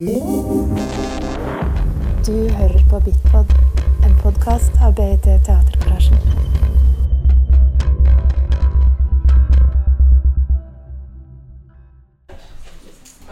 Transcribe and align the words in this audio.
Du 0.00 0.06
hører 2.48 2.82
på 2.90 3.00
Bitpod, 3.00 3.46
en 4.04 4.14
podkast 4.22 4.72
av 4.80 4.94
BIT 4.94 5.22
Teatergarasjen. 5.22 6.18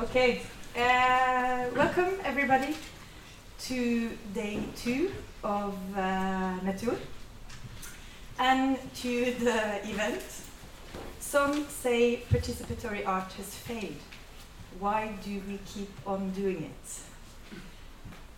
Okay, 0.02 0.40
uh, 0.76 1.70
welcome 1.76 2.10
everybody 2.24 2.74
to 3.68 4.10
day 4.34 4.58
two 4.76 5.10
of 5.44 5.74
uh, 5.96 6.64
Natur 6.64 6.96
and 8.40 8.76
to 9.02 9.30
the 9.38 9.80
event. 9.84 10.24
Some 11.20 11.66
say 11.82 12.22
participatory 12.28 13.06
art 13.06 13.32
has 13.34 13.54
failed. 13.54 14.15
Why 14.78 15.14
do 15.24 15.40
we 15.48 15.58
keep 15.66 15.90
on 16.06 16.30
doing 16.30 16.70
it? 16.70 17.00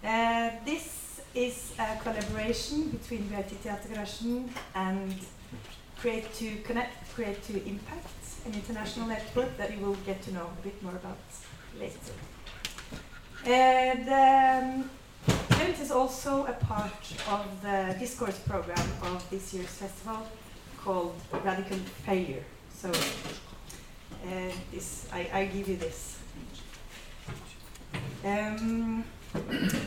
Uh, 0.07 0.51
this 0.65 1.21
is 1.35 1.73
a 1.79 1.97
collaboration 1.97 2.91
between 2.91 3.27
BIT 3.29 3.61
Teatergarasjen 3.65 4.49
and 4.75 5.15
Create 6.01 6.33
to 6.35 6.57
Connect, 6.59 7.13
Create 7.15 7.43
to 7.45 7.55
Impact, 7.67 8.07
an 8.47 8.55
international 8.55 9.09
network 9.09 9.57
that 9.57 9.77
you 9.77 9.85
will 9.85 9.97
get 10.07 10.23
to 10.23 10.33
know 10.33 10.47
a 10.47 10.63
bit 10.63 10.81
more 10.81 10.95
about 10.95 11.19
later. 11.81 12.15
Uh, 13.45 13.95
the 14.05 14.85
um, 14.85 14.91
event 15.51 15.81
is 15.81 15.91
also 15.91 16.47
a 16.47 16.53
part 16.53 17.15
of 17.31 17.63
the 17.63 17.97
discourse 17.99 18.39
program 18.39 18.89
of 19.03 19.29
this 19.29 19.53
year's 19.53 19.67
festival 19.67 20.25
called 20.85 21.17
Radical 21.45 21.79
Failure. 22.07 22.45
So 22.73 22.91
uh, 22.91 24.53
this, 24.71 25.09
I, 25.13 25.29
I 25.33 25.45
give 25.47 25.69
you 25.69 25.77
this. 25.77 26.18
Um, 28.25 29.05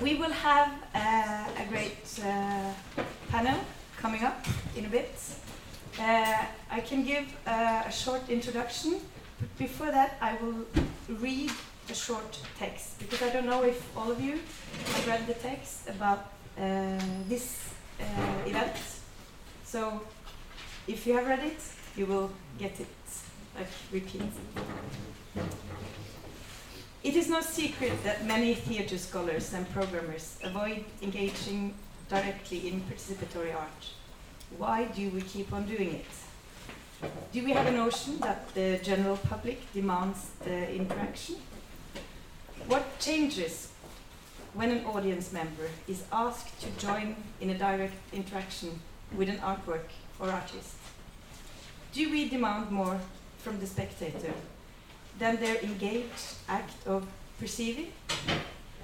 we 0.02 0.16
will 0.16 0.32
have 0.32 0.70
uh, 0.96 1.64
a 1.64 1.66
great 1.70 2.20
uh, 2.24 2.72
panel 3.30 3.60
coming 3.98 4.24
up 4.24 4.46
in 4.76 4.86
a 4.86 4.90
bit. 4.90 5.12
Uh, 6.00 6.46
I 6.70 6.80
can 6.82 7.04
give 7.04 7.26
uh, 7.46 7.84
a 7.86 7.92
short 7.92 8.30
introduction. 8.30 9.02
Before 9.58 9.92
that, 9.92 10.18
I 10.22 10.36
will 10.42 10.66
read 11.20 11.52
a 11.90 11.94
short 11.94 12.40
text 12.58 13.00
because 13.00 13.22
I 13.22 13.30
don't 13.34 13.46
know 13.46 13.64
if 13.64 13.98
all 13.98 14.12
of 14.12 14.22
you 14.22 14.40
have 14.94 15.08
read 15.08 15.28
the 15.28 15.34
text 15.34 15.90
about 15.90 16.32
uh, 16.58 16.98
this 17.28 17.70
uh, 18.00 18.04
event. 18.50 18.76
So, 19.66 20.02
if 20.88 21.06
you 21.06 21.16
have 21.16 21.28
read 21.28 21.44
it, 21.44 21.62
you 21.96 22.06
will 22.06 22.32
get 22.58 22.80
it 22.80 22.88
like 23.56 23.68
repeat. 23.92 24.22
It 27.04 27.16
is 27.16 27.30
no 27.30 27.42
secret 27.42 28.04
that 28.04 28.28
many 28.28 28.54
theatre 28.54 29.00
scholars 29.00 29.54
and 29.54 29.68
programmers 29.74 30.38
avoid 30.44 30.86
engaging 31.02 31.74
directly 32.08 32.68
in 32.68 32.82
participatory 32.82 33.56
art. 33.56 33.84
Why 34.60 34.84
do 34.84 35.10
we 35.10 35.22
keep 35.22 35.52
on 35.52 35.66
doing 35.66 35.96
it? 35.96 37.10
Do 37.32 37.44
we 37.44 37.54
have 37.54 37.66
a 37.66 37.72
notion 37.72 38.20
that 38.20 38.54
the 38.54 38.80
general 38.84 39.18
public 39.18 39.60
demands 39.74 40.30
the 40.44 40.76
interaction? 40.76 41.38
What 42.68 43.00
changes 43.00 43.72
when 44.54 44.70
an 44.70 44.86
audience 44.86 45.34
member 45.34 45.70
is 45.88 46.04
asked 46.12 46.62
to 46.62 46.70
join 46.86 47.16
in 47.40 47.50
a 47.50 47.58
direct 47.58 47.96
interaction 48.14 48.80
with 49.18 49.28
an 49.28 49.40
artwork 49.40 49.90
or 50.20 50.30
artist? 50.30 50.76
Do 51.94 52.12
we 52.12 52.30
demand 52.30 52.70
more 52.70 53.00
from 53.40 53.60
the 53.60 53.66
spectator 53.66 54.34
than 55.22 55.36
their 55.36 55.58
engaged 55.58 56.34
act 56.50 56.88
of 56.88 57.06
perceiving, 57.40 57.92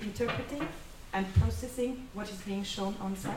interpreting, 0.04 0.68
and 1.12 1.26
processing 1.34 2.08
what 2.14 2.30
is 2.30 2.40
being 2.42 2.64
shown 2.64 2.96
on 3.02 3.16
site? 3.16 3.34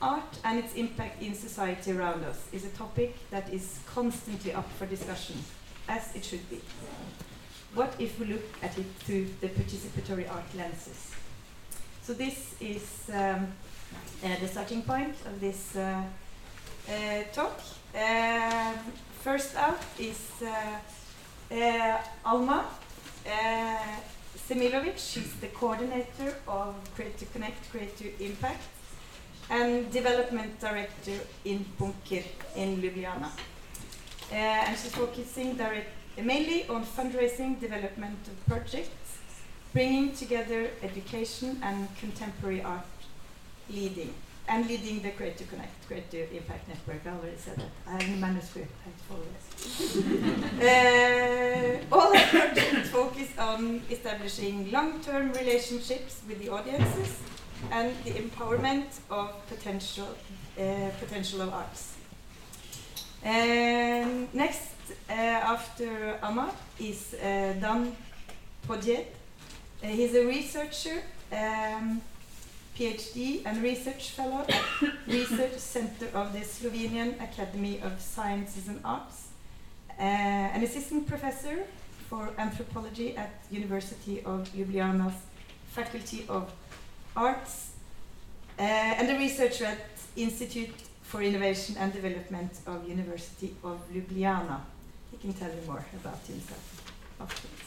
Art 0.00 0.38
and 0.42 0.58
its 0.58 0.74
impact 0.74 1.22
in 1.22 1.34
society 1.34 1.92
around 1.92 2.24
us 2.24 2.48
is 2.50 2.64
a 2.64 2.70
topic 2.70 3.14
that 3.30 3.52
is 3.52 3.78
constantly 3.84 4.54
up 4.54 4.66
for 4.78 4.86
discussion, 4.86 5.36
as 5.86 6.16
it 6.16 6.24
should 6.24 6.48
be. 6.48 6.62
What 7.74 7.92
if 7.98 8.18
we 8.18 8.24
look 8.24 8.48
at 8.62 8.78
it 8.78 8.86
through 9.00 9.26
the 9.42 9.48
participatory 9.48 10.26
art 10.32 10.54
lenses? 10.56 11.12
So, 12.04 12.14
this 12.14 12.54
is 12.58 13.10
um, 13.12 13.48
uh, 14.24 14.36
the 14.40 14.48
starting 14.48 14.80
point 14.80 15.14
of 15.26 15.38
this 15.40 15.76
uh, 15.76 16.02
uh, 16.88 17.22
talk. 17.34 17.60
Um, 17.94 18.78
first 19.20 19.54
out 19.56 19.82
is 19.98 20.30
uh, 21.50 21.98
Alma 22.24 22.64
uh, 23.26 23.76
Selimović. 24.36 24.98
She's 24.98 25.32
the 25.40 25.48
coordinator 25.48 26.34
of 26.46 26.74
Create 26.94 27.18
to 27.18 27.26
Connect, 27.26 27.70
Create 27.70 27.96
to 27.98 28.24
Impact, 28.24 28.62
and 29.50 29.90
development 29.90 30.60
director 30.60 31.18
in 31.44 31.64
Bunker 31.78 32.24
in 32.56 32.80
Ljubljana. 32.82 33.30
Uh, 34.30 34.34
and 34.34 34.78
she's 34.78 34.94
focusing 34.94 35.56
direct, 35.56 35.90
mainly 36.22 36.66
on 36.68 36.84
fundraising, 36.84 37.58
development 37.60 38.18
of 38.26 38.46
projects, 38.46 39.18
bringing 39.72 40.12
together 40.12 40.70
education 40.82 41.58
and 41.62 41.88
contemporary 41.98 42.62
art 42.62 42.84
leading 43.70 44.14
and 44.48 44.66
leading 44.66 45.02
the 45.02 45.10
Create 45.10 45.36
to 45.38 45.44
Connect, 45.44 45.86
Create 45.86 46.10
to 46.10 46.36
Impact 46.36 46.68
Network. 46.68 47.06
I 47.06 47.10
already 47.10 47.36
said 47.36 47.56
that. 47.58 47.70
I 47.86 48.02
have 48.02 48.16
a 48.16 48.20
manuscript. 48.20 48.72
I 48.86 48.90
this. 49.34 49.96
uh, 51.92 51.94
all 51.94 52.16
our 52.16 52.26
projects 52.26 52.88
focus 52.88 53.28
on 53.38 53.82
establishing 53.90 54.70
long-term 54.70 55.32
relationships 55.32 56.22
with 56.26 56.38
the 56.38 56.48
audiences 56.48 57.20
and 57.70 57.92
the 58.04 58.12
empowerment 58.12 58.86
of 59.10 59.30
potential 59.48 60.08
uh, 60.58 60.90
potential 60.98 61.42
of 61.42 61.52
arts. 61.52 61.94
Um, 63.24 64.28
next, 64.32 64.74
uh, 65.10 65.12
after 65.12 66.18
Alma, 66.22 66.52
is 66.78 67.14
uh, 67.14 67.54
Dan 67.60 67.94
Podjed. 68.66 69.06
Uh, 69.82 69.86
he's 69.86 70.14
a 70.14 70.24
researcher. 70.26 71.02
Um, 71.32 72.00
PhD 72.78 73.42
and 73.44 73.60
research 73.60 74.10
fellow 74.10 74.46
at 74.48 74.62
Research 75.08 75.58
Center 75.58 76.06
of 76.14 76.32
the 76.32 76.40
Slovenian 76.40 77.20
Academy 77.20 77.80
of 77.82 78.00
Sciences 78.00 78.68
and 78.68 78.80
Arts, 78.84 79.28
uh, 79.98 80.02
an 80.02 80.62
assistant 80.62 81.08
professor 81.08 81.64
for 82.08 82.30
anthropology 82.38 83.16
at 83.16 83.32
University 83.50 84.22
of 84.24 84.48
Ljubljana's 84.54 85.16
Faculty 85.72 86.24
of 86.28 86.52
Arts, 87.16 87.72
uh, 88.60 88.62
and 88.62 89.10
a 89.10 89.18
researcher 89.18 89.64
at 89.64 89.78
Institute 90.14 90.74
for 91.02 91.20
Innovation 91.20 91.74
and 91.80 91.92
Development 91.92 92.52
of 92.64 92.88
University 92.88 93.56
of 93.64 93.80
Ljubljana. 93.92 94.60
He 95.10 95.16
can 95.16 95.32
tell 95.32 95.50
you 95.50 95.66
more 95.66 95.84
about 96.00 96.24
himself 96.28 96.92
afterwards. 97.20 97.64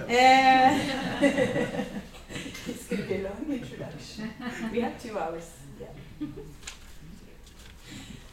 Uh, 0.00 1.84
it's 2.66 2.86
going 2.86 3.02
to 3.02 3.08
be 3.08 3.14
a 3.16 3.28
long 3.28 3.46
introduction. 3.48 4.30
we 4.72 4.80
have 4.80 5.00
two 5.02 5.18
hours. 5.18 5.50
Yeah. 5.80 6.26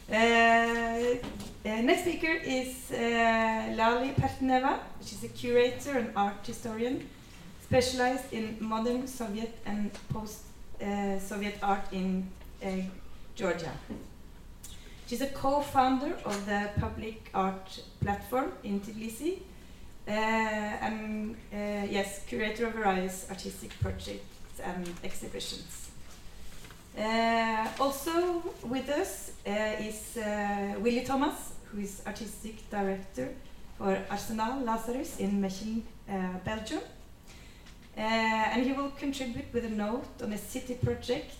Uh, 0.08 0.14
uh, 0.14 1.80
next 1.82 2.02
speaker 2.02 2.32
is 2.44 2.92
uh, 2.92 3.74
Lali 3.76 4.12
Pertenava. 4.12 4.78
She's 5.04 5.24
a 5.24 5.28
curator 5.28 5.98
and 5.98 6.12
art 6.14 6.46
historian 6.46 7.08
specialized 7.60 8.32
in 8.32 8.56
modern 8.60 9.08
Soviet 9.08 9.52
and 9.66 9.90
post-Soviet 10.10 11.58
art 11.60 11.86
in 11.90 12.28
uh, 12.64 12.68
Georgia. 13.34 13.72
She's 15.08 15.22
a 15.22 15.26
co-founder 15.26 16.14
of 16.24 16.46
the 16.46 16.70
public 16.78 17.28
art 17.34 17.80
platform 18.00 18.52
in 18.62 18.80
Tbilisi 18.80 19.38
uh, 19.38 19.40
Eh, 20.06 20.78
and 20.82 21.34
uh, 21.52 21.56
eh, 21.56 21.86
yes, 21.90 22.20
curator 22.28 22.68
of 22.68 22.74
various 22.74 23.26
artistic 23.28 23.70
projects 23.80 24.60
and 24.62 24.88
exhibitions. 25.02 25.90
Uh, 26.96 27.66
also 27.80 28.40
with 28.62 28.88
us 28.88 29.32
is 29.44 30.16
Willy 30.78 31.04
Thomas, 31.04 31.54
who 31.64 31.80
is 31.80 32.02
artistic 32.06 32.70
director 32.70 33.28
for 33.76 33.98
Arsenal 34.08 34.60
Lazarus 34.60 35.18
in 35.18 35.40
Mechelen, 35.42 35.82
Belgium. 36.44 36.80
and 37.96 38.62
he 38.62 38.72
will 38.72 38.92
contribute 38.92 39.52
with 39.52 39.64
a 39.64 39.70
note 39.70 40.22
on 40.22 40.32
a 40.32 40.38
city 40.38 40.74
project 40.74 41.34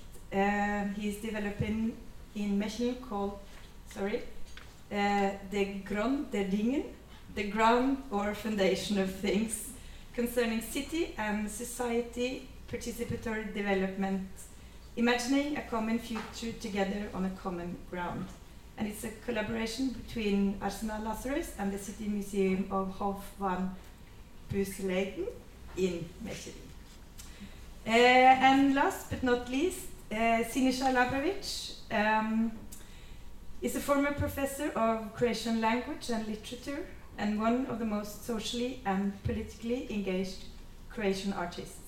he 0.96 1.08
is 1.08 1.16
developing 1.22 1.96
in 2.34 2.58
Mechelen 2.58 2.96
called, 3.08 3.38
sorry, 3.94 4.22
De 4.90 5.82
Grond 5.84 6.30
der 6.32 6.44
Dingen, 6.44 6.84
the 7.36 7.44
ground 7.44 8.02
or 8.10 8.34
foundation 8.34 8.98
of 8.98 9.14
things 9.14 9.68
concerning 10.14 10.62
city 10.62 11.14
and 11.18 11.48
society 11.48 12.48
participatory 12.72 13.52
development, 13.54 14.26
imagining 14.96 15.56
a 15.56 15.62
common 15.62 15.98
future 15.98 16.52
together 16.58 17.08
on 17.14 17.26
a 17.26 17.30
common 17.42 17.76
ground. 17.90 18.26
And 18.78 18.88
it's 18.88 19.04
a 19.04 19.10
collaboration 19.26 19.90
between 19.90 20.58
Arsenal 20.62 21.02
Lazarus 21.02 21.52
and 21.58 21.72
the 21.72 21.78
City 21.78 22.08
Museum 22.08 22.66
of 22.70 22.90
Hof 22.98 23.22
van 23.38 23.70
Busleyden. 24.50 25.26
in 25.76 26.08
Mechelen. 26.24 26.54
Uh, 27.86 27.90
and 27.90 28.74
last 28.74 29.10
but 29.10 29.22
not 29.22 29.48
least, 29.50 29.86
uh, 30.10 30.42
Sinisha 30.42 30.90
um, 31.90 32.52
is 33.60 33.76
a 33.76 33.80
former 33.80 34.12
professor 34.12 34.70
of 34.70 35.14
Croatian 35.14 35.60
language 35.60 36.08
and 36.08 36.26
literature 36.26 36.86
and 37.18 37.40
one 37.40 37.66
of 37.66 37.78
the 37.78 37.84
most 37.84 38.26
socially 38.26 38.80
and 38.84 39.12
politically 39.24 39.86
engaged 39.92 40.44
Croatian 40.90 41.32
artists. 41.32 41.86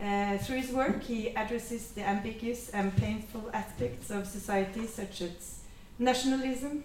Uh, 0.00 0.36
through 0.38 0.56
his 0.56 0.70
work, 0.72 1.02
he 1.02 1.34
addresses 1.36 1.92
the 1.92 2.02
ambiguous 2.02 2.70
and 2.70 2.96
painful 2.96 3.50
aspects 3.52 4.10
of 4.10 4.26
society, 4.26 4.86
such 4.86 5.22
as 5.22 5.60
nationalism, 5.98 6.84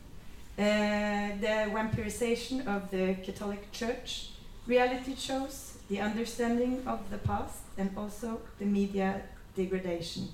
uh, 0.57 0.61
the 0.61 1.69
vampirization 1.71 2.67
of 2.67 2.91
the 2.91 3.15
Catholic 3.23 3.71
Church, 3.71 4.29
reality 4.67 5.15
shows, 5.15 5.77
the 5.89 5.99
understanding 5.99 6.83
of 6.85 7.09
the 7.09 7.17
past, 7.17 7.61
and 7.77 7.89
also 7.97 8.41
the 8.59 8.65
media 8.65 9.21
degradation. 9.55 10.29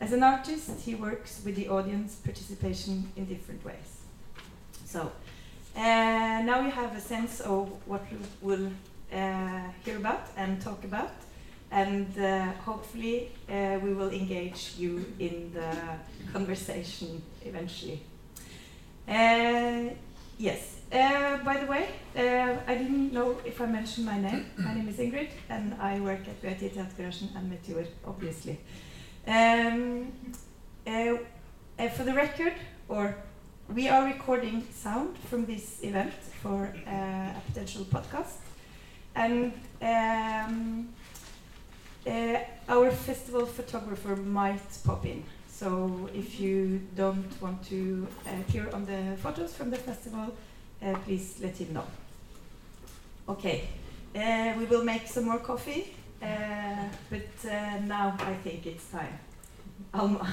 As 0.00 0.12
an 0.12 0.22
artist, 0.22 0.80
he 0.80 0.94
works 0.94 1.42
with 1.44 1.56
the 1.56 1.68
audience 1.68 2.14
participation 2.14 3.12
in 3.16 3.26
different 3.26 3.62
ways. 3.64 3.98
So, 4.86 5.12
uh, 5.76 6.42
now 6.44 6.60
you 6.60 6.70
have 6.70 6.96
a 6.96 7.00
sense 7.00 7.40
of 7.40 7.70
what 7.86 8.02
we 8.10 8.18
will 8.42 8.70
uh, 9.12 9.60
hear 9.84 9.96
about 9.96 10.28
and 10.36 10.60
talk 10.60 10.84
about, 10.84 11.12
and 11.70 12.18
uh, 12.18 12.52
hopefully 12.64 13.30
we 13.48 13.94
will 13.94 14.10
engage 14.10 14.74
you 14.78 15.04
in 15.18 15.52
the 15.52 15.72
conversation 16.32 17.22
eventually. 17.44 18.02
Yes. 20.38 20.76
By 20.90 21.58
the 21.60 21.66
way, 21.66 21.88
I 22.16 22.74
didn't 22.74 23.12
know 23.12 23.36
if 23.44 23.60
I 23.60 23.66
mentioned 23.66 24.06
my 24.06 24.18
name. 24.20 24.46
My 24.56 24.74
name 24.74 24.88
is 24.88 24.96
Ingrid, 24.96 25.30
and 25.48 25.74
I 25.80 26.00
work 26.00 26.26
at 26.26 26.40
BIT 26.42 26.74
Teatergarasjen 26.74 27.36
and 27.36 27.50
Meteor, 27.50 27.86
obviously. 28.06 28.58
Um, 29.26 30.12
for 31.96 32.04
the 32.04 32.14
record, 32.14 32.54
or 32.88 33.14
we 33.74 33.88
are 33.88 34.04
recording 34.04 34.66
sound 34.72 35.16
from 35.28 35.46
this 35.46 35.82
event 35.82 36.12
for 36.42 36.72
uh, 36.86 36.90
a 36.90 37.40
potential 37.46 37.84
podcast, 37.84 38.38
and 39.14 39.52
um, 39.80 40.88
uh, 42.06 42.38
our 42.68 42.90
festival 42.90 43.46
photographer 43.46 44.16
might 44.16 44.78
pop 44.84 45.06
in. 45.06 45.22
So 45.48 46.08
if 46.14 46.40
you 46.40 46.80
don't 46.96 47.30
want 47.40 47.62
to 47.68 48.08
appear 48.40 48.68
on 48.72 48.86
the 48.86 49.16
photos 49.18 49.54
from 49.54 49.70
the 49.70 49.76
festival, 49.76 50.34
uh, 50.82 50.94
please 51.04 51.36
let 51.40 51.56
him 51.56 51.72
know. 51.72 51.84
Okay, 53.28 53.68
uh, 54.16 54.54
we 54.58 54.64
will 54.64 54.84
make 54.84 55.06
some 55.06 55.26
more 55.26 55.38
coffee, 55.38 55.94
uh, 56.22 56.26
but 57.08 57.48
uh, 57.48 57.78
now 57.84 58.16
I 58.18 58.34
think 58.34 58.66
it's 58.66 58.86
time. 58.90 59.18
Alma. 59.94 60.26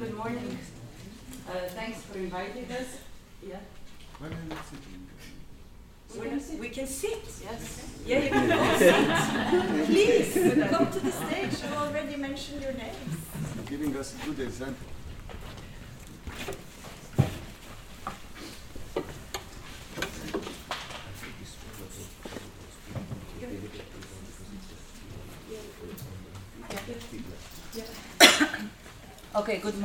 Good 0.00 0.14
morning. 0.16 0.58
Uh, 1.48 1.52
thanks 2.34 2.52
for 2.52 2.58
inviting 2.58 2.76
us. 2.76 2.98
Yeah. 3.46 3.56
Why 4.18 4.26
are 4.28 4.30
you 4.30 4.48
not 4.48 4.64
sitting? 4.66 5.06
We're 6.16 6.30
not- 6.36 6.60
We 6.60 6.68
can 6.68 6.86
sit. 6.86 7.24
Yes. 7.42 7.90
Yeah, 8.06 8.18
you 8.20 8.30
can 8.30 8.52
all 8.52 8.78
sit. 8.78 9.86
Please 9.86 10.68
come 10.70 10.90
to 10.92 11.00
the 11.00 11.12
stage. 11.12 11.70
I 11.70 11.76
already 11.76 12.16
mentioned 12.16 12.62
your 12.62 12.72
names. 12.72 13.16
You're 13.56 13.64
Giving 13.64 13.96
us 13.96 14.14
a 14.14 14.26
good 14.26 14.40
example. 14.40 14.86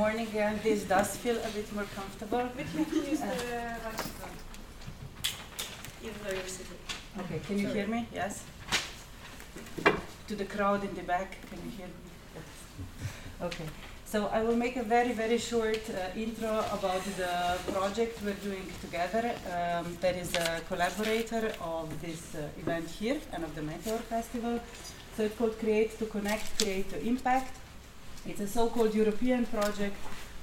Morning 0.00 0.26
again. 0.28 0.58
This 0.62 0.84
does 0.84 1.14
feel 1.18 1.36
a 1.36 1.48
bit 1.48 1.70
more 1.74 1.84
comfortable. 1.94 2.48
But 2.56 2.66
you 2.74 2.84
can 2.86 3.04
use 3.10 3.20
the 3.20 3.36
microphone, 3.84 4.36
even 6.02 6.14
though 6.24 6.34
you're 6.38 6.52
sitting. 6.58 6.80
Okay, 7.20 7.38
can 7.46 7.58
you 7.58 7.68
hear 7.68 7.86
me? 7.86 8.08
Yes? 8.10 8.42
To 10.28 10.34
the 10.34 10.46
crowd 10.46 10.84
in 10.84 10.94
the 10.94 11.02
back, 11.02 11.36
can 11.50 11.58
you 11.66 11.70
hear 11.76 11.88
me? 11.88 12.02
Yes. 12.34 12.48
Okay, 13.42 13.66
so 14.06 14.28
I 14.28 14.42
will 14.42 14.56
make 14.56 14.76
a 14.76 14.82
very, 14.82 15.12
very 15.12 15.36
short 15.36 15.82
uh, 15.90 16.18
intro 16.18 16.64
about 16.78 17.04
the 17.18 17.34
project 17.70 18.22
we're 18.24 18.42
doing 18.50 18.66
together. 18.80 19.34
Um, 19.54 19.98
there 20.00 20.14
is 20.14 20.34
a 20.34 20.62
collaborator 20.66 21.52
of 21.60 21.86
this 22.00 22.34
uh, 22.34 22.48
event 22.62 22.88
here 22.88 23.20
and 23.34 23.44
of 23.44 23.54
the 23.54 23.60
Meteor 23.60 23.98
Festival. 23.98 24.60
So 25.14 25.24
it's 25.24 25.36
called 25.36 25.58
Create 25.58 25.98
to 25.98 26.06
Connect, 26.06 26.58
Create 26.58 26.88
to 26.88 27.06
Impact. 27.06 27.54
It's 28.26 28.40
a 28.40 28.46
so-called 28.46 28.94
European 28.94 29.46
project, 29.46 29.96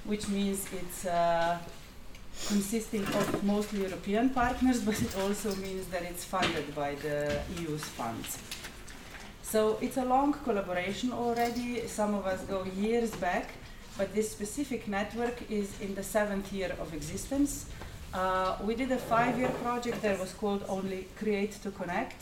which 0.05 0.27
means 0.27 0.67
it's 0.73 1.05
uh, 1.05 1.57
consisting 2.47 3.05
of 3.05 3.43
mostly 3.43 3.81
European 3.81 4.29
partners, 4.29 4.81
but 4.87 4.99
it 5.01 5.15
also 5.17 5.53
means 5.55 5.85
that 5.87 6.03
it's 6.03 6.23
funded 6.25 6.73
by 6.75 6.95
the 6.95 7.39
EU's 7.59 7.83
funds. 7.83 8.37
So 9.43 9.77
it's 9.79 9.97
a 9.97 10.03
long 10.03 10.33
collaboration 10.33 11.13
already. 11.13 11.87
Some 11.87 12.13
of 12.13 12.25
us 12.25 12.41
go 12.41 12.65
years 12.77 13.11
back, 13.11 13.51
but 13.97 14.13
this 14.13 14.29
specific 14.31 14.87
network 14.87 15.49
is 15.49 15.79
in 15.79 15.95
the 15.95 16.03
seventh 16.03 16.51
year 16.51 16.75
of 16.81 16.93
existence. 16.93 17.67
Uh, 18.13 18.57
we 18.63 18.75
did 18.75 18.91
a 18.91 18.97
five-year 18.97 19.49
project 19.63 20.01
that 20.01 20.19
was 20.19 20.33
called 20.33 20.63
only 20.67 21.07
Create 21.17 21.53
to 21.63 21.71
Connect. 21.71 22.15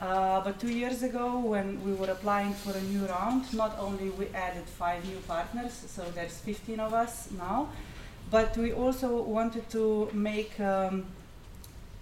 Uh, 0.00 0.40
but 0.40 0.58
two 0.58 0.72
years 0.72 1.02
ago, 1.02 1.38
when 1.38 1.84
we 1.84 1.92
were 1.92 2.10
applying 2.10 2.54
for 2.54 2.70
a 2.70 2.80
new 2.84 3.04
round, 3.04 3.52
not 3.52 3.78
only 3.78 4.08
we 4.08 4.26
added 4.28 4.64
five 4.64 5.04
new 5.04 5.18
partners, 5.28 5.72
so 5.72 6.02
there's 6.14 6.38
15 6.38 6.80
of 6.80 6.94
us 6.94 7.28
now, 7.36 7.68
but 8.30 8.56
we 8.56 8.72
also 8.72 9.20
wanted 9.20 9.68
to 9.68 10.08
make 10.14 10.58
um, 10.58 11.04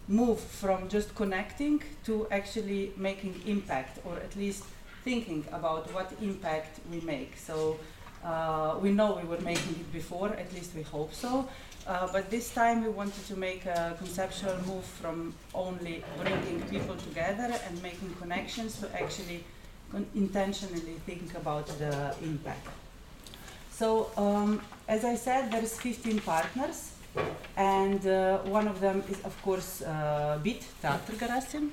move 0.06 0.38
from 0.38 0.88
just 0.88 1.12
connecting 1.16 1.82
to 2.04 2.28
actually 2.30 2.92
making 2.96 3.34
impact, 3.46 3.98
or 4.04 4.16
at 4.16 4.36
least 4.36 4.62
thinking 5.02 5.44
about 5.50 5.92
what 5.92 6.12
impact 6.22 6.78
we 6.92 7.00
make. 7.00 7.36
So 7.36 7.80
uh, 8.24 8.76
we 8.80 8.92
know 8.92 9.18
we 9.20 9.28
were 9.28 9.40
making 9.40 9.72
it 9.72 9.92
before, 9.92 10.28
at 10.28 10.52
least 10.54 10.72
we 10.76 10.82
hope 10.82 11.12
so. 11.12 11.48
Uh, 11.88 12.06
but 12.12 12.30
this 12.30 12.52
time 12.52 12.84
we 12.84 12.90
wanted 12.90 13.26
to 13.26 13.34
make 13.34 13.64
a 13.64 13.94
conceptual 13.96 14.54
move 14.66 14.84
from 14.84 15.32
only 15.54 16.04
bringing 16.22 16.60
people 16.68 16.94
together 16.96 17.50
and 17.66 17.82
making 17.82 18.14
connections 18.20 18.78
to 18.78 18.86
actually 18.94 19.42
intentionally 20.14 20.96
think 21.06 21.34
about 21.34 21.66
the 21.78 22.14
impact. 22.22 22.68
So, 23.70 24.10
um, 24.18 24.60
as 24.86 25.06
I 25.06 25.14
said, 25.14 25.50
there 25.50 25.62
is 25.62 25.80
15 25.80 26.20
partners, 26.20 26.92
and 27.56 28.06
uh, 28.06 28.38
one 28.40 28.68
of 28.68 28.80
them 28.80 29.02
is, 29.08 29.20
of 29.24 29.40
course, 29.40 29.80
uh, 29.80 30.38
BIT, 30.42 30.66
Teatergarasjen. 30.82 31.70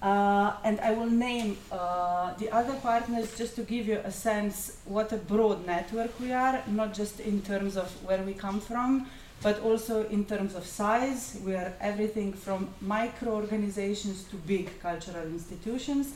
Uh, 0.00 0.52
and 0.64 0.78
I 0.80 0.92
will 0.92 1.10
name 1.10 1.58
uh, 1.72 2.34
the 2.34 2.50
other 2.50 2.74
partners 2.74 3.36
just 3.36 3.56
to 3.56 3.62
give 3.62 3.86
you 3.86 3.98
a 4.04 4.12
sense 4.12 4.78
what 4.84 5.12
a 5.12 5.16
broad 5.16 5.66
network 5.66 6.18
we 6.20 6.32
are, 6.32 6.62
not 6.68 6.94
just 6.94 7.18
in 7.18 7.42
terms 7.42 7.76
of 7.76 7.90
where 8.06 8.22
we 8.22 8.32
come 8.32 8.60
from, 8.60 9.06
but 9.42 9.60
also 9.60 10.06
in 10.08 10.24
terms 10.24 10.54
of 10.54 10.66
size. 10.66 11.38
We 11.44 11.54
are 11.54 11.72
everything 11.80 12.32
from 12.32 12.68
micro 12.80 13.32
organizations 13.34 14.24
to 14.24 14.36
big 14.36 14.80
cultural 14.80 15.24
institutions, 15.24 16.12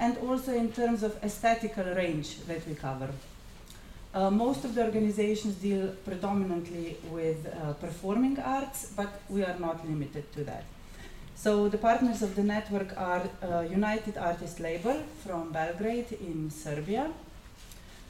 and 0.00 0.16
also 0.18 0.54
in 0.54 0.72
terms 0.72 1.02
of 1.02 1.16
aesthetical 1.22 1.84
range 1.84 2.38
that 2.46 2.66
we 2.66 2.74
cover. 2.74 3.10
Uh, 4.14 4.30
most 4.30 4.64
of 4.64 4.74
the 4.74 4.84
organizations 4.84 5.54
deal 5.54 5.88
predominantly 6.04 6.98
with 7.10 7.46
uh, 7.46 7.72
performing 7.74 8.38
arts, 8.38 8.92
but 8.94 9.08
we 9.30 9.42
are 9.42 9.58
not 9.58 9.86
limited 9.88 10.30
to 10.32 10.44
that. 10.44 10.64
So 11.34 11.68
the 11.68 11.78
partners 11.78 12.22
of 12.22 12.36
the 12.36 12.42
network 12.42 12.96
are 12.96 13.22
uh, 13.42 13.62
United 13.62 14.18
Artist 14.18 14.60
Label 14.60 15.02
from 15.24 15.50
Belgrade 15.50 16.12
in 16.20 16.50
Serbia, 16.50 17.10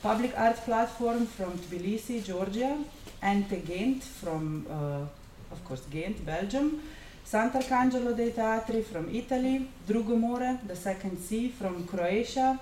Public 0.03 0.37
Art 0.37 0.57
Platform 0.57 1.27
from 1.27 1.53
Tbilisi, 1.57 2.23
Georgia, 2.25 2.77
Ente 3.23 3.63
Ghent 3.63 4.03
from, 4.03 4.67
uh, 4.69 5.53
of 5.53 5.65
course, 5.65 5.83
Ghent, 5.89 6.25
Belgium, 6.25 6.81
Sant'Arcangelo 7.25 8.13
dei 8.13 8.33
Teatri 8.33 8.83
from 8.83 9.09
Italy, 9.15 9.69
Drugomore, 9.87 10.59
the 10.67 10.75
Second 10.75 11.19
Sea 11.19 11.49
from 11.49 11.87
Croatia, 11.87 12.59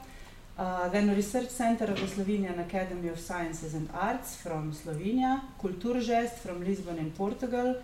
uh, 0.59 0.89
then 0.91 1.15
Research 1.15 1.49
Center 1.49 1.85
of 1.85 1.99
the 1.99 2.07
Slovenian 2.07 2.59
Academy 2.61 3.09
of 3.09 3.19
Sciences 3.19 3.73
and 3.73 3.89
Arts 3.95 4.37
from 4.37 4.73
Slovenia, 4.73 5.41
Kulturgest 5.59 6.39
from 6.41 6.63
Lisbon 6.63 6.99
in 6.99 7.11
Portugal, 7.11 7.77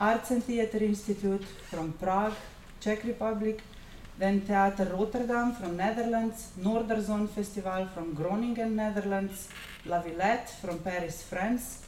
Arts 0.00 0.32
and 0.32 0.42
Theatre 0.42 0.84
Institute 0.84 1.44
from 1.70 1.92
Prague, 1.92 2.34
Czech 2.80 3.04
Republic, 3.04 3.60
then 4.18 4.40
Theater 4.40 4.92
Rotterdam 4.92 5.52
from 5.54 5.76
Netherlands, 5.76 6.50
Noorderzon 6.60 7.28
Festival 7.28 7.86
from 7.94 8.14
Groningen, 8.14 8.74
Netherlands, 8.74 9.48
La 9.86 10.00
Villette 10.00 10.50
from 10.60 10.80
Paris, 10.80 11.22
France, 11.22 11.84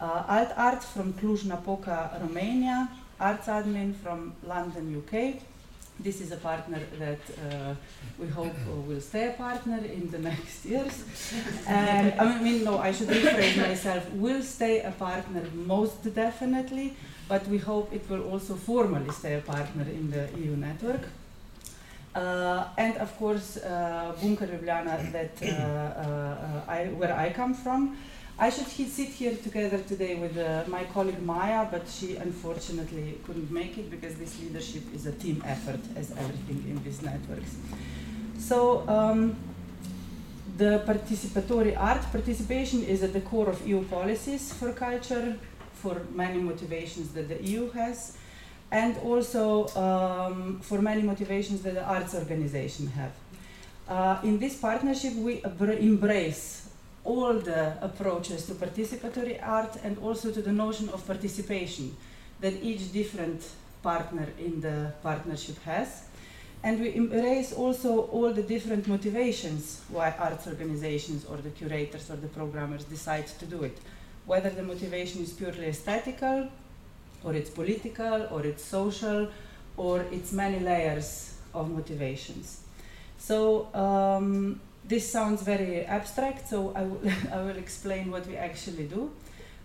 Uh, 0.00 0.24
Alt 0.28 0.52
Art 0.56 0.84
from 0.84 1.12
Cluj-Napoca, 1.14 2.20
Romania. 2.20 2.88
Arts 3.20 3.48
Admin 3.48 3.94
from 3.96 4.32
London, 4.46 5.02
UK. 5.02 5.42
This 5.98 6.20
is 6.20 6.30
a 6.30 6.36
partner 6.36 6.78
that 7.00 7.18
uh, 7.36 7.74
we 8.16 8.28
hope 8.28 8.54
will 8.86 9.00
stay 9.00 9.26
a 9.26 9.32
partner 9.32 9.78
in 9.78 10.08
the 10.12 10.18
next 10.18 10.64
years. 10.64 11.02
And 11.66 12.14
I 12.20 12.40
mean, 12.40 12.62
no, 12.62 12.78
I 12.78 12.92
should 12.92 13.08
rephrase 13.08 13.56
myself. 13.56 14.08
Will 14.12 14.42
stay 14.42 14.82
a 14.82 14.92
partner 14.92 15.42
most 15.52 16.14
definitely, 16.14 16.94
but 17.28 17.44
we 17.48 17.58
hope 17.58 17.92
it 17.92 18.08
will 18.08 18.22
also 18.30 18.54
formally 18.54 19.10
stay 19.10 19.34
a 19.34 19.40
partner 19.40 19.82
in 19.82 20.12
the 20.12 20.28
EU 20.38 20.54
network. 20.54 21.02
Uh, 22.14 22.68
and 22.76 22.96
of 22.98 23.16
course, 23.18 23.56
uh, 23.56 24.14
Bunker 24.22 24.46
Ljubljana, 24.46 25.12
that 25.12 25.42
uh, 25.42 25.46
uh, 25.46 26.62
I, 26.68 26.86
where 26.86 27.16
I 27.16 27.32
come 27.32 27.54
from. 27.54 27.96
I 28.40 28.50
should 28.50 28.68
he 28.68 28.84
sit 28.84 29.08
here 29.08 29.34
together 29.34 29.78
today 29.78 30.14
with 30.14 30.38
uh, 30.38 30.62
my 30.68 30.84
colleague 30.84 31.20
Maya, 31.20 31.66
but 31.68 31.88
she 31.88 32.14
unfortunately 32.14 33.18
couldn't 33.24 33.50
make 33.50 33.76
it 33.76 33.90
because 33.90 34.14
this 34.14 34.40
leadership 34.40 34.84
is 34.94 35.06
a 35.06 35.12
team 35.12 35.42
effort, 35.44 35.80
as 35.96 36.12
everything 36.12 36.64
in 36.70 36.80
these 36.84 37.02
networks. 37.02 37.56
So, 38.38 38.88
um, 38.88 39.36
the 40.56 40.84
participatory 40.86 41.76
art 41.76 42.02
participation 42.12 42.84
is 42.84 43.02
at 43.02 43.12
the 43.12 43.22
core 43.22 43.48
of 43.48 43.66
EU 43.66 43.82
policies 43.86 44.52
for 44.52 44.72
culture, 44.72 45.36
for 45.72 46.02
many 46.12 46.38
motivations 46.38 47.08
that 47.14 47.28
the 47.28 47.42
EU 47.42 47.70
has, 47.72 48.16
and 48.70 48.96
also 48.98 49.66
um, 49.76 50.60
for 50.60 50.80
many 50.80 51.02
motivations 51.02 51.62
that 51.62 51.74
the 51.74 51.84
arts 51.84 52.14
organization 52.14 52.86
have. 52.86 53.12
Uh, 53.88 54.20
in 54.22 54.38
this 54.38 54.56
partnership, 54.56 55.14
we 55.14 55.42
embrace 55.80 56.67
all 57.08 57.34
the 57.52 57.62
approaches 57.80 58.44
to 58.46 58.52
participatory 58.52 59.36
art 59.42 59.74
and 59.82 59.96
also 59.98 60.30
to 60.30 60.42
the 60.42 60.52
notion 60.52 60.88
of 60.90 61.06
participation 61.06 61.96
that 62.40 62.54
each 62.62 62.92
different 62.92 63.40
partner 63.82 64.26
in 64.38 64.60
the 64.60 64.92
partnership 65.02 65.58
has. 65.64 65.88
And 66.62 66.80
we 66.80 66.94
embrace 66.94 67.52
also 67.52 67.90
all 68.16 68.30
the 68.32 68.42
different 68.42 68.86
motivations 68.88 69.80
why 69.88 70.14
arts 70.18 70.46
organizations 70.46 71.24
or 71.24 71.36
the 71.38 71.50
curators 71.50 72.10
or 72.10 72.16
the 72.16 72.28
programmers 72.28 72.84
decide 72.84 73.26
to 73.40 73.46
do 73.46 73.62
it. 73.62 73.78
Whether 74.26 74.50
the 74.50 74.62
motivation 74.62 75.22
is 75.22 75.32
purely 75.32 75.66
aesthetical, 75.66 76.48
or 77.24 77.32
it's 77.34 77.50
political, 77.50 78.26
or 78.30 78.44
it's 78.44 78.64
social, 78.64 79.28
or 79.76 80.04
it's 80.12 80.32
many 80.32 80.60
layers 80.60 81.34
of 81.54 81.70
motivations. 81.70 82.60
So 83.18 83.68
um, 83.74 84.60
this 84.88 85.12
sounds 85.12 85.42
very 85.42 85.84
abstract, 85.84 86.48
so 86.48 86.72
I, 86.74 86.80
I 87.36 87.42
will 87.42 87.58
explain 87.58 88.10
what 88.10 88.26
we 88.26 88.36
actually 88.36 88.86
do. 88.86 89.10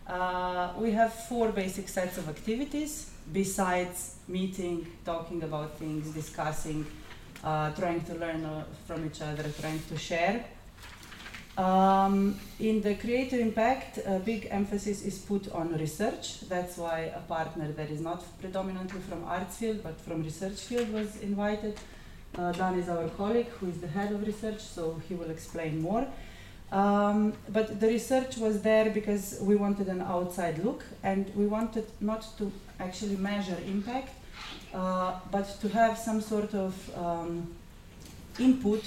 Uh, 0.06 0.74
we 0.77 0.92
have 0.92 1.13
four 1.13 1.51
basic 1.53 1.88
sets 1.88 2.18
of 2.18 2.27
activities 2.27 3.10
besides 3.32 4.18
meeting, 4.27 4.86
talking 5.06 5.44
about 5.44 5.77
things, 5.77 6.10
discussing, 6.13 6.86
uh, 7.42 7.72
trying 7.72 8.01
to 8.01 8.15
learn 8.15 8.44
uh, 8.44 8.65
from 8.86 9.06
each 9.06 9.22
other, 9.22 9.46
trying 9.62 9.82
to 9.88 9.98
share. 9.98 10.44
Um, 11.58 12.39
in 12.60 12.82
the 12.82 12.96
Create 12.96 13.30
to 13.30 13.39
Impact, 13.39 14.00
a 14.06 14.20
big 14.20 14.48
emphasis 14.50 15.03
is 15.03 15.20
put 15.20 15.50
on 15.51 15.77
research. 15.77 16.42
That's 16.50 16.77
why 16.77 17.13
a 17.15 17.22
partner 17.22 17.72
that 17.72 17.89
is 17.92 18.01
not 18.01 18.24
predominantly 18.42 19.00
from 19.01 19.24
arts 19.24 19.58
field 19.58 19.84
but 19.84 20.01
from 20.01 20.24
research 20.24 20.60
field 20.60 20.92
was 20.92 21.22
invited. 21.22 21.80
Uh, 22.38 22.52
Dan 22.52 22.80
is 22.80 22.90
our 22.90 23.08
colleague 23.10 23.48
who 23.60 23.70
is 23.70 23.78
the 23.80 23.88
head 23.88 24.12
of 24.12 24.25
research, 24.25 24.60
so 24.60 25.00
he 25.08 25.13
will 25.13 25.30
explain 25.30 25.82
more. 25.82 26.08
Um, 26.72 27.34
but 27.50 27.80
the 27.80 27.88
research 27.88 28.38
was 28.38 28.63
there 28.63 28.90
because 28.90 29.38
we 29.42 29.56
wanted 29.56 29.88
an 29.88 30.02
outside 30.02 30.63
look 30.63 30.84
and 31.04 31.32
we 31.36 31.46
wanted 31.46 31.86
not 32.02 32.25
to 32.40 32.52
actually 32.80 33.18
measure 33.18 33.58
impact, 33.68 34.10
uh, 34.74 35.20
but 35.32 35.46
to 35.62 35.70
have 35.70 36.00
some 36.00 36.20
sort 36.20 36.56
of 36.56 36.98
um, 36.98 37.54
input 38.40 38.84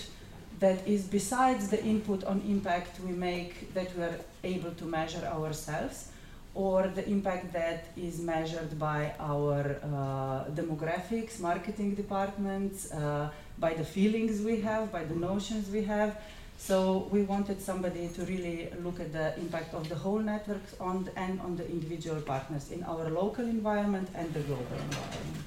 that 0.59 0.85
is 0.87 1.05
besides 1.05 1.69
the 1.69 1.83
input 1.85 2.25
on 2.25 2.43
impact 2.49 2.99
we 3.01 3.13
make 3.13 3.73
that 3.75 3.97
we 3.97 4.03
are 4.03 4.19
able 4.43 4.71
to 4.73 4.85
measure 4.85 5.25
ourselves 5.27 6.09
or 6.57 6.89
the 6.89 7.07
impact 7.07 7.53
that 7.53 7.85
is 7.97 8.19
measured 8.19 8.79
by 8.79 9.13
our 9.21 9.77
uh, 9.85 10.51
demographics, 10.61 11.39
marketing 11.39 11.95
departments, 11.95 12.91
uh, 12.93 13.29
by 13.59 13.75
the 13.75 13.85
feelings 13.85 14.41
we 14.41 14.61
have, 14.63 14.91
by 14.91 15.05
the 15.05 15.15
notions 15.15 15.69
we 15.71 15.85
have. 15.85 16.17
So 16.59 17.09
we 17.11 17.23
wanted 17.23 17.61
somebody 17.61 18.09
to 18.09 18.25
really 18.25 18.71
look 18.83 18.99
at 19.01 19.13
the 19.13 19.39
impact 19.39 19.75
of 19.75 19.87
the 19.91 19.95
whole 19.95 20.19
networks 20.19 20.75
on 20.81 21.05
the, 21.05 21.19
and 21.19 21.39
on 21.43 21.57
the 21.57 21.69
individual 21.69 22.23
partners 22.23 22.71
in 22.71 22.83
our 22.85 23.11
local 23.11 23.45
environment 23.45 24.09
and 24.15 24.33
the 24.33 24.41
global 24.41 24.77
environment. 24.89 25.45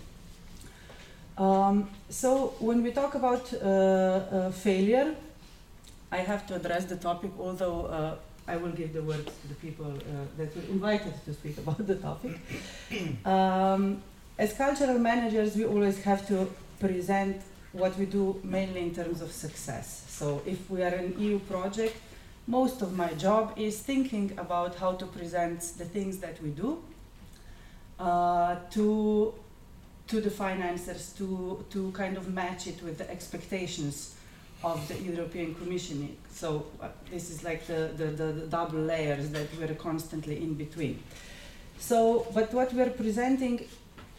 Um, 1.39 1.89
so 2.09 2.53
when 2.59 2.83
we 2.83 2.91
talk 2.91 3.15
about 3.15 3.51
uh, 3.53 3.57
uh, 3.57 4.51
failure, 4.51 5.15
I 6.11 6.17
have 6.17 6.45
to 6.47 6.55
address 6.55 6.85
the 6.85 6.97
topic, 6.97 7.31
although 7.39 7.85
uh, 7.85 8.15
I 8.49 8.57
will 8.57 8.71
give 8.71 8.93
the 8.93 9.03
word 9.03 9.25
to 9.25 9.47
the 9.47 9.55
people 9.55 9.85
uh, 9.85 10.25
that 10.37 10.55
were 10.55 10.67
invited 10.69 11.13
to 11.25 11.33
speak 11.33 11.57
about 11.63 11.85
the 11.85 11.95
topic. 11.95 12.35
Um, 13.25 14.01
as 14.37 14.53
cultural 14.53 14.97
managers, 14.97 15.55
we 15.55 15.65
always 15.65 16.01
have 16.03 16.27
to 16.29 16.49
present 16.79 17.41
what 17.71 17.97
we 17.97 18.05
do 18.05 18.39
mainly 18.43 18.81
in 18.81 18.95
terms 18.95 19.21
of 19.21 19.31
success. 19.31 20.05
So 20.07 20.41
if 20.45 20.69
we 20.69 20.81
are 20.81 20.95
an 21.03 21.19
EU 21.19 21.39
project, 21.39 21.95
most 22.47 22.81
of 22.81 22.97
my 22.97 23.13
job 23.13 23.53
is 23.57 23.79
thinking 23.79 24.33
about 24.37 24.75
how 24.75 24.93
to 24.93 25.05
present 25.05 25.61
the 25.77 25.85
things 25.85 26.17
that 26.17 26.41
we 26.41 26.49
do 26.49 26.81
uh, 27.99 28.55
to 28.71 29.33
to 30.07 30.19
the 30.19 30.31
financiers 30.31 31.13
to 31.13 31.63
to 31.69 31.91
kind 31.91 32.17
of 32.17 32.33
match 32.33 32.65
it 32.65 32.81
with 32.81 32.97
the 32.97 33.07
expectations 33.11 34.15
of 34.63 34.87
the 34.87 34.97
European 34.99 35.55
Commission. 35.55 36.17
So 36.31 36.65
uh, 36.81 36.89
this 37.11 37.29
is 37.29 37.43
like 37.43 37.65
the, 37.65 37.91
the, 37.95 38.05
the, 38.05 38.23
the, 38.31 38.47
double 38.47 38.79
layers 38.79 39.29
that 39.29 39.47
we're 39.57 39.75
constantly 39.75 40.41
in 40.41 40.53
between. 40.55 41.01
So, 41.79 42.27
but 42.33 42.53
what 42.53 42.73
we're 42.73 42.89
presenting 42.89 43.65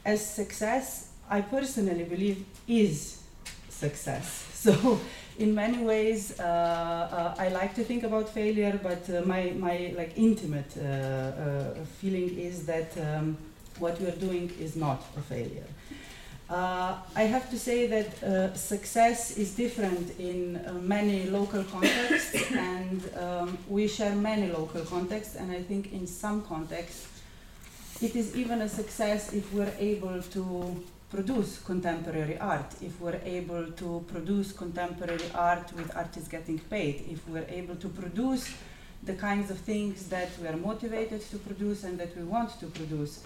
as 0.04 0.24
success, 0.24 1.10
I 1.28 1.42
personally 1.42 2.04
believe 2.04 2.44
is 2.66 3.22
success. 3.68 4.46
So, 4.60 5.00
in 5.38 5.54
many 5.54 5.82
ways, 5.82 6.38
uh, 6.38 6.42
uh, 6.42 7.34
I 7.38 7.48
like 7.48 7.74
to 7.76 7.82
think 7.82 8.02
about 8.02 8.28
failure, 8.28 8.78
but 8.82 9.08
uh, 9.08 9.22
my, 9.24 9.54
my 9.56 9.94
like 9.96 10.12
intimate 10.18 10.76
uh, 10.76 10.82
uh, 10.82 11.74
feeling 11.98 12.38
is 12.38 12.66
that 12.66 12.92
um, 12.98 13.38
what 13.78 13.98
we're 14.02 14.20
doing 14.28 14.52
is 14.60 14.76
not 14.76 15.02
a 15.16 15.22
failure. 15.22 15.64
Uh, 16.50 16.96
I 17.14 17.22
have 17.22 17.48
to 17.50 17.58
say 17.58 17.86
that 17.86 18.22
uh, 18.24 18.52
success 18.54 19.36
is 19.38 19.54
different 19.54 20.18
in 20.18 20.56
uh, 20.56 20.72
many 20.72 21.26
local 21.30 21.62
contexts, 21.62 22.50
and 22.56 23.08
um, 23.16 23.56
we 23.68 23.86
share 23.86 24.16
many 24.16 24.50
local 24.50 24.84
contexts, 24.84 25.36
and 25.36 25.52
I 25.52 25.62
think 25.62 25.92
in 25.92 26.08
some 26.08 26.42
contexts 26.42 27.06
it 28.02 28.16
is 28.16 28.34
even 28.34 28.62
a 28.62 28.68
success 28.68 29.32
if 29.32 29.52
we're 29.52 29.72
able 29.78 30.20
to 30.22 30.84
produce 31.10 31.60
contemporary 31.60 32.36
art, 32.38 32.74
if 32.82 33.00
we're 33.00 33.20
able 33.24 33.70
to 33.70 34.04
produce 34.08 34.50
contemporary 34.50 35.30
art 35.34 35.72
with 35.74 35.94
artists 35.96 36.28
getting 36.28 36.58
paid, 36.58 37.04
if 37.08 37.28
we're 37.28 37.46
able 37.48 37.76
to 37.76 37.88
produce 37.88 38.52
the 39.04 39.14
kinds 39.14 39.52
of 39.52 39.58
things 39.58 40.08
that 40.08 40.30
we 40.40 40.48
are 40.48 40.56
motivated 40.56 41.20
to 41.30 41.38
produce 41.38 41.84
and 41.84 41.98
that 42.00 42.16
we 42.16 42.24
want 42.24 42.58
to 42.58 42.66
produce. 42.66 43.22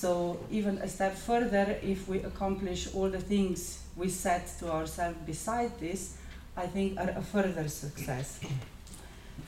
So 0.00 0.38
even 0.50 0.76
a 0.78 0.88
step 0.88 1.14
further, 1.16 1.78
if 1.82 2.06
we 2.06 2.18
accomplish 2.18 2.94
all 2.94 3.08
the 3.08 3.20
things 3.20 3.80
we 3.96 4.10
set 4.10 4.46
to 4.58 4.70
ourselves 4.70 5.16
beside 5.24 5.80
this, 5.80 6.18
I 6.54 6.66
think 6.66 6.98
are 7.00 7.08
a 7.16 7.22
further 7.22 7.66
success. 7.68 8.40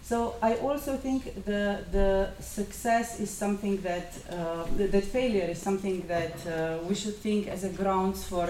So 0.03 0.37
I 0.41 0.55
also 0.55 0.97
think 0.97 1.45
the 1.45 1.85
the 1.93 2.31
success 2.41 3.21
is 3.21 3.31
something 3.31 3.83
that 3.83 4.13
uh, 4.31 4.65
that 4.93 5.05
failure 5.05 5.51
is 5.51 5.61
something 5.61 6.07
that 6.09 6.37
uh, 6.47 6.79
we 6.89 6.95
should 6.95 7.17
think 7.17 7.49
as 7.49 7.65
a 7.65 7.69
grounds 7.69 8.25
for 8.25 8.49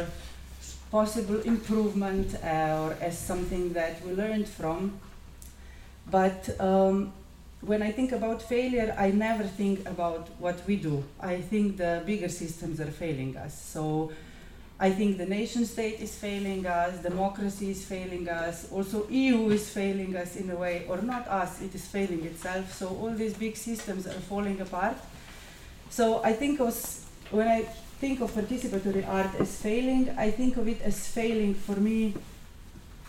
possible 0.93 1.41
improvement 1.41 2.37
uh, 2.45 2.85
or 2.85 2.97
as 3.01 3.19
something 3.19 3.73
that 3.73 3.95
we 4.05 4.13
learned 4.13 4.49
from. 4.49 5.01
But 6.11 6.49
um, 6.61 7.13
when 7.61 7.83
I 7.83 7.91
think 7.91 8.13
about 8.13 8.41
failure, 8.41 8.95
I 8.97 9.11
never 9.11 9.45
think 9.45 9.87
about 9.89 10.29
what 10.39 10.65
we 10.67 10.77
do. 10.77 11.05
I 11.21 11.41
think 11.41 11.77
the 11.77 12.03
bigger 12.07 12.29
systems 12.29 12.81
are 12.81 12.91
failing 12.91 13.37
us. 13.37 13.61
So 13.61 14.13
I 14.81 14.91
think 14.91 15.19
the 15.19 15.27
nation 15.27 15.65
state 15.65 15.99
is 16.01 16.15
failing 16.15 16.65
us, 16.65 17.03
democracy 17.03 17.71
is 17.71 17.85
failing 17.85 18.29
us, 18.29 18.71
also 18.71 19.09
EU 19.09 19.51
is 19.51 19.69
failing 19.69 20.15
us 20.17 20.37
in 20.37 20.51
a 20.51 20.57
way, 20.57 20.87
or 20.89 21.03
not 21.03 21.27
us, 21.27 21.61
it 21.61 21.75
is 21.75 21.85
failing 21.85 22.25
itself. 22.25 22.73
So 22.73 22.89
all 22.89 23.11
these 23.11 23.35
big 23.35 23.57
systems 23.57 24.07
are 24.07 24.21
falling 24.29 24.61
apart. 24.61 24.97
So 25.91 26.23
I 26.23 26.33
think 26.33 26.61
of, 26.61 26.73
when 27.33 27.49
I 27.49 27.63
think 27.99 28.21
of 28.21 28.31
participatory 28.31 29.07
art 29.09 29.35
as 29.41 29.61
failing, 29.61 30.11
I 30.17 30.31
think 30.31 30.57
of 30.57 30.69
it 30.69 30.81
as 30.83 31.09
failing 31.09 31.55
for 31.55 31.75
me 31.75 32.15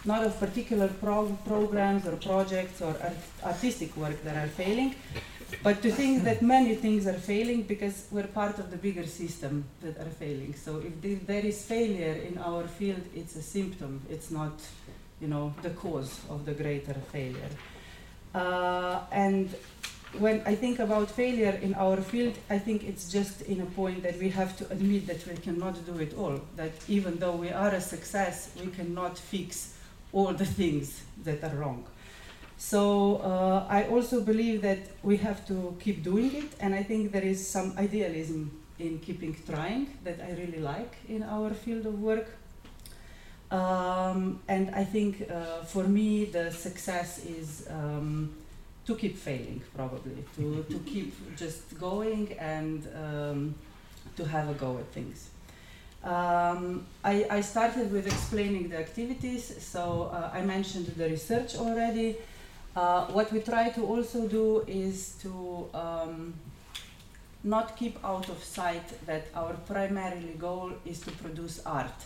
not 0.06 0.24
of 0.24 0.40
particular 0.40 0.88
pro- 0.88 1.38
programs 1.46 2.06
or 2.08 2.16
projects 2.16 2.82
or 2.82 2.96
art- 3.02 3.18
artistic 3.44 3.96
work 3.98 4.24
that 4.24 4.36
are 4.36 4.48
failing, 4.48 4.96
but 5.64 5.82
to 5.82 5.92
think 5.92 6.24
that 6.24 6.42
many 6.42 6.76
things 6.76 7.06
are 7.08 7.14
failing 7.14 7.64
because 7.64 8.08
we're 8.12 8.28
part 8.28 8.60
of 8.60 8.72
the 8.72 8.78
bigger 8.78 9.06
system 9.06 9.66
that 9.82 9.98
are 9.98 10.10
failing. 10.10 10.54
So 10.54 10.78
if 10.78 11.02
th- 11.02 11.20
there 11.26 11.46
is 11.46 11.64
failure 11.66 12.14
in 12.14 12.38
our 12.38 12.68
field, 12.68 13.02
it's 13.16 13.36
a 13.36 13.42
symptom. 13.42 14.02
It's 14.10 14.32
not, 14.32 14.62
you 15.20 15.28
know, 15.28 15.54
the 15.62 15.72
cause 15.72 16.22
of 16.30 16.46
the 16.46 16.54
greater 16.54 16.94
failure. 17.12 17.50
Uh, 18.34 19.02
and 19.12 19.54
when 20.20 20.42
I 20.46 20.56
think 20.56 20.80
about 20.80 21.10
failure 21.10 21.60
in 21.62 21.74
our 21.74 21.98
field, 21.98 22.38
I 22.50 22.58
think 22.58 22.84
it's 22.84 23.12
just 23.12 23.42
in 23.42 23.62
a 23.62 23.66
point 23.66 24.04
that 24.04 24.18
we 24.18 24.30
have 24.30 24.56
to 24.58 24.70
admit 24.72 25.08
that 25.08 25.26
we 25.28 25.36
cannot 25.38 25.84
do 25.86 25.98
it 26.00 26.16
all. 26.18 26.40
That 26.56 26.72
even 26.88 27.18
though 27.18 27.36
we 27.36 27.50
are 27.50 27.72
a 27.72 27.82
success, 27.82 28.52
we 28.64 28.72
cannot 28.72 29.18
fix 29.18 29.76
all 30.12 30.34
the 30.34 30.46
things 30.46 31.04
that 31.24 31.44
are 31.44 31.56
wrong. 31.56 31.86
So 32.58 33.18
uh, 33.18 33.66
I 33.70 33.84
also 33.86 34.22
believe 34.22 34.62
that 34.64 34.80
we 35.02 35.18
have 35.18 35.48
to 35.48 35.78
keep 35.80 36.04
doing 36.04 36.36
it, 36.36 36.52
and 36.60 36.76
I 36.76 36.84
think 36.84 37.12
there 37.12 37.24
is 37.24 37.48
some 37.48 37.74
idealism 37.78 38.52
in 38.80 39.00
keeping 39.00 39.36
trying 39.46 39.98
that 40.04 40.20
I 40.22 40.32
really 40.32 40.60
like 40.60 40.96
in 41.08 41.24
our 41.24 41.52
field 41.54 41.86
of 41.86 42.02
work. 42.02 42.28
Um, 43.52 44.42
and 44.48 44.76
I 44.76 44.84
think 44.84 45.30
uh, 45.32 45.64
for 45.64 45.84
me, 45.84 46.26
the 46.26 46.52
success 46.52 47.26
is 47.26 47.68
um, 47.70 48.32
to 48.86 48.96
keep 48.96 49.18
failing, 49.18 49.62
probably, 49.76 50.24
to, 50.36 50.66
to 50.70 50.80
keep 50.80 51.14
just 51.36 51.80
going 51.80 52.34
and 52.40 52.88
um, 52.96 53.56
to 54.18 54.26
have 54.26 54.50
a 54.50 54.54
go 54.54 54.78
at 54.78 54.88
things. 54.92 55.30
Um, 56.04 56.86
I, 57.04 57.26
I 57.30 57.42
started 57.42 57.92
with 57.92 58.08
explaining 58.08 58.70
the 58.70 58.78
activities, 58.78 59.54
so 59.62 60.10
uh, 60.14 60.32
I 60.34 60.42
mentioned 60.42 60.88
the 60.88 61.10
research 61.10 61.56
already. 61.56 62.16
Uh, 62.76 63.08
what 63.08 63.32
we 63.34 63.42
try 63.42 63.70
to 63.70 63.86
also 63.86 64.28
do 64.28 64.64
is 64.66 65.18
to 65.22 65.68
um, 65.74 66.34
not 67.44 67.76
keep 67.76 67.98
out 68.06 68.30
of 68.30 68.42
sight 68.44 69.06
that 69.06 69.28
our 69.36 69.54
primarily 69.68 70.36
goal 70.38 70.72
is 70.86 71.02
to 71.02 71.12
produce 71.12 71.62
art. 71.66 72.06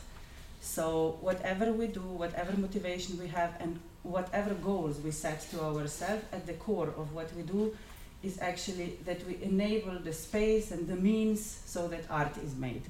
So 0.62 1.17
whatever 1.21 1.71
we 1.71 1.88
do, 1.88 2.01
whatever 2.01 2.57
motivation 2.57 3.19
we 3.19 3.27
have, 3.27 3.53
and 3.59 3.79
whatever 4.01 4.55
goals 4.55 5.00
we 5.01 5.12
set 5.12 5.41
to 5.51 5.62
ourselves, 5.62 6.23
at 6.31 6.47
the 6.47 6.53
core 6.53 6.93
of 6.97 7.13
what 7.13 7.31
we 7.35 7.43
do 7.43 7.75
is 8.23 8.39
actually 8.39 8.97
that 9.05 9.25
we 9.27 9.38
enable 9.43 10.00
the 10.00 10.13
space 10.13 10.71
and 10.71 10.88
the 10.88 10.95
means 10.95 11.59
so 11.65 11.88
that 11.89 12.05
art 12.09 12.38
is 12.38 12.55
made. 12.55 12.81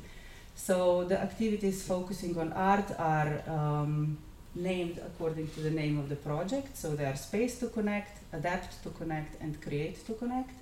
So 0.55 1.03
the 1.03 1.19
activities 1.19 1.83
focusing 1.83 2.37
on 2.37 2.53
art 2.53 2.91
are 2.97 3.41
um, 3.47 4.17
named 4.55 4.99
according 4.99 5.49
to 5.49 5.61
the 5.61 5.71
name 5.71 5.97
of 5.99 6.09
the 6.09 6.15
project. 6.15 6.77
So 6.77 6.95
they 6.95 7.05
are 7.05 7.15
space 7.15 7.59
to 7.59 7.67
connect, 7.67 8.19
adapt 8.33 8.83
to 8.83 8.89
connect, 8.89 9.41
and 9.41 9.59
create 9.61 10.05
to 10.05 10.13
connect. 10.13 10.55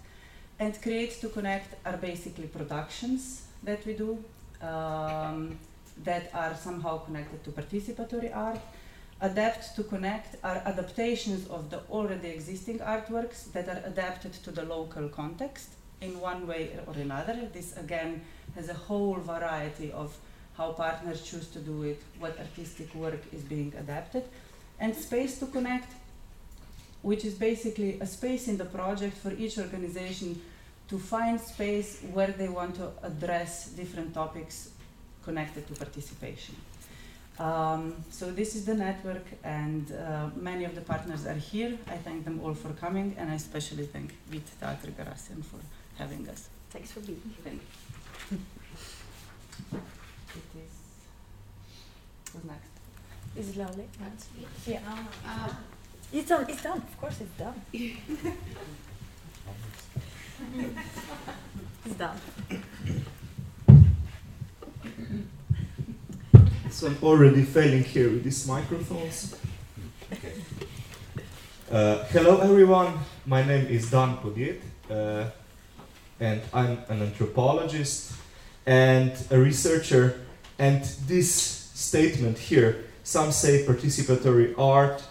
And 0.60 0.80
create 0.82 1.20
to 1.22 1.30
connect 1.30 1.76
are 1.86 1.98
basically 1.98 2.48
productions 2.48 3.48
that 3.64 3.86
we 3.86 3.94
do 3.94 4.24
um, 4.62 5.58
that 6.04 6.32
are 6.34 6.56
somehow 6.56 7.00
connected 7.00 7.44
to 7.44 7.52
participatory 7.52 8.36
art. 8.36 8.60
Adapt 9.20 9.76
to 9.76 9.84
connect 9.84 10.36
are 10.44 10.62
adaptations 10.66 11.48
of 11.50 11.70
the 11.70 11.80
already 11.92 12.30
existing 12.30 12.80
artworks 12.80 13.52
that 13.52 13.68
are 13.68 13.82
adapted 13.86 14.34
to 14.34 14.52
the 14.52 14.64
local 14.64 15.10
context 15.10 15.70
in 16.02 16.20
one 16.20 16.48
way 16.48 16.72
or 16.88 16.94
another. 16.94 17.48
This 17.54 17.78
again 17.78 18.22
has 18.56 18.70
a 18.70 18.74
whole 18.74 19.16
variety 19.16 19.92
of 19.92 20.16
how 20.58 20.72
partners 20.74 21.22
choose 21.22 21.48
to 21.50 21.60
do 21.60 21.84
it, 21.84 22.02
what 22.20 22.38
artistic 22.40 22.94
work 22.94 23.22
is 23.32 23.42
being 23.44 23.74
adapted. 23.80 24.24
And 24.80 24.96
Space 24.96 25.40
to 25.40 25.46
Connect, 25.46 25.92
which 27.02 27.24
is 27.24 27.36
basically 27.36 28.00
a 28.00 28.06
space 28.06 28.48
in 28.48 28.58
the 28.58 28.66
project 28.66 29.16
for 29.18 29.32
each 29.32 29.58
organization 29.58 30.42
to 30.90 30.98
find 31.00 31.40
space 31.40 32.02
where 32.12 32.32
they 32.32 32.50
want 32.50 32.76
to 32.76 32.92
address 33.04 33.70
different 33.70 34.14
topics 34.14 34.72
connected 35.24 35.66
to 35.68 35.74
participation. 35.74 36.56
Um, 37.40 37.96
so 38.12 38.32
this 38.32 38.56
is 38.56 38.66
the 38.66 38.74
network, 38.74 39.26
and 39.44 39.92
uh, 39.92 40.30
many 40.36 40.66
of 40.66 40.76
the 40.76 40.82
partners 40.82 41.26
are 41.26 41.42
here. 41.52 41.78
I 41.88 41.96
thank 41.96 42.26
them 42.26 42.42
all 42.44 42.54
for 42.54 42.74
coming, 42.74 43.16
and 43.18 43.32
I 43.32 43.36
especially 43.36 43.86
thank 43.86 44.14
Vit 44.28 44.44
Teatr 44.60 44.92
Garasian 44.92 45.44
for 45.44 45.60
having 46.02 46.28
us. 46.30 46.50
Thanks 46.72 46.92
for 46.92 47.00
being 47.02 47.22
here. 47.24 47.44
Thank 47.44 47.62
you. 48.32 48.38
It 50.34 50.52
is. 50.64 50.74
Who's 52.34 52.46
next? 52.46 52.72
Is 53.38 53.50
it 53.50 53.58
lovely? 53.58 53.88
Yeah. 54.66 54.80
It's 56.14 56.30
done. 56.30 56.46
It's 56.50 56.64
done. 56.64 56.78
Of 56.78 56.98
course, 57.00 57.18
it's 57.22 57.38
done. 57.38 57.62
it's 61.86 61.96
done. 61.96 62.18
So 66.70 66.88
I'm 66.88 66.98
already 67.04 67.44
failing 67.44 67.84
here 67.84 68.10
with 68.10 68.24
these 68.24 68.48
microphones. 68.48 69.36
Okay. 70.12 70.34
Uh, 71.72 72.04
hello 72.12 72.38
everyone, 72.42 73.00
my 73.26 73.42
name 73.48 73.66
is 73.68 73.90
Dan 73.90 74.18
Podjed, 74.18 74.60
uh, 74.90 75.24
and 76.22 76.42
I'm 76.54 76.78
an 76.88 77.02
anthropologist 77.02 78.14
and 78.66 79.12
a 79.30 79.38
researcher. 79.38 80.22
And 80.58 80.84
this 81.06 81.34
statement 81.34 82.38
here, 82.38 82.86
some 83.04 83.34
say 83.34 83.66
participatory 83.66 84.54
art 84.58 85.04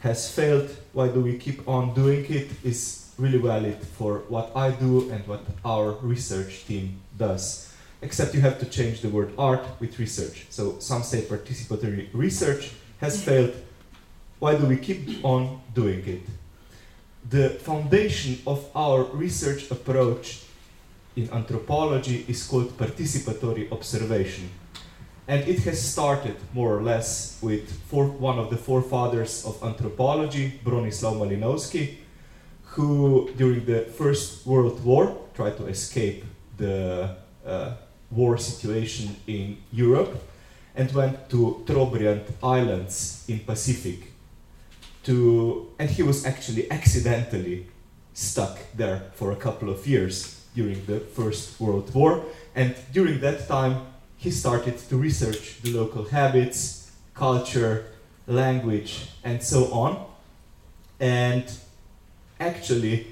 has 0.00 0.30
failed, 0.30 0.68
why 0.92 1.08
do 1.08 1.20
we 1.20 1.38
keep 1.38 1.66
on 1.66 1.94
doing 1.94 2.26
it, 2.28 2.50
is 2.62 3.14
really 3.16 3.38
valid 3.38 3.78
for 3.78 4.18
what 4.28 4.54
I 4.54 4.72
do 4.72 5.10
and 5.10 5.26
what 5.26 5.44
our 5.64 5.92
research 6.02 6.66
team 6.66 7.00
does 7.16 7.72
except 8.02 8.34
you 8.34 8.40
have 8.40 8.58
to 8.58 8.66
change 8.66 9.00
the 9.00 9.08
word 9.08 9.32
art 9.38 9.64
with 9.80 9.98
research. 9.98 10.46
So 10.50 10.78
some 10.78 11.02
say 11.02 11.22
participatory 11.22 12.08
research 12.12 12.72
has 13.00 13.22
failed. 13.22 13.54
Why 14.38 14.54
do 14.54 14.66
we 14.66 14.76
keep 14.76 15.24
on 15.24 15.62
doing 15.74 16.06
it? 16.06 16.22
The 17.28 17.50
foundation 17.50 18.38
of 18.46 18.68
our 18.74 19.04
research 19.04 19.70
approach 19.70 20.45
in 21.16 21.32
anthropology 21.32 22.24
is 22.28 22.46
called 22.46 22.76
participatory 22.76 23.72
observation. 23.72 24.50
And 25.26 25.48
it 25.48 25.60
has 25.60 25.82
started 25.82 26.36
more 26.52 26.76
or 26.76 26.82
less 26.82 27.38
with 27.42 27.72
four, 27.88 28.06
one 28.06 28.38
of 28.38 28.50
the 28.50 28.56
forefathers 28.56 29.44
of 29.44 29.60
anthropology, 29.62 30.60
Bronislaw 30.64 31.14
Malinowski, 31.14 31.96
who 32.62 33.30
during 33.36 33.64
the 33.64 33.80
First 33.98 34.46
World 34.46 34.84
War 34.84 35.16
tried 35.34 35.56
to 35.56 35.66
escape 35.66 36.24
the 36.58 37.16
uh, 37.44 37.72
war 38.10 38.38
situation 38.38 39.16
in 39.26 39.56
Europe 39.72 40.22
and 40.76 40.92
went 40.92 41.28
to 41.30 41.64
Trobriand 41.66 42.24
Islands 42.42 43.24
in 43.26 43.40
Pacific 43.40 44.12
to 45.04 45.72
and 45.78 45.88
he 45.88 46.02
was 46.02 46.26
actually 46.26 46.70
accidentally 46.70 47.66
stuck 48.12 48.58
there 48.74 49.10
for 49.14 49.32
a 49.32 49.36
couple 49.36 49.70
of 49.70 49.86
years 49.86 50.35
during 50.56 50.84
the 50.86 50.98
First 50.98 51.60
World 51.60 51.94
War 51.94 52.24
and 52.54 52.74
during 52.92 53.20
that 53.20 53.46
time 53.46 53.74
he 54.16 54.30
started 54.30 54.76
to 54.88 54.96
research 54.96 55.60
the 55.62 55.72
local 55.72 56.04
habits, 56.04 56.90
culture, 57.14 57.84
language 58.26 58.92
and 59.22 59.40
so 59.40 59.72
on 59.72 60.04
and 60.98 61.44
actually 62.40 63.06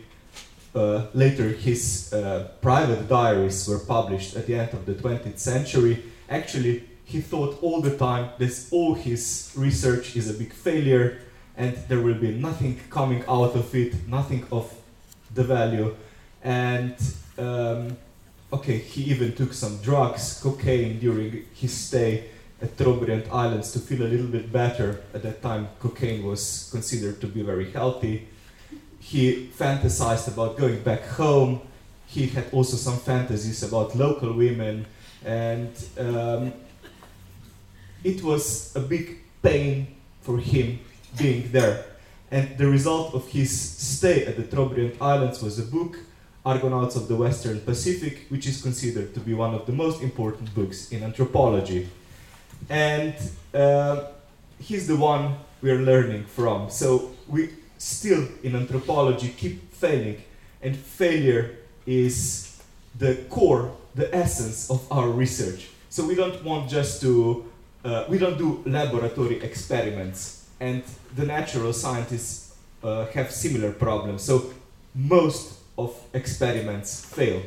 uh, 0.74 1.06
later, 1.14 1.50
his 1.50 2.12
uh, 2.12 2.48
private 2.60 3.08
diaries 3.08 3.68
were 3.68 3.78
published 3.78 4.34
at 4.34 4.46
the 4.48 4.56
end 4.56 4.72
of 4.72 4.84
the 4.86 4.94
20th 4.94 5.38
century. 5.38 6.02
Actually, 6.28 6.82
he 7.04 7.20
thought 7.20 7.62
all 7.62 7.80
the 7.80 7.96
time 7.96 8.30
that 8.38 8.66
all 8.72 8.94
his 8.94 9.52
research 9.56 10.16
is 10.16 10.28
a 10.28 10.34
big 10.34 10.52
failure 10.52 11.20
and 11.56 11.76
there 11.88 12.00
will 12.00 12.14
be 12.14 12.32
nothing 12.32 12.80
coming 12.90 13.22
out 13.28 13.54
of 13.54 13.72
it, 13.74 14.08
nothing 14.08 14.44
of 14.50 14.74
the 15.32 15.44
value. 15.44 15.94
And 16.42 16.96
um, 17.38 17.96
okay, 18.52 18.78
he 18.78 19.04
even 19.04 19.34
took 19.34 19.52
some 19.52 19.78
drugs, 19.78 20.40
cocaine, 20.42 20.98
during 20.98 21.44
his 21.54 21.72
stay 21.72 22.30
at 22.62 22.76
Trobriand 22.76 23.28
Islands 23.30 23.72
to 23.72 23.78
feel 23.78 24.02
a 24.02 24.08
little 24.08 24.26
bit 24.26 24.52
better. 24.52 25.02
At 25.12 25.22
that 25.22 25.42
time, 25.42 25.68
cocaine 25.80 26.24
was 26.24 26.68
considered 26.70 27.20
to 27.20 27.26
be 27.26 27.42
very 27.42 27.70
healthy 27.70 28.28
he 29.04 29.50
fantasized 29.58 30.28
about 30.28 30.56
going 30.56 30.82
back 30.82 31.04
home. 31.04 31.60
He 32.06 32.26
had 32.26 32.46
also 32.52 32.76
some 32.76 32.96
fantasies 32.96 33.62
about 33.62 33.94
local 33.94 34.32
women, 34.32 34.86
and 35.24 35.70
um, 35.98 36.54
it 38.02 38.22
was 38.22 38.74
a 38.74 38.80
big 38.80 39.18
pain 39.42 39.88
for 40.22 40.38
him 40.38 40.80
being 41.18 41.52
there. 41.52 41.84
And 42.30 42.56
the 42.56 42.66
result 42.66 43.14
of 43.14 43.28
his 43.28 43.50
stay 43.60 44.24
at 44.24 44.36
the 44.36 44.42
Trobriand 44.42 44.96
Islands 45.02 45.42
was 45.42 45.58
a 45.58 45.64
book, 45.64 45.98
Argonauts 46.44 46.96
of 46.96 47.08
the 47.08 47.16
Western 47.16 47.60
Pacific, 47.60 48.26
which 48.28 48.46
is 48.46 48.60
considered 48.60 49.14
to 49.14 49.20
be 49.20 49.32
one 49.32 49.54
of 49.54 49.64
the 49.66 49.72
most 49.72 50.02
important 50.02 50.54
books 50.54 50.92
in 50.92 51.02
anthropology. 51.02 51.88
And 52.68 53.14
uh, 53.54 54.04
he's 54.58 54.86
the 54.86 54.96
one 54.96 55.36
we 55.62 55.70
are 55.70 55.80
learning 55.80 56.24
from. 56.24 56.70
So 56.70 57.12
we 57.28 57.50
still 57.78 58.28
in 58.42 58.54
anthropology 58.54 59.34
keep 59.36 59.72
failing, 59.72 60.22
and 60.62 60.76
failure 60.76 61.56
is 61.86 62.62
the 62.98 63.16
core, 63.30 63.72
the 63.94 64.14
essence 64.14 64.70
of 64.70 64.86
our 64.90 65.08
research. 65.08 65.68
So 65.88 66.06
we 66.06 66.14
don't 66.14 66.42
want 66.44 66.68
just 66.68 67.00
to, 67.02 67.44
uh, 67.84 68.04
we 68.08 68.18
don't 68.18 68.38
do 68.38 68.62
laboratory 68.66 69.42
experiments, 69.42 70.46
and 70.60 70.82
the 71.14 71.24
natural 71.24 71.72
scientists 71.72 72.56
uh, 72.82 73.06
have 73.06 73.30
similar 73.30 73.72
problems. 73.72 74.22
So 74.22 74.52
most 74.94 75.58
of 75.76 75.94
experiments 76.12 77.04
fail, 77.04 77.42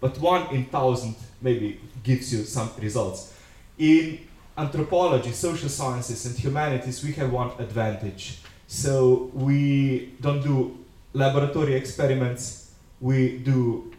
but 0.00 0.18
one 0.18 0.54
in 0.54 0.64
thousand 0.66 1.16
maybe 1.40 1.80
gives 2.02 2.32
you 2.32 2.44
some 2.44 2.70
results. 2.80 3.34
In 3.78 4.20
anthropology, 4.56 5.32
social 5.32 5.68
sciences, 5.68 6.26
and 6.26 6.38
humanities, 6.38 7.04
we 7.04 7.12
have 7.12 7.32
one 7.32 7.50
advantage. 7.58 8.38
So 8.66 9.30
we 9.34 10.14
don't 10.20 10.42
do 10.42 10.78
laboratory 11.12 11.74
experiments. 11.74 12.72
We 13.00 13.38
do 13.38 13.92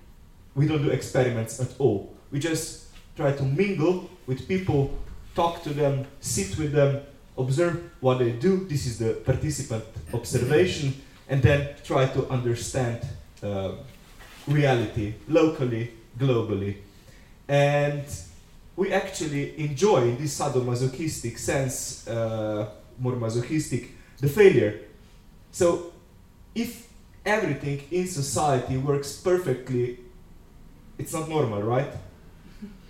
we 0.56 0.68
don't 0.68 0.84
do 0.84 0.90
experiments 0.90 1.60
at 1.60 1.70
all. 1.80 2.14
We 2.32 2.40
just 2.40 2.88
try 3.16 3.32
to 3.32 3.44
mingle 3.44 4.10
with 4.28 4.48
people, 4.48 4.92
talk 5.36 5.64
to 5.64 5.74
them, 5.74 6.06
sit 6.22 6.58
with 6.58 6.72
them, 6.72 7.02
observe 7.38 7.92
what 8.02 8.20
they 8.20 8.32
do. 8.32 8.66
This 8.66 8.86
is 8.86 9.00
the 9.00 9.14
participant 9.14 9.84
observation, 10.14 11.02
and 11.28 11.42
then 11.42 11.76
try 11.84 12.06
to 12.08 12.28
understand 12.30 13.02
uh, 13.44 13.72
reality 14.48 15.14
locally, 15.28 15.92
globally. 16.18 16.78
And 17.48 18.04
we 18.76 18.92
actually 18.92 19.60
enjoy 19.60 20.04
in 20.04 20.18
this 20.18 20.40
sadomasochistic 20.40 21.38
sense, 21.38 22.08
uh, 22.08 22.70
more 23.00 23.16
masochistic, 23.16 23.90
the 24.20 24.30
failure. 24.30 24.80
So 25.52 25.94
if 26.56 26.88
everything 27.26 27.82
in 27.92 28.08
society 28.08 28.78
works 28.78 29.16
perfectly, 29.18 30.00
it's 30.98 31.14
not 31.14 31.30
normal, 31.30 31.62
right? 31.62 31.92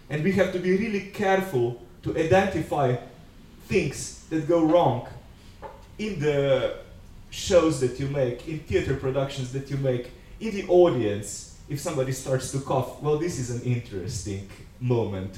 And 0.10 0.24
we 0.24 0.34
have 0.34 0.52
to 0.54 0.60
be 0.60 0.78
really 0.78 1.12
careful 1.12 1.82
to 2.04 2.18
identify 2.18 2.98
things 3.68 4.26
that 4.30 4.48
go 4.48 4.64
wrong 4.64 5.08
in 5.98 6.20
the 6.20 6.78
shows 7.30 7.80
that 7.80 8.00
you 8.00 8.08
make, 8.08 8.48
in 8.48 8.60
theater 8.60 8.96
productions 8.96 9.52
that 9.54 9.70
you 9.70 9.78
make, 9.78 10.12
in 10.44 10.56
the 10.56 10.68
audience. 10.68 11.58
If 11.70 11.80
somebody 11.80 12.12
starts 12.12 12.52
to 12.52 12.60
cough, 12.60 13.02
well, 13.02 13.18
this 13.18 13.40
is 13.40 13.50
an 13.50 13.62
interesting 13.62 14.50
moment 14.80 15.38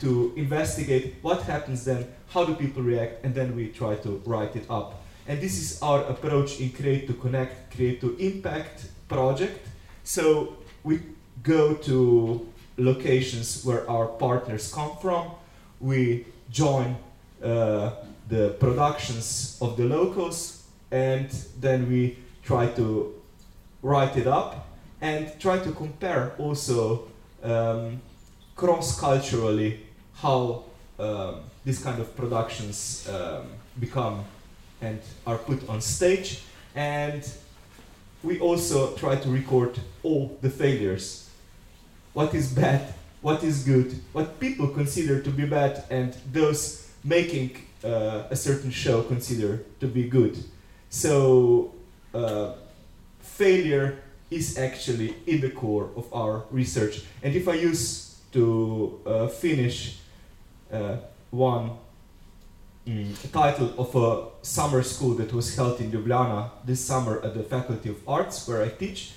to 0.00 0.32
investigate 0.36 1.16
what 1.22 1.42
happens 1.42 1.84
then, 1.84 2.06
how 2.28 2.44
do 2.44 2.54
people 2.54 2.82
react, 2.82 3.24
and 3.24 3.34
then 3.34 3.54
we 3.54 3.68
try 3.68 3.94
to 3.96 4.22
write 4.24 4.56
it 4.56 4.64
up. 4.70 5.02
And 5.28 5.40
this 5.40 5.58
is 5.58 5.82
our 5.82 6.02
approach 6.04 6.60
in 6.60 6.70
Create 6.70 7.06
to 7.08 7.14
Connect, 7.14 7.74
Create 7.74 8.00
to 8.00 8.16
Impact 8.18 8.88
project. 9.08 9.66
So 10.04 10.56
we 10.82 11.00
go 11.42 11.74
to 11.74 12.46
locations 12.78 13.64
where 13.64 13.88
our 13.90 14.06
partners 14.06 14.72
come 14.72 14.96
from. 15.00 15.30
We 15.80 16.26
join 16.50 16.96
uh, 17.42 17.90
the 18.28 18.56
productions 18.58 19.58
of 19.60 19.76
the 19.76 19.84
locals, 19.84 20.64
and 20.90 21.28
then 21.60 21.88
we 21.88 22.18
try 22.42 22.66
to 22.68 23.14
write 23.86 24.16
it 24.16 24.26
up 24.26 24.66
and 25.00 25.22
try 25.38 25.58
to 25.58 25.70
compare 25.72 26.32
also 26.38 27.08
um, 27.42 28.00
cross-culturally 28.56 29.80
how 30.14 30.64
um, 30.98 31.40
these 31.64 31.78
kind 31.82 32.00
of 32.00 32.16
productions 32.16 33.08
um, 33.08 33.46
become 33.78 34.24
and 34.80 35.00
are 35.26 35.38
put 35.38 35.68
on 35.68 35.80
stage. 35.80 36.42
And 36.74 37.22
we 38.22 38.40
also 38.40 38.94
try 38.96 39.16
to 39.16 39.28
record 39.28 39.78
all 40.02 40.36
the 40.40 40.50
failures. 40.50 41.30
What 42.12 42.34
is 42.34 42.52
bad 42.52 42.94
what 43.26 43.42
is 43.42 43.64
good 43.64 43.98
what 44.12 44.38
people 44.38 44.68
consider 44.68 45.20
to 45.20 45.30
be 45.30 45.44
bad 45.44 45.82
and 45.90 46.16
those 46.32 46.88
making 47.02 47.50
uh, 47.82 48.22
a 48.30 48.36
certain 48.36 48.70
show 48.70 49.02
consider 49.02 49.64
to 49.80 49.86
be 49.86 50.08
good. 50.08 50.36
So 50.90 51.72
uh, 52.14 52.52
failure 53.26 53.98
is 54.30 54.58
actually 54.58 55.14
in 55.26 55.40
the 55.40 55.50
core 55.50 55.90
of 55.96 56.12
our 56.12 56.44
research 56.50 57.02
and 57.22 57.34
if 57.34 57.48
i 57.48 57.54
use 57.54 58.06
to 58.32 59.00
uh, 59.06 59.26
finish 59.28 59.98
uh, 60.72 60.96
one 61.30 61.70
mm, 62.86 63.32
title 63.32 63.72
of 63.78 63.94
a 63.94 64.44
summer 64.44 64.82
school 64.82 65.14
that 65.14 65.32
was 65.32 65.54
held 65.56 65.80
in 65.80 65.90
Ljubljana 65.90 66.50
this 66.64 66.84
summer 66.84 67.20
at 67.24 67.34
the 67.34 67.42
Faculty 67.42 67.88
of 67.90 67.96
Arts, 68.08 68.46
where 68.48 68.62
I 68.62 68.68
teach. 68.68 69.12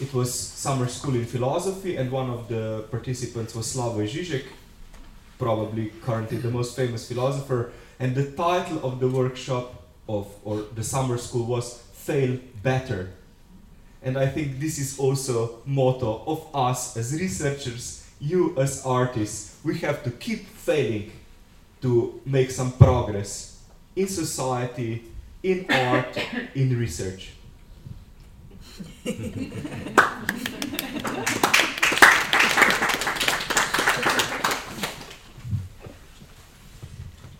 It 0.00 0.14
was 0.14 0.32
summer 0.32 0.88
school 0.88 1.14
in 1.14 1.26
philosophy, 1.26 1.96
and 1.96 2.10
one 2.10 2.30
of 2.30 2.48
the 2.48 2.84
participants 2.90 3.54
was 3.54 3.66
Slavoj 3.66 4.08
Žižek, 4.08 4.44
probably 5.38 5.92
currently 6.00 6.38
the 6.38 6.50
most 6.50 6.74
famous 6.74 7.06
philosopher. 7.06 7.72
And 7.98 8.14
the 8.14 8.30
title 8.32 8.78
of 8.82 8.98
the 8.98 9.08
workshop 9.08 9.74
of 10.08 10.26
or 10.42 10.64
the 10.74 10.84
summer 10.84 11.18
school 11.18 11.44
was 11.44 11.82
"Fail 11.92 12.38
Better." 12.62 13.10
And 14.02 14.16
I 14.16 14.26
think 14.26 14.60
this 14.60 14.78
is 14.78 14.98
also 14.98 15.58
motto 15.66 16.22
of 16.26 16.46
us 16.54 16.96
as 16.96 17.12
researchers, 17.12 18.06
you 18.18 18.56
as 18.56 18.84
artists. 18.84 19.56
We 19.62 19.78
have 19.80 20.02
to 20.04 20.10
keep 20.10 20.46
failing 20.46 21.12
to 21.82 22.20
make 22.24 22.50
some 22.50 22.72
progress 22.72 23.62
in 23.94 24.08
society, 24.08 25.04
in 25.42 25.66
art, 25.68 26.16
in 26.54 26.78
research. 26.78 27.32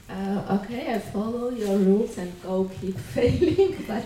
Uh, 0.08 0.58
okay, 0.60 0.92
I 0.92 0.98
follow 0.98 1.48
your 1.50 1.78
rules 1.78 2.18
and 2.18 2.30
go 2.42 2.70
keep 2.80 2.98
failing, 3.14 3.82
but 3.86 4.04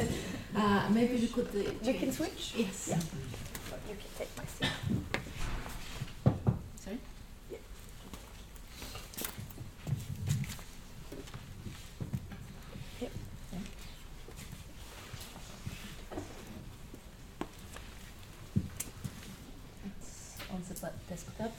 uh, 0.54 0.88
maybe 0.90 1.14
we 1.20 1.28
could. 1.28 1.46
Uh, 1.48 1.70
We 1.86 1.94
can 1.94 2.12
switch? 2.12 2.54
Yes. 2.56 2.88
Yeah. 2.88 2.96
You 3.88 3.96
can 3.96 4.10
take 4.18 4.30
my 4.36 4.44
seat. 4.46 4.70
Sorry? 6.82 6.98
Yep. 7.50 7.60
It's 19.86 20.36
on 20.50 20.62
the 20.68 20.74
bu- 20.74 20.98
desktop. 21.08 21.52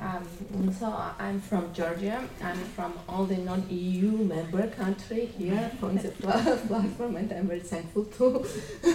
Um, 0.00 0.72
so 0.78 0.86
I'm 1.22 1.40
from 1.40 1.72
Georgia. 1.72 2.20
I'm 2.42 2.58
from 2.74 2.94
all 3.08 3.26
the 3.26 3.36
non-EU 3.36 4.10
member 4.34 4.66
country 4.66 5.26
here 5.26 5.70
on 5.80 5.94
the 5.94 6.08
platform, 6.68 7.14
and 7.14 7.32
I'm 7.32 7.46
very 7.46 7.60
thankful 7.60 8.06
to 8.16 8.44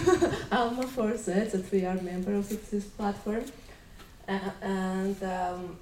Alma 0.52 0.86
for 0.86 1.12
that 1.14 1.52
that 1.52 1.72
we 1.72 1.86
are 1.86 1.94
member 1.94 2.34
of 2.34 2.70
this 2.70 2.84
platform. 2.84 3.44
Uh, 4.28 4.38
and 4.60 5.22
um, 5.22 5.78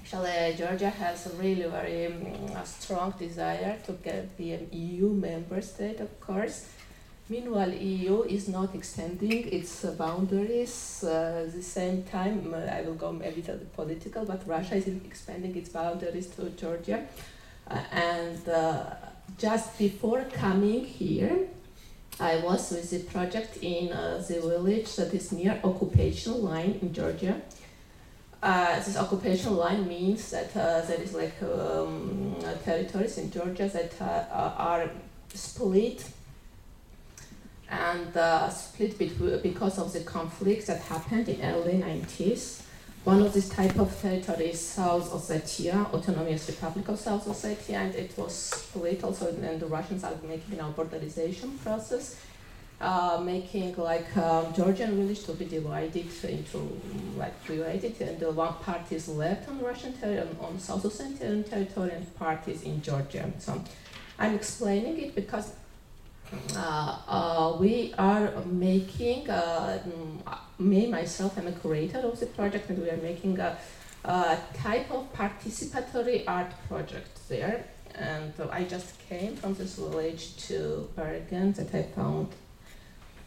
actually, 0.00 0.54
Georgia 0.56 0.88
has 0.88 1.26
a 1.26 1.36
really 1.36 1.68
very 1.68 2.06
um, 2.06 2.56
a 2.56 2.64
strong 2.64 3.12
desire 3.18 3.78
to 3.84 3.92
get 3.92 4.38
be 4.38 4.52
an 4.52 4.68
EU 4.72 5.10
member 5.10 5.60
state, 5.60 6.00
of 6.00 6.18
course. 6.18 6.66
Meanwhile, 7.30 7.74
EU 7.74 8.22
is 8.22 8.48
not 8.48 8.74
extending 8.74 9.52
its 9.52 9.84
boundaries. 9.84 11.04
Uh, 11.04 11.44
at 11.46 11.52
the 11.52 11.62
same 11.62 12.02
time, 12.04 12.54
uh, 12.54 12.56
I 12.56 12.80
will 12.80 12.94
go 12.94 13.08
a 13.08 13.30
the 13.30 13.66
political, 13.76 14.24
but 14.24 14.48
Russia 14.48 14.76
is 14.76 14.86
expanding 15.04 15.54
its 15.54 15.68
boundaries 15.68 16.28
to 16.36 16.48
Georgia. 16.50 17.06
Uh, 17.70 17.80
and 17.92 18.48
uh, 18.48 18.94
just 19.36 19.78
before 19.78 20.24
coming 20.32 20.86
here, 20.86 21.48
I 22.18 22.38
was 22.38 22.70
with 22.70 22.88
the 22.88 23.00
project 23.00 23.58
in 23.58 23.92
uh, 23.92 24.24
the 24.26 24.40
village 24.40 24.96
that 24.96 25.12
is 25.12 25.30
near 25.30 25.60
occupation 25.62 26.42
line 26.42 26.78
in 26.80 26.94
Georgia. 26.94 27.42
Uh, 28.42 28.76
this 28.76 28.96
occupation 28.96 29.54
line 29.54 29.86
means 29.86 30.30
that 30.30 30.54
there 30.54 31.02
is 31.02 31.12
like 31.12 31.34
um, 31.42 32.36
territories 32.64 33.18
in 33.18 33.30
Georgia 33.30 33.68
that 33.68 33.92
are 34.32 34.90
split 35.34 36.04
and 37.70 38.16
uh, 38.16 38.48
split 38.48 38.98
because 38.98 39.78
of 39.78 39.92
the 39.92 40.00
conflicts 40.00 40.66
that 40.66 40.80
happened 40.80 41.28
in 41.28 41.42
early 41.42 41.74
90s. 41.74 42.62
One 43.04 43.22
of 43.22 43.32
these 43.32 43.48
type 43.48 43.78
of 43.78 43.98
territories, 44.00 44.60
South 44.60 45.10
Ossetia, 45.12 45.92
Autonomous 45.94 46.48
Republic 46.48 46.88
of 46.88 46.98
South 46.98 47.26
Ossetia, 47.26 47.74
and 47.74 47.94
it 47.94 48.16
was 48.18 48.34
split 48.34 49.04
also, 49.04 49.28
and 49.28 49.60
the 49.60 49.66
Russians 49.66 50.04
are 50.04 50.14
making 50.26 50.58
now 50.58 50.72
borderization 50.72 51.58
process, 51.62 52.20
uh, 52.80 53.20
making 53.24 53.76
like 53.76 54.14
um, 54.16 54.52
Georgian 54.52 54.96
village 54.96 55.24
to 55.24 55.32
be 55.32 55.46
divided 55.46 56.06
into 56.24 56.80
like 57.16 57.46
divided, 57.46 57.98
and 58.00 58.18
the 58.18 58.30
one 58.30 58.54
part 58.54 58.90
is 58.90 59.08
left 59.08 59.48
on 59.48 59.60
Russian 59.60 59.92
territory, 59.94 60.36
on 60.40 60.58
South 60.58 60.82
Ossetian 60.82 61.48
territory, 61.48 61.92
and 61.92 62.14
part 62.16 62.46
is 62.48 62.62
in 62.62 62.82
Georgia. 62.82 63.30
So 63.38 63.62
I'm 64.18 64.34
explaining 64.34 64.98
it 65.00 65.14
because 65.14 65.52
we 67.60 67.94
are 67.98 68.30
making, 68.44 69.28
uh, 69.30 69.78
mm, 69.86 70.38
me, 70.58 70.86
myself, 70.86 71.38
I'm 71.38 71.46
a 71.46 71.52
curator 71.52 71.98
of 71.98 72.18
the 72.20 72.26
project, 72.26 72.68
and 72.70 72.78
we 72.82 72.90
are 72.90 72.96
making 72.96 73.38
a, 73.38 73.56
a 74.04 74.38
type 74.54 74.90
of 74.90 75.12
participatory 75.12 76.24
art 76.26 76.52
project 76.68 77.28
there. 77.28 77.64
And 77.94 78.32
uh, 78.38 78.48
I 78.50 78.64
just 78.64 78.98
came 79.08 79.36
from 79.36 79.54
this 79.54 79.76
village 79.76 80.36
to 80.48 80.88
Bergen 80.94 81.52
that 81.54 81.74
I 81.74 81.82
found 81.82 82.28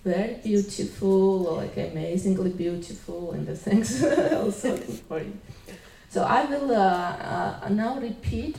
very 0.03 0.35
beautiful, 0.43 1.55
like 1.57 1.77
amazingly 1.77 2.51
beautiful, 2.51 3.31
and 3.31 3.45
the 3.45 3.55
things 3.65 4.03
also 4.33 4.75
you. 4.75 5.37
So 6.09 6.23
I 6.23 6.43
will 6.45 6.71
uh, 6.71 7.59
uh, 7.63 7.69
now 7.69 7.99
repeat 7.99 8.57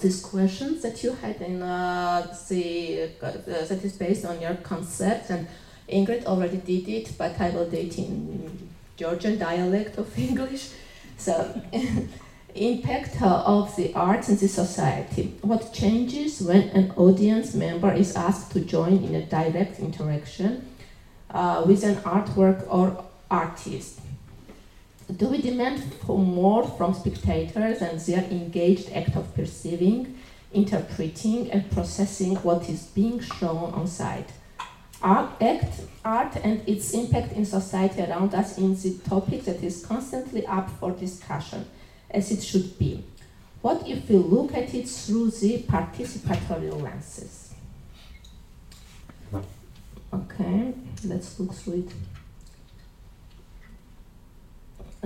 these 0.00 0.20
questions 0.20 0.82
that 0.82 1.02
you 1.02 1.12
had 1.12 1.40
in 1.40 1.62
uh, 1.62 2.26
the 2.48 3.10
uh, 3.22 3.30
that 3.68 3.84
is 3.84 3.96
based 3.96 4.24
on 4.24 4.40
your 4.40 4.54
concept 4.56 5.30
and 5.30 5.46
Ingrid 5.88 6.24
already 6.26 6.58
did 6.58 6.88
it, 6.88 7.12
but 7.16 7.40
I 7.40 7.50
will 7.50 7.68
do 7.68 7.76
it 7.76 7.98
in 7.98 8.68
Georgian 8.96 9.38
dialect 9.38 9.96
of 9.98 10.18
English. 10.28 10.70
So, 11.16 11.62
impact 12.54 13.20
of 13.22 13.74
the 13.76 13.94
arts 13.94 14.28
in 14.28 14.36
the 14.36 14.48
society. 14.48 15.34
What 15.42 15.72
changes 15.72 16.40
when 16.40 16.62
an 16.70 16.92
audience 16.96 17.54
member 17.54 17.92
is 17.92 18.16
asked 18.16 18.52
to 18.52 18.60
join 18.60 19.04
in 19.04 19.14
a 19.14 19.22
direct 19.22 19.78
interaction 19.78 20.66
uh, 21.30 21.62
with 21.66 21.84
an 21.84 21.96
artwork 21.96 22.66
or 22.68 23.04
artist? 23.30 24.00
Do 25.16 25.28
we 25.28 25.40
demand 25.40 25.82
for 26.06 26.18
more 26.18 26.64
from 26.64 26.92
spectators 26.92 27.80
and 27.80 27.98
their 27.98 28.24
engaged 28.24 28.92
act 28.92 29.16
of 29.16 29.34
perceiving, 29.34 30.18
interpreting, 30.52 31.50
and 31.50 31.70
processing 31.70 32.36
what 32.36 32.68
is 32.68 32.88
being 32.88 33.18
shown 33.18 33.72
on 33.72 33.86
site? 33.86 34.30
Art, 35.00 35.30
act, 35.40 35.80
art 36.04 36.36
and 36.44 36.60
its 36.68 36.92
impact 36.92 37.32
in 37.32 37.46
society 37.46 38.02
around 38.02 38.34
us 38.34 38.58
is 38.58 38.82
the 38.82 39.08
topic 39.08 39.44
that 39.44 39.62
is 39.62 39.86
constantly 39.86 40.46
up 40.46 40.68
for 40.78 40.90
discussion, 40.90 41.64
as 42.10 42.30
it 42.30 42.42
should 42.42 42.78
be. 42.78 43.02
What 43.62 43.88
if 43.88 44.10
we 44.10 44.16
look 44.16 44.52
at 44.54 44.74
it 44.74 44.88
through 44.88 45.30
the 45.30 45.62
participatory 45.62 46.82
lenses? 46.82 47.54
Okay, 50.12 50.74
let's 51.04 51.40
look 51.40 51.54
through 51.54 51.74
it. 51.74 51.92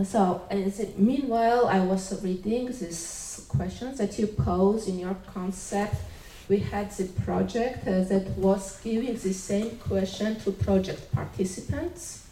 So, 0.00 0.42
it, 0.50 0.98
meanwhile, 0.98 1.66
I 1.66 1.80
was 1.80 2.22
reading 2.24 2.66
these 2.66 3.44
questions 3.48 3.98
that 3.98 4.18
you 4.18 4.26
pose 4.26 4.88
in 4.88 4.98
your 4.98 5.16
concept. 5.34 5.96
We 6.48 6.58
had 6.60 6.90
the 6.92 7.04
project 7.22 7.86
uh, 7.86 8.04
that 8.04 8.28
was 8.38 8.80
giving 8.80 9.14
the 9.14 9.34
same 9.34 9.76
question 9.76 10.40
to 10.40 10.52
project 10.52 11.12
participants. 11.12 12.26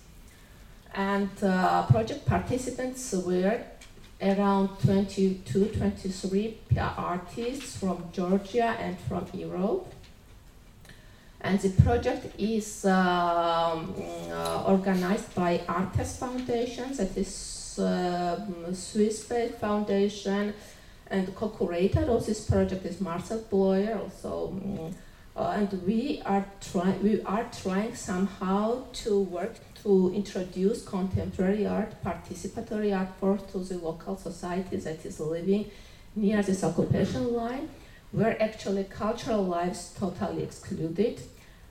And 0.95 1.31
uh, 1.43 1.87
project 1.87 2.25
participants 2.25 3.13
were 3.13 3.61
around 4.23 4.69
22, 4.83 5.67
23 5.67 6.59
artists 6.79 7.77
from 7.77 8.05
Georgia 8.13 8.75
and 8.81 8.99
from 9.01 9.27
Europe. 9.35 9.93
And 11.43 11.59
the 11.59 11.71
project 11.83 12.39
is 12.39 12.85
um, 12.85 13.95
uh, 14.31 14.65
organized 14.67 15.35
by 15.35 15.59
Artas 15.67 16.19
Foundation, 16.19 16.95
that 16.97 17.17
is 17.17 17.79
uh, 17.79 18.39
Swiss-based 18.73 19.55
foundation, 19.55 20.53
and 21.07 21.35
co-curator 21.35 22.03
of 22.03 22.27
this 22.27 22.45
project 22.45 22.85
is 22.85 23.01
Marcel 23.01 23.41
Bleuler. 23.51 24.01
Also, 24.01 24.49
um, 24.49 24.95
uh, 25.35 25.55
and 25.57 25.83
we 25.87 26.21
are 26.27 26.45
trying 26.61 27.03
we 27.03 27.23
are 27.23 27.49
trying 27.63 27.95
somehow 27.95 28.83
to 28.93 29.21
work 29.21 29.55
to 29.83 30.13
introduce 30.15 30.85
contemporary 30.85 31.67
art, 31.67 31.95
participatory 32.05 32.97
art 32.97 33.09
form 33.19 33.39
to 33.51 33.59
the 33.61 33.79
local 33.79 34.17
society 34.17 34.77
that 34.77 35.05
is 35.07 35.19
living 35.21 35.71
near 36.15 36.43
this 36.43 36.63
occupation 36.63 37.33
line 37.33 37.69
were 38.13 38.37
actually 38.41 38.85
cultural 38.85 39.43
lives 39.45 39.95
totally 39.99 40.43
excluded, 40.43 41.21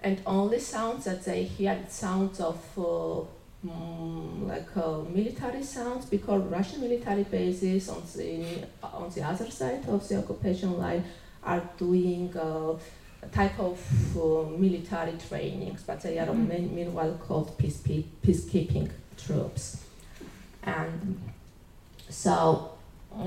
and 0.02 0.22
only 0.26 0.60
sounds 0.60 1.06
that 1.06 1.24
they 1.26 1.44
hear 1.44 1.78
sounds 1.90 2.40
of 2.40 2.58
uh, 2.78 3.22
mm, 3.68 4.48
like 4.48 4.68
uh, 4.78 5.00
military 5.14 5.64
sounds 5.64 6.06
because 6.06 6.42
Russian 6.44 6.82
military 6.82 7.24
bases 7.24 7.90
on 7.90 8.02
the 8.16 8.46
on 8.84 9.10
the 9.14 9.22
other 9.24 9.50
side 9.52 9.84
of 9.90 10.08
the 10.08 10.18
occupation 10.18 10.78
line 10.78 11.04
are 11.44 11.62
doing 11.78 12.32
uh, 12.38 12.74
a 13.22 13.28
type 13.34 13.60
of 13.60 13.78
uh, 14.18 14.50
military 14.58 15.14
trainings, 15.28 15.84
but 15.86 16.02
they 16.02 16.18
are 16.20 16.34
mean- 16.34 16.74
meanwhile 16.74 17.14
called 17.28 17.58
peace- 17.58 17.82
peacekeeping 18.24 18.90
troops, 19.18 19.84
and 20.64 21.20
so 22.10 22.72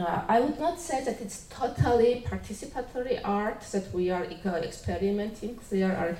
uh, 0.00 0.22
I 0.28 0.40
would 0.40 0.58
not 0.58 0.80
say 0.80 1.04
that 1.04 1.20
it's 1.20 1.46
totally 1.48 2.24
participatory 2.26 3.20
art 3.24 3.60
that 3.72 3.92
we 3.92 4.10
are 4.10 4.24
experimenting. 4.24 5.58
There 5.70 5.96
are, 5.96 6.16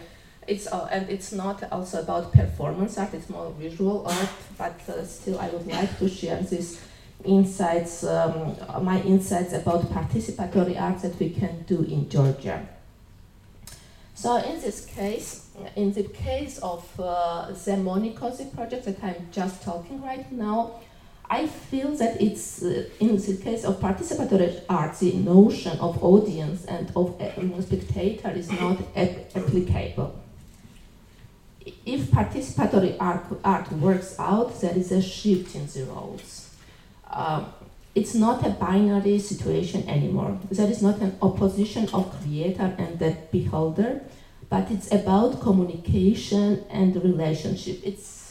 it's 0.47 0.67
uh, 0.67 0.89
and 0.91 1.09
it's 1.09 1.33
not 1.33 1.63
also 1.73 2.03
about 2.03 2.33
performance 2.33 2.99
art. 2.99 3.15
It's 3.15 3.31
more 3.31 3.51
visual 3.59 4.07
art. 4.07 4.29
But 4.59 4.81
uh, 4.89 5.05
still, 5.05 5.39
I 5.39 5.49
would 5.49 5.67
like 5.67 5.99
to 5.99 6.09
share 6.09 6.41
these 6.43 6.81
insights, 7.25 8.05
um, 8.05 8.57
my 8.83 9.01
insights 9.03 9.53
about 9.53 9.83
participatory 9.91 10.81
art 10.81 11.03
that 11.03 11.19
we 11.19 11.31
can 11.31 11.63
do 11.63 11.83
in 11.83 12.09
Georgia. 12.09 12.67
So 14.15 14.37
in 14.37 14.61
this 14.61 14.87
case, 14.87 15.49
in 15.75 15.93
the 15.93 16.05
case 16.05 16.59
of 16.59 16.89
uh, 17.01 17.49
the 17.49 17.73
Monikosi 17.73 18.55
project 18.55 18.85
that 18.85 19.03
I'm 19.03 19.29
just 19.33 19.63
talking 19.63 20.03
right 20.03 20.31
now, 20.31 20.81
I 21.33 21.47
feel 21.47 21.93
that 21.93 22.21
it's 22.21 22.63
uh, 22.63 22.85
in 23.01 23.17
the 23.17 23.37
case 23.39 23.65
of 23.65 23.81
participatory 23.81 24.61
art, 24.69 24.99
the 24.99 25.15
notion 25.15 25.79
of 25.79 26.05
audience 26.05 26.67
and 26.67 26.93
of 26.95 27.19
uh, 27.19 27.63
spectator 27.63 28.31
is 28.33 28.51
not 28.53 28.77
ap- 28.95 29.35
applicable. 29.35 30.15
If 31.87 32.11
participatory 32.11 32.97
art, 33.01 33.25
art 33.43 33.73
works 33.73 34.15
out, 34.19 34.61
there 34.61 34.77
is 34.77 34.93
a 34.93 35.01
shift 35.01 35.55
in 35.55 35.67
the 35.69 35.85
roles. 35.91 36.51
Um, 37.11 37.47
it's 37.95 38.15
not 38.15 38.47
a 38.47 38.51
binary 38.51 39.19
situation 39.19 39.89
anymore. 39.89 40.39
There 40.51 40.71
is 40.71 40.83
not 40.83 40.99
an 40.99 41.17
opposition 41.23 41.89
of 41.95 42.15
creator 42.21 42.75
and 42.77 42.99
the 42.99 43.17
beholder, 43.31 44.03
but 44.51 44.71
it's 44.71 44.93
about 44.93 45.41
communication 45.41 46.67
and 46.69 46.95
relationship. 47.03 47.81
It's 47.85 48.22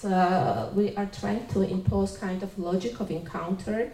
we 0.76 0.96
are 0.96 1.10
trying 1.20 1.46
to 1.48 1.62
impose 1.62 2.18
kind 2.18 2.44
of 2.44 2.58
logic 2.58 3.00
of 3.00 3.12
encounter 3.12 3.92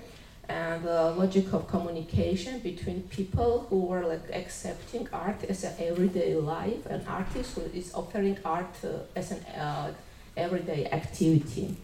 and 0.49 0.87
uh, 0.87 1.13
logic 1.15 1.51
of 1.53 1.67
communication 1.67 2.59
between 2.59 3.01
people 3.03 3.67
who 3.69 3.91
are 3.91 4.05
like 4.05 4.29
accepting 4.31 5.07
art 5.11 5.43
as 5.49 5.63
an 5.63 5.73
everyday 5.79 6.35
life, 6.35 6.85
an 6.85 7.03
artist 7.07 7.55
who 7.55 7.61
is 7.73 7.93
offering 7.93 8.37
art 8.45 8.73
uh, 8.83 8.99
as 9.15 9.31
an 9.31 9.43
uh, 9.59 9.91
everyday 10.37 10.85
activity. 10.85 11.75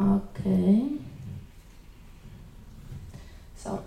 Okay. 0.00 0.88
So 3.56 3.82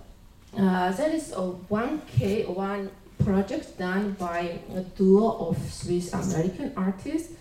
uh, 0.57 0.91
there 0.93 1.11
is 1.11 1.31
a 1.33 1.41
one 1.41 2.01
K 2.07 2.45
one 2.45 2.89
project 3.23 3.77
done 3.77 4.13
by 4.13 4.59
a 4.73 4.81
duo 4.81 5.49
of 5.49 5.57
Swiss 5.71 6.13
American 6.13 6.73
artists, 6.75 7.33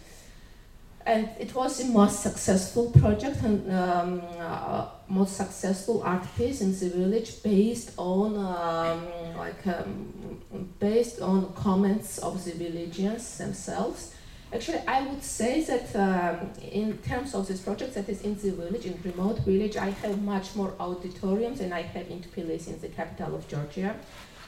and 1.06 1.28
it 1.38 1.54
was 1.54 1.78
the 1.78 1.84
most 1.84 2.20
successful 2.22 2.90
project 2.90 3.42
and 3.42 3.70
um, 3.72 4.22
uh, 4.38 4.86
most 5.08 5.36
successful 5.36 6.02
art 6.02 6.24
piece 6.36 6.60
in 6.60 6.72
the 6.78 6.88
village, 6.88 7.42
based 7.42 7.92
on 7.98 8.36
um, 8.36 9.06
like 9.36 9.66
um, 9.66 10.40
based 10.78 11.20
on 11.20 11.52
comments 11.54 12.18
of 12.18 12.42
the 12.44 12.52
villagers 12.52 13.38
themselves. 13.38 14.14
Actually, 14.52 14.78
I 14.86 15.04
would 15.08 15.22
say 15.22 15.62
that 15.62 15.96
um, 15.96 16.52
in 16.62 16.96
terms 16.98 17.34
of 17.34 17.48
this 17.48 17.60
project 17.60 17.94
that 17.94 18.08
is 18.08 18.22
in 18.22 18.36
the 18.36 18.52
village, 18.52 18.86
in 18.86 18.98
remote 19.02 19.40
village, 19.40 19.76
I 19.76 19.90
have 19.90 20.22
much 20.22 20.54
more 20.54 20.74
auditoriums 20.78 21.58
than 21.58 21.72
I 21.72 21.82
have 21.82 22.08
in 22.08 22.20
Tbilisi, 22.20 22.68
in 22.68 22.80
the 22.80 22.88
capital 22.88 23.34
of 23.34 23.48
Georgia. 23.48 23.96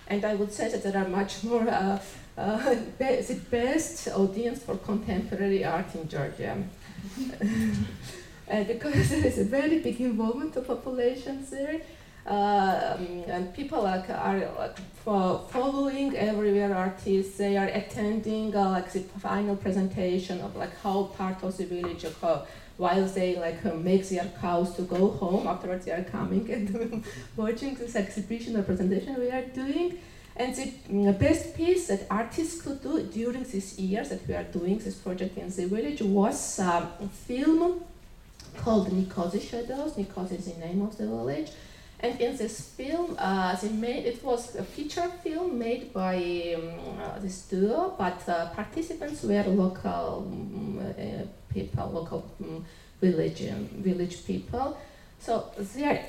And 0.06 0.24
I 0.24 0.36
would 0.36 0.52
say 0.52 0.68
that 0.70 0.84
there 0.84 0.96
are 0.96 1.08
much 1.08 1.42
more 1.42 1.68
uh, 1.68 1.98
uh, 2.36 2.74
best 2.98 4.08
audience 4.08 4.62
for 4.62 4.76
contemporary 4.76 5.64
art 5.64 5.94
in 5.94 6.08
Georgia. 6.08 6.56
and 8.48 8.66
because 8.66 9.08
there 9.10 9.26
is 9.26 9.38
a 9.38 9.44
very 9.44 9.78
big 9.80 10.00
involvement 10.00 10.56
of 10.56 10.66
populations 10.66 11.50
there, 11.50 11.80
uh, 12.26 12.96
and 13.28 13.54
people 13.54 13.82
like 13.82 14.10
are 14.10 14.50
like 14.58 14.76
fo- 15.04 15.38
following 15.50 16.16
everywhere 16.16 16.74
artists. 16.74 17.38
They 17.38 17.56
are 17.56 17.68
attending 17.68 18.54
uh, 18.54 18.70
like 18.70 18.90
the 18.92 19.00
final 19.00 19.56
presentation 19.56 20.40
of 20.40 20.56
like 20.56 20.76
how 20.80 21.04
part 21.04 21.42
of 21.42 21.56
the 21.56 21.64
village 21.64 22.04
of 22.04 22.20
how, 22.20 22.46
while 22.76 23.04
they 23.06 23.36
like 23.36 23.64
uh, 23.64 23.74
make 23.74 24.08
their 24.08 24.30
cows 24.40 24.74
to 24.76 24.82
go 24.82 25.10
home. 25.10 25.46
Afterwards, 25.46 25.84
they 25.84 25.92
are 25.92 26.04
coming 26.04 26.50
and 26.50 27.04
watching 27.36 27.74
this 27.76 27.94
exhibition 27.94 28.56
or 28.56 28.62
presentation 28.62 29.18
we 29.18 29.30
are 29.30 29.42
doing. 29.42 29.98
And 30.38 30.54
the 30.54 30.72
mm, 30.90 31.18
best 31.18 31.56
piece 31.56 31.88
that 31.88 32.06
artists 32.10 32.60
could 32.60 32.82
do 32.82 33.02
during 33.02 33.44
these 33.44 33.78
years 33.78 34.10
that 34.10 34.26
we 34.28 34.34
are 34.34 34.44
doing 34.44 34.78
this 34.78 34.94
project 34.94 35.38
in 35.38 35.48
the 35.48 35.66
village 35.66 36.02
was 36.02 36.58
um, 36.58 36.88
a 37.00 37.08
film 37.08 37.82
called 38.58 38.90
Nikosi 38.90 39.40
Shadows. 39.40 39.92
Nikosi 39.92 40.38
is 40.38 40.52
the 40.52 40.60
name 40.60 40.82
of 40.82 40.96
the 40.98 41.06
village. 41.06 41.50
And 42.00 42.20
in 42.20 42.36
this 42.36 42.60
film, 42.60 43.16
uh, 43.18 43.56
they 43.56 43.70
made, 43.70 44.04
it 44.04 44.22
was 44.22 44.54
a 44.56 44.62
feature 44.62 45.08
film 45.22 45.58
made 45.58 45.94
by 45.94 46.54
um, 46.56 47.00
uh, 47.00 47.18
this 47.18 47.42
duo, 47.48 47.94
but 47.96 48.28
uh, 48.28 48.50
participants 48.50 49.22
were 49.22 49.42
local 49.44 50.28
um, 50.30 50.78
people, 51.48 51.90
local 51.90 52.30
um, 52.42 52.66
village, 53.00 53.40
village 53.40 54.26
people. 54.26 54.76
So 55.18 55.50
they 55.56 55.84
are 55.84 56.00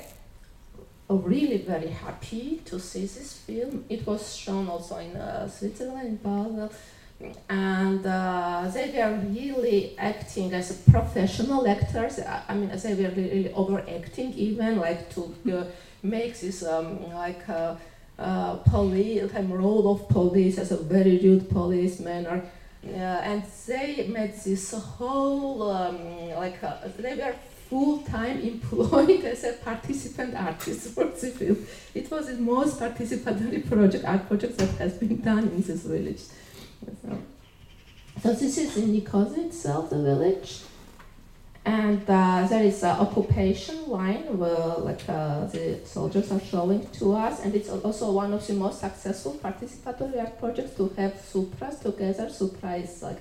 really 1.16 1.58
very 1.58 1.88
happy 1.88 2.60
to 2.66 2.78
see 2.78 3.06
this 3.06 3.32
film. 3.32 3.84
It 3.88 4.06
was 4.06 4.34
shown 4.36 4.68
also 4.68 4.98
in 4.98 5.16
uh, 5.16 5.48
Switzerland, 5.48 6.08
in 6.08 6.16
Basel, 6.16 6.70
and 7.48 8.06
uh, 8.06 8.70
they 8.72 8.92
were 8.96 9.18
really 9.28 9.98
acting 9.98 10.52
as 10.52 10.72
professional 10.90 11.66
actors. 11.66 12.20
I 12.48 12.54
mean, 12.54 12.70
they 12.70 12.94
were 12.94 13.10
really 13.10 13.52
overacting, 13.52 14.34
even 14.34 14.78
like 14.78 15.12
to 15.14 15.34
uh, 15.52 15.64
make 16.02 16.38
this 16.38 16.64
um, 16.64 17.10
like 17.12 17.48
uh, 17.48 17.76
uh, 18.18 18.56
police 18.56 19.22
of 19.22 19.50
role 19.50 19.92
of 19.92 20.08
police 20.08 20.58
as 20.58 20.72
a 20.72 20.76
very 20.76 21.18
rude 21.18 21.48
policeman, 21.48 22.26
uh, 22.26 22.40
and 22.86 23.42
they 23.66 24.06
made 24.08 24.34
this 24.34 24.72
whole 24.72 25.70
um, 25.70 26.30
like 26.30 26.62
uh, 26.62 26.76
they 26.98 27.14
were 27.14 27.34
full-time 27.68 28.40
employed 28.40 29.24
as 29.24 29.44
a 29.44 29.52
participant 29.52 30.34
artist 30.34 30.94
for 30.94 31.04
the 31.04 31.26
film. 31.28 31.66
It 31.94 32.10
was 32.10 32.26
the 32.26 32.34
most 32.34 32.80
participatory 32.80 33.68
project, 33.68 34.04
art 34.04 34.26
project 34.26 34.58
that 34.58 34.70
has 34.78 34.94
been 34.94 35.20
done 35.20 35.44
in 35.48 35.62
this 35.62 35.82
village. 35.82 36.22
So, 37.02 37.18
so 38.22 38.32
this 38.32 38.58
is 38.58 38.76
in 38.76 38.94
Nikozi 38.94 39.46
itself, 39.46 39.90
the 39.90 40.02
village. 40.02 40.60
And 41.64 42.08
uh, 42.08 42.46
there 42.48 42.64
is 42.64 42.82
an 42.82 42.96
occupation 42.98 43.90
line 43.90 44.38
where 44.38 44.78
like 44.78 45.06
uh, 45.06 45.44
the 45.46 45.80
soldiers 45.84 46.32
are 46.32 46.40
showing 46.40 46.88
to 46.92 47.14
us, 47.14 47.44
and 47.44 47.54
it's 47.54 47.68
also 47.68 48.10
one 48.12 48.32
of 48.32 48.46
the 48.46 48.54
most 48.54 48.80
successful 48.80 49.34
participatory 49.34 50.18
art 50.18 50.38
projects 50.38 50.74
to 50.76 50.88
have 50.96 51.12
supras 51.12 51.82
together. 51.82 52.30
Supra 52.30 52.76
is 52.76 53.02
like 53.02 53.20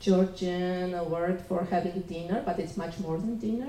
Georgian 0.00 0.92
word 1.10 1.40
for 1.46 1.64
having 1.70 2.00
dinner, 2.02 2.42
but 2.44 2.58
it's 2.58 2.76
much 2.76 2.98
more 2.98 3.18
than 3.18 3.38
dinner. 3.38 3.68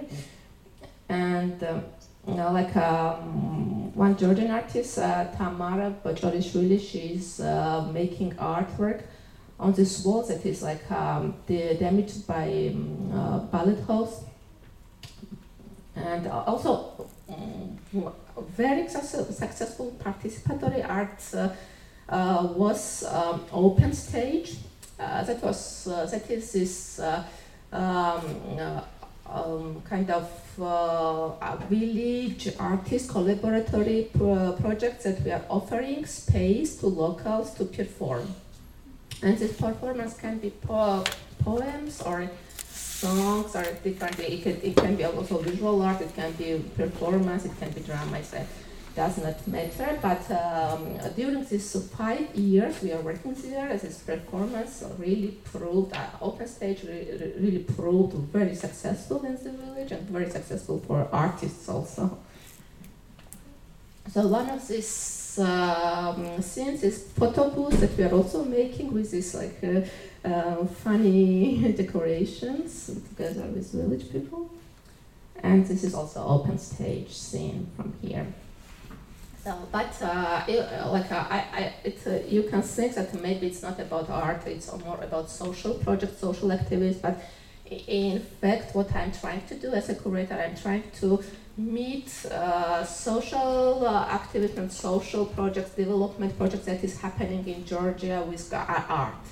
And 1.10 1.62
um, 1.64 1.84
you 2.28 2.36
know, 2.36 2.52
like 2.52 2.76
um, 2.76 3.94
one 3.94 4.18
Georgian 4.18 4.50
artist, 4.52 4.98
uh, 4.98 5.26
Tamara 5.38 5.94
Bojorishvili, 6.04 6.80
she's 6.80 7.40
uh, 7.40 7.88
making 7.92 8.34
artwork 8.36 9.02
on 9.60 9.74
this 9.74 10.04
wall 10.06 10.24
that 10.24 10.46
is 10.46 10.64
like 10.64 10.90
um, 10.92 11.36
the 11.48 11.76
damaged 11.76 12.26
by 12.26 12.72
um, 12.74 13.12
uh, 13.14 13.40
bullet 13.40 13.80
holes. 13.82 14.24
And 15.96 16.26
also, 16.28 17.08
um, 17.30 17.78
very 18.56 18.88
successful 18.88 19.96
participatory 20.00 20.88
art 20.88 21.22
uh, 21.34 21.50
uh, 22.10 22.48
was 22.56 23.04
um, 23.04 23.46
open 23.52 23.94
stage. 23.94 24.56
Uh, 25.02 25.24
that 25.24 25.42
was 25.42 25.88
uh, 25.88 26.06
that 26.06 26.30
is 26.30 26.52
this 26.52 27.00
uh, 27.00 27.24
um, 27.72 28.82
um, 29.26 29.82
kind 29.90 30.12
of 30.12 30.30
uh, 30.62 31.56
village 31.70 32.54
artist 32.60 33.10
collaboratory 33.10 34.12
pro- 34.14 34.54
project 34.62 35.04
that 35.04 35.20
we 35.24 35.32
are 35.32 35.44
offering 35.50 36.06
space 36.06 36.76
to 36.76 36.86
locals 36.86 37.54
to 37.56 37.66
perform. 37.66 38.28
And 39.24 39.38
this 39.40 39.54
performance 39.58 40.18
can 40.18 40.38
be 40.38 40.52
po- 40.52 41.04
poems 41.40 42.02
or 42.02 42.30
songs 42.70 43.56
or 43.56 43.64
different. 43.84 44.20
It 44.20 44.44
can, 44.44 44.62
it 44.62 44.76
can 44.76 44.96
be 44.96 45.04
also 45.06 45.40
visual 45.40 45.82
art. 45.82 46.02
It 46.02 46.14
can 46.16 46.32
be 46.34 46.62
performance. 46.78 47.46
It 47.46 47.58
can 47.60 47.72
be 47.72 47.82
drama. 47.82 48.20
It 48.20 48.26
does 49.02 49.18
not 49.18 49.48
matter. 49.48 49.90
But 50.08 50.24
um, 50.32 50.82
during 51.16 51.44
these 51.46 51.70
five 51.98 52.26
years 52.36 52.74
we 52.84 52.90
are 52.96 53.02
working 53.02 53.34
there, 53.46 53.76
this 53.78 53.98
performance 54.12 54.84
really 55.00 55.32
proved 55.52 55.96
uh, 55.96 56.28
open 56.28 56.48
stage 56.48 56.84
really, 56.84 57.34
really 57.44 57.64
proved 57.76 58.14
very 58.38 58.56
successful 58.66 59.20
in 59.30 59.36
the 59.44 59.52
village 59.64 59.92
and 59.92 60.04
very 60.18 60.30
successful 60.30 60.78
for 60.88 61.08
artists 61.12 61.68
also. 61.68 62.06
So 64.14 64.28
one 64.28 64.50
of 64.50 64.62
these 64.68 65.40
um, 65.40 66.42
scenes 66.42 66.84
is 66.84 66.96
photo 67.20 67.50
booths 67.50 67.80
that 67.80 67.98
we 67.98 68.04
are 68.04 68.14
also 68.20 68.44
making 68.44 68.94
with 68.94 69.10
these 69.10 69.34
like 69.34 69.60
uh, 69.64 70.28
uh, 70.28 70.66
funny 70.84 71.74
decorations 71.82 72.70
together 73.10 73.46
with 73.56 73.72
village 73.72 74.12
people. 74.12 74.52
And 75.42 75.66
this 75.66 75.84
is 75.84 75.96
also 75.96 76.20
open 76.24 76.60
stage 76.60 77.12
scene 77.12 77.68
from 77.76 77.94
here. 78.04 78.28
So, 79.44 79.58
but 79.72 79.98
uh, 80.04 80.06
uh, 80.06 80.90
like 80.92 81.12
uh, 81.12 81.26
I, 81.28 81.74
I, 81.84 81.94
uh, 82.06 82.20
you 82.28 82.44
can 82.44 82.62
think 82.62 82.94
that 82.94 83.20
maybe 83.22 83.48
it's 83.48 83.64
not 83.64 83.80
about 83.80 84.08
art; 84.10 84.46
it's 84.46 84.72
more 84.86 85.00
about 85.02 85.32
social 85.32 85.74
projects, 85.74 86.20
social 86.20 86.52
activities. 86.52 86.98
But 86.98 87.20
in 87.88 88.20
fact, 88.20 88.76
what 88.76 88.96
I'm 88.96 89.12
trying 89.12 89.42
to 89.48 89.56
do 89.56 89.74
as 89.74 89.90
a 89.90 89.96
curator, 89.96 90.36
I'm 90.36 90.56
trying 90.56 90.84
to 91.00 91.24
meet 91.58 92.26
uh, 92.26 92.84
social 92.84 93.88
uh, 93.88 94.06
activities 94.10 94.58
and 94.58 94.72
social 94.72 95.26
projects, 95.26 95.72
development 95.72 96.38
projects 96.38 96.66
that 96.66 96.84
is 96.84 97.02
happening 97.02 97.48
in 97.48 97.66
Georgia 97.66 98.24
with 98.30 98.54
uh, 98.54 98.84
art. 98.90 99.26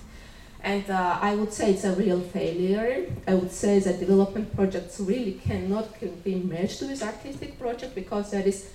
And 0.61 0.89
uh, 0.89 1.19
I 1.21 1.35
would 1.35 1.53
say 1.53 1.71
it's 1.71 1.85
a 1.85 1.93
real 1.93 2.19
failure. 2.19 3.05
I 3.27 3.35
would 3.35 3.51
say 3.51 3.79
that 3.79 3.99
development 3.99 4.53
projects 4.55 4.99
really 4.99 5.33
cannot 5.33 5.87
be 6.23 6.35
merged 6.35 6.81
with 6.81 7.01
artistic 7.01 7.57
projects 7.59 7.93
because 7.93 8.31
there 8.31 8.45
is 8.45 8.69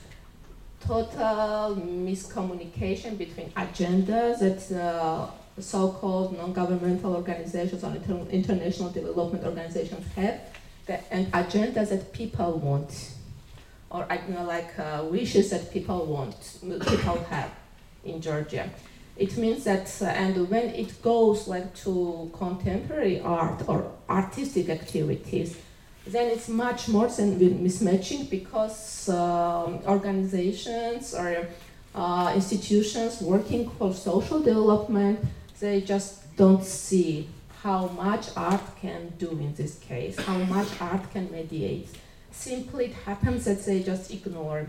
total 0.86 1.76
miscommunication 1.76 3.16
between 3.16 3.50
agendas 3.50 4.38
that 4.40 4.80
uh, 4.80 5.26
so-called 5.58 6.36
non-governmental 6.36 7.14
organizations 7.14 7.84
or 7.84 7.94
inter- 7.94 8.26
international 8.30 8.90
development 8.90 9.44
organizations 9.44 10.06
have, 10.14 10.40
that, 10.86 11.04
and 11.10 11.30
agendas 11.32 11.90
that 11.90 12.12
people 12.12 12.58
want, 12.58 13.12
or 13.90 14.06
you 14.28 14.34
know, 14.34 14.44
like 14.44 14.78
uh, 14.78 15.04
wishes 15.10 15.50
that 15.50 15.72
people 15.72 16.04
want, 16.06 16.58
people 16.60 17.18
have 17.30 17.50
in 18.04 18.20
Georgia. 18.20 18.68
It 19.16 19.36
means 19.36 19.64
that, 19.64 19.86
uh, 20.02 20.06
and 20.06 20.50
when 20.50 20.64
it 20.70 21.00
goes 21.00 21.46
like 21.46 21.74
to 21.76 22.30
contemporary 22.34 23.20
art 23.20 23.62
or 23.68 23.92
artistic 24.10 24.68
activities, 24.68 25.56
then 26.06 26.30
it's 26.30 26.48
much 26.48 26.88
more 26.88 27.08
than 27.08 27.38
mismatching 27.38 28.28
because 28.28 29.08
um, 29.08 29.80
organizations 29.86 31.14
or 31.14 31.48
uh, 31.94 32.32
institutions 32.34 33.20
working 33.20 33.70
for 33.70 33.94
social 33.94 34.40
development, 34.40 35.20
they 35.60 35.80
just 35.80 36.36
don't 36.36 36.64
see 36.64 37.28
how 37.62 37.86
much 37.88 38.28
art 38.36 38.60
can 38.80 39.12
do 39.18 39.30
in 39.30 39.54
this 39.54 39.78
case, 39.78 40.18
how 40.20 40.36
much 40.36 40.68
art 40.80 41.10
can 41.12 41.30
mediate. 41.32 41.88
Simply 42.30 42.86
it 42.86 42.94
happens 43.06 43.46
that 43.46 43.64
they 43.64 43.82
just 43.82 44.10
ignore 44.10 44.66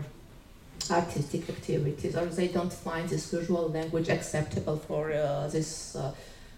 artistic 0.90 1.48
activities 1.50 2.16
or 2.16 2.26
they 2.26 2.48
don't 2.48 2.72
find 2.72 3.08
this 3.08 3.30
visual 3.30 3.68
language 3.68 4.08
acceptable 4.08 4.76
for 4.78 5.12
uh, 5.12 5.48
this 5.48 5.96
uh, 5.96 6.14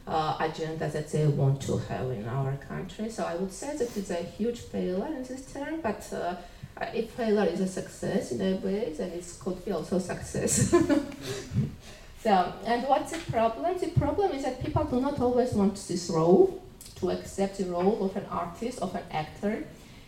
uh, 0.09 0.37
agenda 0.41 0.89
that 0.89 1.13
they 1.13 1.27
want 1.27 1.61
to 1.61 1.77
have 1.77 2.11
in 2.11 2.27
our 2.27 2.57
country. 2.57 3.11
So 3.11 3.25
I 3.25 3.35
would 3.37 3.53
say 3.53 3.77
that 3.77 3.97
it's 3.97 4.11
a 4.11 4.23
huge 4.23 4.61
failure 4.61 5.07
in 5.07 5.23
this 5.23 5.53
term, 5.53 5.81
but 5.83 6.11
uh, 6.13 6.37
if 6.95 7.11
failure 7.11 7.45
is 7.45 7.61
a 7.61 7.69
success 7.69 8.33
in 8.33 8.41
a 8.41 8.57
way, 8.57 8.95
then 8.97 9.11
it 9.11 9.25
could 9.41 9.63
be 9.65 9.73
also 9.73 9.99
success. 9.99 10.71
so, 12.23 12.53
and 12.65 12.89
what's 12.89 13.13
the 13.13 13.31
problem? 13.31 13.79
The 13.79 13.89
problem 13.89 14.33
is 14.33 14.45
that 14.45 14.65
people 14.65 14.85
do 14.85 15.01
not 15.01 15.21
always 15.21 15.53
want 15.53 15.75
this 15.75 16.09
role, 16.09 16.63
to 16.97 17.11
accept 17.11 17.59
the 17.59 17.65
role 17.67 18.05
of 18.05 18.17
an 18.17 18.27
artist, 18.31 18.81
of 18.81 18.95
an 18.95 19.05
actor, 19.13 19.65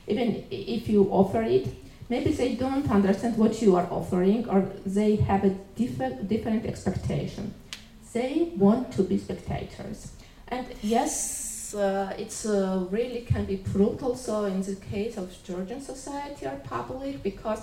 even 0.08 0.44
if 0.50 0.88
you 0.88 1.08
offer 1.10 1.42
it. 1.42 1.68
Maybe 2.08 2.32
they 2.32 2.56
don't 2.56 2.90
understand 2.90 3.36
what 3.36 3.62
you 3.62 3.76
are 3.76 3.86
offering, 3.88 4.48
or 4.48 4.62
they 4.84 5.14
have 5.16 5.44
a 5.44 5.50
different 5.76 6.28
different 6.28 6.66
expectation 6.66 7.54
they 8.12 8.52
want 8.56 8.92
to 8.92 9.02
be 9.02 9.18
spectators. 9.18 10.12
And 10.48 10.66
yes, 10.82 11.74
uh, 11.74 12.14
it's 12.18 12.44
uh, 12.46 12.86
really 12.90 13.20
can 13.20 13.44
be 13.44 13.56
proved 13.56 14.02
also 14.02 14.46
in 14.46 14.62
the 14.62 14.74
case 14.74 15.16
of 15.16 15.32
Georgian 15.44 15.80
society 15.80 16.46
or 16.46 16.60
public 16.64 17.22
because 17.22 17.62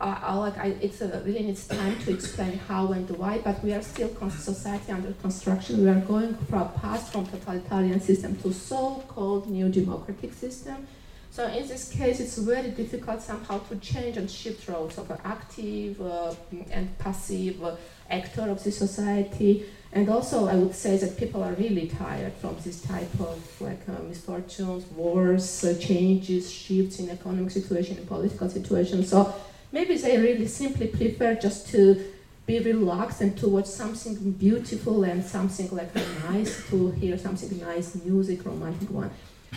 uh, 0.00 0.36
like 0.36 0.58
I, 0.58 0.66
it's 0.80 1.02
uh, 1.02 1.22
really 1.24 1.42
needs 1.42 1.66
time 1.66 1.98
to 2.00 2.12
explain 2.12 2.58
how 2.58 2.92
and 2.92 3.08
why. 3.10 3.38
But 3.38 3.62
we 3.64 3.72
are 3.72 3.82
still 3.82 4.10
society 4.30 4.92
under 4.92 5.12
construction. 5.14 5.82
We 5.82 5.88
are 5.88 6.00
going 6.00 6.34
from 6.48 6.70
past 6.74 7.12
from 7.12 7.26
totalitarian 7.26 8.00
system 8.00 8.36
to 8.42 8.52
so-called 8.52 9.50
new 9.50 9.68
democratic 9.68 10.34
system. 10.34 10.86
So 11.30 11.46
in 11.46 11.68
this 11.68 11.90
case, 11.90 12.20
it's 12.20 12.38
very 12.38 12.70
difficult 12.70 13.22
somehow 13.22 13.58
to 13.58 13.76
change 13.76 14.16
and 14.16 14.30
shift 14.30 14.68
roles 14.68 14.98
of 14.98 15.10
an 15.10 15.18
active 15.24 16.00
uh, 16.00 16.34
and 16.70 16.96
passive 16.98 17.62
uh, 17.62 17.76
actor 18.10 18.48
of 18.50 18.62
the 18.64 18.72
society. 18.72 19.66
And 19.92 20.08
also, 20.10 20.46
I 20.46 20.54
would 20.54 20.74
say 20.74 20.98
that 20.98 21.16
people 21.16 21.42
are 21.42 21.54
really 21.54 21.88
tired 21.88 22.34
from 22.34 22.56
this 22.62 22.82
type 22.82 23.12
of 23.20 23.60
like 23.60 23.80
uh, 23.88 24.02
misfortunes, 24.02 24.84
wars, 24.92 25.64
uh, 25.64 25.78
changes, 25.80 26.52
shifts 26.52 26.98
in 26.98 27.08
economic 27.08 27.50
situation, 27.50 27.96
in 27.96 28.06
political 28.06 28.50
situation. 28.50 29.04
So 29.04 29.34
maybe 29.72 29.96
they 29.96 30.18
really 30.18 30.46
simply 30.46 30.88
prefer 30.88 31.34
just 31.36 31.68
to 31.70 32.12
be 32.44 32.58
relaxed 32.58 33.22
and 33.22 33.36
to 33.38 33.48
watch 33.48 33.66
something 33.66 34.32
beautiful 34.32 35.04
and 35.04 35.24
something 35.24 35.70
like 35.70 35.94
nice, 36.30 36.68
to 36.68 36.90
hear 36.92 37.16
something 37.16 37.58
nice 37.58 37.94
music, 38.04 38.44
romantic 38.44 38.90
one. 38.90 39.10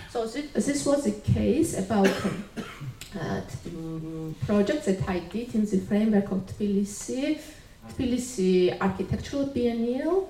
So 0.09 0.25
this, 0.27 0.51
this 0.51 0.85
was 0.85 1.03
the 1.03 1.11
case 1.11 1.77
about 1.77 2.07
uh, 3.19 3.41
um, 3.67 4.35
projects 4.45 4.85
that 4.85 5.07
I 5.09 5.19
did 5.19 5.53
in 5.55 5.65
the 5.65 5.77
framework 5.79 6.31
of 6.31 6.45
Tbilisi 6.47 7.39
Tbilisi 7.89 8.79
Architectural 8.79 9.47
Biennial. 9.47 10.29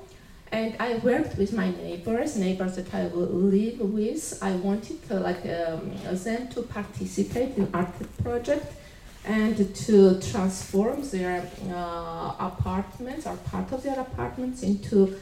And 0.51 0.75
I 0.79 0.95
worked 0.95 1.37
with 1.37 1.53
my 1.53 1.71
neighbors, 1.71 2.35
neighbors 2.35 2.75
that 2.75 2.93
I 2.93 3.07
live 3.07 3.79
with. 3.79 4.37
I 4.41 4.51
wanted 4.51 5.07
to, 5.07 5.19
like 5.19 5.45
um, 5.45 5.91
them 6.03 6.49
to 6.49 6.61
participate 6.63 7.57
in 7.57 7.69
art 7.73 7.93
project 8.21 8.65
and 9.23 9.75
to 9.75 10.19
transform 10.19 11.07
their 11.09 11.47
uh, 11.69 12.35
apartments 12.39 13.25
or 13.25 13.37
part 13.37 13.71
of 13.71 13.83
their 13.83 13.99
apartments 13.99 14.63
into 14.63 15.15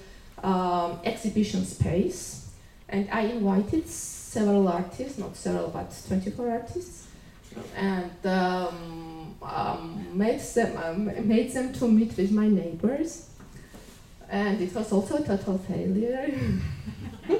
um, 0.44 1.00
exhibition 1.04 1.66
space. 1.66 2.50
And 2.88 3.08
I 3.12 3.22
invited 3.22 3.88
several 3.88 4.68
artists, 4.68 5.20
not 5.20 5.36
several, 5.36 5.70
but 5.70 5.94
24 6.08 6.50
artists, 6.50 7.08
and 7.76 8.26
um, 8.26 9.09
um, 9.42 10.18
made 10.18 10.40
them 10.40 10.78
um, 10.78 11.28
made 11.28 11.54
them 11.54 11.74
to 11.74 11.88
meet 11.88 12.16
with 12.18 12.32
my 12.32 12.48
neighbors, 12.48 13.30
and 14.30 14.62
it 14.62 14.74
was 14.74 14.92
also 14.92 15.18
a 15.18 15.24
total 15.24 15.58
failure. 15.58 16.32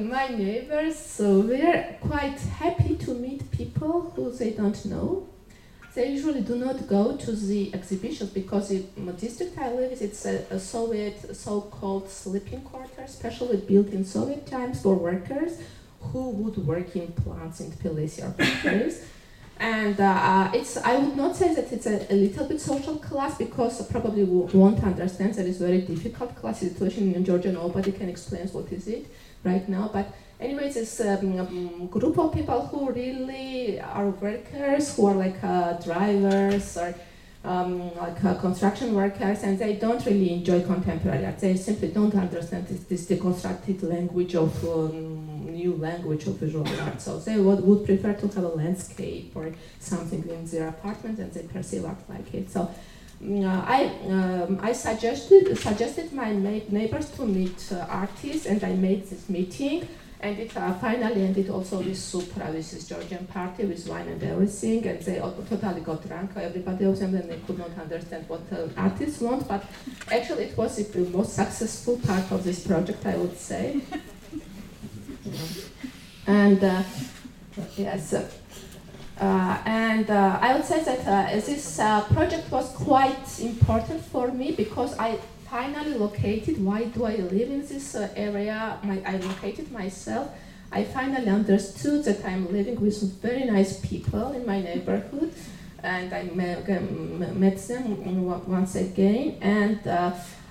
my 0.00 0.28
neighbors 0.28 0.98
so 0.98 1.40
they're 1.42 1.96
quite 2.00 2.38
happy 2.38 2.94
to 2.96 3.14
meet 3.14 3.50
people 3.50 4.12
who 4.14 4.30
they 4.32 4.50
don't 4.50 4.84
know. 4.84 5.26
They 5.94 6.10
usually 6.10 6.42
do 6.42 6.54
not 6.56 6.86
go 6.86 7.16
to 7.16 7.32
the 7.32 7.74
exhibitions 7.74 8.30
because 8.30 8.68
the 8.68 8.82
district 9.18 9.58
I 9.58 9.72
live 9.72 9.90
in 9.92 9.98
it's 10.06 10.26
a, 10.26 10.44
a 10.50 10.60
Soviet 10.60 11.34
so-called 11.34 12.08
sleeping 12.10 12.60
quarter, 12.60 13.06
specially 13.06 13.56
built 13.56 13.88
in 13.88 14.04
Soviet 14.04 14.46
times 14.46 14.82
for 14.82 14.94
workers 14.94 15.58
who 16.00 16.30
would 16.30 16.56
work 16.66 16.94
in 16.96 17.12
plants 17.12 17.60
in 17.60 17.70
Tbilisi 17.70 18.24
or 18.24 18.32
factories. 18.32 19.04
And 19.60 19.98
uh, 19.98 20.50
it's, 20.54 20.76
I 20.76 20.96
would 20.96 21.16
not 21.16 21.34
say 21.34 21.52
that 21.54 21.72
it's 21.72 21.86
a, 21.86 22.12
a, 22.12 22.14
little 22.14 22.46
bit 22.46 22.60
social 22.60 22.96
class 22.96 23.36
because 23.36 23.84
probably 23.90 24.22
won't 24.22 24.82
understand 24.84 25.34
that 25.34 25.46
it's 25.46 25.58
very 25.58 25.80
difficult 25.80 26.36
class 26.36 26.60
situation 26.60 27.12
in 27.12 27.24
Georgia. 27.24 27.50
Nobody 27.50 27.90
can 27.90 28.08
explain 28.08 28.46
what 28.48 28.70
is 28.70 28.86
it 28.86 29.06
right 29.42 29.68
now. 29.68 29.90
But 29.92 30.14
anyways, 30.38 30.76
it's 30.76 31.00
a 31.00 31.18
um, 31.18 31.40
um, 31.40 31.86
group 31.88 32.16
of 32.18 32.32
people 32.32 32.66
who 32.68 32.92
really 32.92 33.80
are 33.80 34.10
workers, 34.10 34.94
who 34.94 35.06
are 35.06 35.14
like 35.14 35.42
uh, 35.42 35.72
drivers 35.72 36.76
or 36.76 36.94
um, 37.44 37.94
like 37.96 38.24
uh, 38.24 38.34
construction 38.34 38.94
workers, 38.94 39.42
and 39.42 39.58
they 39.58 39.74
don't 39.74 40.04
really 40.06 40.34
enjoy 40.34 40.62
contemporary 40.62 41.24
art. 41.24 41.38
They 41.38 41.56
simply 41.56 41.88
don't 41.88 42.14
understand 42.14 42.66
this, 42.68 42.80
this 42.84 43.06
deconstructed 43.06 43.82
language 43.82 44.34
of 44.34 44.52
um, 44.64 45.37
new 45.62 45.72
language 45.88 46.24
of 46.28 46.34
visual 46.44 46.66
art. 46.86 47.00
So 47.00 47.18
they 47.18 47.38
would, 47.46 47.60
would 47.68 47.82
prefer 47.90 48.12
to 48.20 48.26
have 48.34 48.44
a 48.52 48.54
landscape 48.62 49.32
or 49.34 49.46
something 49.80 50.22
in 50.28 50.46
their 50.52 50.68
apartment, 50.68 51.18
and 51.18 51.30
they 51.32 51.44
perceive 51.54 51.84
art 51.84 52.02
like 52.08 52.32
it. 52.34 52.50
So. 52.50 52.70
Mm, 53.20 53.42
uh, 53.52 53.62
I 53.76 53.80
um, 54.14 54.60
I 54.62 54.72
suggested 54.72 55.42
suggested 55.58 56.12
my 56.12 56.30
neighbors 56.78 57.10
to 57.16 57.22
meet 57.26 57.60
uh, 57.72 58.02
artists, 58.02 58.46
and 58.46 58.62
I 58.62 58.74
made 58.86 59.00
this 59.10 59.24
meeting 59.28 59.88
and 60.20 60.38
it 60.38 60.56
uh, 60.56 60.74
finally 60.74 61.22
ended 61.22 61.48
also 61.48 61.78
with 61.78 61.96
Supra, 61.96 62.50
with 62.50 62.70
this 62.70 62.88
Georgian 62.88 63.24
party, 63.26 63.64
with 63.64 63.86
wine 63.88 64.08
and 64.08 64.22
everything, 64.22 64.84
and 64.86 65.00
they 65.00 65.20
all 65.20 65.32
totally 65.48 65.80
got 65.80 66.06
drunk, 66.06 66.32
everybody 66.36 66.84
of 66.86 66.98
them, 66.98 67.14
and 67.14 67.30
they 67.30 67.38
could 67.46 67.58
not 67.58 67.70
understand 67.78 68.28
what 68.28 68.40
uh, 68.52 68.66
artists 68.76 69.20
want, 69.20 69.46
but 69.46 69.64
actually 70.10 70.44
it 70.44 70.56
was 70.56 70.76
the 70.76 70.98
most 71.10 71.34
successful 71.34 71.98
part 71.98 72.30
of 72.32 72.42
this 72.42 72.66
project, 72.66 73.06
I 73.06 73.16
would 73.16 73.38
say. 73.38 73.80
and 76.26 76.62
uh, 76.62 76.82
yes, 77.76 78.14
uh, 79.20 79.58
and 79.64 80.08
uh, 80.10 80.38
I 80.40 80.54
would 80.54 80.64
say 80.64 80.84
that 80.84 81.06
uh, 81.06 81.34
this 81.34 81.78
uh, 81.78 82.04
project 82.04 82.50
was 82.52 82.70
quite 82.70 83.40
important 83.40 84.04
for 84.04 84.30
me 84.30 84.52
because 84.52 84.96
I 84.96 85.18
finally 85.50 85.94
located 85.94 86.62
why 86.64 86.84
do 86.84 87.04
I 87.04 87.16
live 87.16 87.50
in 87.50 87.66
this 87.66 87.96
area. 88.14 88.78
My, 88.84 89.02
I 89.04 89.16
located 89.16 89.72
myself. 89.72 90.30
I 90.70 90.84
finally 90.84 91.28
understood 91.28 92.04
that 92.04 92.24
I'm 92.24 92.52
living 92.52 92.78
with 92.80 93.02
very 93.22 93.44
nice 93.44 93.80
people 93.80 94.32
in 94.32 94.46
my 94.46 94.60
neighborhood, 94.60 95.32
and 95.82 96.12
I 96.12 96.24
met, 96.24 96.68
met 97.34 97.58
them 97.66 98.24
once 98.46 98.74
again. 98.74 99.38
And 99.40 99.80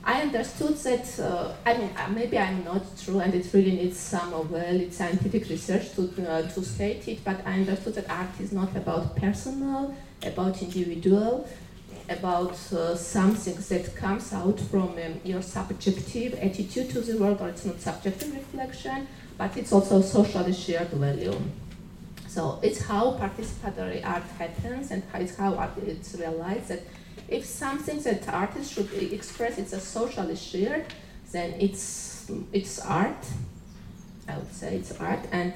I 0.08 0.22
understood 0.22 0.78
that, 0.78 1.20
uh, 1.20 1.54
I 1.66 1.78
mean, 1.78 1.90
uh, 1.98 2.08
maybe 2.08 2.40
I'm 2.40 2.64
not 2.64 2.82
true, 2.98 3.20
and 3.20 3.36
it 3.36 3.52
really 3.54 3.74
needs 3.74 4.00
some 4.00 4.32
well 4.50 4.90
scientific 4.90 5.50
research 5.50 5.94
to, 5.96 6.04
uh, 6.26 6.44
to 6.44 6.64
state 6.64 7.06
it, 7.10 7.26
but 7.26 7.46
I 7.46 7.60
understood 7.60 7.96
that 7.96 8.10
art 8.10 8.30
is 8.40 8.54
not 8.54 8.74
about 8.74 9.18
personal, 9.18 9.94
about 10.24 10.62
individual, 10.62 11.46
about 12.08 12.58
uh, 12.72 12.96
something 12.96 13.58
that 13.68 13.96
comes 13.98 14.32
out 14.32 14.58
from 14.62 14.92
um, 14.92 15.20
your 15.26 15.42
subjective 15.42 16.36
attitude 16.36 16.90
to 16.92 17.02
the 17.02 17.18
world, 17.18 17.42
or 17.42 17.50
it's 17.50 17.66
not 17.66 17.82
subjective 17.82 18.34
reflection, 18.34 19.10
but 19.38 19.58
it's 19.58 19.74
also 19.74 20.02
socially 20.02 20.54
shared 20.54 20.88
value. 20.92 21.38
So 22.30 22.60
it's 22.62 22.82
how 22.82 23.12
participatory 23.18 24.06
art 24.06 24.24
happens 24.40 24.92
and 24.92 25.04
it's 25.16 25.36
how 25.36 25.56
art 25.56 25.72
it's 25.86 26.16
realized 26.16 26.70
that 26.70 26.84
if 27.28 27.46
something 27.46 28.00
that 28.02 28.28
artists 28.30 28.74
should 28.74 28.92
express 28.94 29.58
it's 29.58 29.74
a 29.74 29.80
socially 29.80 30.36
shared, 30.36 30.86
then 31.32 31.54
it's 31.60 32.30
it's 32.52 32.80
art. 32.80 33.26
I 34.28 34.38
would 34.38 34.54
say 34.54 34.76
it's 34.76 35.00
art, 35.00 35.20
and 35.32 35.54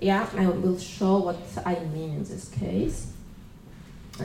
yeah, 0.00 0.28
I 0.36 0.46
will 0.46 0.78
show 0.78 1.18
what 1.18 1.40
I 1.64 1.78
mean 1.94 2.10
in 2.16 2.24
this 2.24 2.48
case. 2.48 3.12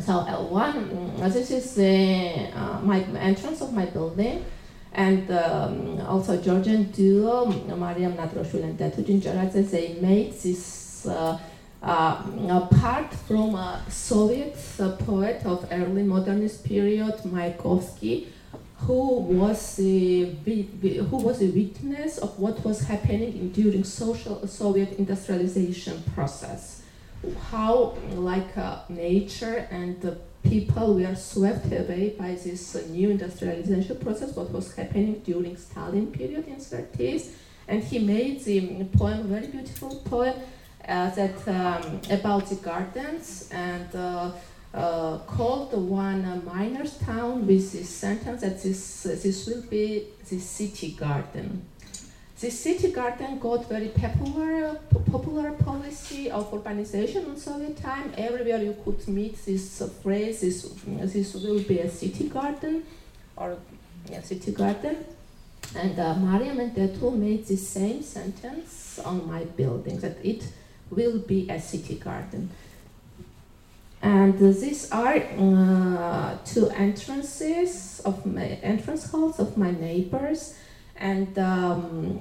So 0.02 0.14
uh, 0.14 0.44
one, 0.44 1.14
uh, 1.20 1.30
this 1.30 1.50
is 1.50 1.76
the 1.76 2.50
uh, 2.54 2.80
my 2.82 3.02
entrance 3.18 3.62
of 3.62 3.74
my 3.74 3.86
building, 3.86 4.46
and 4.94 5.30
um, 5.32 6.00
also 6.02 6.40
Georgian 6.42 6.92
duo 6.92 7.46
Mariam 7.76 8.14
Natroshvili 8.14 8.64
and 8.64 8.78
Detu 8.78 9.04
Jincharadze, 9.04 9.70
they 9.70 9.98
made 10.00 10.34
this 10.34 11.06
uh, 11.08 11.40
uh, 11.82 12.68
part 12.68 13.14
from 13.14 13.56
a 13.56 13.82
Soviet 13.90 14.58
uh, 14.80 14.92
poet 14.98 15.46
of 15.46 15.68
early 15.72 16.04
modernist 16.04 16.66
period, 16.66 17.16
Mayakovsky, 17.26 18.28
who 18.80 19.20
was 19.20 19.76
the 19.76 20.26
who 21.10 21.18
was 21.18 21.42
a 21.42 21.48
witness 21.48 22.18
of 22.18 22.38
what 22.40 22.64
was 22.66 22.82
happening 22.82 23.50
during 23.50 23.84
social 23.84 24.48
Soviet 24.48 24.98
industrialization 24.98 26.02
process 26.16 26.80
how 27.52 27.96
like 28.14 28.58
uh, 28.58 28.80
nature 28.90 29.68
and 29.72 30.00
the 30.02 30.18
people 30.44 30.96
were 30.96 31.16
swept 31.16 31.66
away 31.68 32.16
by 32.18 32.34
this 32.36 32.76
uh, 32.76 32.82
new 32.90 33.10
industrialization 33.10 33.98
process, 33.98 34.36
what 34.36 34.50
was 34.52 34.74
happening 34.76 35.22
during 35.26 35.58
Stalin 35.58 36.08
period 36.08 36.48
in 36.48 36.56
30s. 36.56 37.32
And 37.68 37.84
he 37.84 38.00
made 38.00 38.44
the 38.46 38.86
poem, 38.98 39.28
very 39.28 39.48
beautiful 39.48 39.98
poem, 40.06 40.34
uh, 40.90 41.10
that 41.12 41.48
um, 41.48 42.02
about 42.10 42.48
the 42.48 42.56
gardens 42.56 43.50
and 43.52 43.96
uh, 43.96 44.32
uh, 44.74 45.18
called 45.20 45.72
one 45.74 46.26
uh, 46.26 46.42
miner's 46.54 46.98
town 46.98 47.46
with 47.46 47.72
this 47.72 47.90
sentence 47.90 48.42
that 48.42 48.62
this, 48.62 49.04
this 49.04 49.48
will 49.48 49.62
be 49.64 50.06
the 50.30 50.40
city 50.40 50.92
garden. 50.92 51.66
The 52.40 52.50
city 52.50 52.92
garden 52.92 53.38
got 53.38 53.68
very 53.68 53.90
popular, 53.90 54.80
popular 55.12 55.52
policy 55.52 56.32
of 56.32 56.50
urbanization 56.52 57.26
in 57.28 57.38
Soviet 57.38 57.76
time. 57.78 58.14
Everywhere 58.18 58.64
you 58.64 58.76
could 58.84 59.06
meet 59.10 59.44
this 59.46 59.84
phrase, 60.02 60.42
this, 60.42 60.64
this 61.14 61.34
will 61.34 61.60
be 61.64 61.80
a 61.80 61.90
city 61.90 62.30
garden, 62.30 62.84
or 63.36 63.58
a 64.14 64.22
city 64.22 64.54
garden. 64.54 65.04
And 65.76 66.00
uh, 66.00 66.16
Mariam 66.16 66.62
and 66.62 66.74
Detu 66.74 67.14
made 67.14 67.46
the 67.46 67.58
same 67.58 68.02
sentence 68.02 69.00
on 69.00 69.28
my 69.28 69.44
building, 69.44 70.00
that 70.00 70.18
it 70.24 70.48
will 70.90 71.20
be 71.20 71.50
a 71.50 71.60
city 71.60 71.96
garden. 71.96 72.50
And 74.02 74.36
uh, 74.36 74.60
these 74.60 74.90
are 74.92 75.16
uh, 75.18 76.38
two 76.46 76.70
entrances 76.70 78.02
of 78.06 78.26
my 78.26 78.46
entrance 78.64 79.12
halls 79.12 79.40
of 79.40 79.58
my 79.58 79.72
neighbors 79.72 80.56
And 81.00 81.40
um, 81.40 82.20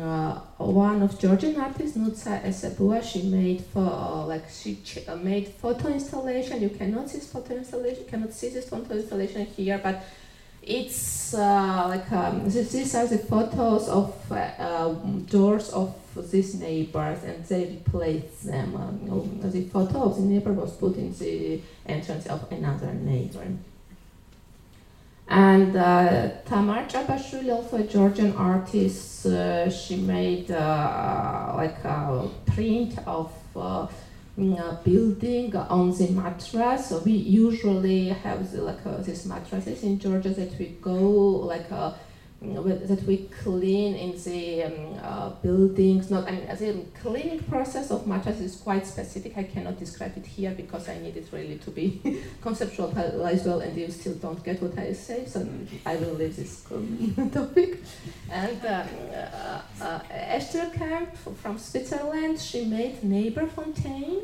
uh, 0.00 0.40
one 0.56 1.02
of 1.02 1.18
Georgian 1.18 1.60
artists, 1.60 1.94
Nutsa 1.94 2.42
Esebua, 2.42 3.02
she 3.02 3.20
made 3.24 3.60
for 3.60 4.24
like 4.26 4.48
she 4.48 4.78
uh, 5.06 5.16
made 5.16 5.48
photo 5.48 5.88
installation. 5.88 6.62
You 6.62 6.70
cannot 6.70 7.10
see 7.10 7.18
this 7.18 7.30
photo 7.30 7.54
installation. 7.54 8.06
Cannot 8.06 8.32
see 8.32 8.48
this 8.48 8.66
photo 8.70 8.94
installation 8.94 9.44
here, 9.44 9.78
but 9.82 10.02
it's 10.66 11.34
uh, 11.34 11.86
like 11.88 12.10
um, 12.12 12.48
this, 12.48 12.72
these 12.72 12.94
are 12.94 13.06
the 13.06 13.18
photos 13.18 13.88
of 13.88 14.14
uh, 14.30 14.34
uh, 14.34 14.92
doors 15.30 15.70
of 15.70 15.94
these 16.30 16.54
neighbors, 16.54 17.22
and 17.24 17.44
they 17.46 17.64
replaced 17.66 18.46
them. 18.46 18.76
Um, 18.76 19.40
the 19.50 19.62
photo 19.64 20.04
of 20.04 20.16
the 20.16 20.22
neighbor 20.22 20.52
was 20.52 20.72
put 20.76 20.96
in 20.96 21.12
the 21.18 21.60
entrance 21.86 22.26
of 22.26 22.50
another 22.52 22.92
neighbor. 22.92 23.46
And 25.26 25.74
uh, 25.74 26.30
Tamar 26.44 26.86
also 27.50 27.76
a 27.78 27.82
Georgian 27.84 28.36
artist, 28.36 29.26
uh, 29.26 29.70
she 29.70 29.96
made 29.96 30.50
uh, 30.50 31.52
like 31.56 31.82
a 31.84 32.28
print 32.46 32.98
of 33.06 33.32
uh, 33.56 33.86
building 34.36 35.54
on 35.56 35.96
the 35.96 36.08
mattress. 36.10 36.88
So 36.88 36.98
we 36.98 37.12
usually 37.12 38.08
have 38.08 38.50
the, 38.50 38.62
like 38.62 38.84
uh, 38.84 38.98
these 38.98 39.26
mattresses 39.26 39.82
in 39.82 39.98
Georgia 39.98 40.30
that 40.30 40.58
we 40.58 40.76
go 40.80 40.98
like 41.00 41.70
uh, 41.70 41.92
that 42.52 43.02
we 43.06 43.28
clean 43.42 43.94
in 43.94 44.22
the 44.22 44.64
um, 44.64 44.98
uh, 45.02 45.30
buildings. 45.30 46.10
Not, 46.10 46.28
I 46.28 46.32
mean, 46.32 46.46
the 46.46 46.84
cleaning 47.00 47.42
process 47.44 47.90
of 47.90 48.06
mattress 48.06 48.40
is 48.40 48.56
quite 48.56 48.86
specific. 48.86 49.36
I 49.36 49.44
cannot 49.44 49.78
describe 49.78 50.16
it 50.16 50.26
here 50.26 50.52
because 50.52 50.88
I 50.88 50.98
need 50.98 51.16
it 51.16 51.28
really 51.32 51.58
to 51.58 51.70
be 51.70 52.00
conceptualized 52.42 53.46
well, 53.46 53.60
and 53.60 53.76
you 53.76 53.90
still 53.90 54.14
don't 54.14 54.42
get 54.44 54.60
what 54.62 54.78
I 54.78 54.92
say. 54.92 55.26
So 55.26 55.46
I 55.86 55.96
will 55.96 56.14
leave 56.14 56.36
this 56.36 56.62
topic. 57.32 57.82
And 58.30 58.66
um, 58.66 58.88
uh, 59.12 59.60
uh, 59.80 60.00
Esther 60.10 60.70
Kamp 60.74 61.16
from 61.16 61.58
Switzerland, 61.58 62.40
she 62.40 62.64
made 62.64 63.02
neighbor 63.02 63.46
fontaine. 63.46 64.22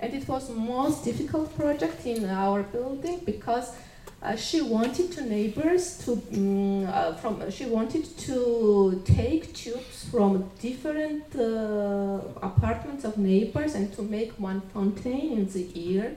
And 0.00 0.14
it 0.14 0.28
was 0.28 0.48
most 0.50 1.04
difficult 1.04 1.56
project 1.56 2.06
in 2.06 2.24
our 2.26 2.62
building 2.62 3.20
because 3.26 3.72
uh, 4.20 4.34
she 4.34 4.60
wanted 4.60 5.12
to 5.12 5.22
neighbors 5.22 5.98
to 6.04 6.16
mm, 6.16 6.88
uh, 6.88 7.14
from 7.14 7.48
she 7.50 7.66
wanted 7.66 8.04
to 8.18 9.00
take 9.04 9.54
tubes 9.54 10.08
from 10.10 10.50
different 10.60 11.24
uh, 11.36 12.20
apartments 12.42 13.04
of 13.04 13.16
neighbors 13.16 13.74
and 13.74 13.92
to 13.92 14.02
make 14.02 14.32
one 14.32 14.60
fountain 14.74 15.32
in 15.32 15.48
the 15.48 15.62
yard. 15.62 16.16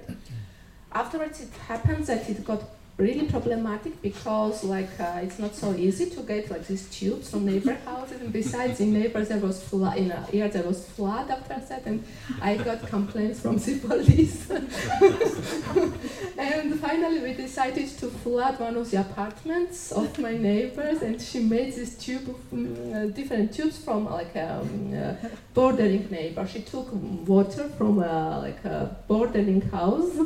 Afterwards, 0.91 1.41
it 1.41 1.54
happens 1.68 2.08
that 2.08 2.28
it 2.30 2.43
got 2.43 2.62
really 2.98 3.26
problematic 3.26 4.02
because 4.02 4.64
like 4.64 5.00
uh, 5.00 5.20
it's 5.24 5.39
not 5.39 5.56
so 5.56 5.74
easy 5.74 6.10
to 6.10 6.22
get 6.22 6.52
like 6.52 6.68
these 6.68 6.88
tubes 6.89 7.32
from 7.32 7.46
neighbor 7.46 7.74
houses. 7.86 8.22
And 8.22 8.32
besides 8.32 8.80
in 8.80 8.94
neighbors 8.94 9.30
there 9.30 9.39
was 9.39 9.64
flood 9.64 9.98
in 9.98 10.12
a 10.12 10.28
year 10.32 10.48
there 10.48 10.64
was 10.64 10.86
flood 10.88 11.30
after 11.30 11.60
that 11.70 11.84
and 11.86 12.04
I 12.42 12.58
got 12.58 12.86
complaints 12.88 13.39
from 13.39 13.58
the 13.58 13.80
police. 13.88 14.52
And 16.38 16.80
finally 16.80 17.20
we 17.20 17.34
decided 17.34 17.88
to 18.00 18.08
flood 18.08 18.60
one 18.60 18.76
of 18.76 18.89
the 18.92 19.02
apartments 19.02 19.92
of 19.92 20.18
my 20.20 20.36
neighbors 20.38 21.02
and 21.02 21.22
she 21.22 21.39
made 21.39 21.74
this 21.74 21.96
tube 21.98 22.30
of 22.30 22.52
mm, 22.52 22.96
uh, 22.96 23.14
different 23.14 23.54
tubes 23.54 23.78
from 23.78 24.06
like 24.06 24.36
a 24.36 24.60
um, 24.60 24.94
uh, 24.94 25.28
bordering 25.54 26.10
neighbor. 26.10 26.48
She 26.48 26.62
took 26.62 26.89
water 27.28 27.70
from 27.78 27.98
like 27.98 28.64
a 28.66 28.96
bordering 29.08 29.62
house 29.62 30.18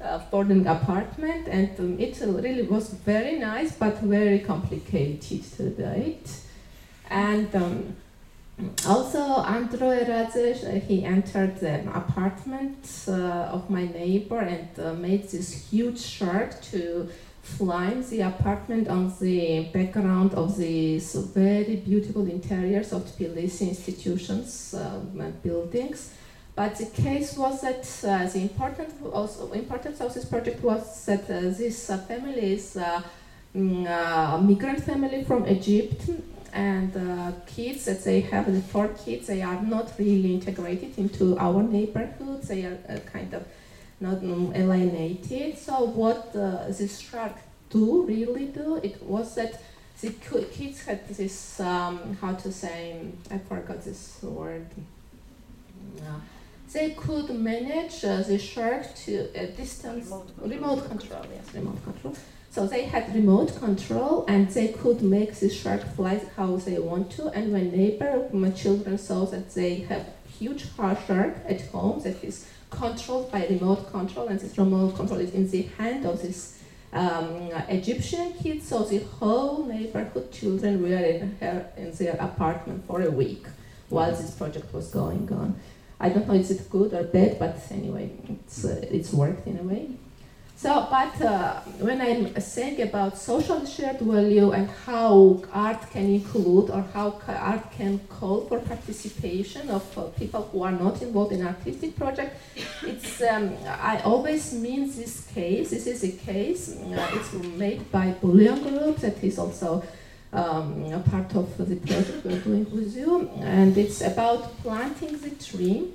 uh, 0.00 0.18
bordering 0.30 0.66
apartment 0.66 1.48
and 1.48 1.78
um, 1.80 1.98
it 1.98 2.18
really 2.20 2.62
was 2.62 2.90
very 2.90 3.38
nice 3.38 3.72
but 3.72 3.98
very 4.00 4.38
complicated 4.38 5.78
it 5.78 6.30
and 7.10 7.54
um, 7.56 7.96
also, 8.86 9.20
Andrei 9.42 10.04
Radzesh, 10.04 10.64
uh, 10.64 10.80
he 10.80 11.04
entered 11.04 11.60
the 11.60 11.80
apartment 11.96 13.04
uh, 13.06 13.52
of 13.52 13.70
my 13.70 13.86
neighbor 13.86 14.40
and 14.40 14.68
uh, 14.80 14.94
made 14.94 15.28
this 15.28 15.70
huge 15.70 16.00
shark 16.00 16.60
to 16.62 17.08
fly 17.42 17.86
in 17.92 18.10
the 18.10 18.22
apartment 18.22 18.88
on 18.88 19.14
the 19.20 19.68
background 19.72 20.34
of 20.34 20.58
these 20.58 21.14
very 21.14 21.76
beautiful 21.76 22.28
interiors 22.28 22.92
of 22.92 23.04
Tbilisi 23.04 23.68
institutions 23.68 24.74
and 24.74 25.42
buildings. 25.42 26.12
But 26.58 26.74
the 26.74 26.86
case 26.86 27.36
was 27.36 27.60
that 27.60 27.86
uh, 28.02 28.26
the 28.26 28.40
important 28.40 28.92
also 29.12 29.52
importance 29.52 30.00
of 30.00 30.12
this 30.12 30.24
project 30.24 30.60
was 30.60 31.06
that 31.06 31.22
uh, 31.30 31.42
this 31.56 31.88
uh, 31.88 31.98
family 31.98 32.54
is 32.54 32.76
uh, 32.76 33.00
mm, 33.54 33.86
a 33.86 34.38
migrant 34.42 34.82
family 34.82 35.22
from 35.22 35.46
Egypt. 35.46 36.10
And 36.52 36.90
uh, 36.96 37.30
kids 37.46 37.84
that 37.84 38.02
they 38.02 38.22
have 38.22 38.52
the 38.52 38.60
four 38.60 38.88
kids 38.88 39.28
they 39.28 39.40
are 39.40 39.62
not 39.62 39.92
really 40.00 40.34
integrated 40.34 40.98
into 40.98 41.38
our 41.38 41.62
neighborhood. 41.62 42.42
They 42.42 42.64
are 42.64 42.78
uh, 42.88 42.98
kind 43.12 43.32
of 43.34 43.46
not 44.00 44.18
um, 44.24 44.52
alienated. 44.52 45.58
So 45.58 45.84
what 45.84 46.34
uh, 46.34 46.66
this 46.76 46.98
shark 46.98 47.36
do 47.70 48.02
really 48.02 48.46
do 48.46 48.80
it 48.82 49.00
was 49.00 49.36
that 49.36 49.62
the 50.00 50.10
kids 50.10 50.84
had 50.84 51.06
this 51.06 51.60
um, 51.60 52.18
how 52.20 52.32
to 52.34 52.50
say 52.50 52.96
i 53.30 53.38
forgot 53.38 53.84
this 53.84 54.18
word. 54.24 54.66
Uh, 56.00 56.18
they 56.72 56.90
could 56.90 57.30
manage 57.30 58.04
uh, 58.04 58.22
the 58.22 58.38
shark 58.38 58.94
to 58.94 59.28
a 59.34 59.46
distance 59.46 60.12
remote 60.38 60.88
control 60.88 61.24
yes 61.34 61.54
remote 61.54 61.82
control 61.84 62.14
so 62.50 62.66
they 62.66 62.84
had 62.84 63.14
remote 63.14 63.56
control 63.58 64.24
and 64.26 64.48
they 64.48 64.68
could 64.68 65.02
make 65.02 65.34
the 65.34 65.50
shark 65.50 65.82
fly 65.94 66.20
how 66.36 66.56
they 66.56 66.78
want 66.78 67.10
to. 67.12 67.28
And 67.28 67.52
when 67.52 67.70
neighbor, 67.70 68.28
my 68.32 68.50
children 68.50 68.98
saw 68.98 69.26
that 69.26 69.54
they 69.54 69.76
have 69.90 70.08
huge 70.38 70.64
shark 70.74 71.36
at 71.46 71.60
home 71.70 72.02
that 72.02 72.24
is 72.24 72.46
controlled 72.70 73.30
by 73.30 73.46
remote 73.46 73.90
control, 73.92 74.28
and 74.28 74.40
this 74.40 74.56
remote 74.58 74.96
control 74.96 75.20
is 75.20 75.32
in 75.32 75.50
the 75.50 75.62
hand 75.78 76.04
of 76.04 76.20
this 76.22 76.58
um, 76.92 77.50
Egyptian 77.68 78.32
kids. 78.32 78.68
So 78.68 78.82
the 78.82 78.98
whole 78.98 79.64
neighborhood 79.64 80.32
children 80.32 80.82
were 80.82 80.96
in 80.96 81.36
her 81.40 81.70
in 81.76 81.92
their 81.92 82.16
apartment 82.18 82.86
for 82.86 83.02
a 83.02 83.10
week 83.10 83.46
while 83.88 84.10
this 84.10 84.32
project 84.32 84.72
was 84.72 84.90
going 84.90 85.30
on. 85.32 85.60
I 86.00 86.08
don't 86.08 86.28
know 86.28 86.34
is 86.34 86.50
it 86.50 86.70
good 86.70 86.92
or 86.94 87.04
bad, 87.04 87.38
but 87.38 87.56
anyway, 87.70 88.10
it's 88.28 88.64
uh, 88.64 88.80
it's 88.90 89.12
worked 89.12 89.46
in 89.46 89.58
a 89.58 89.62
way. 89.62 89.88
So, 90.58 90.88
but 90.90 91.22
uh, 91.22 91.60
when 91.78 92.00
I'm 92.00 92.40
saying 92.40 92.82
about 92.82 93.16
social 93.16 93.64
shared 93.64 94.00
value 94.00 94.50
and 94.50 94.68
how 94.86 95.40
art 95.52 95.88
can 95.92 96.06
include 96.06 96.70
or 96.70 96.84
how 96.92 97.20
art 97.28 97.70
can 97.70 98.00
call 98.08 98.40
for 98.48 98.58
participation 98.58 99.70
of 99.70 99.84
uh, 99.96 100.06
people 100.18 100.48
who 100.50 100.64
are 100.64 100.72
not 100.72 101.00
involved 101.00 101.30
in 101.30 101.46
artistic 101.46 101.94
project, 101.94 102.36
it's 102.82 103.22
um, 103.22 103.56
I 103.68 104.00
always 104.00 104.52
mean 104.52 104.90
this 104.90 105.28
case. 105.32 105.70
This 105.70 105.86
is 105.86 106.02
a 106.02 106.10
case. 106.10 106.76
Uh, 106.76 107.08
it's 107.12 107.32
made 107.56 107.92
by 107.92 108.10
Bullion 108.20 108.60
Group 108.60 108.96
that 108.96 109.22
is 109.22 109.38
also 109.38 109.84
um, 110.32 110.92
a 110.92 110.98
part 111.00 111.34
of 111.34 111.56
the 111.56 111.76
project 111.76 112.24
we're 112.24 112.38
doing 112.40 112.70
with 112.70 112.96
you, 112.96 113.30
and 113.40 113.76
it's 113.76 114.00
about 114.00 114.56
planting 114.62 115.18
the 115.18 115.30
tree. 115.30 115.92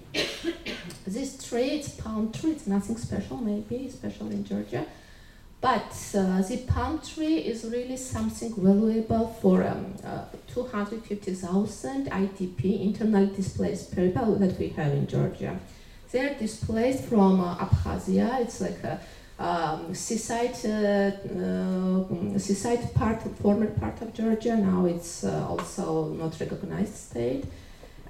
this 1.06 1.48
tree, 1.48 1.70
it's 1.78 1.90
palm 1.90 2.32
tree. 2.32 2.52
It's 2.52 2.68
nothing 2.68 2.98
special, 2.98 3.38
maybe 3.38 3.90
special 3.90 4.32
in 4.32 4.44
Georgia, 4.44 4.86
but 5.62 5.96
uh, 6.16 6.42
the 6.42 6.58
palm 6.68 7.00
tree 7.00 7.38
is 7.38 7.64
really 7.66 7.98
something 7.98 8.54
valuable 8.56 9.28
for 9.42 9.64
um, 9.64 9.94
uh, 10.04 10.26
250,000 10.48 12.10
IDP, 12.10 12.82
internally 12.82 13.34
displaced 13.36 13.96
people 13.96 14.36
that 14.36 14.58
we 14.60 14.70
have 14.70 14.92
in 14.92 15.08
Georgia. 15.08 15.58
They're 16.12 16.36
displaced 16.36 17.06
from 17.06 17.40
uh, 17.40 17.58
Abkhazia. 17.58 18.42
It's 18.42 18.62
like 18.62 18.84
a 18.84 19.00
um, 19.40 19.94
seaside, 19.94 20.56
uh, 20.66 21.12
uh, 21.36 22.40
seaside 22.40 22.94
part, 22.94 23.22
former 23.42 23.68
part 23.68 24.02
of 24.02 24.14
Georgia. 24.14 24.56
Now 24.56 24.86
it's 24.86 25.24
uh, 25.24 25.48
also 25.48 26.10
not 26.10 26.40
recognized 26.40 26.96
state. 26.96 27.46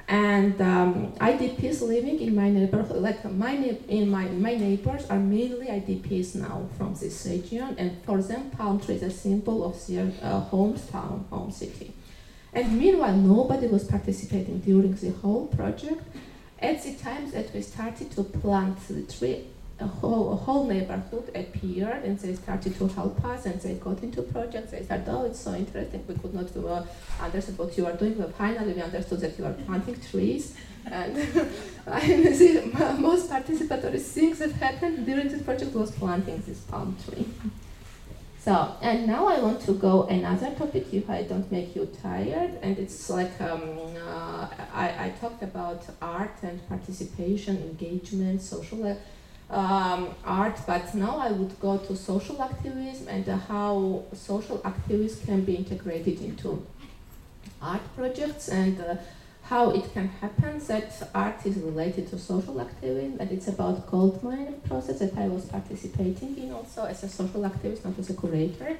And 0.07 0.61
um, 0.61 1.13
IDPs 1.13 1.81
living 1.81 2.19
in 2.19 2.35
my 2.35 2.49
neighborhood, 2.49 3.01
like 3.01 3.23
my 3.31 3.53
in 3.87 4.09
my 4.09 4.25
my 4.27 4.53
neighbors 4.53 5.05
are 5.09 5.17
mainly 5.17 5.67
IDPs 5.67 6.35
now 6.35 6.67
from 6.77 6.93
this 6.95 7.25
region, 7.25 7.75
and 7.77 8.03
for 8.03 8.21
them, 8.21 8.49
palm 8.51 8.81
tree 8.81 8.95
is 8.95 9.03
a 9.03 9.09
symbol 9.09 9.63
of 9.63 9.87
their 9.87 10.11
uh, 10.21 10.43
hometown, 10.51 11.25
home 11.29 11.51
city. 11.51 11.93
And 12.51 12.77
meanwhile, 12.77 13.15
nobody 13.15 13.67
was 13.67 13.85
participating 13.85 14.59
during 14.59 14.93
the 14.93 15.11
whole 15.11 15.47
project. 15.47 16.03
At 16.59 16.83
the 16.83 16.93
time 16.95 17.31
that 17.31 17.53
we 17.53 17.61
started 17.61 18.11
to 18.11 18.23
plant 18.23 18.77
the 18.87 19.03
tree, 19.03 19.47
a 19.83 19.87
whole, 19.87 20.33
a 20.33 20.35
whole 20.35 20.65
neighborhood 20.65 21.29
appeared 21.35 22.03
and 22.03 22.17
they 22.19 22.35
started 22.35 22.75
to 22.77 22.87
help 22.87 23.23
us 23.25 23.45
and 23.45 23.59
they 23.61 23.75
got 23.75 24.01
into 24.01 24.21
projects. 24.21 24.71
They 24.71 24.83
said, 24.83 25.05
oh, 25.07 25.25
it's 25.25 25.39
so 25.39 25.53
interesting. 25.53 26.03
We 26.07 26.15
could 26.15 26.33
not 26.33 26.55
uh, 26.55 26.85
understand 27.21 27.57
what 27.57 27.77
you 27.77 27.85
are 27.85 27.93
doing, 27.93 28.13
but 28.13 28.33
finally 28.35 28.73
we 28.73 28.81
understood 28.81 29.19
that 29.21 29.37
you 29.37 29.45
are 29.45 29.53
planting 29.53 29.99
trees. 29.99 30.55
And 30.85 31.15
the 31.85 32.95
most 32.99 33.29
participatory 33.29 34.01
things 34.01 34.39
that 34.39 34.51
happened 34.53 35.05
during 35.05 35.27
this 35.27 35.41
project 35.41 35.73
was 35.75 35.91
planting 35.91 36.41
this 36.47 36.59
palm 36.61 36.95
tree. 37.05 37.25
So, 38.39 38.75
and 38.81 39.07
now 39.07 39.27
I 39.27 39.39
want 39.39 39.61
to 39.61 39.73
go 39.73 40.03
another 40.03 40.51
topic 40.51 40.93
if 40.93 41.09
I 41.09 41.23
don't 41.23 41.49
make 41.49 41.77
you 41.77 41.85
tired. 42.01 42.59
And 42.61 42.77
it's 42.77 43.09
like 43.09 43.39
um, 43.39 43.61
uh, 44.05 44.47
I, 44.73 45.05
I 45.05 45.13
talked 45.21 45.43
about 45.43 45.85
art 46.01 46.35
and 46.41 46.67
participation, 46.67 47.55
engagement, 47.57 48.41
social 48.41 48.79
um, 49.49 50.15
art, 50.25 50.59
but 50.65 50.93
now 50.95 51.17
I 51.17 51.31
would 51.31 51.59
go 51.59 51.77
to 51.77 51.95
social 51.95 52.41
activism 52.41 53.07
and 53.07 53.25
how 53.25 54.03
social 54.13 54.61
activism 54.65 55.25
can 55.25 55.45
be 55.45 55.55
integrated 55.55 56.21
into 56.21 56.65
art 57.61 57.81
projects 57.95 58.49
and 58.49 58.79
uh, 58.81 58.95
how 59.43 59.71
it 59.71 59.91
can 59.93 60.07
happen 60.07 60.59
that 60.67 61.09
art 61.13 61.45
is 61.45 61.57
related 61.57 62.09
to 62.09 62.17
social 62.17 62.59
activism, 62.61 63.17
that 63.17 63.31
it's 63.31 63.47
about 63.47 63.89
gold 63.91 64.23
mining 64.23 64.59
process 64.61 64.99
that 64.99 65.17
I 65.17 65.27
was 65.27 65.45
participating 65.45 66.37
in 66.37 66.53
also 66.53 66.85
as 66.85 67.03
a 67.03 67.09
social 67.09 67.41
activist, 67.41 67.83
not 67.83 67.99
as 67.99 68.09
a 68.09 68.13
curator. 68.13 68.77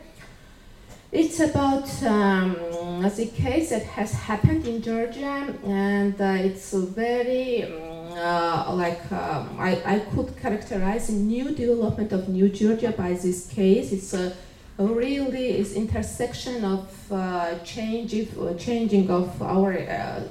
It's 1.12 1.40
about 1.40 1.88
um, 2.04 2.56
the 3.04 3.32
case 3.36 3.70
that 3.70 3.84
has 3.84 4.14
happened 4.14 4.66
in 4.66 4.82
Georgia, 4.82 5.54
and 5.64 6.20
uh, 6.20 6.48
it's 6.48 6.74
very 6.74 7.64
um, 7.66 7.83
uh, 8.18 8.74
like 8.74 9.12
um, 9.12 9.56
I, 9.60 9.82
I 9.86 10.00
could 10.00 10.36
characterize 10.38 11.10
a 11.10 11.14
new 11.14 11.52
development 11.52 12.12
of 12.12 12.30
New 12.30 12.50
Georgia 12.50 12.92
by 12.92 13.14
this 13.14 13.48
case. 13.48 13.92
It's 13.92 14.14
a 14.14 14.34
really 14.78 15.50
it's 15.50 15.74
intersection 15.74 16.64
of 16.66 17.12
uh, 17.12 17.60
change, 17.60 18.14
uh, 18.14 18.54
changing 18.56 19.10
of 19.10 19.42
our 19.42 19.78
uh, 19.78 20.22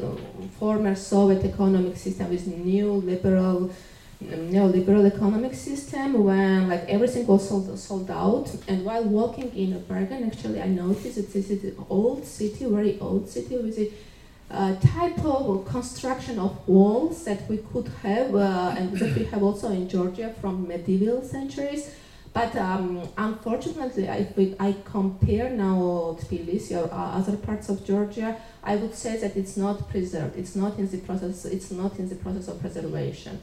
former 0.58 0.94
Soviet 0.94 1.44
economic 1.44 1.96
system 1.96 2.30
with 2.30 2.46
new 2.46 2.92
liberal 2.92 3.70
neoliberal 4.22 5.04
economic 5.04 5.54
system 5.54 6.24
when 6.24 6.68
like 6.68 6.84
everything 6.88 7.26
was 7.26 7.48
sold, 7.48 7.78
sold 7.78 8.10
out 8.10 8.48
and 8.68 8.84
while 8.84 9.02
walking 9.02 9.50
in 9.56 9.82
Bergen 9.88 10.24
actually 10.24 10.60
I 10.60 10.68
noticed 10.68 11.16
that 11.16 11.32
this 11.32 11.50
is 11.50 11.64
an 11.64 11.84
old 11.90 12.24
city 12.24 12.64
very 12.66 12.98
old 13.00 13.28
city 13.28 13.56
with 13.56 13.78
a 13.78 13.90
uh, 14.52 14.74
type 14.76 15.24
of 15.24 15.64
construction 15.66 16.38
of 16.38 16.68
walls 16.68 17.24
that 17.24 17.48
we 17.48 17.58
could 17.72 17.88
have 18.02 18.34
uh, 18.34 18.74
and 18.76 18.92
that 18.98 19.16
we 19.16 19.24
have 19.24 19.42
also 19.42 19.70
in 19.70 19.88
Georgia 19.88 20.34
from 20.40 20.68
medieval 20.68 21.22
centuries 21.22 21.94
but 22.32 22.56
um, 22.56 23.08
unfortunately, 23.18 24.04
if 24.04 24.36
we, 24.36 24.56
I 24.58 24.74
compare 24.84 25.50
now 25.50 26.16
Tbilisi 26.18 26.72
or 26.72 26.92
uh, 26.92 27.18
other 27.18 27.36
parts 27.36 27.68
of 27.68 27.84
Georgia, 27.84 28.36
I 28.64 28.76
would 28.76 28.94
say 28.94 29.18
that 29.18 29.36
it's 29.36 29.56
not 29.58 29.90
preserved. 29.90 30.38
It's 30.38 30.56
not 30.56 30.78
in 30.78 30.90
the 30.90 30.98
process. 30.98 31.44
It's 31.44 31.70
not 31.70 31.98
in 31.98 32.08
the 32.08 32.14
process 32.14 32.48
of 32.48 32.58
preservation. 32.60 33.38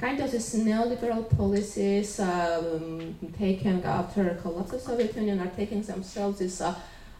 Kind 0.00 0.18
of 0.18 0.32
these 0.32 0.54
neoliberal 0.56 1.24
policies 1.36 2.18
um, 2.18 3.14
taken 3.38 3.84
after 3.84 4.34
collapse 4.42 4.72
of 4.72 4.80
Soviet 4.80 5.14
Union 5.14 5.38
are 5.38 5.54
taking 5.54 5.82
themselves 5.82 6.40
this 6.40 6.60
uh, 6.60 6.74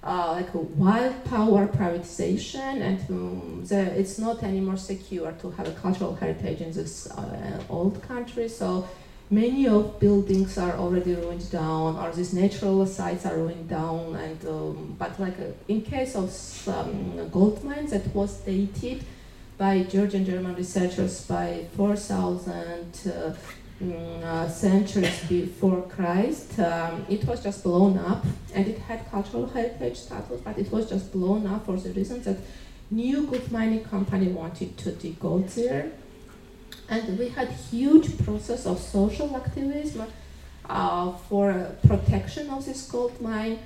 uh, 0.05 0.33
like 0.33 0.49
wild 0.55 1.25
power 1.25 1.67
privatization, 1.67 2.81
and 2.81 3.01
um, 3.11 3.65
the, 3.65 3.81
it's 3.99 4.19
not 4.19 4.43
anymore 4.43 4.77
secure 4.77 5.33
to 5.33 5.51
have 5.53 5.69
a 5.69 5.73
cultural 5.73 6.15
heritage 6.15 6.61
in 6.61 6.73
this 6.73 7.11
uh, 7.11 7.63
old 7.69 8.03
country. 8.03 8.49
So 8.49 8.89
many 9.31 9.67
of 9.67 9.99
buildings 9.99 10.59
are 10.59 10.77
already 10.77 11.15
ruined 11.15 11.51
down 11.51 11.97
or 11.97 12.13
these 12.13 12.35
natural 12.35 12.87
sites 12.87 13.25
are 13.25 13.35
ruined 13.35 13.67
down 13.67 14.15
and 14.15 14.45
um, 14.47 14.95
but 14.99 15.19
like 15.19 15.39
uh, 15.41 15.45
in 15.69 15.81
case 15.81 16.15
of 16.15 16.29
gold 17.33 17.65
mines 17.65 17.93
that 17.93 18.07
was 18.15 18.41
dated 18.41 19.03
by 19.57 19.83
Georgian 19.85 20.27
German 20.27 20.55
researchers 20.55 21.25
by 21.27 21.65
4000 21.77 23.37
uh, 23.83 23.87
mm, 23.87 24.23
uh, 24.23 24.49
centuries 24.49 25.25
before 25.29 25.83
Christ 25.83 26.59
um, 26.59 27.05
it 27.09 27.25
was 27.25 27.43
just 27.43 27.63
blown 27.65 27.99
up 27.99 28.25
and 28.55 28.67
it 28.69 28.79
had 28.79 29.11
cultural 29.11 29.47
heritage 29.47 29.99
status 29.99 30.41
but 30.41 30.59
it 30.59 30.71
was 30.71 30.89
just 30.89 31.13
blown 31.13 31.47
up 31.47 31.67
for 31.67 31.77
the 31.77 31.91
reason 31.91 32.23
that 32.23 32.37
new 32.93 33.27
gold 33.27 33.51
mining 33.51 33.83
company 33.85 34.29
wanted 34.29 34.77
to 34.77 34.93
dig 34.93 35.19
gold 35.19 35.49
there. 35.49 35.91
And 36.89 37.19
we 37.19 37.29
had 37.29 37.49
huge 37.49 38.23
process 38.25 38.67
of 38.67 38.79
social 38.79 39.35
activism 39.35 40.07
uh, 40.69 41.13
for 41.13 41.75
protection 41.87 42.51
of 42.51 42.65
this 42.67 42.87
gold 42.87 43.19
mine 43.21 43.59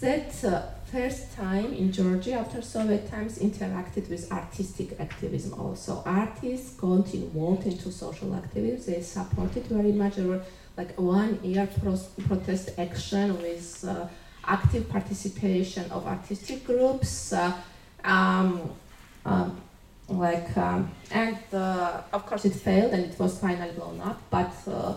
that 0.00 0.44
uh, 0.44 0.62
first 0.92 1.34
time 1.34 1.72
in 1.72 1.92
Georgia 1.92 2.34
after 2.34 2.62
Soviet 2.62 3.10
times 3.10 3.38
interacted 3.38 4.08
with 4.08 4.30
artistic 4.32 4.98
activism 5.00 5.58
also. 5.60 6.02
Artists 6.06 6.70
got 6.76 7.12
involved 7.12 7.66
into 7.66 7.90
social 7.90 8.34
activism, 8.34 8.94
they 8.94 9.02
supported 9.02 9.66
very 9.66 9.92
much. 9.92 10.16
There 10.16 10.28
were 10.28 10.42
like 10.76 10.98
one 10.98 11.42
year 11.42 11.68
pro 11.80 11.98
protest 12.28 12.70
action 12.78 13.40
with 13.42 13.84
uh, 13.88 14.06
active 14.44 14.88
participation 14.88 15.90
of 15.90 16.06
artistic 16.06 16.64
groups. 16.64 17.32
Uh, 17.32 17.52
um, 18.04 18.70
um, 19.24 19.60
like 20.08 20.56
um, 20.56 20.90
and 21.10 21.38
uh, 21.52 22.02
of 22.12 22.24
course 22.26 22.44
it 22.44 22.52
failed 22.52 22.92
and 22.92 23.06
it 23.06 23.18
was 23.18 23.40
finally 23.40 23.72
blown 23.72 24.00
up 24.00 24.20
but 24.30 24.54
uh, 24.68 24.94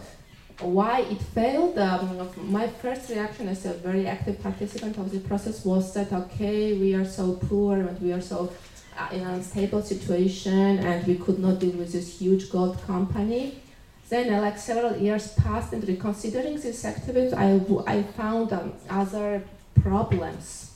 why 0.61 1.01
it 1.01 1.21
failed 1.21 1.77
um, 1.77 2.29
my 2.51 2.67
first 2.67 3.09
reaction 3.09 3.47
as 3.47 3.65
a 3.65 3.73
very 3.73 4.05
active 4.07 4.41
participant 4.43 4.97
of 4.97 5.09
the 5.11 5.19
process 5.19 5.63
was 5.63 5.93
that 5.93 6.11
okay 6.11 6.73
we 6.73 6.93
are 6.93 7.05
so 7.05 7.33
poor 7.33 7.77
and 7.77 8.01
we 8.01 8.11
are 8.11 8.21
so 8.21 8.51
uh, 8.97 9.07
in 9.13 9.21
an 9.21 9.35
unstable 9.35 9.81
situation 9.81 10.79
and 10.79 11.07
we 11.07 11.15
could 11.15 11.39
not 11.39 11.59
deal 11.59 11.71
with 11.71 11.93
this 11.93 12.19
huge 12.19 12.51
gold 12.51 12.81
company. 12.85 13.61
Then 14.09 14.33
uh, 14.33 14.41
like 14.41 14.57
several 14.57 14.97
years 14.97 15.33
passed 15.33 15.71
and 15.71 15.87
reconsidering 15.87 16.59
this 16.59 16.83
activism 16.83 17.39
I, 17.39 17.61
I 17.87 18.03
found 18.03 18.51
um, 18.51 18.73
other 18.89 19.43
problems. 19.81 20.73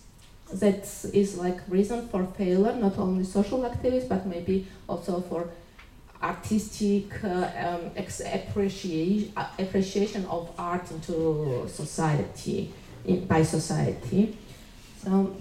That 0.53 0.83
is 1.13 1.37
like 1.37 1.59
reason 1.67 2.07
for 2.07 2.25
failure, 2.37 2.75
not 2.75 2.97
only 2.99 3.23
social 3.23 3.65
activities, 3.65 4.05
but 4.05 4.27
maybe 4.27 4.67
also 4.87 5.19
for 5.21 5.49
artistic 6.23 7.23
um, 7.23 7.91
appreciation, 7.97 9.33
appreciation 9.59 10.25
of 10.25 10.49
art 10.57 10.89
into 10.89 11.67
society, 11.67 12.73
in, 13.05 13.25
by 13.25 13.43
society. 13.43 14.37
So, 15.03 15.35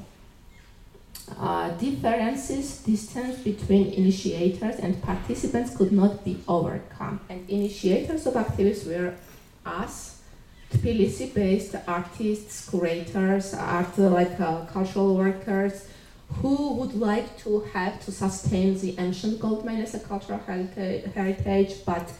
uh, 1.38 1.70
differences, 1.70 2.78
distance 2.78 3.38
between 3.38 3.92
initiators 3.92 4.76
and 4.80 5.00
participants 5.00 5.76
could 5.76 5.92
not 5.92 6.24
be 6.24 6.40
overcome. 6.48 7.20
And 7.28 7.48
initiators 7.48 8.26
of 8.26 8.36
activities 8.36 8.84
were 8.84 9.14
us, 9.64 10.18
Tbilisi-based 10.72 11.76
artists, 11.86 12.68
curators, 12.68 13.52
art 13.52 13.98
like 13.98 14.40
uh, 14.40 14.64
cultural 14.64 15.14
workers 15.14 15.86
who 16.40 16.74
would 16.74 16.94
like 16.94 17.38
to 17.38 17.60
have 17.72 18.04
to 18.04 18.12
sustain 18.12 18.78
the 18.78 18.94
ancient 18.98 19.40
gold 19.40 19.64
mine 19.64 19.82
as 19.82 19.94
a 19.94 20.00
cultural 20.00 20.38
heritage, 20.38 21.84
but 21.84 22.10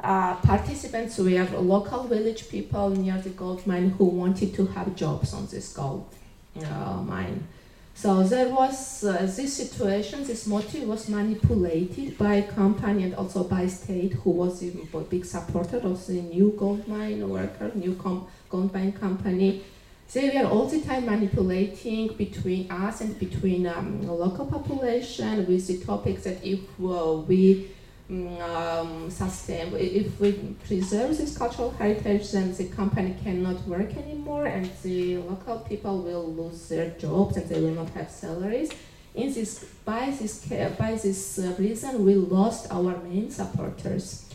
uh, 0.00 0.36
participants 0.36 1.18
were 1.18 1.44
local 1.58 2.04
village 2.04 2.48
people 2.48 2.90
near 2.90 3.18
the 3.18 3.30
gold 3.30 3.66
mine 3.66 3.90
who 3.90 4.04
wanted 4.04 4.54
to 4.54 4.66
have 4.66 4.94
jobs 4.94 5.32
on 5.32 5.46
this 5.46 5.72
gold 5.72 6.06
uh, 6.64 7.02
mine. 7.02 7.46
So 7.94 8.22
there 8.22 8.50
was 8.50 9.04
uh, 9.04 9.22
this 9.22 9.56
situation, 9.56 10.22
this 10.24 10.46
motive 10.46 10.86
was 10.86 11.08
manipulated 11.08 12.18
by 12.18 12.42
company 12.42 13.04
and 13.04 13.14
also 13.14 13.44
by 13.44 13.66
state, 13.68 14.12
who 14.12 14.32
was 14.32 14.62
a 14.62 14.70
big 15.08 15.24
supporter 15.24 15.78
of 15.78 16.06
the 16.06 16.20
new 16.20 16.54
gold 16.58 16.86
mine 16.86 17.26
worker, 17.26 17.72
new 17.74 17.94
gold 18.50 18.74
mine 18.74 18.92
company. 18.92 19.64
They 20.12 20.30
were 20.30 20.48
all 20.48 20.66
the 20.66 20.80
time 20.80 21.06
manipulating 21.06 22.14
between 22.16 22.70
us 22.70 23.00
and 23.00 23.18
between 23.18 23.66
um, 23.66 24.06
local 24.06 24.46
population 24.46 25.46
with 25.46 25.66
the 25.66 25.84
topics 25.84 26.24
that 26.24 26.44
if 26.44 26.60
uh, 26.80 27.14
we 27.26 27.70
um, 28.10 29.10
sustain. 29.10 29.74
If 29.74 30.20
we 30.20 30.32
preserve 30.64 31.16
this 31.18 31.36
cultural 31.36 31.70
heritage, 31.72 32.30
then 32.32 32.54
the 32.54 32.66
company 32.66 33.16
cannot 33.22 33.66
work 33.66 33.96
anymore, 33.96 34.46
and 34.46 34.70
the 34.82 35.18
local 35.18 35.58
people 35.60 35.98
will 36.02 36.32
lose 36.32 36.68
their 36.68 36.90
jobs 36.90 37.36
and 37.36 37.48
they 37.48 37.60
will 37.60 37.74
not 37.74 37.90
have 37.90 38.10
salaries. 38.10 38.70
In 39.14 39.32
this, 39.32 39.64
by 39.84 40.10
this 40.10 40.46
by 40.78 40.94
this 40.94 41.38
uh, 41.38 41.54
reason, 41.58 42.04
we 42.04 42.14
lost 42.14 42.70
our 42.70 42.96
main 43.02 43.30
supporters, 43.30 44.26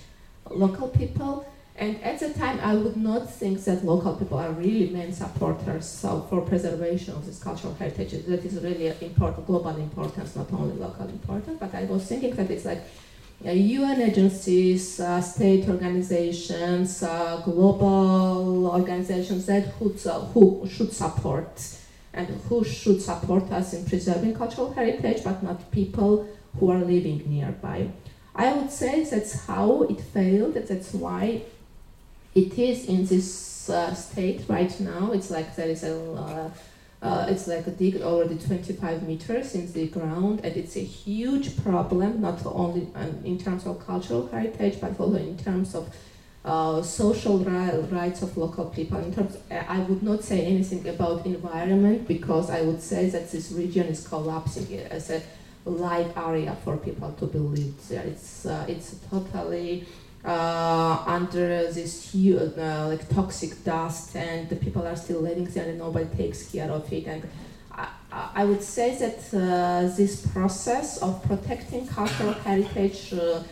local 0.49 0.87
people. 0.87 1.45
And 1.81 1.99
at 2.03 2.19
the 2.19 2.31
time, 2.31 2.59
I 2.61 2.75
would 2.75 2.95
not 2.95 3.27
think 3.27 3.63
that 3.63 3.83
local 3.83 4.13
people 4.13 4.37
are 4.37 4.51
really 4.51 4.91
main 4.91 5.11
supporters 5.11 5.89
so 5.89 6.27
for 6.29 6.41
preservation 6.41 7.15
of 7.15 7.25
this 7.25 7.41
cultural 7.41 7.73
heritage. 7.73 8.11
That 8.27 8.45
is 8.45 8.61
really 8.61 8.93
important, 9.01 9.47
global 9.47 9.75
importance, 9.75 10.35
not 10.35 10.53
only 10.53 10.75
local 10.75 11.07
importance. 11.07 11.57
But 11.59 11.73
I 11.73 11.85
was 11.85 12.05
thinking 12.05 12.35
that 12.35 12.51
it's 12.51 12.65
like 12.65 12.83
UN 13.43 13.99
agencies, 13.99 14.99
uh, 14.99 15.21
state 15.21 15.67
organizations, 15.67 17.01
uh, 17.01 17.41
global 17.43 18.67
organizations 18.67 19.47
that 19.47 19.65
who, 19.79 19.89
who 20.33 20.69
should 20.69 20.93
support 20.93 21.49
and 22.13 22.27
who 22.47 22.63
should 22.63 23.01
support 23.01 23.51
us 23.51 23.73
in 23.73 23.85
preserving 23.85 24.35
cultural 24.35 24.71
heritage, 24.71 25.23
but 25.23 25.41
not 25.41 25.71
people 25.71 26.27
who 26.59 26.69
are 26.69 26.77
living 26.77 27.23
nearby. 27.27 27.89
I 28.35 28.53
would 28.53 28.69
say 28.69 29.03
that's 29.03 29.47
how 29.47 29.81
it 29.83 29.99
failed, 29.99 30.53
that's 30.53 30.93
why 30.93 31.41
It 32.33 32.57
is 32.57 32.85
in 32.85 33.05
this 33.05 33.69
uh, 33.69 33.93
state 33.93 34.43
right 34.47 34.79
now. 34.79 35.11
It's 35.11 35.29
like 35.29 35.55
there 35.55 35.69
is 35.69 35.83
a 35.83 35.95
uh, 36.13 36.49
uh, 37.01 37.25
it's 37.29 37.47
like 37.47 37.65
a 37.65 37.71
dig 37.71 38.01
already 38.01 38.37
25 38.37 39.03
meters 39.03 39.55
in 39.55 39.71
the 39.73 39.87
ground, 39.87 40.41
and 40.43 40.55
it's 40.55 40.75
a 40.75 40.83
huge 40.83 41.61
problem, 41.63 42.21
not 42.21 42.45
only 42.45 42.87
um, 42.93 43.19
in 43.25 43.39
terms 43.39 43.65
of 43.65 43.85
cultural 43.85 44.27
heritage, 44.27 44.79
but 44.79 44.99
also 44.99 45.17
in 45.17 45.35
terms 45.35 45.73
of 45.73 45.91
uh, 46.45 46.81
social 46.83 47.39
ri- 47.39 47.79
rights 47.91 48.21
of 48.21 48.37
local 48.37 48.65
people. 48.65 48.99
In 48.99 49.13
terms, 49.13 49.35
I 49.49 49.79
would 49.79 50.03
not 50.03 50.23
say 50.23 50.45
anything 50.45 50.87
about 50.87 51.25
environment 51.25 52.07
because 52.07 52.51
I 52.51 52.61
would 52.61 52.81
say 52.81 53.09
that 53.09 53.31
this 53.31 53.51
region 53.51 53.87
is 53.87 54.07
collapsing 54.07 54.71
as 54.77 55.09
a 55.09 55.23
live 55.65 56.15
area 56.15 56.55
for 56.63 56.77
people 56.77 57.11
to 57.13 57.25
there. 57.89 58.03
It's 58.03 58.45
uh, 58.45 58.65
it's 58.67 58.95
totally 59.09 59.85
uh, 60.23 61.03
under 61.07 61.71
this 61.71 62.11
huge 62.11 62.57
uh, 62.57 62.87
like 62.87 63.07
toxic 63.09 63.63
dust, 63.63 64.15
and 64.15 64.49
the 64.49 64.55
people 64.55 64.85
are 64.85 64.95
still 64.95 65.21
living 65.21 65.45
there, 65.45 65.67
and 65.69 65.79
nobody 65.79 66.05
takes 66.15 66.51
care 66.51 66.69
of 66.69 66.91
it. 66.91 67.07
And 67.07 67.23
I, 67.71 67.87
I 68.11 68.45
would 68.45 68.61
say 68.61 68.95
that 68.97 69.19
uh, 69.33 69.95
this 69.95 70.25
process 70.27 70.97
of 71.01 71.23
protecting 71.23 71.87
cultural 71.87 72.33
heritage 72.33 73.13
uh, 73.13 73.43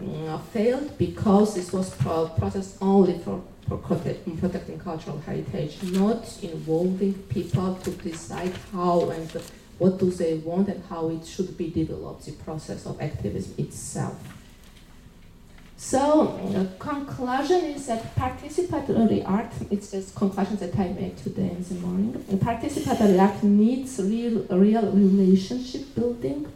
mm, 0.00 0.42
failed 0.52 0.96
because 0.98 1.54
this 1.54 1.72
was 1.72 1.94
pro- 1.94 2.28
process 2.28 2.76
only 2.80 3.18
for, 3.18 3.42
for 3.68 3.76
protect, 3.78 4.24
protecting 4.40 4.78
cultural 4.78 5.18
heritage, 5.20 5.82
not 5.82 6.42
involving 6.42 7.14
people 7.28 7.74
to 7.76 7.90
decide 7.90 8.52
how 8.72 9.10
and 9.10 9.30
what 9.78 9.98
do 9.98 10.10
they 10.10 10.34
want 10.38 10.68
and 10.68 10.82
how 10.88 11.08
it 11.10 11.24
should 11.26 11.56
be 11.56 11.70
developed, 11.70 12.24
the 12.24 12.32
process 12.32 12.86
of 12.86 13.00
activism 13.00 13.54
itself. 13.58 14.35
So, 15.78 16.28
uh, 16.56 16.82
conclusion 16.82 17.64
is 17.66 17.86
that 17.86 18.16
participatory 18.16 19.22
art, 19.28 19.52
it's 19.70 19.90
just 19.90 20.14
conclusions 20.14 20.60
that 20.60 20.76
I 20.78 20.88
made 20.88 21.18
today 21.18 21.50
in 21.50 21.62
the 21.62 21.74
morning. 21.74 22.12
Participatory 22.38 23.20
art 23.20 23.42
needs 23.42 24.00
real, 24.00 24.44
real 24.50 24.90
relationship 24.90 25.94
building. 25.94 26.50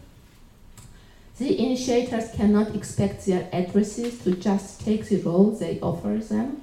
The 1.39 1.59
initiators 1.59 2.31
cannot 2.33 2.75
expect 2.75 3.27
their 3.27 3.49
addresses 3.53 4.23
to 4.25 4.37
just 4.37 4.81
take 4.81 5.07
the 5.07 5.17
role 5.23 5.51
they 5.51 5.79
offer 5.81 6.17
them. 6.17 6.63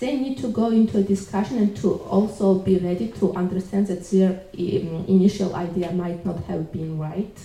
They 0.00 0.16
need 0.16 0.38
to 0.38 0.48
go 0.48 0.70
into 0.70 0.98
a 0.98 1.02
discussion 1.02 1.58
and 1.58 1.76
to 1.76 1.94
also 1.94 2.54
be 2.54 2.78
ready 2.78 3.08
to 3.20 3.34
understand 3.34 3.86
that 3.86 4.04
their 4.10 4.30
um, 4.30 5.04
initial 5.08 5.54
idea 5.54 5.92
might 5.92 6.24
not 6.26 6.42
have 6.44 6.72
been 6.72 6.98
right. 6.98 7.38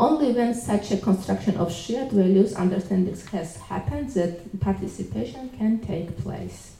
Only 0.00 0.32
when 0.32 0.54
such 0.54 0.90
a 0.92 0.96
construction 0.96 1.58
of 1.58 1.70
shared 1.70 2.10
values 2.12 2.54
understandings 2.54 3.26
has 3.26 3.56
happened 3.56 4.08
that 4.14 4.58
participation 4.58 5.50
can 5.50 5.78
take 5.80 6.16
place. 6.22 6.72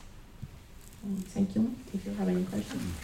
Mm, 1.07 1.23
Thank 1.27 1.55
you. 1.55 1.75
If 1.93 2.07
you 2.07 2.15
have 2.15 2.29
any 2.31 2.45
questions. 2.45 2.95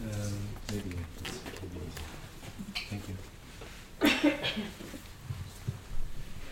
Um, 0.00 0.48
maybe. 0.70 0.96
Thank 2.90 3.02
you. 3.08 3.16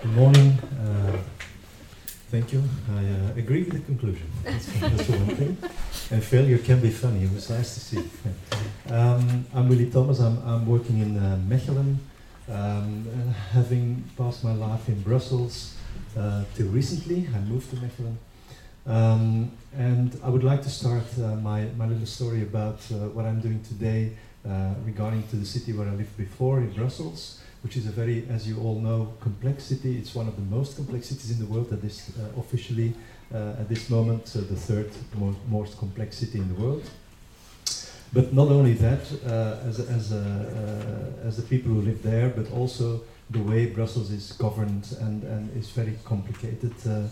Good 0.03 0.13
morning. 0.13 0.59
Uh, 0.81 1.19
thank 2.31 2.53
you. 2.53 2.63
I 2.95 2.99
uh, 2.99 3.35
agree 3.37 3.63
with 3.63 3.73
the 3.75 3.81
conclusion. 3.81 4.27
That's, 4.45 4.55
that's 4.55 4.55
one 4.55 4.56
thing. 4.56 4.56
And 6.11 6.23
failure 6.23 6.59
can 6.59 6.81
be 6.81 6.91
funny. 6.91 7.25
It 7.25 7.33
was 7.33 7.51
nice 7.51 7.75
to 7.75 7.81
see. 7.81 8.11
Um, 8.89 9.45
I'm 9.55 9.69
Willy 9.69 9.91
Thomas. 9.91 10.21
I'm, 10.21 10.39
I'm 10.47 10.67
working 10.67 10.99
in 11.01 11.17
uh, 11.17 11.39
Mechelen, 11.49 11.97
um, 12.49 13.35
having 13.53 14.05
passed 14.17 14.45
my 14.45 14.55
life 14.55 14.89
in 14.89 15.03
Brussels 15.03 15.75
uh, 16.17 16.45
till 16.55 16.69
recently. 16.69 17.29
I 17.35 17.39
moved 17.41 17.71
to 17.71 17.77
Mechelen. 17.77 18.17
Um, 18.87 19.51
and 19.77 20.19
I 20.23 20.29
would 20.29 20.45
like 20.45 20.63
to 20.63 20.71
start 20.71 21.05
uh, 21.19 21.35
my, 21.37 21.65
my 21.77 21.87
little 21.87 22.07
story 22.07 22.43
about 22.43 22.79
uh, 22.93 23.09
what 23.09 23.25
I'm 23.25 23.41
doing 23.41 23.63
today 23.65 24.13
uh, 24.49 24.75
regarding 24.85 25.27
to 25.29 25.37
the 25.37 25.47
city 25.47 25.73
where 25.73 25.89
I 25.89 25.93
lived 25.93 26.17
before 26.17 26.59
in 26.59 26.71
Brussels, 26.71 27.41
which 27.63 27.77
is 27.77 27.87
a 27.87 27.91
very, 27.91 28.29
as 28.31 28.49
you 28.49 28.61
all 28.61 28.79
know, 28.79 29.15
complex 29.21 29.65
city. 29.65 29.99
It's 29.99 30.15
one 30.15 30.29
of 30.29 30.37
the 30.37 30.57
most 30.57 30.77
complex 30.77 31.09
cities 31.09 31.33
in 31.33 31.45
the 31.45 31.53
world 31.53 31.71
that 31.71 31.83
is 31.83 32.13
uh, 32.17 32.41
officially 32.41 32.95
at 33.33 33.69
this 33.69 33.91
moment, 33.91 34.33
uh, 34.37 34.41
the 34.41 34.57
third 34.57 34.91
most, 35.19 35.39
most 35.49 35.79
complex 35.79 36.19
city 36.19 36.39
in 36.39 36.49
the 36.49 36.61
world. 36.61 36.85
But 38.13 38.33
not 38.33 38.49
only 38.49 38.75
that, 38.75 39.01
uh, 39.27 39.69
as, 39.69 39.81
as, 39.81 40.13
uh, 40.13 41.13
as 41.25 41.37
the 41.37 41.43
people 41.43 41.73
who 41.73 41.83
live 41.83 42.03
there, 42.03 42.29
but 42.29 42.51
also 42.53 43.03
the 43.31 43.41
way 43.41 43.67
Brussels 43.67 44.11
is 44.11 44.33
governed 44.33 44.97
and, 45.01 45.25
and 45.25 45.57
is 45.57 45.71
very 45.71 45.99
complicated 46.05 46.73
uh, 46.89 47.03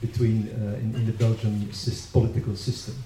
between 0.00 0.48
uh, 0.48 0.76
in, 0.76 0.94
in 0.94 1.06
the 1.06 1.12
Belgian 1.12 1.70
political 2.12 2.56
system. 2.56 2.96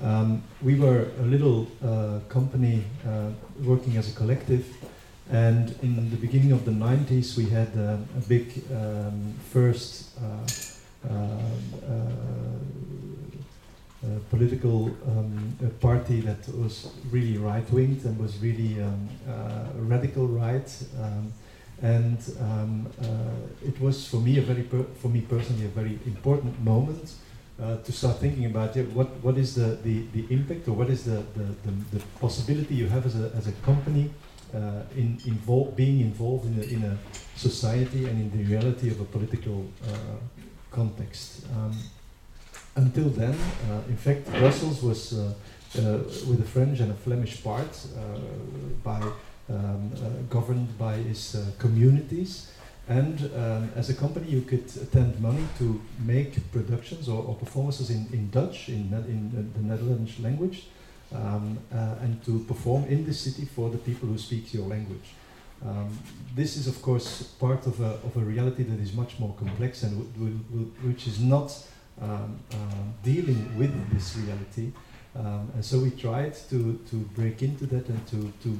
Um, 0.00 0.42
we 0.60 0.74
were 0.74 1.08
a 1.20 1.22
little 1.22 1.68
uh, 1.82 2.18
company 2.28 2.84
uh, 3.06 3.30
working 3.62 3.96
as 3.96 4.12
a 4.12 4.16
collective, 4.16 4.66
and 5.30 5.74
in 5.82 6.10
the 6.10 6.16
beginning 6.16 6.52
of 6.52 6.64
the 6.64 6.72
90s, 6.72 7.36
we 7.36 7.46
had 7.46 7.68
uh, 7.76 7.96
a 8.16 8.20
big 8.28 8.62
um, 8.72 9.34
first 9.50 10.10
uh, 10.18 10.24
uh, 10.24 10.26
uh, 10.26 10.40
uh, 10.40 10.73
political 14.34 14.86
um, 15.06 15.56
uh, 15.62 15.68
party 15.80 16.20
that 16.20 16.42
was 16.58 16.92
really 17.10 17.38
right 17.38 17.68
winged 17.70 18.04
and 18.04 18.18
was 18.18 18.38
really 18.38 18.82
um, 18.82 19.08
uh, 19.28 19.68
radical 19.76 20.26
right. 20.26 20.70
Um, 21.00 21.32
and 21.82 22.18
um, 22.40 22.86
uh, 23.02 23.66
it 23.68 23.80
was 23.80 24.06
for 24.06 24.16
me 24.16 24.38
a 24.38 24.42
very 24.42 24.64
for 25.02 25.08
me 25.08 25.20
personally 25.20 25.66
a 25.66 25.74
very 25.80 25.98
important 26.06 26.58
moment 26.60 27.14
uh, 27.62 27.76
to 27.78 27.92
start 27.92 28.18
thinking 28.18 28.46
about 28.46 28.74
yeah, 28.76 28.84
what 28.98 29.08
what 29.22 29.36
is 29.36 29.54
the, 29.54 29.78
the, 29.82 30.04
the 30.12 30.24
impact 30.30 30.68
or 30.68 30.72
what 30.72 30.88
is 30.88 31.04
the, 31.04 31.22
the, 31.36 31.46
the, 31.64 31.98
the 31.98 32.00
possibility 32.20 32.74
you 32.74 32.88
have 32.88 33.06
as 33.06 33.16
a, 33.20 33.30
as 33.36 33.46
a 33.48 33.52
company 33.70 34.10
uh, 34.54 34.82
in 34.96 35.18
invol- 35.26 35.74
being 35.76 36.00
involved 36.00 36.46
in 36.46 36.54
a, 36.62 36.64
in 36.74 36.82
a 36.84 36.96
society 37.36 38.06
and 38.06 38.16
in 38.22 38.28
the 38.36 38.44
reality 38.50 38.88
of 38.88 39.00
a 39.00 39.04
political 39.04 39.66
uh, 39.88 40.16
context. 40.74 41.46
Um, 41.56 41.72
until 42.76 43.08
then, 43.08 43.36
uh, 43.70 43.88
in 43.88 43.96
fact, 43.96 44.26
Brussels 44.32 44.82
was 44.82 45.12
uh, 45.12 45.32
uh, 45.78 45.98
with 46.28 46.40
a 46.40 46.48
French 46.54 46.80
and 46.80 46.90
a 46.90 46.94
Flemish 46.94 47.42
part 47.42 47.86
by 48.82 49.00
um, 49.48 49.90
governed 50.28 50.76
by 50.78 50.94
its 50.94 51.36
communities. 51.58 52.50
And 52.88 53.30
um, 53.34 53.70
as 53.76 53.88
a 53.88 53.94
company, 53.94 54.28
you 54.28 54.42
could 54.42 54.66
attend 54.82 55.18
money 55.20 55.46
to 55.58 55.80
make 56.04 56.52
productions 56.52 57.08
or, 57.08 57.24
or 57.24 57.34
performances 57.34 57.90
in, 57.90 58.06
in 58.12 58.30
Dutch, 58.30 58.68
in, 58.68 58.92
in 59.08 59.52
the 59.56 59.62
Netherlands 59.62 60.18
language, 60.20 60.66
um, 61.14 61.58
uh, 61.72 61.94
and 62.02 62.22
to 62.24 62.40
perform 62.40 62.84
in 62.84 63.06
the 63.06 63.14
city 63.14 63.46
for 63.46 63.70
the 63.70 63.78
people 63.78 64.08
who 64.08 64.18
speak 64.18 64.52
your 64.52 64.66
language. 64.66 65.14
Um, 65.64 65.98
this 66.34 66.56
is, 66.56 66.66
of 66.66 66.80
course, 66.82 67.22
part 67.22 67.66
of 67.66 67.80
a, 67.80 67.94
of 68.04 68.16
a 68.16 68.20
reality 68.20 68.64
that 68.64 68.80
is 68.80 68.92
much 68.92 69.18
more 69.18 69.34
complex 69.38 69.82
and 69.82 69.92
which 70.82 71.06
is 71.06 71.20
not 71.20 71.56
um, 72.00 72.38
uh, 72.52 72.56
dealing 73.02 73.56
with 73.56 73.72
this 73.92 74.16
reality. 74.16 74.72
Um, 75.16 75.50
and 75.54 75.64
so 75.64 75.78
we 75.78 75.90
tried 75.90 76.34
to, 76.50 76.78
to 76.90 76.96
break 77.14 77.42
into 77.42 77.66
that 77.66 77.88
and 77.88 78.06
to, 78.08 78.32
to 78.42 78.58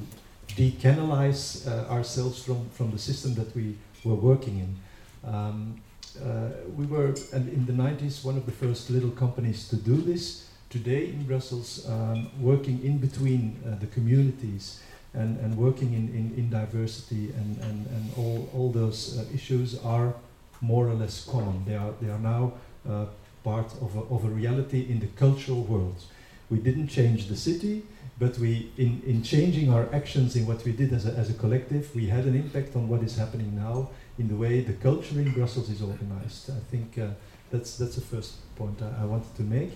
decanalize 0.55 1.67
uh, 1.67 1.91
ourselves 1.91 2.43
from, 2.43 2.69
from 2.69 2.91
the 2.91 2.97
system 2.97 3.35
that 3.35 3.53
we 3.55 3.77
were 4.03 4.15
working 4.15 4.59
in. 4.59 5.29
Um, 5.29 5.81
uh, 6.23 6.49
we 6.77 6.85
were, 6.85 7.13
and 7.33 7.49
in 7.49 7.65
the 7.65 7.73
90s, 7.73 8.23
one 8.23 8.37
of 8.37 8.45
the 8.45 8.51
first 8.51 8.89
little 8.89 9.11
companies 9.11 9.67
to 9.67 9.75
do 9.75 9.97
this. 9.97 10.47
Today 10.69 11.07
in 11.07 11.23
Brussels, 11.23 11.87
um, 11.87 12.29
working 12.39 12.83
in 12.83 12.97
between 12.97 13.61
uh, 13.65 13.75
the 13.79 13.87
communities 13.87 14.81
and, 15.15 15.39
and 15.39 15.57
working 15.57 15.93
in, 15.93 16.09
in, 16.09 16.33
in 16.37 16.49
diversity 16.49 17.31
and, 17.37 17.57
and, 17.59 17.87
and 17.87 18.11
all, 18.17 18.49
all 18.53 18.71
those 18.71 19.17
uh, 19.17 19.25
issues 19.33 19.79
are 19.83 20.13
more 20.61 20.87
or 20.87 20.93
less 20.93 21.25
common. 21.25 21.63
They 21.65 21.75
are, 21.75 21.93
they 22.01 22.09
are 22.09 22.19
now 22.19 22.53
uh, 22.89 23.05
part 23.43 23.71
of 23.81 23.95
a, 23.95 24.01
of 24.13 24.25
a 24.25 24.29
reality 24.29 24.87
in 24.89 24.99
the 24.99 25.07
cultural 25.07 25.63
world. 25.63 26.03
We 26.49 26.59
didn't 26.59 26.87
change 26.87 27.27
the 27.27 27.35
city, 27.35 27.83
but 28.19 28.37
we, 28.37 28.71
in, 28.77 29.01
in 29.05 29.23
changing 29.23 29.73
our 29.73 29.87
actions 29.93 30.35
in 30.35 30.45
what 30.45 30.63
we 30.63 30.71
did 30.71 30.93
as 30.93 31.05
a, 31.05 31.11
as 31.11 31.29
a 31.29 31.33
collective, 31.33 31.93
we 31.95 32.07
had 32.07 32.25
an 32.25 32.35
impact 32.35 32.75
on 32.75 32.87
what 32.87 33.01
is 33.03 33.17
happening 33.17 33.55
now 33.55 33.89
in 34.17 34.27
the 34.27 34.35
way 34.35 34.61
the 34.61 34.73
culture 34.73 35.19
in 35.19 35.31
Brussels 35.33 35.69
is 35.69 35.81
organized. 35.81 36.49
I 36.49 36.59
think 36.71 36.97
uh, 36.97 37.09
that's, 37.51 37.77
that's 37.77 37.95
the 37.95 38.01
first 38.01 38.33
point 38.55 38.81
I, 38.81 39.03
I 39.03 39.05
wanted 39.05 39.35
to 39.35 39.43
make. 39.43 39.71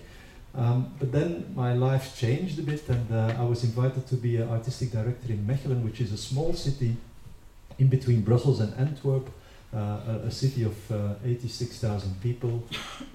Um, 0.56 0.94
but 1.00 1.12
then 1.12 1.54
my 1.56 1.74
life 1.74 2.18
changed 2.18 2.58
a 2.60 2.64
bit, 2.64 2.88
and 2.90 3.12
uh, 3.12 3.36
I 3.38 3.44
was 3.44 3.64
invited 3.64 4.08
to 4.08 4.16
be 4.16 4.38
an 4.38 4.50
artistic 4.50 4.92
director 4.92 5.32
in 5.32 5.46
Mechelen, 5.46 5.84
which 5.84 6.02
is 6.02 6.12
a 6.12 6.18
small 6.18 6.54
city 6.54 6.98
in 7.78 7.88
between 7.88 8.22
Brussels 8.22 8.60
and 8.60 8.74
Antwerp, 8.78 9.30
uh, 9.72 9.78
a, 9.78 10.12
a 10.26 10.32
city 10.32 10.64
of 10.64 10.92
uh, 10.92 11.14
86,000 11.24 12.20
people, 12.22 12.64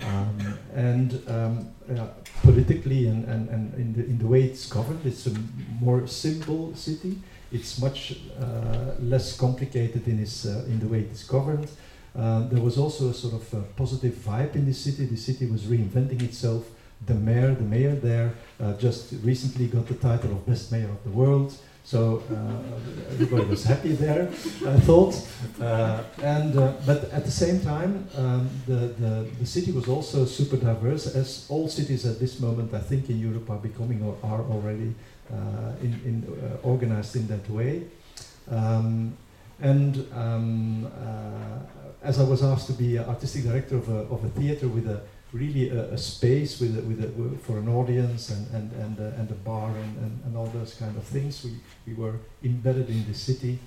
um, 0.02 0.58
and 0.72 1.20
um, 1.28 1.68
uh, 1.90 2.06
politically 2.42 3.08
and, 3.08 3.24
and, 3.24 3.48
and 3.48 3.74
in, 3.74 3.92
the, 3.92 4.04
in 4.04 4.18
the 4.18 4.26
way 4.26 4.44
it's 4.44 4.66
governed, 4.66 5.04
it's 5.04 5.26
a 5.26 5.34
more 5.80 6.06
simple 6.06 6.74
city. 6.76 7.18
It's 7.50 7.80
much 7.80 8.16
uh, 8.40 8.92
less 9.00 9.36
complicated 9.36 10.06
in, 10.06 10.20
its, 10.20 10.46
uh, 10.46 10.64
in 10.66 10.78
the 10.78 10.86
way 10.86 11.00
it 11.00 11.10
is 11.10 11.24
governed. 11.24 11.68
There 12.14 12.62
was 12.62 12.78
also 12.78 13.10
a 13.10 13.14
sort 13.14 13.34
of 13.34 13.76
positive 13.76 14.14
vibe 14.14 14.54
in 14.54 14.64
the 14.66 14.74
city. 14.74 15.06
The 15.06 15.16
city 15.16 15.46
was 15.46 15.62
reinventing 15.62 16.22
itself. 16.22 16.66
The 17.06 17.14
mayor, 17.14 17.54
the 17.54 17.64
mayor 17.64 17.94
there, 17.94 18.34
uh, 18.60 18.72
just 18.74 19.14
recently 19.22 19.66
got 19.66 19.86
the 19.86 19.94
title 19.94 20.32
of 20.32 20.46
best 20.46 20.72
mayor 20.72 20.88
of 20.88 21.02
the 21.04 21.10
world. 21.10 21.54
So 21.86 22.22
uh, 22.32 23.12
everybody 23.12 23.44
was 23.44 23.64
happy 23.64 23.92
there, 23.92 24.28
I 24.66 24.80
thought. 24.80 25.14
Uh, 25.60 26.02
and 26.22 26.56
uh, 26.56 26.72
but 26.86 27.12
at 27.12 27.26
the 27.26 27.30
same 27.30 27.60
time, 27.60 28.08
um, 28.16 28.48
the, 28.66 28.94
the 28.98 29.28
the 29.38 29.46
city 29.46 29.70
was 29.70 29.86
also 29.86 30.24
super 30.24 30.56
diverse, 30.56 31.14
as 31.14 31.46
all 31.50 31.68
cities 31.68 32.06
at 32.06 32.18
this 32.18 32.40
moment, 32.40 32.72
I 32.72 32.80
think, 32.80 33.10
in 33.10 33.20
Europe 33.20 33.50
are 33.50 33.58
becoming 33.58 34.02
or 34.02 34.16
are 34.22 34.40
already 34.50 34.94
uh, 35.30 35.72
in, 35.82 35.92
in 36.06 36.24
uh, 36.26 36.66
organized 36.66 37.16
in 37.16 37.26
that 37.26 37.50
way. 37.50 37.82
Um, 38.50 39.16
and 39.60 40.06
um, 40.14 40.86
uh, 40.86 41.58
as 42.02 42.18
I 42.18 42.24
was 42.24 42.42
asked 42.42 42.66
to 42.68 42.72
be 42.72 42.98
artistic 42.98 43.44
director 43.44 43.76
of 43.76 43.88
a, 43.88 43.98
of 44.08 44.24
a 44.24 44.28
theater 44.28 44.68
with 44.68 44.88
a 44.88 45.02
really 45.34 45.68
a, 45.68 45.92
a 45.92 45.98
space 45.98 46.60
with 46.60 46.78
a, 46.78 46.82
with 46.82 47.04
a, 47.04 47.38
for 47.38 47.58
an 47.58 47.68
audience 47.68 48.30
and 48.30 48.46
and 48.54 48.72
and, 48.84 49.00
uh, 49.00 49.20
and 49.20 49.30
a 49.30 49.34
bar 49.34 49.70
and, 49.70 49.98
and, 49.98 50.20
and 50.24 50.36
all 50.36 50.46
those 50.46 50.74
kind 50.74 50.96
of 50.96 51.04
things. 51.04 51.44
We 51.44 51.52
we 51.86 51.94
were 51.94 52.14
embedded 52.42 52.88
in 52.88 53.04
the 53.06 53.14
city. 53.14 53.58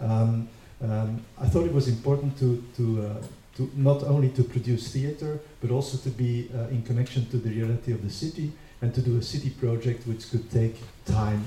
Um, 0.00 0.48
um, 0.82 1.20
I 1.40 1.48
thought 1.48 1.66
it 1.66 1.74
was 1.74 1.88
important 1.88 2.38
to 2.38 2.62
to 2.76 2.84
uh, 3.06 3.26
to 3.56 3.70
not 3.74 4.04
only 4.04 4.28
to 4.30 4.42
produce 4.44 4.92
theater 4.92 5.40
but 5.60 5.70
also 5.70 5.96
to 5.98 6.10
be 6.10 6.48
uh, 6.54 6.68
in 6.68 6.82
connection 6.82 7.26
to 7.30 7.38
the 7.38 7.50
reality 7.50 7.92
of 7.92 8.02
the 8.02 8.10
city 8.10 8.52
and 8.82 8.94
to 8.94 9.00
do 9.00 9.16
a 9.18 9.22
city 9.22 9.50
project 9.50 10.06
which 10.06 10.30
could 10.30 10.50
take 10.50 10.76
time. 11.04 11.44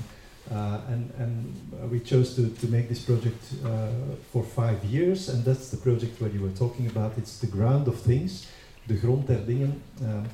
Uh, 0.50 0.80
and 0.88 1.12
and 1.18 1.54
uh, 1.72 1.86
we 1.86 2.00
chose 2.00 2.34
to, 2.34 2.48
to 2.60 2.66
make 2.66 2.88
this 2.88 2.98
project 2.98 3.42
uh, 3.64 3.88
for 4.32 4.42
five 4.42 4.82
years, 4.84 5.28
and 5.28 5.44
that's 5.44 5.70
the 5.70 5.76
project 5.76 6.20
where 6.20 6.30
you 6.30 6.40
were 6.40 6.56
talking 6.58 6.88
about. 6.88 7.16
It's 7.16 7.38
the 7.38 7.46
ground 7.46 7.86
of 7.86 8.00
things, 8.00 8.46
de 8.90 8.98
grond 8.98 9.26
der 9.26 9.44
dingen. 9.46 9.82
Um, 10.02 10.26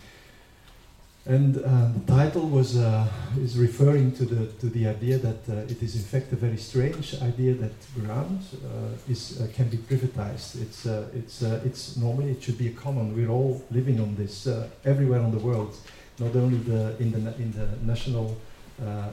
and 1.28 1.57
uh, 1.57 1.88
the 1.92 2.04
title 2.07 2.48
was 2.48 2.76
uh, 2.76 3.04
is 3.44 3.57
referring 3.59 4.12
to 4.12 4.24
the 4.24 4.46
to 4.61 4.66
the 4.70 4.86
idea 4.86 5.18
that 5.18 5.48
uh, 5.48 5.72
it 5.72 5.82
is 5.82 5.94
in 5.94 6.02
fact 6.02 6.32
a 6.32 6.36
very 6.36 6.57
strange 6.57 7.09
idea 7.20 7.52
that 7.54 7.74
ground 7.94 8.40
uh, 8.54 9.12
is 9.12 9.22
can 9.57 9.68
be 9.68 9.76
privatized. 9.76 10.54
It's 10.64 10.86
it's 11.20 11.42
it's 11.42 11.96
normally 11.96 12.30
it 12.30 12.42
should 12.42 12.59
be 12.59 12.68
a 12.68 12.76
common. 12.84 13.16
We're 13.16 13.32
all 13.32 13.61
living 13.70 14.00
on 14.00 14.14
this 14.14 14.46
everywhere 14.84 15.20
on 15.20 15.32
the 15.32 15.42
world, 15.48 15.74
not 16.18 16.36
only 16.36 16.59
the 16.59 16.94
in 17.02 17.11
the 17.11 17.34
in 17.42 17.50
the 17.52 17.68
national 17.82 18.36
uh, 18.78 18.84
uh, 18.84 19.09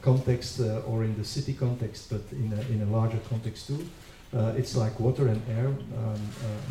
context 0.00 0.58
uh, 0.58 0.80
or 0.88 1.04
in 1.04 1.16
the 1.16 1.24
city 1.24 1.52
context, 1.52 2.10
but 2.10 2.20
in 2.32 2.52
a, 2.52 2.60
in 2.72 2.82
a 2.82 2.90
larger 2.90 3.18
context 3.28 3.68
too. 3.68 3.78
It's 4.56 4.74
like 4.74 4.98
water 4.98 5.28
and 5.28 5.40
air. 5.56 5.66
Um, 5.66 6.20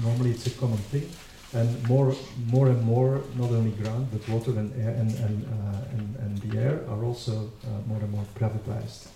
normally, 0.04 0.32
it's 0.32 0.48
a 0.48 0.50
common 0.60 0.80
thing, 0.92 1.08
and 1.54 1.90
more, 1.90 2.16
more 2.48 2.68
and 2.68 2.82
more, 2.84 3.22
not 3.36 3.50
only 3.52 3.72
ground, 3.72 4.08
but 4.12 4.28
water 4.30 4.52
and 4.52 4.72
air 4.82 4.92
and 4.92 5.12
and, 5.26 5.46
uh, 5.46 5.98
and, 5.98 6.16
and 6.18 6.38
the 6.40 6.58
air 6.60 6.84
are 6.90 7.04
also 7.04 7.52
uh, 7.64 7.88
more 7.88 8.00
and 8.00 8.12
more 8.12 8.26
privatized. 8.40 9.08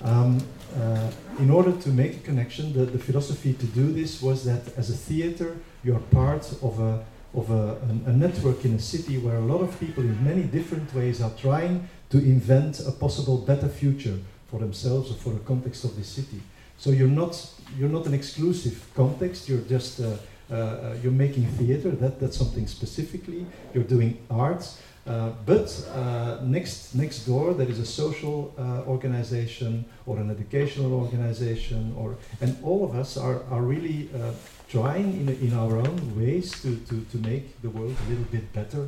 Um, 0.00 0.38
uh, 0.80 1.10
in 1.40 1.50
order 1.50 1.72
to 1.72 1.88
make 1.88 2.16
a 2.16 2.20
connection, 2.20 2.72
the, 2.72 2.86
the 2.86 2.98
philosophy 2.98 3.52
to 3.52 3.66
do 3.66 3.92
this 3.92 4.22
was 4.22 4.44
that 4.44 4.62
as 4.76 4.90
a 4.90 4.96
theater, 4.96 5.56
you 5.82 5.96
are 5.96 6.04
part 6.10 6.52
of 6.62 6.78
a 6.80 7.04
of 7.34 7.50
a, 7.50 7.76
a, 8.06 8.10
a 8.10 8.12
network 8.12 8.64
in 8.64 8.74
a 8.74 8.78
city 8.78 9.18
where 9.18 9.36
a 9.36 9.44
lot 9.44 9.60
of 9.60 9.78
people 9.78 10.02
in 10.02 10.24
many 10.24 10.42
different 10.42 10.92
ways 10.94 11.20
are 11.20 11.32
trying 11.36 11.86
to 12.08 12.18
invent 12.18 12.80
a 12.80 12.90
possible 12.90 13.36
better 13.36 13.68
future 13.68 14.18
for 14.50 14.58
themselves 14.60 15.10
or 15.10 15.14
for 15.14 15.30
the 15.34 15.40
context 15.40 15.84
of 15.84 15.94
the 15.96 16.04
city. 16.04 16.40
So 16.78 16.90
you're 16.90 17.08
not 17.08 17.34
you're 17.76 17.90
not 17.90 18.06
an 18.06 18.14
exclusive 18.14 18.82
context. 18.94 19.48
You're 19.48 19.66
just 19.68 20.00
uh, 20.00 20.16
uh, 20.50 20.54
uh, 20.54 20.96
you're 21.02 21.12
making 21.12 21.46
theater. 21.46 21.90
That 21.90 22.20
that's 22.20 22.36
something 22.36 22.66
specifically. 22.66 23.46
You're 23.74 23.84
doing 23.84 24.18
arts. 24.30 24.80
Uh, 25.06 25.30
but 25.46 25.68
uh, 25.94 26.38
next 26.42 26.94
next 26.94 27.24
door 27.24 27.54
there 27.54 27.68
is 27.68 27.78
a 27.78 27.86
social 27.86 28.54
uh, 28.58 28.82
organization 28.86 29.86
or 30.04 30.18
an 30.18 30.30
educational 30.30 30.92
organization 30.92 31.94
or 31.96 32.16
and 32.42 32.58
all 32.62 32.84
of 32.84 32.94
us 32.94 33.16
are, 33.16 33.42
are 33.50 33.62
really 33.62 34.10
uh, 34.14 34.32
trying 34.68 35.14
in, 35.20 35.28
in 35.28 35.54
our 35.54 35.78
own 35.78 35.98
ways 36.14 36.50
to, 36.60 36.76
to, 36.88 37.00
to 37.10 37.16
make 37.26 37.58
the 37.62 37.70
world 37.70 37.96
a 38.06 38.08
little 38.10 38.26
bit 38.30 38.52
better 38.52 38.86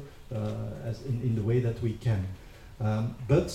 as 0.85 1.03
in, 1.07 1.23
in 1.23 1.35
the 1.35 1.43
way 1.43 1.59
that 1.59 1.81
we 1.83 1.95
can. 1.95 2.27
Um, 2.81 3.17
but 3.27 3.51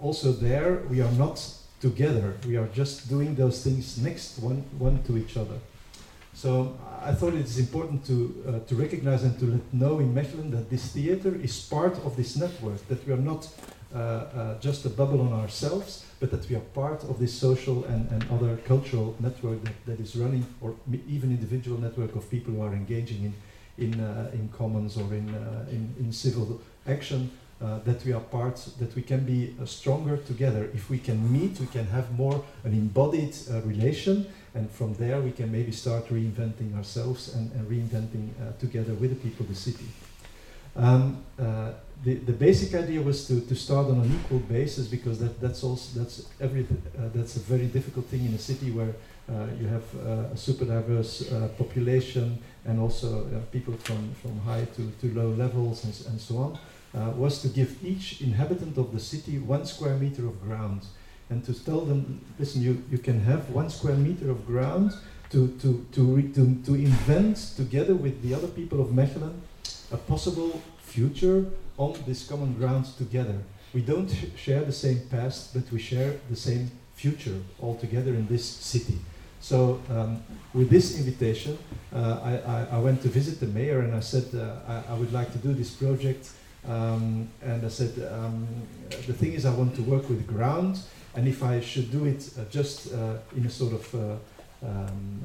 also 0.00 0.32
there, 0.32 0.82
we 0.88 1.02
are 1.02 1.12
not 1.12 1.46
together. 1.80 2.34
We 2.46 2.56
are 2.56 2.68
just 2.68 3.08
doing 3.08 3.34
those 3.34 3.62
things 3.62 3.98
next 3.98 4.38
one, 4.38 4.64
one 4.78 5.02
to 5.04 5.18
each 5.18 5.36
other. 5.36 5.58
So 6.34 6.76
I 7.04 7.12
thought 7.12 7.34
it 7.34 7.44
is 7.44 7.58
important 7.58 8.06
to, 8.06 8.44
uh, 8.46 8.68
to 8.68 8.74
recognize 8.74 9.22
and 9.22 9.38
to 9.38 9.46
let 9.46 9.74
know 9.74 9.98
in 9.98 10.14
Mechelen 10.14 10.50
that 10.52 10.70
this 10.70 10.92
theater 10.92 11.34
is 11.34 11.60
part 11.60 11.94
of 12.04 12.16
this 12.16 12.36
network, 12.36 12.86
that 12.88 13.06
we 13.06 13.12
are 13.12 13.18
not 13.18 13.48
uh, 13.94 13.98
uh, 13.98 14.58
just 14.60 14.86
a 14.86 14.88
bubble 14.88 15.20
on 15.20 15.32
ourselves, 15.34 16.06
but 16.18 16.30
that 16.30 16.48
we 16.48 16.56
are 16.56 16.66
part 16.74 17.04
of 17.04 17.18
this 17.18 17.34
social 17.34 17.84
and, 17.84 18.10
and 18.10 18.24
other 18.30 18.56
cultural 18.64 19.14
network 19.20 19.62
that, 19.64 19.74
that 19.84 20.00
is 20.00 20.16
running, 20.16 20.46
or 20.62 20.74
even 21.06 21.30
individual 21.30 21.78
network 21.78 22.16
of 22.16 22.28
people 22.30 22.54
who 22.54 22.62
are 22.62 22.72
engaging 22.72 23.34
in, 23.76 23.84
in, 23.84 24.00
uh, 24.00 24.30
in 24.32 24.48
commons 24.48 24.96
or 24.96 25.12
in, 25.12 25.34
uh, 25.34 25.66
in, 25.70 25.94
in 26.00 26.10
civil 26.12 26.60
action 26.86 27.30
uh, 27.60 27.78
that 27.80 28.02
we 28.04 28.12
are 28.12 28.20
part, 28.20 28.56
that 28.78 28.94
we 28.96 29.02
can 29.02 29.24
be 29.24 29.54
stronger 29.66 30.16
together. 30.16 30.70
If 30.72 30.88
we 30.88 30.98
can 30.98 31.30
meet, 31.30 31.60
we 31.60 31.66
can 31.66 31.86
have 31.88 32.10
more 32.16 32.42
an 32.64 32.72
embodied 32.72 33.36
relation, 33.64 34.26
and 34.54 34.70
from 34.70 34.94
there 34.94 35.20
we 35.20 35.32
can 35.32 35.50
maybe 35.50 35.72
start 35.72 36.08
reinventing 36.08 36.76
ourselves 36.76 37.34
and, 37.34 37.50
and 37.52 37.68
reinventing 37.68 38.28
uh, 38.40 38.52
together 38.58 38.94
with 38.94 39.10
the 39.10 39.16
people, 39.16 39.44
of 39.44 39.48
the 39.48 39.54
city. 39.54 39.86
Um, 40.76 41.24
uh, 41.38 41.72
the, 42.04 42.14
the 42.14 42.32
basic 42.32 42.74
idea 42.74 43.00
was 43.00 43.26
to, 43.28 43.40
to 43.42 43.54
start 43.54 43.86
on 43.86 44.00
an 44.00 44.12
equal 44.12 44.40
basis 44.40 44.88
because 44.88 45.18
that, 45.20 45.40
that's 45.40 45.62
also 45.62 46.00
that's 46.00 46.26
every 46.40 46.62
uh, 46.62 47.08
that's 47.14 47.36
a 47.36 47.40
very 47.40 47.66
difficult 47.66 48.06
thing 48.06 48.24
in 48.24 48.34
a 48.34 48.38
city 48.38 48.70
where 48.70 48.94
uh, 49.28 49.46
you 49.60 49.68
have 49.68 49.84
uh, 49.94 50.34
a 50.34 50.36
super 50.36 50.64
diverse 50.64 51.30
uh, 51.30 51.48
population 51.56 52.38
and 52.64 52.80
also 52.80 53.24
people 53.52 53.74
from, 53.74 54.12
from 54.20 54.38
high 54.40 54.66
to, 54.76 54.90
to 55.00 55.14
low 55.14 55.28
levels 55.28 55.84
and, 55.84 56.12
and 56.12 56.20
so 56.20 56.38
on 56.38 56.58
was 57.16 57.40
to 57.40 57.48
give 57.48 57.82
each 57.84 58.20
inhabitant 58.20 58.76
of 58.76 58.92
the 58.92 59.00
city 59.00 59.38
one 59.38 59.64
square 59.64 59.96
meter 59.96 60.26
of 60.26 60.42
ground 60.42 60.82
and 61.32 61.42
to 61.46 61.54
tell 61.64 61.80
them, 61.80 62.20
listen, 62.38 62.60
you, 62.60 62.84
you 62.90 62.98
can 62.98 63.18
have 63.20 63.48
one 63.48 63.70
square 63.70 63.96
meter 63.96 64.30
of 64.30 64.46
ground 64.46 64.92
to, 65.30 65.48
to, 65.62 65.86
to, 65.92 66.30
to, 66.34 66.62
to 66.66 66.74
invent 66.74 67.38
together 67.56 67.94
with 67.94 68.20
the 68.22 68.34
other 68.34 68.48
people 68.48 68.82
of 68.82 68.88
Mechelen 68.88 69.34
a 69.90 69.96
possible 69.96 70.60
future 70.78 71.46
on 71.78 71.96
this 72.06 72.28
common 72.28 72.52
ground 72.52 72.84
together. 72.98 73.38
We 73.72 73.80
don't 73.80 74.10
sh- 74.10 74.26
share 74.36 74.62
the 74.62 74.72
same 74.72 75.00
past, 75.10 75.54
but 75.54 75.64
we 75.72 75.78
share 75.78 76.16
the 76.28 76.36
same 76.36 76.70
future 76.96 77.38
all 77.60 77.76
together 77.76 78.10
in 78.10 78.26
this 78.26 78.44
city. 78.44 78.98
So, 79.40 79.80
um, 79.88 80.22
with 80.52 80.68
this 80.68 80.98
invitation, 80.98 81.58
uh, 81.94 82.20
I, 82.22 82.32
I, 82.56 82.66
I 82.76 82.78
went 82.78 83.00
to 83.02 83.08
visit 83.08 83.40
the 83.40 83.46
mayor 83.46 83.80
and 83.80 83.94
I 83.94 84.00
said, 84.00 84.26
uh, 84.34 84.56
I, 84.68 84.92
I 84.92 84.94
would 84.98 85.12
like 85.12 85.32
to 85.32 85.38
do 85.38 85.54
this 85.54 85.70
project. 85.70 86.30
Um, 86.68 87.28
and 87.42 87.64
I 87.64 87.68
said, 87.68 87.92
um, 88.12 88.46
the 89.06 89.12
thing 89.12 89.32
is, 89.32 89.44
I 89.44 89.54
want 89.54 89.74
to 89.76 89.82
work 89.82 90.08
with 90.08 90.26
ground, 90.26 90.78
and 91.14 91.28
if 91.28 91.42
I 91.42 91.60
should 91.60 91.90
do 91.90 92.04
it 92.06 92.30
uh, 92.38 92.44
just 92.50 92.92
uh, 92.92 93.16
in 93.36 93.46
a 93.46 93.50
sort 93.50 93.74
of 93.74 93.94
uh, 93.94 94.66
um, 94.66 95.20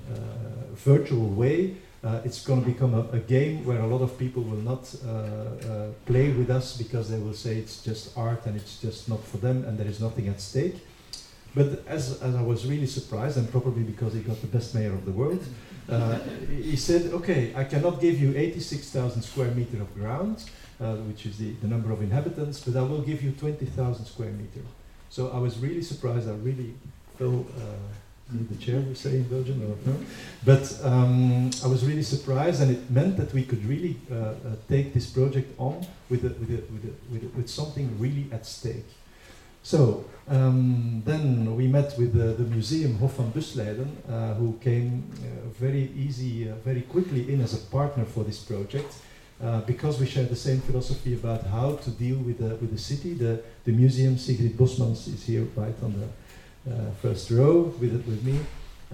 virtual 0.76 1.30
way, 1.30 1.76
it's 2.24 2.46
going 2.46 2.64
to 2.64 2.66
become 2.66 2.94
a, 2.94 3.02
a 3.18 3.20
game 3.20 3.66
where 3.66 3.80
a 3.80 3.88
lot 3.88 4.02
of 4.02 4.18
people 4.18 4.42
will 4.42 4.64
not 4.72 4.84
play 6.06 6.32
with 6.32 6.50
us 6.50 6.78
because 6.78 7.10
they 7.10 7.20
will 7.20 7.34
say 7.34 7.58
it's 7.58 7.84
just 7.84 8.18
art 8.18 8.46
and 8.46 8.56
it's 8.56 8.80
just 8.80 9.10
not 9.10 9.22
for 9.24 9.38
them 9.38 9.66
and 9.66 9.78
there 9.78 9.88
is 9.88 10.00
nothing 10.00 10.30
at 10.30 10.40
stake. 10.40 10.76
But 11.54 11.84
as, 11.88 12.22
as 12.22 12.36
I 12.36 12.44
was 12.44 12.68
really 12.68 12.86
surprised, 12.86 13.38
and 13.38 13.50
probably 13.50 13.84
because 13.84 14.14
he 14.14 14.20
got 14.20 14.40
the 14.42 14.48
best 14.48 14.76
mayor 14.76 14.94
of 14.94 15.06
the 15.06 15.12
world, 15.12 15.44
uh, 15.90 16.20
he 16.50 16.76
said, 16.76 17.12
okay, 17.14 17.54
I 17.56 17.64
cannot 17.64 18.00
give 18.00 18.20
you 18.20 18.38
86,000 18.38 19.22
square 19.22 19.52
meter 19.52 19.82
of 19.82 19.94
ground, 19.96 20.44
uh, 20.80 20.96
which 21.08 21.26
is 21.26 21.38
the, 21.38 21.54
the 21.54 21.68
number 21.68 21.92
of 21.92 22.02
inhabitants, 22.02 22.60
but 22.60 22.76
I 22.76 22.84
will 22.84 23.02
give 23.02 23.24
you 23.24 23.32
20,000 23.32 24.06
square 24.06 24.32
meter. 24.32 24.62
So 25.18 25.32
I 25.34 25.39
was 25.39 25.57
really 25.57 25.82
surprised. 25.82 26.30
I 26.30 26.34
really 26.34 26.76
fell, 27.18 27.43
uh, 27.57 28.32
need 28.32 28.49
the 28.49 28.63
chair, 28.63 28.80
we 28.82 28.93
say 28.93 29.15
in 29.15 29.24
Belgium, 29.24 29.63
or 29.63 29.76
no? 29.89 29.97
But 30.45 30.80
um, 30.84 31.49
I 31.63 31.68
was 31.68 31.84
really 31.84 32.03
surprised, 32.03 32.61
and 32.61 32.70
it 32.70 32.91
meant 32.91 33.18
that 33.18 33.34
we 33.34 33.41
could 33.43 33.65
really 33.65 33.97
uh, 34.11 34.15
uh, 34.15 34.34
take 34.70 34.93
this 34.93 35.09
project 35.09 35.51
on 35.57 35.84
with, 36.07 36.24
a, 36.24 36.30
with, 36.39 36.51
a, 36.51 36.61
with, 36.72 36.86
a, 36.86 37.11
with, 37.11 37.34
with 37.36 37.49
something 37.49 37.97
really 37.97 38.28
at 38.32 38.45
stake. 38.45 38.86
So 39.63 40.05
um, 40.28 41.01
then 41.03 41.55
we 41.55 41.65
met 41.65 41.97
with 41.97 42.13
the, 42.13 42.34
the 42.43 42.47
museum 42.47 42.99
Hof 42.99 43.13
van 43.13 43.32
Busleyden, 43.32 43.89
uh, 44.07 44.36
who 44.36 44.53
came 44.61 45.09
uh, 45.15 45.49
very 45.59 45.89
easy, 45.97 46.47
uh, 46.47 46.53
very 46.63 46.82
quickly 46.82 47.34
in 47.34 47.41
as 47.41 47.55
a 47.55 47.65
partner 47.72 48.05
for 48.05 48.24
this 48.24 48.38
project. 48.38 48.93
Uh, 49.40 49.62
because 49.62 50.00
we 50.00 50.08
share 50.08 50.26
the 50.26 50.36
same 50.36 50.60
philosophy 50.62 51.14
about 51.14 51.46
how 51.46 51.76
to 51.76 51.92
deal 51.92 52.18
with 52.18 52.40
the, 52.40 52.56
with 52.56 52.72
the 52.72 52.78
city. 52.78 53.14
The, 53.14 53.40
the 53.66 53.72
museum, 53.72 54.18
Sigrid 54.18 54.58
Bosmans 54.58 55.08
is 55.08 55.26
here 55.26 55.46
right 55.56 55.76
on 55.84 55.94
the 56.00 56.74
uh, 56.74 56.92
first 57.04 57.30
row 57.30 57.72
with, 57.80 57.94
with 58.08 58.24
me. 58.24 58.40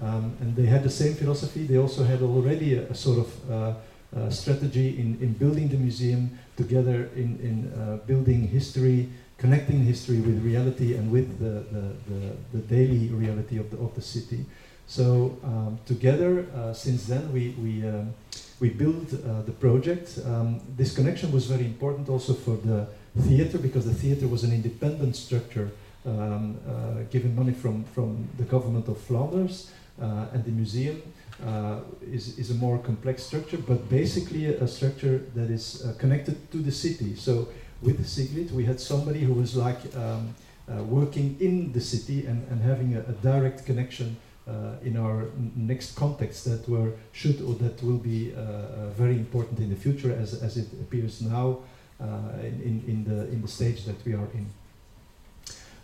Um, 0.02 0.36
and 0.40 0.54
they 0.54 0.66
had 0.66 0.82
the 0.82 0.90
same 0.90 1.14
philosophy. 1.14 1.66
They 1.66 1.78
also 1.78 2.04
had 2.04 2.20
already 2.20 2.74
a, 2.74 2.82
a 2.90 2.94
sort 2.94 3.20
of 3.20 3.50
uh, 3.50 3.74
uh, 4.14 4.30
strategy 4.30 5.00
in, 5.00 5.18
in 5.22 5.32
building 5.32 5.68
the 5.68 5.78
museum 5.78 6.38
together 6.56 7.08
in, 7.16 7.38
in 7.40 7.72
uh, 7.72 7.96
building 8.06 8.46
history, 8.46 9.08
connecting 9.38 9.82
history 9.82 10.20
with 10.20 10.44
reality 10.44 10.94
and 10.94 11.10
with 11.10 11.38
the, 11.38 11.64
the, 11.72 11.94
the, 12.08 12.36
the 12.52 12.58
daily 12.68 13.08
reality 13.08 13.58
of 13.58 13.70
the, 13.70 13.78
of 13.78 13.94
the 13.94 14.02
city. 14.02 14.44
So 14.86 15.38
um, 15.42 15.78
together, 15.86 16.46
uh, 16.54 16.72
since 16.72 17.06
then, 17.06 17.32
we, 17.32 17.50
we 17.58 17.86
um, 17.88 18.14
we 18.60 18.70
built 18.70 19.12
uh, 19.12 19.42
the 19.42 19.52
project. 19.52 20.18
Um, 20.24 20.60
this 20.76 20.94
connection 20.94 21.32
was 21.32 21.46
very 21.46 21.66
important 21.66 22.08
also 22.08 22.34
for 22.34 22.56
the 22.56 22.86
theater 23.28 23.58
because 23.58 23.84
the 23.84 23.94
theater 23.94 24.28
was 24.28 24.44
an 24.44 24.52
independent 24.52 25.16
structure 25.16 25.70
um, 26.06 26.58
uh, 26.68 27.02
given 27.10 27.34
money 27.34 27.52
from, 27.52 27.84
from 27.84 28.28
the 28.38 28.44
government 28.44 28.88
of 28.88 28.98
Flanders 28.98 29.70
uh, 30.00 30.26
and 30.32 30.44
the 30.44 30.50
museum 30.50 31.02
uh, 31.44 31.80
is, 32.02 32.38
is 32.38 32.50
a 32.50 32.54
more 32.54 32.78
complex 32.78 33.22
structure 33.22 33.58
but 33.58 33.88
basically 33.88 34.46
a, 34.46 34.68
structure 34.68 35.18
that 35.34 35.50
is 35.50 35.84
uh, 35.84 35.92
connected 35.98 36.50
to 36.52 36.58
the 36.58 36.72
city. 36.72 37.16
So 37.16 37.48
with 37.82 38.06
Sigrid 38.06 38.54
we 38.54 38.64
had 38.64 38.80
somebody 38.80 39.20
who 39.20 39.34
was 39.34 39.56
like 39.56 39.80
um, 39.96 40.34
uh, 40.68 40.82
working 40.84 41.36
in 41.40 41.72
the 41.72 41.80
city 41.80 42.26
and, 42.26 42.46
and 42.50 42.62
having 42.62 42.94
a, 42.96 43.00
a 43.00 43.12
direct 43.12 43.66
connection 43.66 44.16
uh, 44.16 44.33
in 44.82 44.96
our 44.96 45.26
next 45.56 45.96
context 45.96 46.44
that 46.44 46.68
were 46.68 46.92
should 47.12 47.40
or 47.40 47.54
that 47.54 47.82
will 47.82 47.98
be 47.98 48.32
uh, 48.34 48.40
uh, 48.40 48.90
very 48.90 49.14
important 49.14 49.58
in 49.58 49.70
the 49.70 49.76
future 49.76 50.12
as, 50.12 50.42
as 50.42 50.56
it 50.56 50.68
appears 50.74 51.22
now 51.22 51.58
uh, 52.00 52.06
in, 52.42 52.82
in, 52.86 53.04
the, 53.04 53.28
in 53.28 53.40
the 53.40 53.48
stage 53.48 53.84
that 53.84 54.04
we 54.04 54.12
are 54.12 54.28
in. 54.34 54.46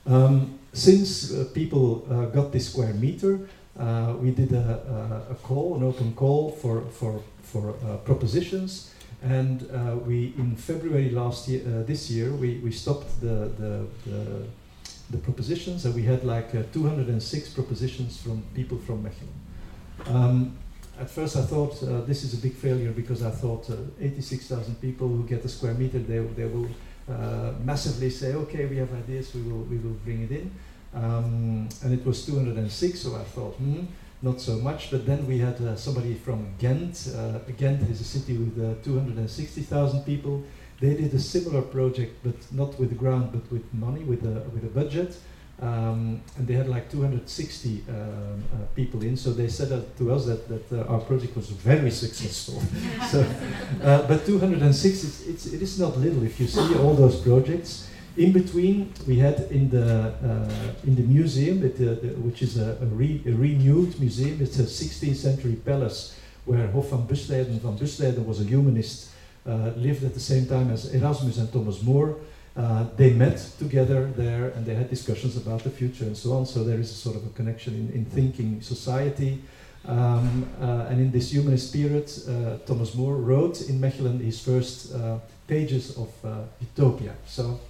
Um, 0.07 0.59
since 0.73 1.33
uh, 1.33 1.47
people 1.55 2.07
uh, 2.11 2.27
got 2.27 2.53
this 2.53 2.69
square 2.71 2.93
meter, 2.95 3.41
we 4.21 4.31
did 4.33 4.53
a, 4.53 5.27
a, 5.29 5.33
a, 5.33 5.35
call, 5.37 5.77
an 5.77 5.83
open 5.83 6.13
call 6.15 6.51
for, 6.51 6.83
for, 6.83 7.23
for 7.43 7.73
propositions 8.05 8.93
and 9.23 9.63
we 10.07 10.35
in 10.37 10.57
February 10.57 11.11
last 11.11 11.49
year, 11.49 11.61
this 11.87 12.11
year, 12.11 12.33
we, 12.33 12.59
we 12.59 12.73
stopped 12.73 13.21
the, 13.21 13.51
the, 13.59 13.87
the 14.07 14.47
the 15.11 15.19
propositions, 15.19 15.85
and 15.85 15.95
we 15.95 16.03
had 16.03 16.25
like 16.25 16.55
uh, 16.55 16.63
206 16.73 17.49
propositions 17.51 18.23
from 18.23 18.43
people 18.55 18.79
from 18.79 19.03
Mechelen. 19.05 20.15
Um, 20.15 20.57
at 20.99 21.11
first, 21.11 21.37
I 21.37 21.43
thought 21.43 21.83
uh, 21.83 22.03
this 22.03 22.23
is 22.25 22.35
a 22.35 22.37
big 22.37 22.55
failure 22.55 22.93
because 22.93 23.23
I 23.23 23.31
thought 23.31 23.69
uh, 23.71 23.77
86,000 24.01 24.81
people 24.81 25.09
who 25.09 25.25
get 25.25 25.45
a 25.45 25.49
square 25.49 25.75
meter, 25.75 25.99
they, 25.99 26.19
they 26.19 26.45
will 26.45 26.69
uh, 27.09 27.53
massively 27.65 28.11
say, 28.11 28.35
"Okay, 28.35 28.67
we 28.67 28.77
have 28.77 28.93
ideas, 28.93 29.35
we 29.35 29.43
will 29.43 29.63
we 29.65 29.79
will 29.79 29.97
bring 30.05 30.23
it 30.23 30.31
in." 30.31 30.51
Um, 30.95 31.69
and 31.83 31.93
it 31.93 32.05
was 32.05 32.25
206, 32.27 33.01
so 33.01 33.17
I 33.17 33.23
thought, 33.25 33.55
hmm, 33.55 33.85
not 34.23 34.41
so 34.41 34.57
much. 34.59 34.91
But 34.91 35.07
then 35.07 35.27
we 35.27 35.39
had 35.39 35.61
uh, 35.61 35.77
somebody 35.77 36.15
from 36.15 36.55
Ghent. 36.59 37.09
Ghent 37.57 37.83
is 37.89 38.01
a 38.01 38.05
city 38.05 38.37
with 38.37 38.85
260,000 38.85 40.03
people 40.05 40.45
they 40.81 40.95
did 40.95 41.13
a 41.15 41.19
similar 41.19 41.63
project, 41.63 42.17
but 42.25 42.37
not 42.53 42.79
with 42.79 42.97
ground, 42.99 43.33
but 43.33 43.51
with 43.53 43.73
money, 43.73 44.03
with 44.03 44.25
a 44.25 44.41
with 44.51 44.65
a 44.65 44.73
budget. 44.81 45.17
Um, 45.63 46.23
and 46.39 46.47
they 46.47 46.55
had 46.55 46.69
like 46.69 46.91
260 46.91 47.85
um, 47.87 48.43
uh, 48.55 48.65
people 48.75 49.03
in. 49.03 49.15
So 49.15 49.31
they 49.31 49.49
said 49.49 49.69
to 49.99 50.13
us 50.13 50.25
that, 50.25 50.49
that 50.49 50.73
uh, 50.73 50.91
our 50.91 51.01
project 51.01 51.37
was 51.37 51.51
very 51.51 51.91
successful. 51.91 52.63
so, 53.11 53.21
uh, 53.83 54.07
but 54.09 54.25
260, 54.25 55.07
it's, 55.07 55.27
it's, 55.27 55.47
it 55.47 55.61
is 55.61 55.79
not 55.79 55.99
little 55.99 56.23
if 56.23 56.41
you 56.41 56.47
see 56.47 56.77
all 56.77 56.95
those 56.95 57.21
projects. 57.21 57.91
In 58.17 58.33
between, 58.33 58.93
we 59.07 59.19
had 59.19 59.49
in 59.51 59.69
the 59.69 60.15
uh, 60.25 60.87
in 60.87 60.97
the 60.97 61.03
museum, 61.03 61.63
it, 61.63 61.77
uh, 61.79 61.95
which 62.21 62.41
is 62.41 62.57
a, 62.57 62.79
a, 62.81 62.87
re, 62.87 63.23
a, 63.27 63.31
renewed 63.31 64.01
museum. 64.01 64.41
It's 64.41 64.59
a 64.59 64.65
16th 64.65 65.17
century 65.17 65.57
palace 65.57 66.17
where 66.47 66.67
Hof 66.69 66.89
van 66.89 67.07
Busleyden 67.07 67.61
van 67.61 67.77
Busleyden 67.77 68.27
was 68.27 68.41
a 68.41 68.45
humanist 68.45 69.10
uh, 69.47 69.73
lived 69.77 70.05
at 70.05 70.15
the 70.15 70.21
same 70.21 70.47
time 70.47 70.71
as 70.71 70.95
Erasmus 70.95 71.39
and 71.39 71.53
Thomas 71.53 71.83
More. 71.83 72.17
Uh, 72.57 72.85
they 72.97 73.13
met 73.13 73.39
together 73.59 74.11
there 74.17 74.49
and 74.51 74.67
they 74.67 74.75
had 74.75 74.91
discussions 74.91 75.37
about 75.37 75.63
the 75.63 75.71
future 75.71 76.05
and 76.05 76.17
so 76.17 76.33
on. 76.33 76.45
So 76.45 76.65
there 76.65 76.79
is 76.79 76.91
a 76.91 76.95
sort 76.95 77.17
of 77.17 77.25
a 77.25 77.31
connection 77.31 77.75
in, 77.75 77.91
in 77.95 78.05
thinking 78.05 78.61
society. 78.61 79.41
Um, 79.87 80.47
uh, 80.61 80.87
and 80.91 81.01
in 81.01 81.11
this 81.11 81.33
humanist 81.33 81.69
spirit, 81.69 82.19
uh, 82.29 82.59
Thomas 82.67 82.95
More 82.95 83.17
wrote 83.17 83.63
in 83.63 83.81
Mechelen 83.81 84.21
his 84.21 84.41
first 84.41 84.93
uh, 84.95 85.19
pages 85.47 85.97
of 85.97 86.13
uh, 86.25 86.43
Utopia. 86.61 87.15
So, 87.27 87.61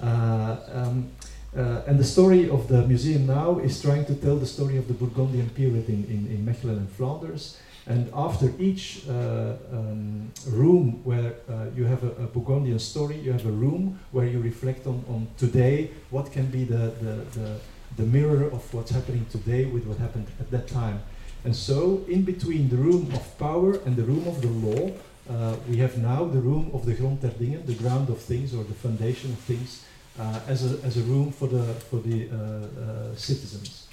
um, 0.00 1.10
and 1.54 1.98
the 1.98 2.04
story 2.04 2.50
of 2.50 2.68
the 2.68 2.86
museum 2.86 3.26
now 3.26 3.58
is 3.58 3.80
trying 3.80 4.04
to 4.06 4.14
tell 4.14 4.36
the 4.36 4.46
story 4.46 4.78
of 4.78 4.88
the 4.88 4.94
Burgundian 4.94 5.50
period 5.50 5.88
in, 5.88 6.04
in, 6.04 6.26
in 6.26 6.44
Mechelen 6.44 6.76
and 6.76 6.90
Flanders. 6.90 7.56
And 7.88 8.10
after 8.12 8.52
each 8.58 9.08
uh, 9.08 9.54
um, 9.72 10.30
room 10.46 11.00
where 11.04 11.36
uh, 11.48 11.66
you 11.74 11.84
have 11.84 12.04
a, 12.04 12.10
a, 12.24 12.26
Burgundian 12.26 12.78
story, 12.78 13.16
you 13.16 13.32
have 13.32 13.46
a 13.46 13.50
room 13.50 13.98
where 14.12 14.26
you 14.26 14.40
reflect 14.40 14.86
on, 14.86 15.02
on 15.08 15.26
today, 15.38 15.90
what 16.10 16.30
can 16.30 16.46
be 16.46 16.64
the, 16.64 16.92
the, 17.00 17.14
the, 17.38 17.58
the 17.96 18.02
mirror 18.02 18.44
of 18.44 18.62
what's 18.74 18.90
happening 18.90 19.24
today 19.30 19.64
with 19.64 19.86
what 19.86 19.96
happened 19.96 20.26
at 20.38 20.50
that 20.50 20.68
time. 20.68 21.00
And 21.44 21.56
so, 21.56 22.04
in 22.08 22.24
between 22.24 22.68
the 22.68 22.76
room 22.76 23.10
of 23.14 23.38
power 23.38 23.78
and 23.86 23.96
the 23.96 24.02
room 24.02 24.28
of 24.28 24.42
the 24.42 24.48
law, 24.48 24.92
uh, 25.30 25.56
we 25.66 25.78
have 25.78 25.96
now 25.96 26.26
the 26.26 26.40
room 26.40 26.70
of 26.74 26.84
the 26.84 26.92
grond 26.92 27.22
der 27.22 27.30
dingen, 27.30 27.64
the 27.64 27.74
ground 27.74 28.10
of 28.10 28.18
things 28.18 28.54
or 28.54 28.64
the 28.64 28.74
foundation 28.74 29.32
of 29.32 29.38
things, 29.38 29.86
uh, 30.20 30.40
as, 30.46 30.62
a, 30.70 30.84
as 30.84 30.98
a 30.98 31.02
room 31.02 31.32
for 31.32 31.48
the, 31.48 31.62
for 31.88 32.00
the 32.00 32.28
uh, 32.28 32.34
uh, 32.34 33.16
citizens. 33.16 33.86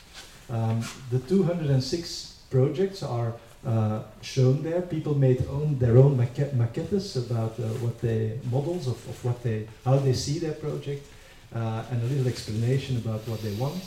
Um, 0.49 0.83
the 1.11 1.19
206 1.19 2.35
projects 2.49 3.01
are 3.03 3.33
uh, 3.65 4.03
shown 4.21 4.63
there. 4.63 4.81
People 4.81 5.15
made 5.15 5.45
own, 5.47 5.77
their 5.79 5.97
own 5.97 6.17
maquet 6.17 6.51
maquettes 6.55 7.15
about 7.17 7.59
uh, 7.59 7.63
what 7.83 7.99
they 7.99 8.39
models 8.51 8.87
of, 8.87 8.97
of 9.09 9.25
what 9.25 9.41
they 9.43 9.67
how 9.83 9.97
they 9.97 10.13
see 10.13 10.39
their 10.39 10.53
project, 10.53 11.05
uh, 11.53 11.83
and 11.91 12.01
a 12.03 12.05
little 12.05 12.27
explanation 12.27 12.97
about 12.97 13.27
what 13.27 13.41
they 13.41 13.53
want. 13.53 13.83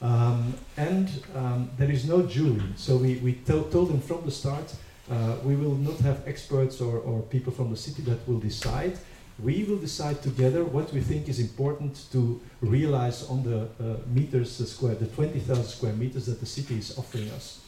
Um, 0.00 0.54
and 0.76 1.08
um, 1.36 1.70
there 1.78 1.90
is 1.90 2.08
no 2.08 2.22
jury, 2.22 2.72
so 2.76 2.96
we, 2.96 3.16
we 3.18 3.34
told 3.34 3.70
them 3.70 4.00
from 4.00 4.24
the 4.24 4.32
start 4.32 4.74
uh, 5.10 5.36
we 5.44 5.56
will 5.56 5.74
not 5.74 5.98
have 6.00 6.26
experts 6.26 6.80
or, 6.80 6.98
or 6.98 7.22
people 7.22 7.52
from 7.52 7.70
the 7.70 7.76
city 7.76 8.02
that 8.02 8.26
will 8.28 8.38
decide. 8.38 8.98
We 9.42 9.64
will 9.64 9.78
decide 9.78 10.22
together 10.22 10.64
what 10.64 10.92
we 10.92 11.00
think 11.00 11.28
is 11.28 11.40
important 11.40 12.06
to 12.12 12.40
realize 12.60 13.28
on 13.28 13.42
the 13.42 13.62
uh, 13.62 13.96
meters 14.06 14.56
square, 14.70 14.94
the 14.94 15.06
20,000 15.06 15.64
square 15.64 15.92
meters 15.94 16.26
that 16.26 16.38
the 16.38 16.46
city 16.46 16.78
is 16.78 16.96
offering 16.96 17.30
us. 17.30 17.61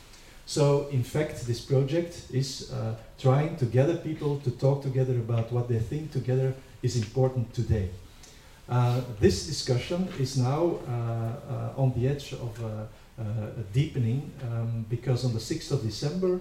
So, 0.47 0.89
in 0.89 1.03
fact, 1.03 1.47
this 1.47 1.61
project 1.61 2.27
is 2.31 2.71
uh, 2.71 2.95
trying 3.19 3.57
to 3.57 3.65
gather 3.65 3.97
people 3.97 4.41
to 4.41 4.51
talk 4.51 4.83
together 4.83 5.15
about 5.15 5.51
what 5.51 5.69
they 5.69 5.79
think 5.79 6.13
together 6.13 6.55
is 6.83 6.97
important 6.97 7.55
today. 7.55 7.89
Uh, 8.69 9.01
this 9.21 9.47
discussion 9.47 10.09
is 10.19 10.39
now 10.39 10.79
uh, 10.89 10.93
uh 10.93 11.83
on 11.83 11.93
the 11.97 12.09
edge 12.09 12.33
of 12.33 12.65
uh, 12.65 12.69
uh, 13.19 13.61
a 13.61 13.63
deepening 13.75 14.33
um, 14.43 14.87
because 14.89 15.25
on 15.25 15.33
the 15.35 15.39
6th 15.39 15.71
of 15.71 15.83
December 15.83 16.41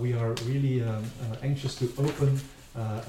we 0.00 0.12
are 0.12 0.34
really 0.46 0.82
um, 0.82 1.04
anxious 1.42 1.74
to 1.76 1.86
open 1.98 2.40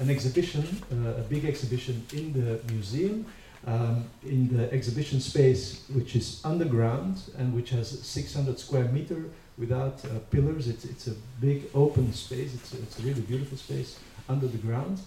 an 0.00 0.10
exhibition, 0.10 0.64
a 0.92 1.22
big 1.28 1.44
exhibition 1.44 2.04
in 2.12 2.32
the 2.32 2.60
museum. 2.72 3.24
Um, 3.64 4.06
in 4.24 4.48
the 4.48 4.72
exhibition 4.72 5.20
space, 5.20 5.84
which 5.94 6.16
is 6.16 6.40
underground 6.44 7.22
and 7.38 7.54
which 7.54 7.70
has 7.70 7.88
600 8.02 8.58
square 8.58 8.86
meter 8.86 9.30
without 9.58 10.04
uh, 10.04 10.18
pillars. 10.30 10.68
It's, 10.68 10.84
it's 10.84 11.06
a 11.08 11.14
big 11.40 11.64
open 11.74 12.12
space. 12.12 12.54
It's, 12.54 12.74
it's 12.74 12.98
a 12.98 13.02
really 13.02 13.20
beautiful 13.20 13.58
space 13.58 13.98
under 14.28 14.46
the 14.46 14.58
ground. 14.58 15.00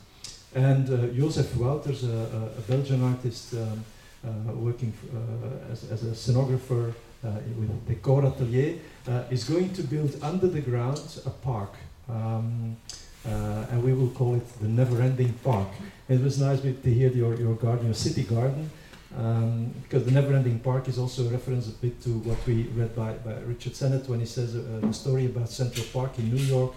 And 0.53 0.89
uh, 0.89 0.97
Jozef 1.07 1.49
Wouters, 1.57 2.03
a, 2.03 2.57
a, 2.57 2.61
Belgian 2.61 3.03
artist 3.03 3.53
um, 3.55 3.83
uh, 4.25 4.53
working 4.53 4.93
uh, 5.13 5.71
as, 5.71 5.91
as, 5.91 6.03
a 6.03 6.11
scenographer 6.11 6.93
uh, 7.23 7.29
with 7.59 7.87
Decoratelier, 7.87 8.79
uh, 9.07 9.23
is 9.29 9.43
going 9.43 9.73
to 9.73 9.83
build 9.83 10.17
under 10.21 10.47
the 10.47 10.61
ground 10.61 11.01
a 11.25 11.29
park. 11.29 11.73
Um, 12.07 12.77
and 13.25 13.83
we 13.83 13.93
will 13.93 14.09
call 14.09 14.35
it 14.35 14.47
the 14.61 14.67
Never 14.67 15.01
Ending 15.01 15.33
Park. 15.43 15.67
It 16.07 16.21
was 16.21 16.39
nice 16.39 16.61
to 16.61 16.71
hear 16.71 17.09
your, 17.09 17.35
your 17.35 17.55
garden, 17.55 17.85
your 17.85 17.95
city 17.95 18.23
garden. 18.23 18.69
Um, 19.18 19.74
because 19.84 20.03
the 20.03 20.11
Never-Ending 20.11 20.59
Park 20.59 20.89
is 20.89 20.97
also 20.97 21.26
a 21.28 21.30
reference 21.30 21.70
a 21.70 21.72
bit 21.72 22.01
to 22.03 22.09
what 22.20 22.38
we 22.45 22.63
read 22.76 22.93
by, 22.95 23.13
by 23.13 23.34
Richard 23.45 23.76
Sennett 23.76 24.09
when 24.09 24.20
he 24.20 24.26
says 24.26 24.55
uh, 24.55 24.80
the 24.82 24.93
story 24.93 25.26
about 25.28 25.49
Central 25.49 25.86
Park 25.93 26.20
in 26.20 26.34
New 26.34 26.43
York, 26.43 26.74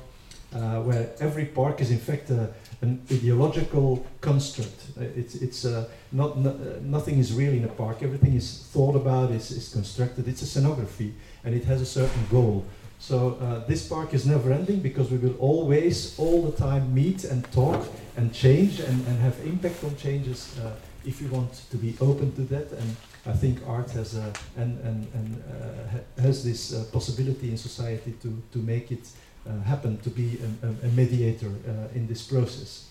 uh, 0.54 0.80
where 0.82 1.10
every 1.18 1.46
park 1.46 1.80
is 1.80 1.90
in 1.90 1.98
fact 1.98 2.30
a, 2.30 2.50
an 2.80 3.02
ideological 3.10 4.06
construct. 4.20 4.86
Uh, 4.96 5.02
it's 5.16 5.34
it's 5.34 5.64
uh, 5.64 5.88
not 6.12 6.38
no, 6.38 6.50
uh, 6.50 6.78
nothing 6.80 7.18
is 7.18 7.32
real 7.32 7.52
in 7.52 7.64
a 7.64 7.68
park. 7.68 8.02
Everything 8.02 8.34
is 8.34 8.68
thought 8.72 8.94
about, 8.94 9.32
is, 9.32 9.50
is 9.50 9.72
constructed. 9.72 10.28
It's 10.28 10.42
a 10.42 10.60
scenography, 10.60 11.12
and 11.44 11.54
it 11.54 11.64
has 11.64 11.80
a 11.80 11.86
certain 11.86 12.24
goal. 12.30 12.64
So 13.00 13.38
uh, 13.40 13.66
this 13.66 13.86
park 13.86 14.14
is 14.14 14.26
never 14.26 14.52
ending 14.52 14.80
because 14.80 15.10
we 15.10 15.18
will 15.18 15.36
always, 15.38 16.18
all 16.18 16.42
the 16.42 16.56
time, 16.56 16.94
meet 16.94 17.24
and 17.24 17.44
talk 17.52 17.86
and 18.16 18.32
change 18.32 18.80
and, 18.80 19.06
and 19.06 19.18
have 19.20 19.38
impact 19.44 19.84
on 19.84 19.96
changes 19.96 20.58
uh, 20.58 20.72
if 21.08 21.22
you 21.22 21.28
want 21.28 21.52
to 21.70 21.76
be 21.78 21.96
open 22.00 22.32
to 22.36 22.42
that. 22.42 22.70
And 22.72 22.96
I 23.26 23.32
think 23.32 23.58
art 23.66 23.90
has 23.92 24.14
a, 24.14 24.32
and, 24.56 24.78
and, 24.84 25.06
and 25.14 25.42
uh, 25.42 25.88
ha- 25.92 26.22
has 26.22 26.44
this 26.44 26.74
uh, 26.74 26.84
possibility 26.92 27.50
in 27.50 27.56
society 27.56 28.12
to, 28.22 28.42
to 28.52 28.58
make 28.58 28.92
it 28.92 29.08
uh, 29.48 29.60
happen, 29.62 29.96
to 29.98 30.10
be 30.10 30.38
a, 30.62 30.86
a, 30.86 30.90
mediator 30.90 31.48
uh, 31.48 31.96
in 31.98 32.06
this 32.06 32.22
process. 32.22 32.88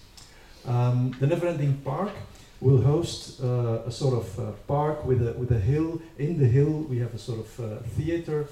Um, 0.65 1.15
the 1.19 1.27
Neverending 1.27 1.83
Park 1.83 2.11
will 2.59 2.81
host 2.81 3.39
uh, 3.43 3.83
a 3.85 3.91
sort 3.91 4.15
of 4.15 4.39
uh, 4.39 4.51
park 4.67 5.05
with 5.05 5.21
a, 5.27 5.33
with 5.33 5.51
a 5.51 5.59
hill. 5.59 6.01
In 6.17 6.39
the 6.39 6.47
hill, 6.47 6.85
we 6.89 6.97
have 6.97 7.13
a 7.13 7.19
sort 7.19 7.39
of 7.39 7.81
theater, 7.95 8.47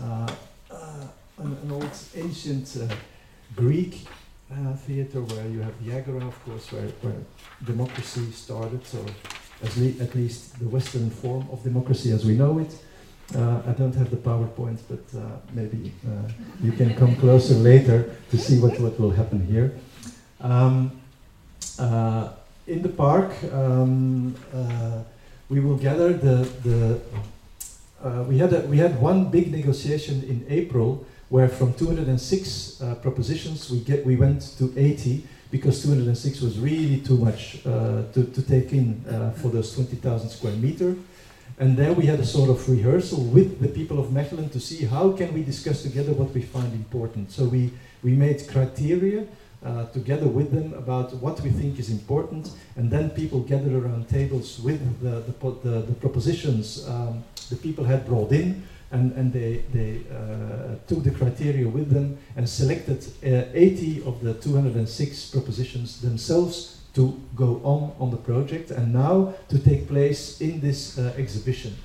an, 0.00 1.56
an 1.62 1.70
old 1.70 1.96
ancient 2.16 2.76
Greek 3.54 4.06
uh, 4.52 4.74
theater 4.74 5.22
where 5.22 5.46
you 5.46 5.60
have 5.60 5.84
the 5.84 5.92
Agora, 5.92 6.26
of 6.26 6.44
course, 6.44 6.72
where, 6.72 6.88
where 7.02 7.20
democracy 7.64 8.30
started, 8.32 8.80
at, 9.62 9.76
le- 9.76 10.02
at 10.02 10.14
least 10.14 10.58
the 10.58 10.68
Western 10.68 11.10
form 11.10 11.46
of 11.52 11.62
democracy 11.62 12.10
as 12.12 12.24
we 12.24 12.34
know 12.34 12.58
it. 12.58 12.74
Uh, 13.34 13.62
I 13.66 13.72
don't 13.72 13.94
have 13.94 14.10
the 14.10 14.16
PowerPoint, 14.16 14.80
but 14.88 15.04
uh, 15.16 15.22
maybe 15.52 15.92
uh, 16.04 16.28
you 16.62 16.72
can 16.72 16.96
come 16.96 17.14
closer 17.16 17.54
later 17.54 18.16
to 18.30 18.36
see 18.36 18.58
what, 18.58 18.78
what 18.80 18.98
will 18.98 19.12
happen 19.12 19.46
here. 19.46 19.72
Um, 20.40 21.00
uh, 21.78 22.30
in 22.66 22.82
the 22.82 22.88
park, 22.88 23.32
um, 23.52 24.34
uh, 24.52 25.02
we 25.48 25.60
will 25.60 25.76
gather 25.76 26.12
the, 26.12 26.48
the 26.64 27.00
we, 28.26 28.38
had 28.38 28.52
a, 28.52 28.60
we 28.62 28.78
had 28.78 29.00
one 29.00 29.30
big 29.30 29.52
negotiation 29.52 30.24
in 30.24 30.44
April 30.48 31.06
where 31.30 31.48
from 31.48 31.72
206 31.74 32.82
uh, 32.82 32.94
propositions 32.96 33.70
we, 33.70 33.80
get, 33.80 34.04
we 34.04 34.16
went 34.16 34.42
to 34.58 34.72
80 34.76 35.24
because 35.50 35.82
206 35.82 36.40
was 36.42 36.58
really 36.58 37.00
too 37.00 37.16
much 37.16 37.64
uh, 37.66 38.02
to, 38.12 38.24
to 38.24 38.42
take 38.42 38.72
in 38.72 39.02
uh, 39.08 39.30
for 39.30 39.48
those 39.48 39.74
20,000 39.74 40.28
square 40.28 40.52
meter. 40.54 40.96
And 41.58 41.76
there 41.76 41.92
we 41.92 42.06
had 42.06 42.20
a 42.20 42.26
sort 42.26 42.50
of 42.50 42.68
rehearsal 42.68 43.22
with 43.22 43.60
the 43.60 43.68
people 43.68 43.98
of 44.00 44.08
Mechelen 44.08 44.50
to 44.52 44.60
see 44.60 44.84
how 44.84 45.12
can 45.12 45.32
we 45.32 45.42
discuss 45.42 45.82
together 45.82 46.12
what 46.12 46.32
we 46.34 46.42
find 46.42 46.72
important. 46.72 47.30
So 47.30 47.44
we, 47.44 47.72
we 48.02 48.12
made 48.12 48.46
criteria 48.48 49.26
uh, 49.64 49.86
together 49.86 50.26
with 50.26 50.52
them 50.52 50.72
about 50.74 51.12
what 51.16 51.40
we 51.42 51.50
think 51.50 51.78
is 51.78 51.90
important, 51.90 52.50
and 52.76 52.90
then 52.90 53.10
people 53.10 53.40
gathered 53.40 53.74
around 53.74 54.08
tables 54.08 54.58
with 54.58 54.80
the, 55.02 55.20
the, 55.20 55.50
the, 55.62 55.80
the 55.82 55.94
propositions 55.94 56.88
um, 56.88 57.22
the 57.50 57.56
people 57.56 57.84
had 57.84 58.06
brought 58.06 58.32
in, 58.32 58.66
and, 58.92 59.12
and 59.12 59.32
they, 59.32 59.62
they 59.72 60.00
uh, 60.10 60.74
took 60.86 61.04
the 61.04 61.10
criteria 61.10 61.68
with 61.68 61.90
them 61.90 62.18
and 62.36 62.48
selected 62.48 63.04
uh, 63.24 63.48
80 63.54 64.02
of 64.04 64.20
the 64.20 64.34
206 64.34 65.30
propositions 65.30 66.00
themselves 66.00 66.80
to 66.94 67.20
go 67.36 67.60
on 67.62 67.92
on 68.00 68.10
the 68.10 68.16
project 68.16 68.72
and 68.72 68.92
now 68.92 69.32
to 69.48 69.58
take 69.58 69.86
place 69.86 70.40
in 70.40 70.60
this 70.60 70.98
uh, 70.98 71.12
exhibition. 71.16 71.76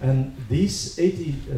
And 0.00 0.34
these 0.48 0.98
80, 0.98 1.34
uh, 1.34 1.54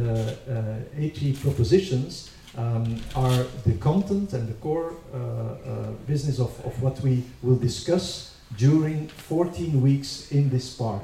uh, 0.51 0.75
80 0.97 1.33
propositions 1.33 2.31
um, 2.57 2.99
are 3.15 3.45
the 3.65 3.73
content 3.79 4.33
and 4.33 4.47
the 4.47 4.53
core 4.55 4.93
uh, 5.13 5.91
business 6.07 6.39
of, 6.39 6.49
of 6.65 6.81
what 6.81 6.99
we 7.01 7.23
will 7.43 7.57
discuss 7.57 8.35
during 8.57 9.07
14 9.07 9.81
weeks 9.81 10.31
in 10.31 10.49
this 10.49 10.73
park. 10.73 11.03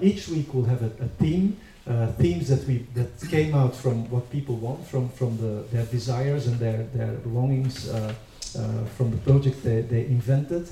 Each 0.00 0.28
week 0.28 0.52
we'll 0.52 0.64
have 0.64 0.82
a, 0.82 1.04
a 1.04 1.08
theme, 1.18 1.56
uh, 1.86 2.06
themes 2.12 2.48
that 2.48 2.66
we 2.66 2.78
that 2.94 3.10
came 3.30 3.54
out 3.54 3.74
from 3.76 4.08
what 4.10 4.30
people 4.30 4.56
want, 4.56 4.86
from 4.86 5.08
from 5.10 5.36
the, 5.36 5.64
their 5.70 5.84
desires 5.86 6.46
and 6.46 6.58
their 6.58 6.84
their 6.94 7.18
longings 7.26 7.88
uh, 7.88 8.14
uh, 8.56 8.84
from 8.96 9.10
the 9.10 9.18
project 9.18 9.62
they, 9.62 9.82
they 9.82 10.06
invented, 10.06 10.68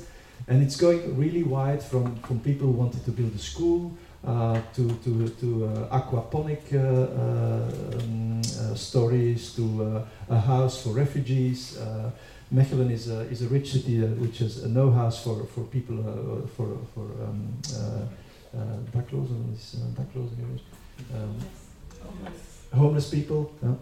and 0.48 0.62
it's 0.62 0.76
going 0.76 1.16
really 1.16 1.42
wide 1.42 1.82
from 1.82 2.16
from 2.22 2.40
people 2.40 2.66
who 2.66 2.72
wanted 2.72 3.04
to 3.04 3.10
build 3.10 3.34
a 3.34 3.38
school 3.38 3.92
uh, 4.26 4.60
to 4.74 4.88
to 5.04 5.28
to 5.28 5.66
uh, 5.66 6.00
aquaponic 6.00 6.62
uh, 6.72 7.98
um, 7.98 8.42
stories 8.74 9.52
to 9.54 10.04
a 10.30 10.38
house 10.38 10.82
for 10.82 10.90
refugees. 10.90 11.78
Mechelen 12.52 12.90
is 12.90 13.08
a, 13.08 13.20
is 13.30 13.40
a 13.40 13.48
rich 13.48 13.72
city 13.72 13.98
which 14.00 14.38
has 14.40 14.62
no 14.66 14.90
house 14.90 15.24
for, 15.24 15.46
for 15.46 15.62
people 15.64 15.96
for, 16.54 16.76
for 16.94 17.06
um, 17.24 17.56
daklozen, 18.92 19.54
is? 19.54 19.76
Um, 21.14 21.36
homeless 22.74 23.10
people. 23.10 23.52
yeah. 23.62 23.74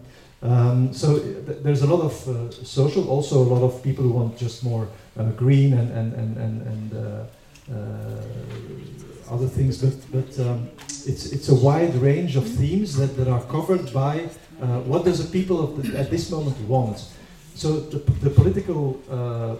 Um, 0.43 0.93
so 0.93 1.19
th- 1.19 1.59
there's 1.61 1.83
a 1.83 1.87
lot 1.87 2.01
of 2.01 2.27
uh, 2.27 2.51
social, 2.51 3.07
also 3.09 3.37
a 3.37 3.49
lot 3.53 3.63
of 3.63 3.83
people 3.83 4.03
who 4.03 4.11
want 4.11 4.37
just 4.37 4.63
more 4.63 4.87
uh, 5.17 5.29
green 5.31 5.73
and 5.73 5.91
and 5.91 6.13
and 6.13 6.37
and, 6.37 6.61
and 6.67 6.93
uh, 6.93 7.23
uh, 7.71 9.33
other 9.33 9.47
things. 9.47 9.77
But 9.77 9.95
but 10.11 10.39
um, 10.39 10.69
it's 11.05 11.31
it's 11.31 11.49
a 11.49 11.55
wide 11.55 11.93
range 11.95 12.35
of 12.35 12.47
themes 12.47 12.95
that, 12.97 13.15
that 13.17 13.27
are 13.27 13.43
covered 13.43 13.93
by 13.93 14.29
uh, 14.61 14.79
what 14.81 15.05
does 15.05 15.19
the 15.23 15.29
people 15.31 15.61
of 15.63 15.77
the, 15.77 15.99
at 15.99 16.09
this 16.09 16.31
moment 16.31 16.57
want. 16.67 17.05
So 17.53 17.79
the, 17.79 17.99
the 18.23 18.29
political 18.29 18.99
uh, 19.11 19.57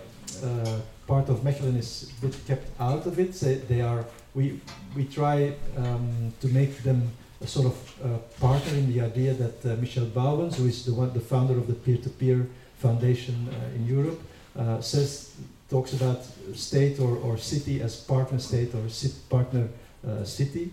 part 1.07 1.29
of 1.29 1.43
Mechelen 1.43 1.77
is 1.77 2.11
kept 2.47 2.67
out 2.79 3.05
of 3.05 3.19
it. 3.19 3.33
They, 3.33 3.55
they 3.55 3.81
are 3.81 4.03
we 4.33 4.59
we 4.95 5.05
try 5.05 5.53
um, 5.77 6.33
to 6.41 6.47
make 6.47 6.81
them 6.83 7.11
a 7.41 7.47
sort 7.47 7.67
of 7.67 8.03
uh, 8.03 8.17
partner 8.39 8.73
in 8.73 8.91
the 8.93 9.01
idea 9.01 9.33
that 9.33 9.65
uh, 9.65 9.75
Michel 9.77 10.05
Bauwens, 10.05 10.55
who 10.55 10.67
is 10.67 10.85
the 10.85 10.93
one, 10.93 11.11
the 11.13 11.19
founder 11.19 11.57
of 11.57 11.67
the 11.67 11.73
peer-to-peer 11.73 12.47
foundation 12.77 13.49
uh, 13.49 13.75
in 13.75 13.87
Europe, 13.87 14.21
uh, 14.57 14.79
says 14.81 15.35
talks 15.69 15.93
about 15.93 16.19
state 16.53 16.99
or, 16.99 17.17
or 17.17 17.37
city 17.37 17.81
as 17.81 17.95
partner 17.95 18.39
state 18.39 18.73
or 18.75 18.83
partner 19.29 19.69
uh, 20.07 20.23
city. 20.23 20.71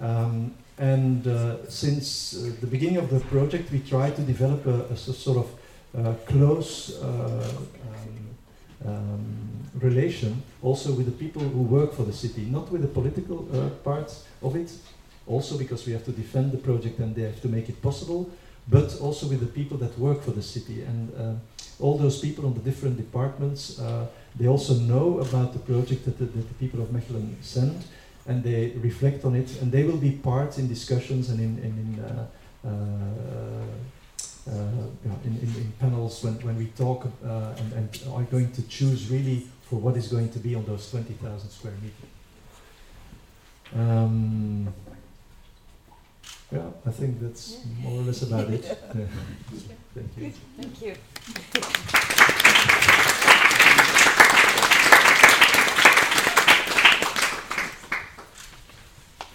Um, 0.00 0.54
and 0.78 1.26
uh, 1.26 1.68
since 1.68 2.32
the 2.60 2.66
beginning 2.66 2.96
of 2.96 3.10
the 3.10 3.20
project, 3.20 3.70
we 3.70 3.80
try 3.80 4.10
to 4.10 4.22
develop 4.22 4.66
a, 4.66 4.84
a 4.84 4.96
sort 4.96 5.36
of 5.36 6.24
close 6.24 7.02
um, 7.02 7.68
um, 8.86 9.70
relation 9.74 10.42
also 10.62 10.92
with 10.92 11.04
the 11.04 11.12
people 11.12 11.42
who 11.42 11.60
work 11.60 11.92
for 11.92 12.04
the 12.04 12.12
city, 12.12 12.46
not 12.46 12.70
with 12.72 12.80
the 12.80 12.88
political 12.88 13.42
parts 13.84 14.24
of 14.40 14.56
it, 14.56 14.72
also 15.30 15.56
because 15.56 15.86
we 15.86 15.92
have 15.92 16.04
to 16.04 16.12
defend 16.12 16.52
the 16.52 16.58
project 16.58 16.98
and 16.98 17.14
they 17.14 17.22
have 17.22 17.40
to 17.40 17.48
make 17.48 17.68
it 17.68 17.80
possible, 17.80 18.28
but 18.68 19.00
also 19.00 19.26
with 19.28 19.40
the 19.40 19.46
people 19.46 19.78
that 19.78 19.96
work 19.98 20.22
for 20.22 20.32
the 20.32 20.42
city. 20.42 20.82
And 20.82 21.12
uh, 21.16 21.34
all 21.78 21.96
those 21.96 22.20
people 22.20 22.46
on 22.46 22.54
the 22.54 22.60
different 22.60 22.96
departments, 22.96 23.78
uh, 23.78 24.06
they 24.38 24.48
also 24.48 24.74
know 24.74 25.20
about 25.20 25.52
the 25.52 25.60
project 25.60 26.04
that 26.04 26.18
the, 26.18 26.24
that 26.24 26.48
the 26.48 26.54
people 26.54 26.82
of 26.82 26.88
Mechelen 26.88 27.36
send, 27.40 27.84
and 28.26 28.42
they 28.42 28.72
reflect 28.76 29.24
on 29.24 29.34
it, 29.34 29.60
and 29.60 29.72
they 29.72 29.84
will 29.84 29.96
be 29.96 30.10
part 30.10 30.58
in 30.58 30.68
discussions 30.68 31.30
and 31.30 31.40
in, 31.40 31.58
in, 31.58 31.72
in 31.84 32.04
uh, 32.04 32.26
uh, 32.62 34.50
uh, 34.50 34.52
in, 35.24 35.36
in, 35.42 35.54
in 35.56 35.72
panels 35.78 36.24
when, 36.24 36.34
when 36.40 36.56
we 36.56 36.66
talk 36.66 37.06
uh, 37.24 37.54
and, 37.58 37.72
and 37.74 38.00
are 38.12 38.22
going 38.24 38.50
to 38.52 38.62
choose 38.68 39.10
really 39.10 39.46
for 39.62 39.76
what 39.76 39.96
is 39.96 40.08
going 40.08 40.30
to 40.30 40.38
be 40.38 40.54
on 40.54 40.64
those 40.64 40.90
20,000 40.90 41.48
square 41.50 41.74
meters. 41.82 42.10
Um, 43.76 44.74
yeah, 46.52 46.62
I 46.86 46.90
think 46.90 47.20
that's 47.20 47.58
more 47.82 48.00
or 48.00 48.04
less 48.04 48.22
about 48.22 48.48
it. 48.50 48.64
Yeah. 48.64 49.04
Thank 49.94 50.16
you. 50.16 50.32
Thank 50.56 50.82
you. 50.82 52.00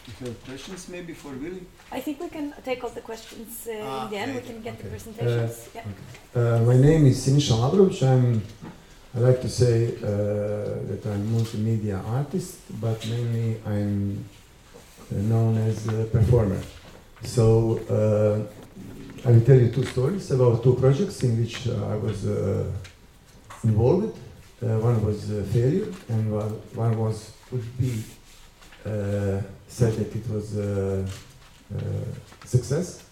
If 0.08 0.22
you 0.22 0.28
have 0.28 0.46
questions, 0.46 0.88
maybe 0.90 1.14
for 1.14 1.30
Willy. 1.30 1.66
I 1.92 2.00
think 2.00 2.20
we 2.20 2.30
can 2.30 2.54
take 2.64 2.84
all 2.84 2.92
the 2.92 3.02
questions 3.02 3.68
uh, 3.68 3.74
Ah, 3.84 4.06
in 4.06 4.12
the 4.12 4.18
end. 4.18 4.36
We 4.36 4.42
can 4.42 4.62
get 4.62 4.78
the 4.78 4.84
okay. 4.84 4.90
presentations. 4.96 5.70
yeah. 5.76 5.84
Uh, 6.40 6.60
my 6.70 6.78
name 6.78 7.06
is 7.08 7.18
Sinisa 7.26 7.54
Labrovic. 7.62 8.02
I'm, 8.04 8.42
I 9.16 9.20
like 9.20 9.42
to 9.42 9.50
say 9.50 9.96
uh, 9.98 10.08
that 10.90 11.02
I'm 11.12 11.24
multimedia 11.36 11.98
artist, 12.20 12.58
but 12.80 13.00
mainly 13.08 13.58
I'm 13.66 14.24
uh, 15.12 15.16
known 15.32 15.58
as 15.58 15.88
a 15.88 16.06
performer. 16.06 16.62
So 17.24 17.80
uh, 17.90 19.28
I 19.28 19.32
will 19.32 19.42
tell 19.42 19.58
you 19.58 19.72
two 19.72 19.86
stories 19.86 20.32
about 20.32 20.64
two 20.64 20.76
projects 20.76 21.24
in 21.24 21.40
which 21.42 21.68
uh, 21.68 21.74
I 21.88 21.96
was 21.96 22.26
uh, 22.26 22.66
involved. 23.64 24.18
Uh, 24.62 24.80
one 24.80 25.04
was 25.04 25.32
uh, 25.32 25.44
failure, 25.52 25.88
and 26.10 26.32
one, 26.76 26.98
was 26.98 27.32
would 27.52 27.78
be 27.78 28.04
said 29.68 29.94
that 29.94 30.16
it 30.16 30.30
was 30.30 30.58
uh, 30.58 31.06
success. 32.46 33.04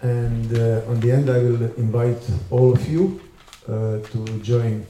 And 0.00 0.46
on 0.88 1.00
the 1.00 1.12
end, 1.12 1.30
I 1.30 1.38
will 1.38 1.62
invite 1.76 2.22
all 2.50 2.72
of 2.72 2.88
you 2.88 3.20
to 3.66 4.40
join 4.42 4.86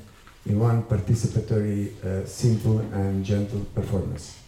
in 0.47 0.59
one 0.59 0.83
participatory, 0.83 1.89
uh, 2.05 2.27
simple 2.27 2.81
and 2.93 3.25
gentle 3.25 3.65
performance 3.75 4.39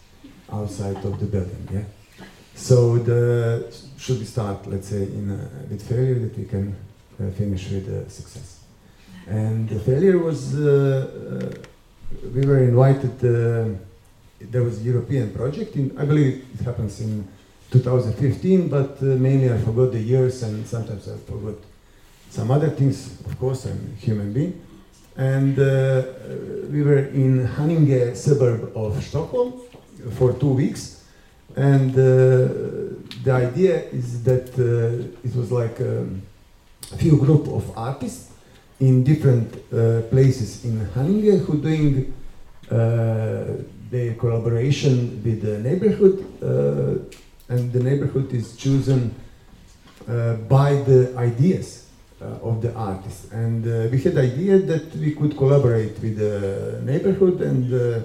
outside 0.53 0.97
of 1.05 1.19
the 1.19 1.27
building. 1.27 1.69
Yeah. 1.73 1.85
So 2.57 2.99
the 2.99 3.73
should 3.99 4.19
we 4.19 4.25
start, 4.25 4.67
let's 4.67 4.89
say, 4.89 5.03
in 5.03 5.31
uh, 5.31 5.49
with 5.71 5.87
failure 5.87 6.19
that 6.19 6.37
we 6.37 6.45
can 6.45 6.75
uh, 7.21 7.31
finish 7.31 7.71
with 7.71 7.89
uh, 7.89 8.09
success. 8.09 8.61
And 9.27 9.69
the 9.69 9.81
failure 9.81 10.19
was 10.19 10.55
uh, 10.55 10.63
uh, 10.65 12.31
we 12.35 12.47
were 12.47 12.59
invited. 12.59 13.15
Uh, 13.25 13.77
there 14.41 14.63
was 14.63 14.81
a 14.81 14.85
European 14.85 15.33
project. 15.33 15.77
In, 15.77 15.97
I 15.99 16.05
believe 16.05 16.47
it 16.55 16.65
happens 16.65 17.01
in 17.01 17.27
2015, 17.71 18.69
but 18.69 18.99
uh, 19.01 19.05
mainly 19.05 19.53
I 19.53 19.59
forgot 19.59 19.93
the 19.93 20.01
years 20.01 20.43
and 20.43 20.67
sometimes 20.67 21.09
I 21.09 21.17
forgot 21.17 21.57
some 22.31 22.51
other 22.51 22.71
things. 22.71 23.21
Of 23.27 23.39
course, 23.39 23.67
I'm 23.67 23.97
a 23.97 24.01
human 24.01 24.33
being. 24.33 24.63
And 25.17 25.59
uh, 25.59 26.03
we 26.71 26.83
were 26.83 26.99
in 26.99 27.49
Haninge 27.49 28.17
suburb 28.17 28.77
of 28.77 29.03
Stockholm 29.03 29.55
for 30.13 30.33
two 30.35 30.53
weeks. 30.53 30.96
And 31.57 31.91
uh, 31.93 32.93
the 33.25 33.33
idea 33.33 33.85
is 33.91 34.23
that 34.25 34.51
uh, 34.59 35.27
it 35.27 35.35
was 35.35 35.51
like 35.51 35.81
a 35.81 36.07
few 36.99 37.17
group 37.17 37.49
of 37.49 37.77
artists 37.77 38.33
in 38.79 39.03
different 39.03 39.55
uh, 39.73 40.03
places 40.11 40.65
in 40.65 40.87
Haninge 40.95 41.45
who 41.45 41.61
doing 41.61 42.13
their 43.91 44.15
collaboration 44.15 45.23
with 45.25 45.43
the 45.43 45.59
neighborhood 45.59 46.19
uh, 46.43 47.53
and 47.53 47.73
the 47.73 47.81
neighborhood 47.81 48.33
is 48.33 48.57
chosen 48.57 49.15
uh, 50.09 50.35
by 50.35 50.75
the 50.75 51.15
ideas 51.17 51.87
uh, 52.21 52.25
of 52.43 52.61
the 52.61 52.75
artist. 52.75 53.33
And 53.33 53.65
we 53.91 54.01
had 54.03 54.19
idea 54.19 54.59
that 54.59 54.95
we 54.97 55.13
could 55.13 55.37
collaborate 55.37 55.99
with 56.01 56.19
the 56.19 56.81
neighborhood 56.83 57.41
and 57.41 58.05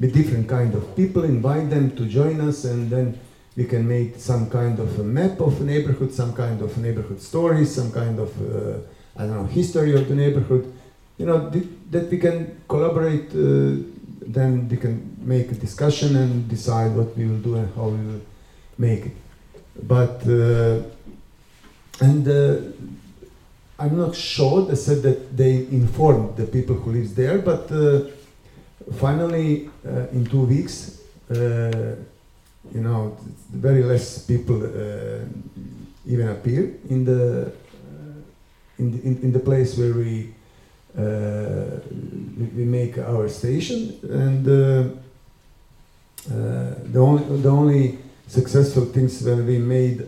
with 0.00 0.12
different 0.12 0.48
kind 0.48 0.74
of 0.74 0.96
people, 0.96 1.24
invite 1.24 1.70
them 1.70 1.94
to 1.96 2.06
join 2.06 2.40
us, 2.40 2.64
and 2.64 2.90
then 2.90 3.18
we 3.56 3.64
can 3.64 3.86
make 3.86 4.16
some 4.16 4.48
kind 4.48 4.78
of 4.78 4.98
a 4.98 5.04
map 5.04 5.40
of 5.40 5.60
a 5.60 5.64
neighborhood, 5.64 6.12
some 6.12 6.32
kind 6.32 6.60
of 6.62 6.76
neighborhood 6.78 7.20
stories, 7.20 7.74
some 7.74 7.92
kind 7.92 8.18
of 8.18 8.30
uh, 8.40 8.78
I 9.16 9.26
don't 9.26 9.36
know 9.36 9.46
history 9.46 9.94
of 9.94 10.08
the 10.08 10.14
neighborhood. 10.14 10.72
You 11.18 11.26
know 11.26 11.50
th- 11.50 11.68
that 11.90 12.10
we 12.10 12.18
can 12.18 12.62
collaborate. 12.68 13.30
Uh, 13.30 13.88
then 14.24 14.68
we 14.68 14.76
can 14.76 15.16
make 15.20 15.50
a 15.50 15.54
discussion 15.54 16.16
and 16.16 16.48
decide 16.48 16.94
what 16.94 17.16
we 17.16 17.26
will 17.26 17.38
do 17.38 17.56
and 17.56 17.74
how 17.74 17.88
we 17.88 18.06
will 18.06 18.22
make 18.78 19.06
it. 19.06 19.16
But 19.82 20.26
uh, 20.26 20.82
and 22.00 22.26
uh, 22.26 22.56
I'm 23.78 23.96
not 23.96 24.14
sure. 24.14 24.62
They 24.66 24.76
said 24.76 25.02
that 25.02 25.36
they 25.36 25.66
informed 25.70 26.36
the 26.36 26.46
people 26.46 26.76
who 26.76 26.92
lives 26.92 27.14
there, 27.14 27.38
but 27.38 27.70
uh, 27.70 28.04
finally, 28.94 29.70
uh, 29.86 30.08
in 30.12 30.26
two 30.26 30.44
weeks, 30.44 31.00
uh, 31.30 31.96
you 32.72 32.80
know, 32.80 33.16
very 33.50 33.82
less 33.82 34.24
people 34.24 34.62
uh, 34.64 35.24
even 36.06 36.28
appear 36.28 36.74
in 36.88 37.04
the 37.04 37.46
uh, 37.46 37.50
in 38.78 38.90
the, 38.92 39.02
in, 39.02 39.22
in 39.22 39.32
the 39.32 39.38
place 39.38 39.76
where 39.76 39.92
we 39.92 40.34
uh, 40.96 41.80
we, 42.56 42.64
make 42.64 42.98
our 42.98 43.28
station, 43.28 43.98
and 44.02 44.46
uh, 44.46 44.84
the 46.92 46.98
only 46.98 47.42
the 47.42 47.48
only 47.48 47.98
successful 48.26 48.84
things 48.84 49.22
when 49.22 49.46
we 49.46 49.58
made 49.58 50.00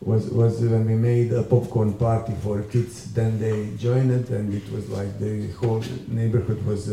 was 0.00 0.28
was 0.28 0.60
when 0.60 0.86
we 0.86 0.94
made 0.94 1.32
a 1.32 1.42
popcorn 1.42 1.94
party 1.94 2.34
for 2.42 2.62
kids. 2.62 3.12
Then 3.14 3.38
they 3.38 3.76
joined 3.76 4.10
it, 4.10 4.28
and 4.30 4.52
it 4.52 4.70
was 4.70 4.88
like 4.90 5.18
the 5.18 5.50
whole 5.52 5.82
neighborhood 6.08 6.64
was. 6.66 6.88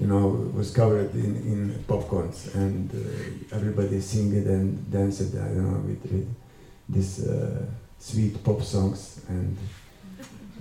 Uh, 0.00 0.02
you 0.02 0.06
know, 0.06 0.50
was 0.54 0.70
covered 0.70 1.14
in, 1.14 1.36
in 1.36 1.84
popcorns, 1.86 2.54
and 2.54 2.90
uh, 2.90 3.56
everybody 3.56 4.00
sing 4.00 4.34
it 4.34 4.46
and 4.46 4.90
dance 4.90 5.20
it. 5.20 5.34
I 5.34 5.48
don't 5.48 5.70
know 5.72 5.78
with, 5.80 6.02
with 6.10 6.34
these 6.88 7.26
uh, 7.26 7.66
sweet 7.98 8.42
pop 8.42 8.62
songs, 8.62 9.20
and 9.28 9.56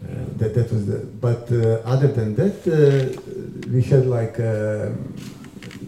uh, 0.04 0.26
that 0.38 0.54
that 0.56 0.72
was 0.72 0.86
the. 0.86 0.98
But 0.98 1.52
uh, 1.52 1.82
other 1.86 2.08
than 2.08 2.36
that, 2.36 2.68
uh, 2.68 3.70
we 3.72 3.82
had 3.82 4.06
like 4.06 4.40
uh, 4.40 4.90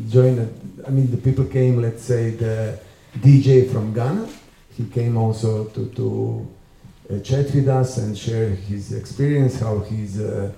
joined. 0.10 0.40
I 0.88 0.90
mean, 0.90 1.12
the 1.12 1.18
people 1.18 1.46
came. 1.46 1.82
Let's 1.82 2.04
say 2.04 2.32
the 2.32 2.80
DJ 3.20 3.72
from 3.72 3.94
Ghana. 3.94 4.28
He 4.78 4.86
came 4.86 5.18
also 5.18 5.66
to 5.66 5.86
to 5.90 6.48
uh, 7.10 7.20
chat 7.20 7.54
with 7.54 7.68
us 7.68 7.98
and 7.98 8.18
share 8.18 8.50
his 8.50 8.94
experience, 8.94 9.60
how 9.60 9.80
he's. 9.80 10.20
Uh, 10.20 10.54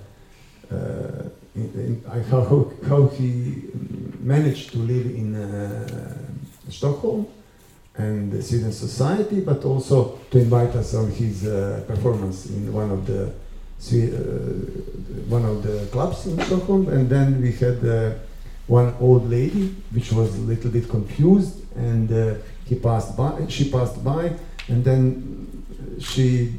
uh, 0.72 1.30
how, 1.56 2.72
how, 2.88 3.08
he 3.08 3.70
managed 4.20 4.72
to 4.72 4.80
live 4.80 5.06
in 5.06 5.36
uh, 5.36 6.18
Stockholm 6.70 7.28
and 7.96 8.32
the 8.32 8.42
Sweden 8.42 8.72
society, 8.72 9.40
but 9.42 9.64
also 9.64 10.20
to 10.32 10.40
invite 10.40 10.76
us 10.76 10.96
on 10.96 11.12
his 11.12 11.46
uh, 11.46 11.84
performance 11.88 12.48
in 12.48 12.74
one 12.74 12.90
of 12.90 13.06
the 13.06 13.26
uh, 13.26 14.08
one 15.28 15.46
of 15.46 15.62
the 15.62 15.88
clubs 15.92 16.26
in 16.26 16.40
Stockholm. 16.42 16.88
And 16.88 17.08
then 17.10 17.42
we 17.42 17.52
had 17.52 17.86
uh, 17.86 18.14
one 18.66 18.96
old 19.00 19.30
lady, 19.30 19.76
which 19.92 20.12
was 20.12 20.36
a 20.36 20.42
little 20.42 20.72
bit 20.72 20.90
confused, 20.90 21.62
and 21.76 22.12
uh, 22.12 22.36
he 22.66 22.76
passed 22.76 23.16
by. 23.16 23.46
She 23.48 23.70
passed 23.70 24.04
by, 24.04 24.32
and 24.70 24.84
then 24.84 25.66
she. 26.00 26.54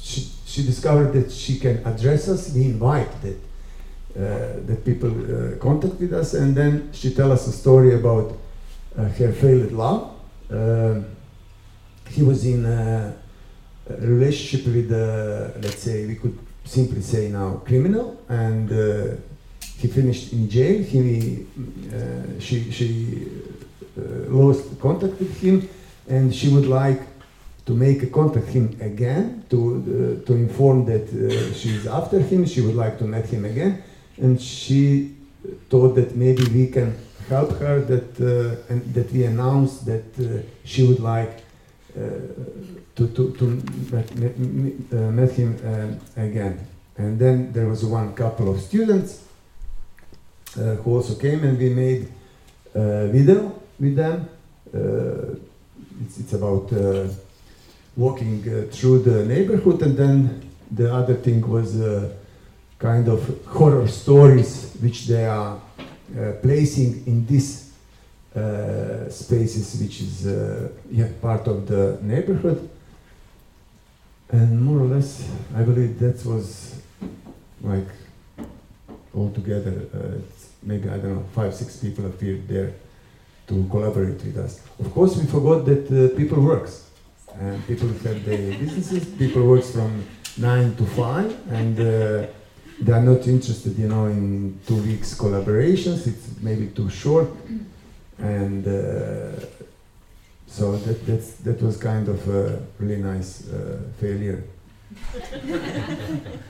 She, 0.00 0.37
she 0.58 0.66
discovered 0.66 1.12
that 1.12 1.30
she 1.30 1.56
can 1.58 1.76
address 1.86 2.28
us. 2.28 2.52
We 2.52 2.64
invite 2.64 3.12
that 3.22 3.38
uh, 4.16 4.66
that 4.66 4.84
people 4.84 5.10
uh, 5.10 6.18
us, 6.20 6.34
and 6.34 6.56
then 6.56 6.90
she 6.92 7.14
tell 7.14 7.30
us 7.30 7.46
a 7.46 7.52
story 7.52 7.94
about 7.94 8.36
uh, 8.96 9.04
her 9.04 9.32
failed 9.32 9.70
love. 9.70 10.02
Uh, 10.50 11.02
he 12.08 12.22
was 12.22 12.44
in 12.44 12.64
a, 12.64 13.14
relationship 14.00 14.66
with, 14.66 14.92
uh, 14.92 15.58
let's 15.62 15.82
say, 15.82 16.06
we 16.06 16.16
could 16.16 16.38
simply 16.64 17.00
say 17.00 17.28
now, 17.28 17.62
criminal, 17.64 18.20
and 18.28 18.70
uh, 18.70 19.14
he 19.78 19.86
finished 19.88 20.32
in 20.32 20.50
jail. 20.50 20.82
He, 20.82 21.46
uh, 21.94 22.40
she, 22.40 22.70
she 22.70 23.28
lost 24.28 24.78
contact 24.80 25.18
with 25.20 25.40
him, 25.40 25.68
and 26.08 26.34
she 26.34 26.48
would 26.48 26.66
like 26.66 27.00
to 27.68 27.74
make 27.74 28.10
contact 28.10 28.48
him 28.48 28.74
again 28.80 29.44
to 29.50 29.58
uh, 29.60 30.26
to 30.26 30.32
inform 30.32 30.86
that 30.86 31.06
uh, 31.12 31.52
she 31.52 31.68
is 31.76 31.86
after 31.86 32.18
him. 32.18 32.46
She 32.46 32.62
would 32.62 32.74
like 32.74 32.96
to 32.98 33.04
meet 33.04 33.26
him 33.26 33.44
again, 33.44 33.82
and 34.16 34.40
she 34.40 35.14
thought 35.68 35.94
that 35.94 36.16
maybe 36.16 36.44
we 36.44 36.68
can 36.68 36.96
help 37.28 37.50
her. 37.60 37.82
That 37.82 38.08
uh, 38.20 38.72
and 38.72 38.80
that 38.94 39.12
we 39.12 39.24
announced 39.24 39.84
that 39.84 40.08
uh, 40.18 40.40
she 40.64 40.82
would 40.88 41.00
like 41.00 41.44
uh, 41.94 42.00
to 42.96 43.06
to 43.16 43.22
to 43.38 43.44
uh, 43.92 45.10
met 45.20 45.32
him 45.32 45.50
again. 46.16 46.66
And 46.96 47.18
then 47.18 47.52
there 47.52 47.68
was 47.68 47.84
one 47.84 48.14
couple 48.14 48.48
of 48.50 48.62
students 48.62 49.24
who 50.54 50.96
also 50.96 51.14
came, 51.16 51.44
and 51.44 51.58
we 51.58 51.68
made 51.68 52.08
a 52.74 53.08
video 53.08 53.60
with 53.78 53.94
them. 53.94 54.26
It's, 56.02 56.18
it's 56.18 56.32
about. 56.32 56.72
Walking 57.98 58.44
uh, 58.46 58.70
through 58.70 59.00
the 59.00 59.24
neighborhood, 59.24 59.82
and 59.82 59.96
then 59.96 60.48
the 60.70 60.94
other 60.94 61.14
thing 61.14 61.40
was 61.40 61.80
uh, 61.80 62.14
kind 62.78 63.08
of 63.08 63.44
horror 63.44 63.88
stories 63.88 64.76
which 64.80 65.08
they 65.08 65.26
are 65.26 65.56
uh, 66.16 66.32
placing 66.40 67.04
in 67.06 67.26
these 67.26 67.72
uh, 68.36 69.10
spaces, 69.10 69.82
which 69.82 70.00
is 70.00 70.28
uh, 70.28 70.68
yeah, 70.92 71.08
part 71.20 71.48
of 71.48 71.66
the 71.66 71.98
neighborhood. 72.00 72.70
And 74.30 74.62
more 74.62 74.78
or 74.78 74.86
less, 74.86 75.28
I 75.56 75.62
believe 75.62 75.98
that 75.98 76.24
was 76.24 76.80
like 77.62 77.88
altogether, 79.12 79.88
uh, 79.92 80.20
maybe 80.62 80.88
I 80.88 80.98
don't 80.98 81.16
know, 81.16 81.24
five, 81.34 81.52
six 81.52 81.78
people 81.78 82.06
appeared 82.06 82.46
there 82.46 82.74
to 83.48 83.66
collaborate 83.68 84.22
with 84.22 84.36
us. 84.36 84.60
Of 84.78 84.94
course, 84.94 85.16
we 85.16 85.26
forgot 85.26 85.64
that 85.64 86.14
people 86.16 86.40
works 86.40 86.87
and 87.40 87.66
people 87.66 87.88
have 87.88 88.24
their 88.24 88.58
businesses. 88.58 89.04
People 89.16 89.46
works 89.46 89.70
from 89.70 90.04
nine 90.36 90.74
to 90.76 90.84
five, 90.86 91.36
and 91.50 91.78
uh, 91.78 92.26
they 92.80 92.92
are 92.92 93.02
not 93.02 93.26
interested, 93.26 93.78
you 93.78 93.88
know, 93.88 94.06
in 94.06 94.58
two 94.66 94.82
weeks 94.82 95.14
collaborations. 95.14 96.06
It's 96.06 96.40
maybe 96.40 96.68
too 96.68 96.90
short, 96.90 97.28
and 98.18 98.66
uh, 98.66 99.40
so 100.46 100.76
that 100.76 101.06
that's, 101.06 101.32
that 101.46 101.62
was 101.62 101.76
kind 101.76 102.08
of 102.08 102.28
a 102.28 102.60
really 102.78 103.02
nice 103.02 103.48
uh, 103.48 103.80
failure. 104.00 104.44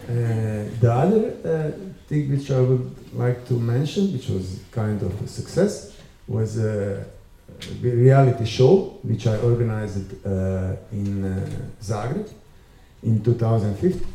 Uh, 0.09 0.65
the 0.81 0.91
other 0.91 1.35
uh, 1.45 1.71
thing 2.09 2.31
which 2.31 2.51
I 2.51 2.61
would 2.63 3.15
like 3.15 3.47
to 3.49 3.55
mention, 3.55 4.11
which 4.11 4.29
was 4.29 4.61
kind 4.71 5.03
of 5.03 5.21
a 5.21 5.29
success, 5.29 5.99
was 6.27 6.57
reality 7.83 8.45
show 8.45 8.99
which 9.03 9.27
I 9.27 9.37
organized 9.39 10.27
uh, 10.27 10.77
in 10.93 11.25
uh, 11.25 11.51
Zagreb 11.83 12.29
in 13.03 13.23
2015. 13.23 14.07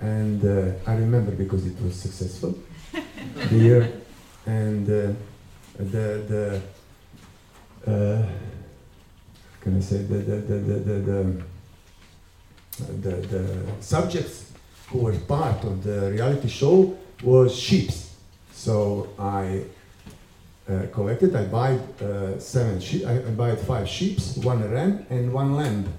and 0.00 0.44
uh, 0.44 0.90
I 0.90 0.94
remember 0.94 1.32
because 1.32 1.66
it 1.66 1.80
was 1.82 1.94
successful 1.96 2.54
the 3.50 3.56
year 3.56 3.92
and 4.46 4.86
the 4.86 5.14
the 5.78 6.62
can 9.60 9.76
I 9.76 9.80
say 9.80 9.98
the 9.98 10.18
the 10.18 10.36
the 10.36 10.54
the, 10.54 10.78
the, 10.78 11.42
the, 12.78 12.92
the, 12.92 13.16
the 13.26 13.66
subjects 13.80 14.52
who 14.88 14.98
were 14.98 15.18
part 15.26 15.64
of 15.64 15.82
the 15.82 16.12
reality 16.12 16.48
show 16.48 16.96
was 17.22 17.56
sheep. 17.56 17.90
So 18.52 19.08
I 19.18 19.62
uh, 20.68 20.86
collected. 20.92 21.34
I 21.34 21.44
buy 21.44 21.78
uh, 22.04 22.38
seven 22.38 22.80
sheep. 22.80 23.06
I, 23.06 23.18
I 23.18 23.56
five 23.56 23.88
sheep, 23.88 24.18
one 24.42 24.68
ram, 24.70 25.06
and 25.10 25.32
one 25.32 25.54
lamb, 25.54 25.92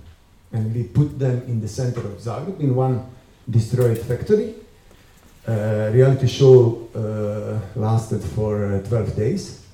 and 0.51 0.73
we 0.75 0.83
put 0.83 1.17
them 1.17 1.43
in 1.47 1.61
the 1.61 1.67
center 1.67 2.01
of 2.01 2.17
Zagreb 2.19 2.59
in 2.59 2.75
one 2.75 3.05
destroyed 3.49 3.97
factory. 3.97 4.55
Uh, 5.47 5.89
reality 5.93 6.27
show 6.27 6.89
uh, 6.93 7.79
lasted 7.79 8.21
for 8.21 8.65
uh, 8.65 8.81
12 8.89 9.15
days. 9.15 9.65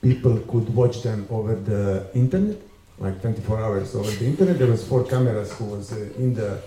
People 0.00 0.36
could 0.48 0.74
watch 0.74 1.02
them 1.02 1.28
over 1.30 1.54
the 1.54 2.10
internet, 2.12 2.56
like 2.98 3.20
24 3.20 3.60
hours 3.60 3.94
over 3.94 4.10
the 4.10 4.26
internet. 4.26 4.58
There 4.58 4.66
was 4.66 4.84
four 4.84 5.04
cameras 5.04 5.52
who 5.52 5.66
was 5.66 5.92
uh, 5.92 6.08
in 6.18 6.34
the 6.34 6.60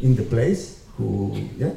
in 0.00 0.14
the 0.14 0.22
place. 0.22 0.84
Who 0.96 1.48
yeah, 1.56 1.72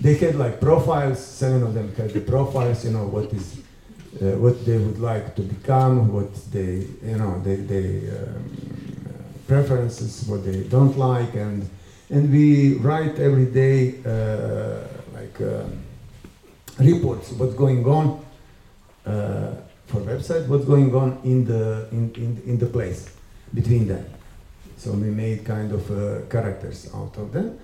they 0.00 0.14
had 0.14 0.36
like 0.36 0.60
profiles. 0.60 1.18
Seven 1.18 1.64
of 1.64 1.74
them 1.74 1.92
had 1.96 2.10
the 2.10 2.20
profiles. 2.20 2.84
You 2.84 2.92
know 2.92 3.08
what 3.08 3.32
is 3.32 3.61
uh, 4.20 4.36
what 4.36 4.64
they 4.66 4.76
would 4.76 4.98
like 4.98 5.34
to 5.34 5.42
become, 5.42 6.12
what 6.12 6.34
they 6.52 6.86
you 7.02 7.16
know 7.16 7.40
they 7.42 7.56
they 7.56 8.10
um, 8.10 8.44
preferences, 9.46 10.26
what 10.28 10.44
they 10.44 10.64
don't 10.64 10.96
like, 10.98 11.34
and 11.34 11.68
and 12.10 12.30
we 12.30 12.74
write 12.74 13.18
every 13.18 13.46
day 13.46 13.94
uh, 14.04 14.86
like 15.14 15.40
um, 15.40 15.82
reports 16.78 17.32
what's 17.32 17.54
going 17.54 17.84
on 17.86 18.24
uh, 19.06 19.54
for 19.86 20.00
website, 20.00 20.46
what's 20.46 20.64
going 20.64 20.94
on 20.94 21.18
in 21.24 21.44
the 21.44 21.88
in, 21.90 22.12
in, 22.14 22.42
in 22.46 22.58
the 22.58 22.66
place 22.66 23.08
between 23.54 23.88
them. 23.88 24.04
So 24.76 24.92
we 24.92 25.10
made 25.10 25.44
kind 25.44 25.72
of 25.72 25.90
uh, 25.90 26.26
characters 26.28 26.90
out 26.94 27.16
of 27.16 27.32
them, 27.32 27.58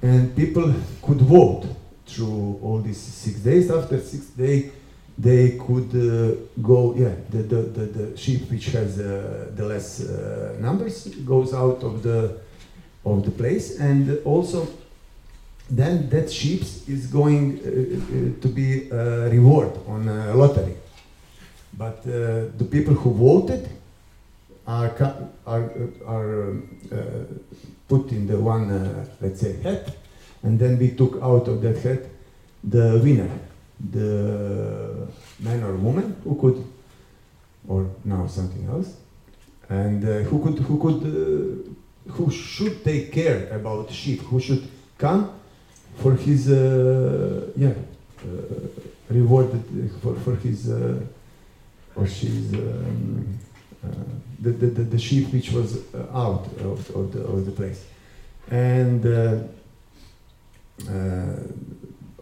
and 0.00 0.34
people 0.34 0.72
could 1.02 1.20
vote 1.20 1.66
through 2.06 2.60
all 2.62 2.80
these 2.80 3.00
six 3.00 3.40
days. 3.40 3.70
After 3.70 4.00
six 4.00 4.26
days, 4.26 4.72
they 5.18 5.58
could 5.58 5.90
uh, 5.94 6.34
go. 6.62 6.94
Yeah, 6.96 7.14
the, 7.30 7.42
the, 7.42 7.56
the, 7.62 7.86
the 7.86 8.16
sheep 8.16 8.50
which 8.50 8.66
has 8.66 8.98
uh, 8.98 9.50
the 9.54 9.64
less 9.64 10.02
uh, 10.02 10.56
numbers 10.60 11.06
goes 11.24 11.52
out 11.54 11.82
of 11.82 12.02
the 12.02 12.40
of 13.04 13.24
the 13.24 13.30
place, 13.30 13.78
and 13.78 14.18
also 14.24 14.66
then 15.70 16.08
that 16.10 16.30
sheep 16.30 16.62
is 16.86 17.06
going 17.06 17.58
uh, 17.58 17.68
uh, 17.68 18.40
to 18.40 18.48
be 18.48 18.90
a 18.90 19.28
reward 19.30 19.72
on 19.86 20.08
a 20.08 20.34
lottery. 20.34 20.76
But 21.76 21.98
uh, 22.00 22.52
the 22.58 22.66
people 22.70 22.94
who 22.94 23.12
voted 23.12 23.68
are 24.66 24.92
are, 25.46 25.70
are 26.06 26.50
um, 26.50 26.78
uh, 26.92 26.96
put 27.88 28.12
in 28.12 28.26
the 28.26 28.38
one 28.38 28.70
uh, 28.70 29.06
let's 29.20 29.40
say 29.40 29.60
hat, 29.62 29.96
and 30.42 30.58
then 30.58 30.78
we 30.78 30.90
took 30.90 31.20
out 31.22 31.48
of 31.48 31.60
that 31.62 31.78
hat 31.78 32.00
the 32.62 33.00
winner, 33.02 33.28
the 33.90 35.08
man 35.40 35.62
or 35.62 35.74
woman 35.74 36.16
who 36.24 36.34
could, 36.36 36.64
or 37.66 37.90
now 38.04 38.26
something 38.26 38.66
else, 38.68 38.96
and 39.68 40.04
uh, 40.04 40.18
who 40.28 40.42
could 40.42 40.58
who 40.60 40.78
could 40.78 41.00
uh, 41.02 42.12
who 42.12 42.30
should 42.30 42.84
take 42.84 43.12
care 43.12 43.48
about 43.50 43.90
sheep, 43.90 44.20
who 44.22 44.40
should 44.40 44.68
come 44.98 45.32
for 45.96 46.14
his 46.14 46.50
uh, 46.50 47.50
yeah 47.56 47.74
uh, 48.22 48.68
rewarded 49.10 49.62
for, 50.00 50.14
for 50.16 50.36
his 50.36 50.70
uh, 50.70 51.00
or 51.94 52.06
she's 52.06 52.52
um, 52.54 53.38
uh, 53.84 53.88
the, 54.40 54.50
the, 54.50 54.82
the, 54.82 54.98
sheep 54.98 55.32
which 55.32 55.52
was 55.52 55.78
out 56.14 56.46
of, 56.60 56.90
of, 56.96 57.12
the, 57.12 57.20
of 57.20 57.44
the 57.44 57.52
place. 57.52 57.84
And 58.50 59.04
uh, 59.04 59.38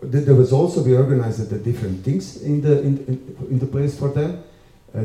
there 0.03 0.35
was 0.35 0.53
also 0.53 0.83
we 0.83 0.97
organized 0.97 1.49
the 1.51 1.59
different 1.59 2.05
things 2.05 2.43
in 2.43 2.61
the 2.61 2.81
in, 2.81 2.99
in, 3.07 3.37
in 3.51 3.59
the 3.59 3.67
place 3.67 3.99
for 3.99 4.09
them. 4.09 4.43
Uh, 4.95 5.05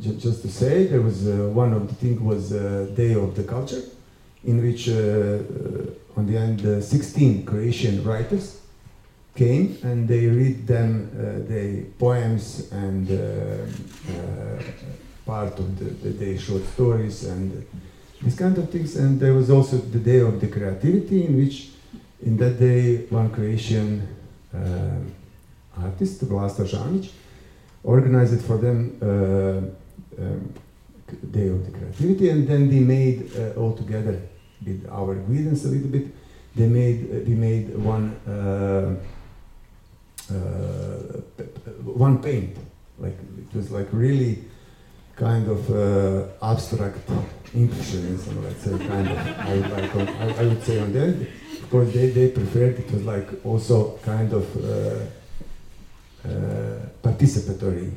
ju- 0.00 0.14
just 0.18 0.42
to 0.42 0.48
say 0.48 0.86
there 0.86 1.02
was 1.02 1.26
uh, 1.26 1.50
one 1.52 1.72
of 1.72 1.88
the 1.88 1.94
thing 1.94 2.24
was 2.24 2.52
uh, 2.52 2.86
day 2.94 3.14
of 3.14 3.34
the 3.34 3.42
culture 3.42 3.82
in 4.44 4.62
which 4.62 4.88
uh, 4.88 4.92
uh, 4.92 6.18
on 6.18 6.26
the 6.26 6.36
end 6.36 6.64
uh, 6.64 6.80
16 6.80 7.44
Croatian 7.44 8.04
writers 8.04 8.60
came 9.34 9.76
and 9.82 10.06
they 10.06 10.26
read 10.26 10.66
them 10.66 11.10
uh, 11.12 11.46
the 11.48 11.84
poems 11.98 12.70
and 12.70 13.10
uh, 13.10 13.66
uh, 14.12 14.62
part 15.26 15.58
of 15.58 15.78
the, 15.78 16.08
the 16.10 16.38
short 16.38 16.64
stories 16.64 17.24
and 17.24 17.66
these 18.22 18.36
kind 18.36 18.56
of 18.56 18.70
things. 18.70 18.96
And 18.96 19.18
there 19.20 19.34
was 19.34 19.50
also 19.50 19.76
the 19.78 19.98
day 19.98 20.20
of 20.20 20.40
the 20.40 20.46
creativity 20.46 21.26
in 21.26 21.36
which 21.36 21.70
in 22.22 22.36
that 22.38 22.58
day 22.58 23.06
one 23.10 23.30
Croatian 23.30 24.02
uh, 24.02 24.15
artist 25.82 26.24
Vlasta 26.24 26.64
Žanić 26.64 27.10
organized 27.84 28.34
it 28.34 28.42
for 28.42 28.58
them 28.58 28.96
uh, 29.02 30.22
um, 30.22 30.52
day 31.30 31.48
of 31.48 31.64
the 31.66 31.72
creativity 31.78 32.30
and 32.30 32.48
then 32.48 32.68
they 32.68 32.80
made 32.80 33.30
uh, 33.36 33.60
all 33.60 33.72
together 33.72 34.20
with 34.64 34.88
our 34.90 35.14
guidance 35.14 35.64
a 35.64 35.68
little 35.68 35.88
bit 35.88 36.06
they 36.56 36.66
made 36.66 37.10
uh, 37.10 37.18
we 37.28 37.34
made 37.34 37.76
one 37.76 38.16
uh, 38.26 38.94
uh, 40.30 41.20
one 41.84 42.22
paint. 42.22 42.56
Like 42.98 43.16
it 43.38 43.54
was 43.54 43.70
like 43.70 43.88
really 43.92 44.44
kind 45.14 45.48
of 45.48 45.70
uh, 45.70 46.26
abstract 46.42 46.98
impressionism 47.54 48.42
let's 48.44 48.62
say 48.62 48.76
kind 48.86 49.08
of 49.08 49.18
I 49.18 49.54
would, 49.54 50.08
I, 50.08 50.42
I 50.42 50.44
would 50.46 50.62
say 50.62 50.80
on 50.80 50.92
them 50.92 51.26
of 51.66 51.72
course 51.72 51.92
they, 51.92 52.10
they 52.10 52.28
preferred 52.28 52.78
it 52.78 52.88
was 52.92 53.02
like 53.02 53.44
also 53.44 53.98
kind 54.04 54.32
of 54.32 54.46
uh, 54.56 55.00
uh, 56.24 56.78
participatory 57.02 57.92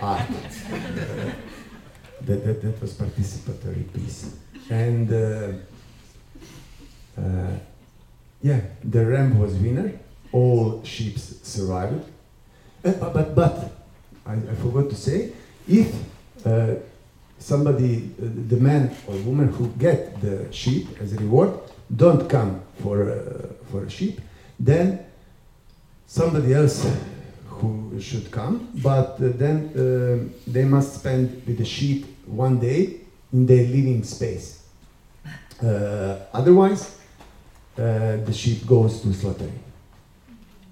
art. 0.00 0.26
That, 2.20 2.44
that, 2.44 2.62
that 2.62 2.80
was 2.82 2.94
participatory 2.94 3.92
piece. 3.94 4.34
And 4.68 5.10
uh, 5.12 5.52
uh, 7.16 7.52
yeah 8.42 8.60
the 8.82 9.06
ram 9.06 9.38
was 9.38 9.54
winner. 9.54 9.92
All 10.32 10.82
sheep 10.84 11.16
survived. 11.18 12.04
Uh, 12.84 12.92
but 12.92 13.14
but, 13.14 13.34
but 13.36 13.70
I, 14.26 14.32
I 14.34 14.54
forgot 14.56 14.90
to 14.90 14.96
say 14.96 15.32
if 15.68 15.94
uh, 16.44 16.74
somebody 17.38 18.10
uh, 18.20 18.26
the 18.48 18.56
man 18.56 18.90
or 19.06 19.14
woman 19.18 19.48
who 19.52 19.68
get 19.78 20.20
the 20.20 20.52
sheep 20.52 20.88
as 21.00 21.12
a 21.12 21.16
reward 21.18 21.52
don't 21.94 22.28
come 22.28 22.60
for 22.82 23.10
uh, 23.10 23.70
for 23.70 23.88
sheep 23.88 24.20
then 24.58 25.04
somebody 26.06 26.54
else 26.54 26.90
who 27.46 28.00
should 28.00 28.30
come, 28.30 28.68
but 28.82 29.20
uh, 29.20 29.28
then 29.34 29.68
uh, 29.74 30.40
they 30.46 30.64
must 30.64 31.00
spend 31.00 31.42
with 31.46 31.58
the 31.58 31.64
sheep 31.64 32.06
one 32.26 32.58
day 32.58 33.00
in 33.32 33.46
their 33.46 33.64
living 33.64 34.02
space. 34.04 34.62
Uh, 35.62 36.16
otherwise, 36.32 36.98
uh, 37.76 38.16
the 38.24 38.32
sheep 38.32 38.66
goes 38.66 39.00
to 39.02 39.12
slaughter. 39.12 39.50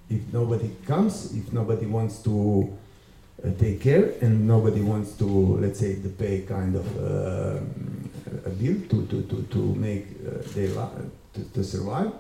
If 0.09 0.33
nobody 0.33 0.71
comes, 0.87 1.35
if 1.35 1.53
nobody 1.53 1.87
wants 1.87 2.23
to 2.23 2.73
uh, 3.45 3.51
take 3.59 3.81
care, 3.81 4.15
and 4.21 4.47
nobody 4.47 4.81
wants 4.81 5.13
to, 5.19 5.27
let's 5.27 5.81
say, 5.81 5.97
to 5.97 6.09
pay 6.09 6.43
kind 6.43 6.77
of 6.77 6.87
bill 8.59 8.77
to, 8.89 9.07
to, 9.07 9.23
to, 9.23 9.43
to 9.51 9.59
make 9.74 10.07
uh, 10.27 10.43
their 10.55 10.69
to, 11.35 11.44
to 11.55 11.65
survive, 11.65 12.12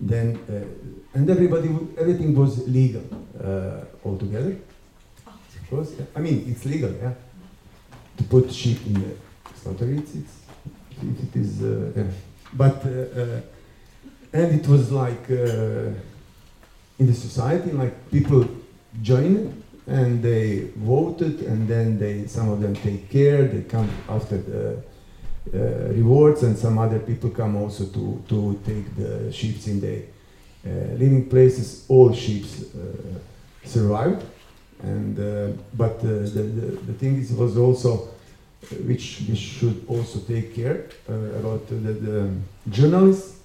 then 0.00 0.38
uh, 0.48 1.16
and 1.16 1.28
everybody 1.28 1.68
everything 1.98 2.34
was 2.34 2.66
legal 2.68 3.02
uh, 3.42 3.84
altogether. 4.04 4.56
Of 5.26 5.70
course, 5.70 5.92
yeah. 5.98 6.06
I 6.16 6.20
mean 6.20 6.44
it's 6.48 6.64
legal, 6.64 6.92
yeah. 6.92 7.14
To 8.16 8.24
put 8.24 8.52
sheep 8.52 8.78
in 8.86 8.94
the 8.94 9.14
slaughter, 9.54 9.90
it's, 9.92 10.14
it's 10.14 10.34
it, 11.02 11.36
is, 11.36 11.62
yeah. 11.62 12.04
but 12.52 12.84
and 12.84 14.60
it 14.60 14.68
was 14.68 14.92
like 14.92 15.28
in 15.30 17.06
the 17.06 17.14
society, 17.14 17.72
like 17.72 18.10
people 18.10 18.46
joined 19.02 19.62
and 19.86 20.22
they 20.22 20.70
voted, 20.76 21.40
and 21.40 21.66
then 21.66 21.98
they 21.98 22.26
some 22.26 22.50
of 22.50 22.60
them 22.60 22.74
take 22.74 23.08
care, 23.10 23.48
they 23.48 23.62
come 23.62 23.88
after 24.08 24.36
the 24.36 24.82
rewards, 25.52 26.42
and 26.42 26.56
some 26.56 26.78
other 26.78 26.98
people 26.98 27.30
come 27.30 27.56
also 27.56 27.84
to, 27.86 28.22
to 28.28 28.60
take 28.64 28.96
the 28.96 29.32
sheep 29.32 29.56
in 29.66 29.80
the 29.80 30.02
uh, 30.66 30.94
living 30.98 31.28
places. 31.28 31.86
All 31.88 32.12
sheep 32.12 32.44
uh, 32.44 33.18
survived, 33.64 34.24
and 34.82 35.18
uh, 35.18 35.56
but 35.74 35.98
uh, 35.98 36.08
the, 36.34 36.42
the 36.58 36.66
the 36.86 36.92
thing 36.92 37.18
is 37.18 37.32
was 37.32 37.56
also 37.56 38.08
uh, 38.62 38.76
which 38.86 39.22
we 39.28 39.34
should 39.34 39.84
also 39.88 40.20
take 40.20 40.54
care 40.54 40.86
uh, 41.08 41.14
about 41.40 41.66
the, 41.68 41.74
the 41.74 42.30
journalists 42.68 43.40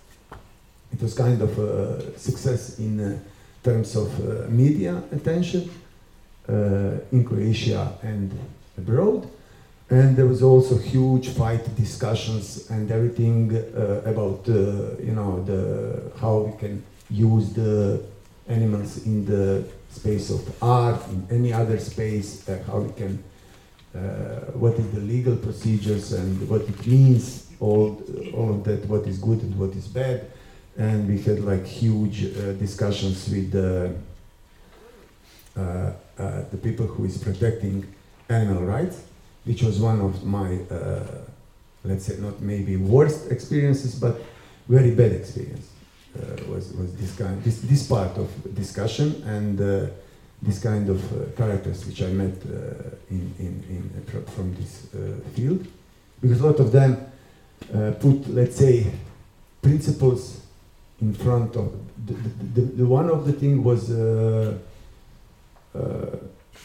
it 0.95 1.01
was 1.01 1.13
kind 1.13 1.41
of 1.41 1.59
a 1.59 2.17
success 2.17 2.79
in 2.79 2.99
uh, 2.99 3.19
terms 3.63 3.95
of 3.95 4.07
uh, 4.19 4.47
media 4.49 5.01
attention 5.11 5.69
uh, 6.47 7.11
in 7.11 7.25
Croatia 7.25 7.97
and 8.01 8.31
abroad. 8.77 9.27
And 9.89 10.17
there 10.17 10.25
was 10.25 10.41
also 10.41 10.77
huge 10.77 11.29
fight 11.29 11.75
discussions 11.75 12.69
and 12.71 12.89
everything 12.89 13.55
uh, 13.55 14.01
about 14.05 14.49
uh, 14.49 14.97
you 14.97 15.13
know 15.13 15.43
the 15.43 16.11
how 16.19 16.39
we 16.39 16.57
can 16.57 16.83
use 17.11 17.53
the 17.53 18.01
animals 18.47 19.05
in 19.05 19.25
the 19.25 19.63
space 19.91 20.31
of 20.31 20.41
art 20.63 21.07
in 21.09 21.27
any 21.29 21.53
other 21.53 21.79
space 21.79 22.49
uh, 22.49 22.63
how 22.65 22.79
we 22.79 22.91
can 22.93 23.23
uh, 23.93 23.99
what 24.57 24.73
is 24.73 24.91
the 24.91 24.99
legal 25.01 25.35
procedures 25.35 26.13
and 26.13 26.49
what 26.49 26.61
it 26.61 26.87
means 26.87 27.47
all 27.59 28.01
all 28.33 28.49
of 28.55 28.63
that 28.63 28.83
what 28.87 29.05
is 29.05 29.19
good 29.19 29.39
and 29.43 29.55
what 29.55 29.69
is 29.75 29.87
bad. 29.87 30.25
And 30.77 31.07
we 31.07 31.21
had 31.21 31.41
like 31.41 31.65
huge 31.65 32.25
uh, 32.25 32.53
discussions 32.53 33.29
with 33.29 33.53
uh, 33.53 33.89
the 35.55 36.57
people 36.57 36.87
who 36.87 37.05
is 37.05 37.19
protecting 37.19 37.85
animal 38.29 38.63
rights 38.63 39.04
which 39.45 39.61
was 39.63 39.79
one 39.79 40.01
of 40.01 40.23
my, 40.23 40.59
uh, 40.71 41.03
let's 41.83 42.05
say, 42.05 42.17
not 42.19 42.41
maybe 42.41 42.77
worst 42.77 43.31
experiences, 43.31 43.95
but 43.95 44.19
very 44.67 44.91
bad 44.91 45.11
experience. 45.11 45.69
Uh, 46.15 46.51
was 46.51 46.73
was 46.73 46.95
this 46.95 47.15
kind, 47.15 47.43
this 47.43 47.59
this 47.61 47.87
part 47.87 48.17
of 48.17 48.29
discussion 48.55 49.21
and 49.27 49.59
uh, 49.59 49.85
this 50.41 50.59
kind 50.59 50.89
of 50.89 50.99
uh, 51.11 51.25
characters 51.35 51.85
which 51.85 52.01
I 52.01 52.07
met 52.07 52.33
uh, 52.45 52.89
in, 53.09 53.33
in, 53.39 53.63
in 53.69 54.03
fr- 54.07 54.31
from 54.31 54.55
this 54.55 54.87
uh, 54.93 55.19
field, 55.35 55.67
because 56.21 56.39
a 56.39 56.45
lot 56.47 56.59
of 56.59 56.71
them 56.71 56.97
put, 57.99 58.27
let's 58.29 58.55
say, 58.55 58.91
principles 59.61 60.41
in 61.01 61.13
front 61.13 61.55
of 61.55 61.73
the, 62.05 62.13
the, 62.13 62.61
the, 62.61 62.61
the 62.61 62.85
one 62.85 63.09
of 63.09 63.25
the 63.25 63.33
thing 63.33 63.63
was. 63.63 63.89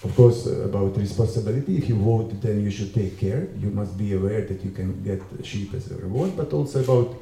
Of 0.03 0.17
course, 0.17 0.47
uh, 0.47 0.63
about 0.65 0.97
responsibility. 0.97 1.77
If 1.77 1.89
you 1.89 1.97
vote, 1.97 2.41
then 2.41 2.65
you 2.65 2.71
should 2.71 2.95
take 2.95 3.19
care. 3.19 3.49
You 3.59 3.71
must 3.71 3.99
be 3.99 4.15
aware 4.15 4.43
that 4.43 4.65
you 4.65 4.71
can 4.71 5.03
get 5.03 5.21
sheep 5.45 5.75
as 5.75 5.91
a 5.91 5.97
reward, 5.97 6.37
but 6.37 6.53
also 6.53 6.83
about 6.83 7.17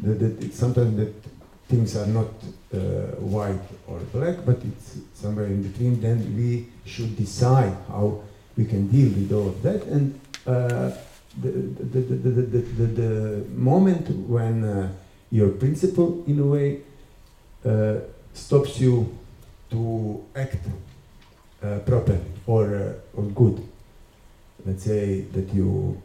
that 0.00 0.18
the, 0.18 0.52
sometimes 0.52 0.96
that 0.96 1.14
things 1.68 1.96
are 1.96 2.06
not 2.06 2.28
uh, 2.74 2.78
white 3.20 3.60
or 3.86 3.98
black, 4.12 4.44
but 4.44 4.56
it's 4.64 4.98
somewhere 5.14 5.46
in 5.46 5.62
between. 5.62 6.00
Then 6.00 6.36
we 6.36 6.66
should 6.84 7.16
decide 7.16 7.76
how 7.88 8.22
we 8.56 8.64
can 8.64 8.88
deal 8.88 9.08
with 9.08 9.32
all 9.32 9.48
of 9.48 9.62
that. 9.62 9.84
And 9.84 10.18
uh, 10.46 10.92
the, 11.40 11.50
the, 11.50 12.00
the, 12.00 12.14
the, 12.14 12.42
the, 12.42 12.58
the, 12.60 12.86
the 12.86 13.44
moment 13.50 14.08
when 14.28 14.64
uh, 14.64 14.92
your 15.30 15.50
principle, 15.50 16.24
in 16.26 16.38
a 16.40 16.44
way, 16.44 16.80
uh, 17.64 17.96
stops 18.32 18.80
you 18.80 19.16
to 19.70 20.24
act 20.34 20.58
uh, 21.66 21.78
properly 21.80 22.20
or 22.46 22.64
uh, 22.74 23.18
or 23.18 23.24
good. 23.24 23.60
Let's 24.64 24.84
say 24.84 25.22
that 25.32 25.52
you 25.54 26.00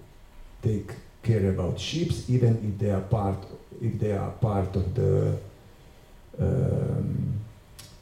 take 0.62 0.92
care 1.24 1.50
about 1.50 1.80
sheep, 1.80 2.12
even 2.28 2.54
if 2.68 2.80
they 2.80 2.92
are 2.92 3.02
part 3.02 3.38
if 3.82 4.00
they 4.00 4.14
are 4.14 4.32
part 4.32 4.76
of 4.76 4.96
the 4.96 5.38
um, 6.40 7.40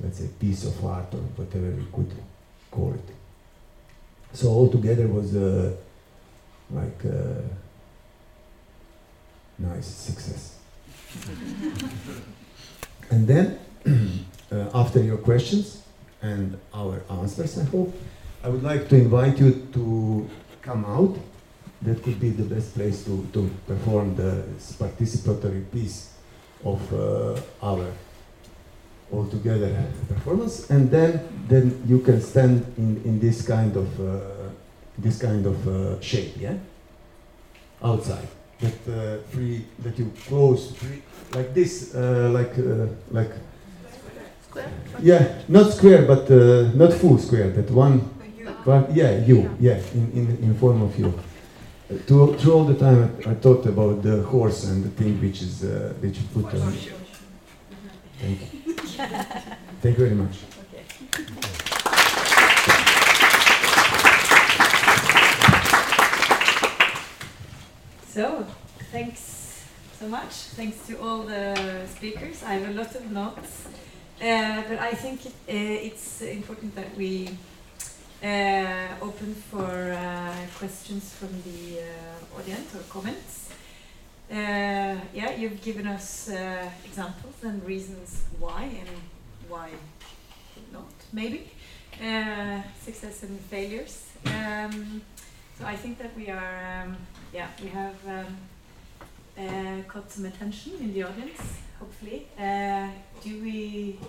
let's 0.02 0.20
say 0.20 0.28
piece 0.40 0.66
of 0.66 0.86
art 0.86 1.14
or 1.14 1.24
whatever 1.38 1.70
we 1.72 1.86
could 1.92 2.12
call 2.72 2.94
it. 2.94 3.10
So 4.34 4.48
altogether 4.48 5.08
was 5.08 5.36
uh, 5.36 5.76
like 6.72 7.04
a 7.04 7.44
nice 9.58 9.88
success. 9.88 10.60
and 13.10 13.28
then 13.28 13.60
uh, 14.52 14.70
after 14.74 15.04
your 15.04 15.18
questions 15.18 15.84
and 16.22 16.60
our 16.74 17.02
answers, 17.10 17.58
I 17.58 17.64
hope. 17.66 17.94
I 18.44 18.50
would 18.50 18.64
like 18.64 18.88
to 18.90 18.96
invite 18.96 19.38
you 19.40 19.68
to 19.74 20.30
come 20.62 20.86
out. 20.86 21.18
That 21.82 22.04
could 22.04 22.20
be 22.20 22.30
the 22.30 22.44
best 22.44 22.74
place 22.74 23.06
to, 23.06 23.26
to 23.34 23.50
perform 23.66 24.16
the 24.16 24.44
participatory 24.78 25.70
piece 25.72 26.14
of 26.66 26.94
uh, 26.94 27.40
our 27.62 27.88
altogether 29.12 29.88
performance, 30.08 30.70
and 30.70 30.92
then 30.92 31.20
then 31.48 31.82
you 31.88 32.00
can 32.00 32.22
stand 32.22 32.66
in, 32.78 33.02
in 33.06 33.20
this 33.20 33.46
kind 33.48 33.76
of 33.76 34.00
uh, 34.00 34.20
this 34.98 35.20
kind 35.20 35.46
of 35.46 35.68
uh, 35.68 36.00
shape, 36.02 36.36
yeah, 36.38 36.58
outside. 37.82 38.28
That 38.60 38.88
uh, 38.88 39.24
free 39.32 39.66
that 39.80 39.98
you 39.98 40.12
close 40.28 40.76
free 40.76 41.02
like 41.34 41.54
this, 41.54 41.96
uh, 41.96 42.30
like 42.34 42.60
uh, 42.60 42.88
like 43.10 43.32
Square? 44.50 44.72
yeah, 45.02 45.42
not 45.48 45.72
square, 45.74 46.04
but 46.04 46.30
uh, 46.32 46.72
not 46.74 46.94
full 46.94 47.18
square. 47.18 47.50
That 47.52 47.70
one, 47.72 48.10
but 48.66 48.96
yeah, 48.96 49.18
you, 49.26 49.56
yeah, 49.60 49.80
in, 49.94 50.12
in, 50.14 50.38
in 50.44 50.56
form 50.56 50.82
of 50.82 50.98
you. 50.98 51.08
Uh, 51.08 51.98
to, 52.08 52.36
through 52.36 52.54
all 52.54 52.66
the 52.66 52.76
time, 52.76 53.16
I, 53.26 53.32
I 53.32 53.34
thought 53.36 53.66
about 53.66 54.02
the 54.02 54.24
horse 54.24 54.66
and 54.66 54.84
the 54.84 54.90
thing 54.90 55.22
which 55.22 55.42
is 55.42 55.64
uh, 55.64 55.94
which 56.00 56.18
you 56.18 56.24
put 56.34 56.54
on. 56.56 56.74
Thank 58.20 58.42
you. 58.54 58.76
Thank 59.82 59.98
you 59.98 60.06
very 60.06 60.16
much. 60.16 60.36
So, 68.08 68.46
thanks 68.92 69.64
so 70.00 70.08
much. 70.08 70.34
Thanks 70.58 70.86
to 70.88 71.00
all 71.00 71.24
the 71.24 71.86
speakers. 71.88 72.44
I 72.44 72.54
have 72.56 72.70
a 72.70 72.74
lot 72.74 72.94
of 72.96 73.10
notes, 73.12 73.68
uh, 74.22 74.64
but 74.68 74.80
I 74.80 74.92
think 74.92 75.26
it, 75.26 75.34
uh, 75.48 75.88
it's 75.88 76.22
important 76.22 76.76
that 76.76 76.94
we 76.98 77.30
uh, 78.22 78.88
open 79.02 79.34
for 79.34 79.64
uh, 79.64 80.34
questions 80.58 81.14
from 81.14 81.30
the 81.44 81.80
uh, 81.80 82.38
audience 82.38 82.76
or 82.76 82.82
comments. 82.90 83.50
Yeah, 84.30 85.32
you've 85.38 85.62
given 85.62 85.88
us 85.88 86.30
examples 86.84 87.36
and 87.44 87.66
reasons 87.66 88.24
why 88.38 88.64
and 88.64 88.90
why 89.48 89.70
not, 90.74 90.92
maybe. 91.14 91.50
Success 92.84 93.24
and 93.24 93.40
failures. 93.40 94.06
Um, 94.26 95.02
so 95.58 95.66
I 95.66 95.78
think 95.78 95.98
that 96.00 96.14
we 96.16 96.30
are, 96.30 96.84
um, 96.84 96.98
yeah, 97.34 97.48
we 97.64 97.70
have 97.70 97.96
um, 98.06 99.84
caught 99.88 100.12
some 100.12 100.26
attention 100.26 100.74
in 100.82 100.94
the 100.94 101.04
audience, 101.04 101.42
hopefully. 101.80 102.28
Uh, 102.38 102.90
do 103.24 103.42
we, 103.42 104.00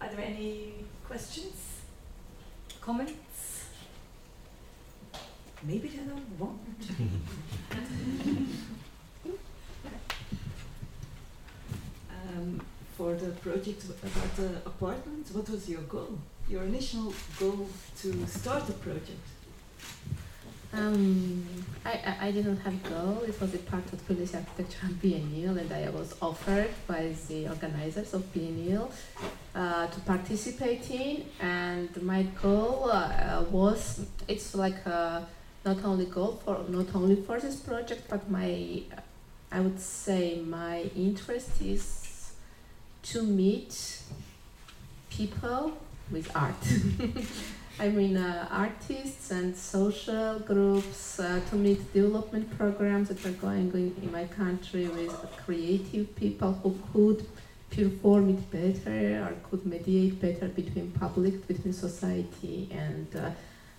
are 0.00 0.08
there 0.08 0.24
any 0.24 0.74
questions, 1.06 1.80
comments? 2.80 3.66
Maybe 5.64 5.88
they 5.88 5.98
don't 5.98 6.38
want. 6.38 6.60
Um, 12.34 12.60
for 12.96 13.14
the 13.14 13.30
project 13.30 13.84
about 13.84 14.36
the 14.36 14.56
apartments, 14.64 15.32
what 15.32 15.48
was 15.50 15.68
your 15.68 15.82
goal? 15.82 16.18
Your 16.48 16.62
initial 16.62 17.12
goal 17.38 17.68
to 18.00 18.26
start 18.26 18.66
the 18.66 18.72
project? 18.74 19.26
Um, 20.74 21.44
I, 21.84 22.16
I, 22.20 22.30
didn't 22.30 22.56
have 22.58 22.72
a 22.72 22.88
goal. 22.88 23.22
It 23.28 23.38
was 23.38 23.52
a 23.54 23.58
part 23.58 23.92
of 23.92 24.06
Polish 24.06 24.32
Architecture 24.32 24.86
and 24.86 25.02
Biennial, 25.02 25.58
and 25.58 25.70
I 25.70 25.90
was 25.90 26.14
offered 26.22 26.70
by 26.86 27.14
the 27.28 27.48
organizers 27.48 28.14
of 28.14 28.32
Biennial 28.32 28.90
uh, 29.54 29.86
to 29.88 30.00
participate 30.00 30.90
in. 30.90 31.26
And 31.40 31.90
my 32.02 32.22
goal 32.40 32.90
uh, 32.90 33.44
was 33.50 34.06
it's 34.26 34.54
like 34.54 34.86
a, 34.86 35.26
not 35.62 35.84
only 35.84 36.06
goal 36.06 36.40
for 36.42 36.64
not 36.68 36.94
only 36.94 37.16
for 37.16 37.38
this 37.38 37.56
project, 37.56 38.04
but 38.08 38.30
my 38.30 38.82
I 39.50 39.60
would 39.60 39.78
say 39.78 40.40
my 40.40 40.90
interest 40.96 41.60
is 41.60 42.32
to 43.02 43.22
meet 43.22 44.00
people 45.10 45.76
with 46.10 46.34
art. 46.34 46.64
I 47.78 47.88
mean, 47.88 48.16
uh, 48.16 48.46
artists 48.50 49.30
and 49.30 49.56
social 49.56 50.38
groups 50.40 51.18
uh, 51.18 51.40
to 51.50 51.56
meet 51.56 51.92
development 51.92 52.56
programs 52.56 53.08
that 53.08 53.24
are 53.26 53.32
going 53.32 53.72
on 53.72 53.96
in 54.02 54.12
my 54.12 54.24
country 54.24 54.86
with 54.88 55.10
creative 55.44 56.14
people 56.14 56.52
who 56.62 56.78
could 56.92 57.26
perform 57.70 58.28
it 58.28 58.50
better 58.50 59.24
or 59.24 59.32
could 59.48 59.64
mediate 59.64 60.20
better 60.20 60.48
between 60.48 60.90
public, 60.92 61.48
between 61.48 61.72
society 61.72 62.68
and 62.70 63.06
uh, 63.16 63.30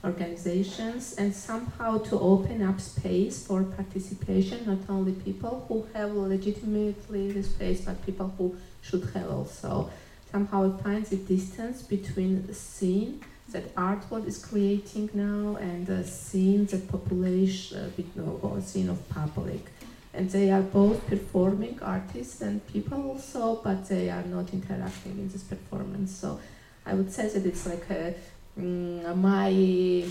organizations, 0.04 1.14
and 1.14 1.34
somehow 1.34 1.98
to 2.00 2.20
open 2.20 2.62
up 2.64 2.82
space 2.82 3.46
for 3.46 3.64
participation, 3.64 4.66
not 4.66 4.90
only 4.90 5.14
people 5.14 5.66
who 5.68 5.88
have 5.94 6.12
legitimately 6.14 7.32
the 7.32 7.44
space, 7.44 7.82
but 7.82 8.04
people 8.06 8.34
who 8.38 8.58
should 8.82 9.08
have 9.14 9.30
also. 9.30 9.90
Somehow 10.32 10.64
it 10.64 10.82
finds 10.82 11.12
a 11.12 11.18
distance 11.18 11.84
between 11.84 12.48
the 12.48 12.56
scene 12.56 13.22
that 13.50 13.66
art 13.78 14.10
world 14.10 14.28
is 14.28 14.44
creating 14.44 15.10
now 15.14 15.58
and 15.58 15.86
the 15.86 16.04
scene 16.04 16.66
that 16.68 16.88
population 16.90 17.94
with 17.98 18.16
no 18.16 18.40
or 18.42 18.62
scene 18.62 18.90
of 18.90 19.08
public 19.10 19.70
and 20.14 20.30
they 20.30 20.52
are 20.52 20.62
both 20.62 21.06
performing 21.08 21.80
artists 21.82 22.42
and 22.42 22.66
people 22.68 23.02
also, 23.10 23.60
but 23.64 23.88
they 23.90 24.10
are 24.10 24.24
not 24.24 24.54
interacting 24.54 25.14
in 25.14 25.30
this 25.30 25.42
performance. 25.44 26.16
So 26.16 26.40
I 26.86 26.94
would 26.94 27.12
say 27.12 27.30
that 27.30 27.46
it's 27.46 27.66
like 27.66 27.90
a, 27.90 28.14
mm, 28.60 29.16
my 29.16 30.06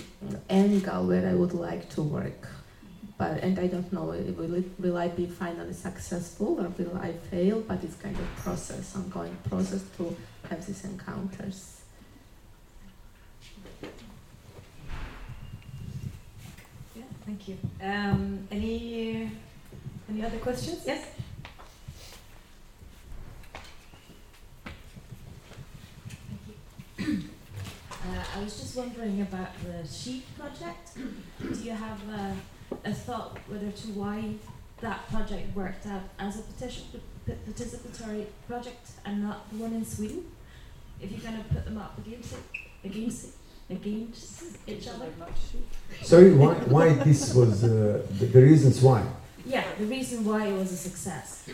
angle 0.50 1.06
where 1.06 1.28
I 1.28 1.34
would 1.34 1.54
like 1.54 1.88
to 1.90 2.02
work. 2.02 2.48
But 3.16 3.44
and 3.44 3.58
I 3.60 3.68
don't 3.68 3.92
know 3.92 4.06
will 4.06 4.54
it 4.54 4.64
will 4.80 4.96
I 4.96 5.06
be 5.06 5.26
finally 5.26 5.74
successful 5.74 6.58
or 6.60 6.68
will 6.76 6.98
I 6.98 7.12
fail? 7.12 7.60
But 7.60 7.84
it's 7.84 7.94
kind 7.94 8.16
of 8.18 8.36
process, 8.36 8.96
ongoing 8.96 9.36
process 9.48 9.84
to 9.98 10.16
have 10.50 10.66
these 10.66 10.84
encounters. 10.84 11.82
Yeah, 16.96 17.02
thank 17.24 17.48
you. 17.48 17.58
Um, 17.82 18.46
any 18.50 19.30
any 20.08 20.24
other 20.24 20.38
questions? 20.38 20.82
Yes. 20.86 21.06
Thank 26.98 27.08
you. 27.08 27.22
Uh, 28.04 28.24
I 28.36 28.42
was 28.42 28.58
just 28.58 28.76
wondering 28.76 29.20
about 29.22 29.50
the 29.62 29.86
sheep 29.88 30.24
project. 30.36 30.96
Do 30.96 31.60
you 31.62 31.70
have 31.70 32.00
uh, 32.12 32.34
a 32.84 32.92
thought 32.92 33.38
whether 33.46 33.70
to 33.70 33.86
why 33.92 34.34
that 34.80 35.08
project 35.08 35.54
worked 35.54 35.86
out 35.86 36.02
as 36.18 36.40
a 36.40 36.42
participatory 37.30 38.26
project 38.48 38.90
and 39.04 39.22
not 39.22 39.48
the 39.50 39.56
one 39.58 39.72
in 39.72 39.84
Sweden? 39.84 40.24
If 41.00 41.12
you're 41.12 41.20
going 41.20 41.44
to 41.44 41.54
put 41.54 41.64
them 41.64 41.78
up 41.78 41.96
against 42.04 42.32
it, 42.32 42.40
against 42.82 43.24
it, 43.26 43.34
against 43.72 44.42
each 44.66 44.88
other. 44.88 45.06
Sorry, 46.02 46.32
why, 46.32 46.54
why 46.74 46.92
this 46.94 47.34
was 47.34 47.64
uh, 47.64 48.02
the, 48.18 48.26
the 48.26 48.42
reasons 48.42 48.80
why? 48.82 49.02
Yeah, 49.46 49.64
the 49.78 49.86
reason 49.86 50.24
why 50.24 50.46
it 50.46 50.52
was 50.52 50.72
a 50.72 50.76
success. 50.76 51.48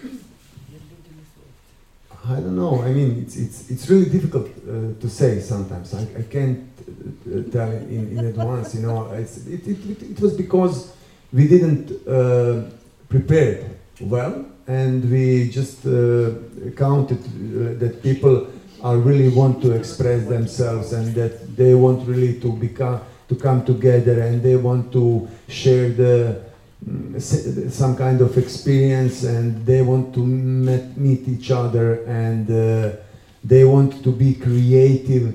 I 2.29 2.35
don't 2.35 2.57
know. 2.57 2.83
I 2.83 2.91
mean, 2.93 3.23
it's 3.23 3.37
it's 3.37 3.71
it's 3.71 3.89
really 3.89 4.11
difficult 4.11 4.49
uh, 4.49 5.01
to 5.01 5.09
say 5.09 5.41
sometimes. 5.41 5.95
I, 5.95 6.03
I 6.19 6.23
can't 6.35 6.69
uh, 6.87 7.51
tell 7.51 7.71
in, 7.71 8.19
in 8.19 8.25
advance. 8.27 8.75
You 8.75 8.83
know, 8.83 9.11
it's, 9.13 9.47
it, 9.47 9.67
it, 9.67 9.79
it, 9.93 10.03
it 10.13 10.21
was 10.21 10.35
because 10.35 10.93
we 11.33 11.49
didn't 11.49 11.87
uh, 12.07 12.69
prepare 13.09 13.71
well, 14.01 14.45
and 14.67 15.11
we 15.11 15.49
just 15.49 15.87
uh, 15.87 16.33
counted 16.77 17.21
uh, 17.25 17.79
that 17.79 18.01
people 18.03 18.49
are 18.83 18.97
really 18.97 19.29
want 19.31 19.63
to 19.63 19.73
express 19.73 20.25
themselves 20.27 20.93
and 20.93 21.15
that 21.15 21.48
they 21.59 21.75
want 21.75 22.07
really 22.09 22.41
to 22.41 22.53
become 22.53 23.01
to 23.29 23.35
come 23.35 23.65
together 23.65 24.23
and 24.23 24.43
they 24.43 24.57
want 24.57 24.91
to 24.93 25.29
share 25.49 25.91
the 25.91 26.41
mm, 26.83 27.71
some 27.71 27.95
kind 27.97 28.21
of 28.23 28.39
experience 28.39 29.25
and 29.25 29.67
they 29.67 29.83
want 29.83 30.15
to 30.15 30.21
met, 30.25 30.97
meet 30.97 31.29
each 31.29 31.51
other 31.51 32.05
and 32.05 32.51
uh, 32.51 32.97
they 33.45 33.65
want 33.65 34.03
to 34.03 34.11
be 34.11 34.35
creative 34.35 35.27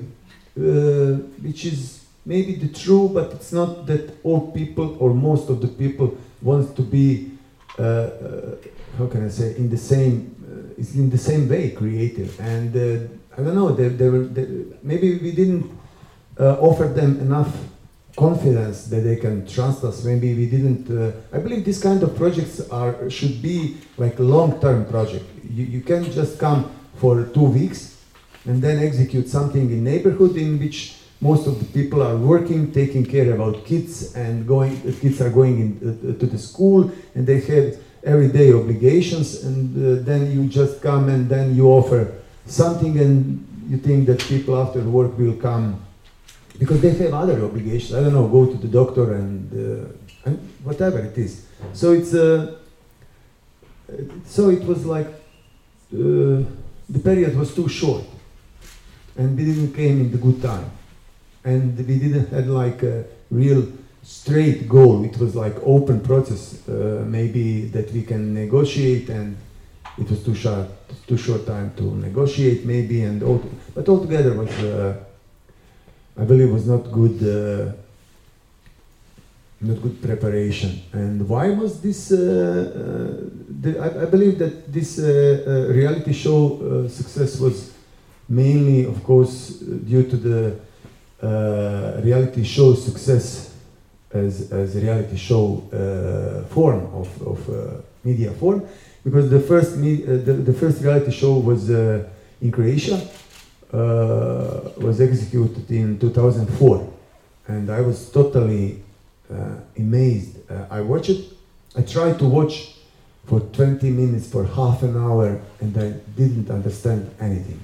uh, 0.58 1.14
which 1.46 1.64
is 1.64 2.04
maybe 2.26 2.54
the 2.54 2.68
true 2.68 3.08
but 3.08 3.32
it's 3.32 3.52
not 3.52 3.86
that 3.86 4.18
all 4.24 4.50
people 4.50 4.96
or 4.98 5.14
most 5.14 5.48
of 5.48 5.60
the 5.60 5.68
people 5.68 6.16
want 6.42 6.74
to 6.74 6.82
be 6.82 7.30
uh, 7.78 7.82
uh, 7.82 8.56
how 8.98 9.06
can 9.06 9.26
I 9.26 9.28
say 9.28 9.56
in 9.56 9.68
the 9.68 9.76
same 9.78 10.34
uh, 10.44 10.98
in 11.00 11.10
the 11.10 11.18
same 11.18 11.48
way 11.48 11.70
creative. 11.70 12.38
And 12.40 12.74
uh, 12.76 13.06
I 13.36 13.42
don't 13.42 13.54
know 13.54 13.72
they, 13.72 13.88
they 13.88 14.08
were 14.08 14.24
they, 14.24 14.46
maybe 14.82 15.18
we 15.18 15.32
didn't 15.32 15.70
uh, 16.38 16.56
offer 16.60 16.84
them 16.84 17.20
enough 17.20 17.54
confidence 18.16 18.86
that 18.86 19.00
they 19.00 19.16
can 19.16 19.46
trust 19.46 19.82
us. 19.84 20.04
Maybe 20.04 20.34
we 20.34 20.46
didn't 20.46 20.88
uh, 20.90 21.12
i 21.32 21.38
believe 21.38 21.64
these 21.64 21.82
kind 21.82 22.02
of 22.02 22.16
projects 22.16 22.60
are 22.70 23.10
should 23.10 23.42
be 23.42 23.76
like 23.96 24.18
a 24.18 24.22
long 24.22 24.60
term 24.60 24.86
project. 24.86 25.24
You, 25.42 25.64
you 25.64 25.80
can't 25.80 26.10
just 26.12 26.38
come 26.38 26.70
for 26.96 27.24
two 27.24 27.44
weeks 27.44 28.02
and 28.46 28.62
then 28.62 28.78
execute 28.78 29.28
something 29.28 29.70
in 29.70 29.82
neighborhood 29.82 30.36
in 30.36 30.58
which 30.58 30.96
most 31.20 31.46
of 31.46 31.58
the 31.58 31.64
people 31.66 32.02
are 32.02 32.16
working 32.16 32.70
taking 32.72 33.04
care 33.04 33.34
about 33.34 33.64
kids 33.64 34.14
and 34.14 34.46
going 34.46 34.80
kids 35.00 35.20
are 35.20 35.30
going 35.30 35.58
in, 35.60 35.70
uh, 35.82 36.18
to 36.20 36.26
the 36.26 36.38
school 36.38 36.90
and 37.14 37.26
they 37.26 37.40
have 37.40 37.78
everyday 38.04 38.52
obligations 38.52 39.44
and 39.44 39.74
uh, 39.76 40.02
then 40.04 40.30
you 40.30 40.46
just 40.48 40.82
come 40.82 41.08
and 41.08 41.28
then 41.28 41.56
you 41.56 41.66
offer 41.68 42.12
something 42.46 42.98
and 42.98 43.18
you 43.68 43.78
think 43.78 44.06
that 44.06 44.20
people 44.20 44.60
after 44.60 44.80
work 44.80 45.16
will 45.18 45.34
come 45.34 45.83
because 46.58 46.80
they 46.80 46.90
have 46.90 47.14
other 47.14 47.44
obligations. 47.44 47.94
I 47.94 48.02
don't 48.02 48.12
know, 48.12 48.28
go 48.28 48.46
to 48.46 48.56
the 48.56 48.68
doctor 48.68 49.14
and, 49.14 49.52
uh, 49.52 50.26
and 50.26 50.38
whatever 50.62 50.98
it 51.00 51.16
is. 51.18 51.46
So 51.72 51.92
it's 51.92 52.14
uh, 52.14 52.56
so 54.26 54.50
it 54.50 54.64
was 54.64 54.84
like 54.86 55.06
uh, 55.06 56.42
the 56.88 57.00
period 57.02 57.36
was 57.36 57.54
too 57.54 57.68
short, 57.68 58.04
and 59.16 59.36
we 59.36 59.44
didn't 59.44 59.72
came 59.74 60.00
in 60.00 60.10
the 60.10 60.18
good 60.18 60.42
time, 60.42 60.70
and 61.44 61.76
we 61.76 61.98
didn't 61.98 62.28
had 62.30 62.46
like 62.48 62.82
a 62.82 63.04
real 63.30 63.66
straight 64.02 64.68
goal. 64.68 65.04
It 65.04 65.16
was 65.18 65.34
like 65.34 65.56
open 65.62 66.00
process, 66.00 66.68
uh, 66.68 67.04
maybe 67.06 67.66
that 67.68 67.90
we 67.92 68.02
can 68.02 68.34
negotiate 68.34 69.08
and. 69.08 69.36
It 69.96 70.10
was 70.10 70.24
too 70.24 70.34
short, 70.34 70.66
too 71.06 71.16
short 71.16 71.46
time 71.46 71.72
to 71.76 71.84
negotiate, 71.84 72.64
maybe, 72.64 73.02
and 73.02 73.22
all, 73.22 73.40
but 73.76 73.88
altogether 73.88 74.34
was 74.34 74.50
uh, 74.58 74.96
I 76.16 76.22
believe 76.24 76.50
was 76.52 76.66
not 76.66 76.92
good, 76.92 77.18
uh, 77.22 77.72
not 79.60 79.82
good 79.82 80.00
preparation. 80.00 80.80
And 80.92 81.28
why 81.28 81.50
was 81.50 81.80
this? 81.80 82.12
Uh, 82.12 82.16
uh, 82.16 83.30
the, 83.48 83.78
I, 83.80 84.02
I, 84.02 84.04
believe 84.04 84.38
that 84.38 84.72
this 84.72 84.98
uh, 85.00 85.06
uh, 85.68 85.72
reality 85.72 86.12
show 86.12 86.86
success 86.86 87.40
was 87.40 87.72
mainly, 88.28 88.84
of 88.84 89.02
course, 89.02 89.58
due 89.58 90.04
to 90.04 90.16
the 90.16 90.56
reality 92.04 92.44
show 92.44 92.74
success 92.74 93.52
as, 94.12 94.52
as 94.52 94.76
a 94.76 94.80
reality 94.80 95.16
show 95.16 95.64
form 96.50 96.86
of, 96.94 97.22
of 97.22 97.82
media 98.04 98.30
form, 98.32 98.62
because 99.02 99.30
the 99.30 99.40
first 99.40 99.76
me, 99.76 99.96
the, 99.96 100.32
the 100.32 100.52
first 100.52 100.80
reality 100.80 101.10
show 101.10 101.38
was 101.38 101.70
in 101.70 102.52
Croatia 102.52 103.00
uh, 103.72 104.70
was 104.76 105.00
executed 105.00 105.70
in 105.70 105.98
2004 105.98 106.92
and 107.48 107.70
I 107.70 107.80
was 107.80 108.10
totally 108.10 108.82
uh, 109.30 109.56
amazed. 109.76 110.50
Uh, 110.50 110.66
I 110.70 110.80
watched 110.80 111.10
it, 111.10 111.24
I 111.76 111.82
tried 111.82 112.18
to 112.18 112.24
watch 112.24 112.76
for 113.26 113.40
20 113.40 113.90
minutes, 113.90 114.30
for 114.30 114.44
half 114.44 114.82
an 114.82 114.96
hour, 114.96 115.40
and 115.60 115.76
I 115.78 115.90
didn't 116.16 116.50
understand 116.50 117.10
anything. 117.20 117.60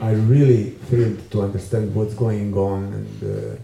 I 0.00 0.12
really 0.12 0.70
failed 0.90 1.30
to 1.32 1.42
understand 1.42 1.94
what's 1.94 2.14
going 2.14 2.54
on, 2.54 2.84
and, 2.92 3.22
uh, 3.24 3.56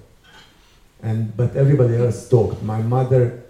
and 1.03 1.37
but 1.37 1.57
everybody 1.57 1.97
else 1.97 2.29
talked. 2.29 2.63
My 2.63 2.83
mother 2.83 3.41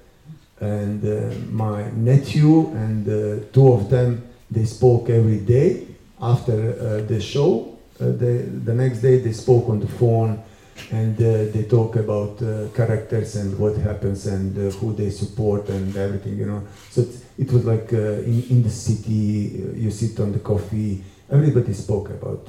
and 0.61 1.03
uh, 1.05 1.35
my 1.51 1.91
nephew, 1.91 2.69
and 2.73 3.53
two 3.53 3.73
of 3.73 3.91
them, 3.91 4.23
they 4.51 4.65
spoke 4.65 5.11
every 5.11 5.39
day 5.39 5.87
after 6.21 7.03
the 7.03 7.21
show 7.21 7.72
the, 8.11 8.49
the 8.65 8.75
next 8.75 8.99
day 8.99 9.19
they 9.19 9.33
spoke 9.33 9.69
on 9.69 9.81
the 9.81 9.87
phone 9.87 10.43
and 10.91 11.17
uh, 11.21 11.53
they 11.53 11.65
talk 11.65 11.97
about 11.97 12.41
uh, 12.43 12.69
characters 12.75 13.37
and 13.37 13.59
what 13.59 13.77
happens 13.77 14.27
and 14.27 14.57
uh, 14.57 14.75
who 14.77 14.93
they 14.93 15.11
support 15.11 15.69
and 15.69 15.97
everything, 15.97 16.37
you 16.37 16.47
know. 16.47 16.63
So 16.91 17.05
it, 17.39 17.51
was 17.53 17.65
like 17.65 17.93
uh, 17.93 18.23
in, 18.25 18.43
in 18.51 18.63
the 18.63 18.71
city, 18.71 19.63
uh, 19.63 19.77
you 19.77 19.91
sit 19.91 20.19
on 20.21 20.33
the 20.33 20.39
coffee, 20.39 21.03
everybody 21.31 21.73
spoke 21.73 22.11
about 22.11 22.47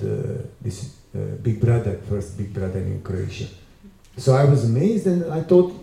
this 0.61 0.95
Big 1.43 1.61
Brother, 1.61 1.99
first 2.09 2.37
Big 2.37 2.53
Brother 2.53 2.79
in 2.79 3.01
Croatia. 3.01 3.47
So 4.17 4.35
I 4.35 4.45
was 4.45 4.65
amazed 4.65 5.07
and 5.07 5.31
I 5.31 5.41
thought, 5.41 5.73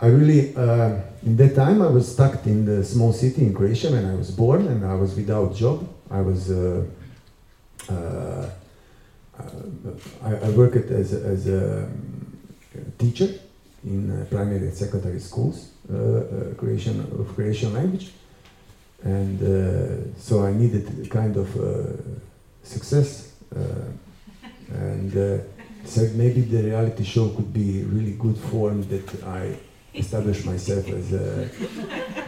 I 0.00 0.06
really, 0.06 0.48
in 0.48 1.36
that 1.36 1.54
time 1.54 1.80
I 1.80 1.86
was 1.86 2.12
stuck 2.12 2.44
in 2.46 2.64
the 2.64 2.84
small 2.84 3.12
city 3.12 3.42
in 3.42 3.54
Croatia 3.54 3.90
when 3.90 4.04
I 4.04 4.14
was 4.14 4.30
born 4.30 4.66
and 4.66 4.84
I 4.84 4.94
was 4.94 5.14
without 5.14 5.54
job. 5.54 5.88
I 6.10 6.20
was 6.20 6.50
uh, 6.50 6.84
I, 7.88 8.48
I 10.22 10.50
worked 10.50 10.90
as 10.90 11.12
a, 11.12 11.20
as 11.26 11.48
a 11.48 11.88
teacher 12.98 13.28
in 13.84 14.10
uh, 14.10 14.24
primary 14.30 14.66
and 14.68 14.74
secondary 14.74 15.20
schools, 15.20 15.70
uh, 15.92 16.54
creation 16.56 17.00
of 17.00 17.34
Croatian 17.34 17.74
language, 17.74 18.12
and 19.02 19.38
so 20.18 20.44
I 20.44 20.52
needed 20.52 21.06
a 21.06 21.08
kind 21.08 21.36
of 21.36 21.48
success, 22.62 23.32
and 24.70 25.12
said 25.84 26.14
maybe 26.16 26.40
the 26.40 26.62
reality 26.62 27.04
show 27.04 27.28
could 27.28 27.52
be 27.52 27.82
really 27.82 28.12
good 28.12 28.38
form 28.38 28.82
that 28.88 29.24
I 29.24 29.56
establish 29.94 30.44
myself 30.44 30.88
as 30.88 31.12
a 31.12 31.48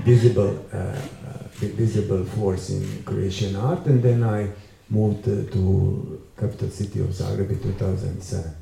visible, 0.05 0.65
uh, 0.73 0.77
uh, 0.77 0.99
visible 1.59 2.25
force 2.25 2.71
in 2.71 3.03
Croatian 3.05 3.57
art, 3.57 3.87
and 3.87 4.03
then 4.03 4.23
I 4.23 4.51
moved 4.89 5.25
to 5.25 6.23
capital 6.39 6.71
city 6.71 7.01
of 7.01 7.09
Zagreb 7.09 7.51
in 7.51 7.61
2007 7.63 8.55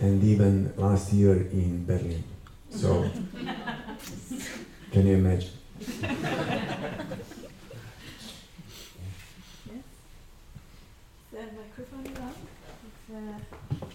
and 0.00 0.24
even 0.24 0.72
last 0.76 1.12
year 1.12 1.34
in 1.34 1.84
Berlin. 1.84 2.24
So, 2.70 3.10
can 4.92 5.06
you 5.06 5.14
imagine? 5.16 5.50
Yes. 5.80 5.98
Is 11.26 11.32
there 11.32 11.42
a 11.42 11.52
microphone 11.52 12.06
around? 12.16 12.34
If 12.86 13.14
uh, 13.14 13.86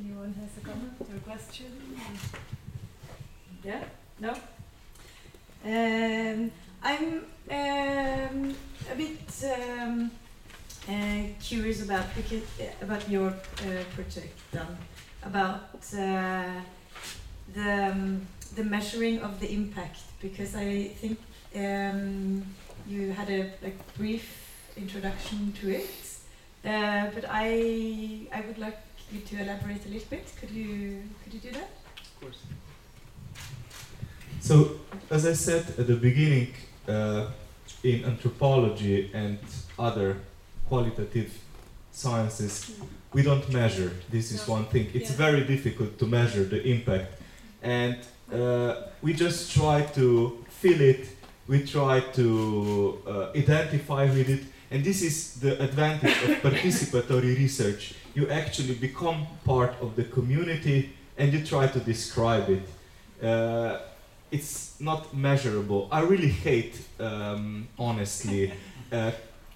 anyone 0.00 0.34
has 0.34 0.62
a 0.62 0.66
comment 0.66 0.94
or 1.00 1.18
question? 1.20 1.72
Yeah? 3.64 3.84
No? 4.20 4.34
Um, 5.64 6.50
I'm 6.82 7.24
um, 7.50 8.54
a 8.90 8.94
bit 8.94 9.44
um, 9.44 10.10
curious 11.40 11.82
about 11.82 12.06
because, 12.14 12.42
uh, 12.60 12.64
about 12.84 13.08
your 13.08 13.28
uh, 13.28 13.84
project, 13.94 14.38
Dan, 14.52 14.76
about 15.22 15.70
uh, 15.96 16.60
the 17.54 17.90
um, 17.92 18.26
the 18.56 18.64
measuring 18.64 19.20
of 19.20 19.38
the 19.40 19.52
impact 19.52 20.00
because 20.20 20.54
I 20.54 20.88
think 21.00 21.18
um, 21.54 22.44
you 22.86 23.12
had 23.12 23.30
a 23.30 23.52
like 23.62 23.78
brief 23.96 24.26
introduction 24.76 25.52
to 25.60 25.70
it, 25.70 25.90
uh, 26.64 27.06
but 27.14 27.24
I 27.28 28.26
I 28.32 28.40
would 28.46 28.58
like 28.58 28.78
you 29.12 29.20
to 29.20 29.42
elaborate 29.42 29.84
a 29.86 29.88
little 29.88 30.08
bit. 30.08 30.26
Could 30.40 30.50
you 30.50 31.02
could 31.22 31.34
you 31.34 31.40
do 31.40 31.50
that? 31.52 31.70
Of 31.98 32.20
course. 32.20 32.40
So, 34.40 34.80
as 35.10 35.26
I 35.26 35.34
said 35.34 35.74
at 35.78 35.86
the 35.86 35.96
beginning, 35.96 36.54
uh, 36.86 37.26
in 37.82 38.04
anthropology 38.04 39.10
and 39.12 39.38
other 39.78 40.16
qualitative 40.68 41.30
sciences, 41.92 42.70
we 43.12 43.22
don't 43.22 43.48
measure. 43.52 43.90
This 44.10 44.30
is 44.32 44.46
one 44.48 44.64
thing. 44.66 44.86
It's 44.94 45.10
Yeah. 45.10 45.16
very 45.26 45.42
difficult 45.44 45.98
to 45.98 46.06
measure 46.06 46.44
the 46.44 46.60
impact. 46.74 47.10
And 47.62 47.96
uh, 48.32 48.74
we 49.02 49.12
just 49.14 49.52
try 49.54 49.82
to 49.94 50.38
feel 50.62 50.80
it, 50.80 51.08
we 51.48 51.64
try 51.64 52.00
to 52.20 52.98
uh, 53.06 53.30
identify 53.42 54.04
with 54.04 54.28
it. 54.28 54.42
And 54.70 54.84
this 54.84 55.00
is 55.02 55.40
the 55.40 55.52
advantage 55.62 56.16
of 56.24 56.30
participatory 56.48 57.34
research. 57.36 57.94
You 58.14 58.28
actually 58.28 58.74
become 58.74 59.26
part 59.44 59.72
of 59.80 59.96
the 59.96 60.04
community 60.04 60.90
and 61.16 61.32
you 61.32 61.44
try 61.44 61.66
to 61.68 61.80
describe 61.80 62.46
it. 62.50 62.66
Uh, 63.24 63.78
it's 64.30 64.78
not 64.78 65.14
measurable. 65.14 65.88
I 65.90 66.00
really 66.02 66.28
hate, 66.28 66.76
um, 67.00 67.66
honestly, 67.78 68.52
uh, 68.92 69.10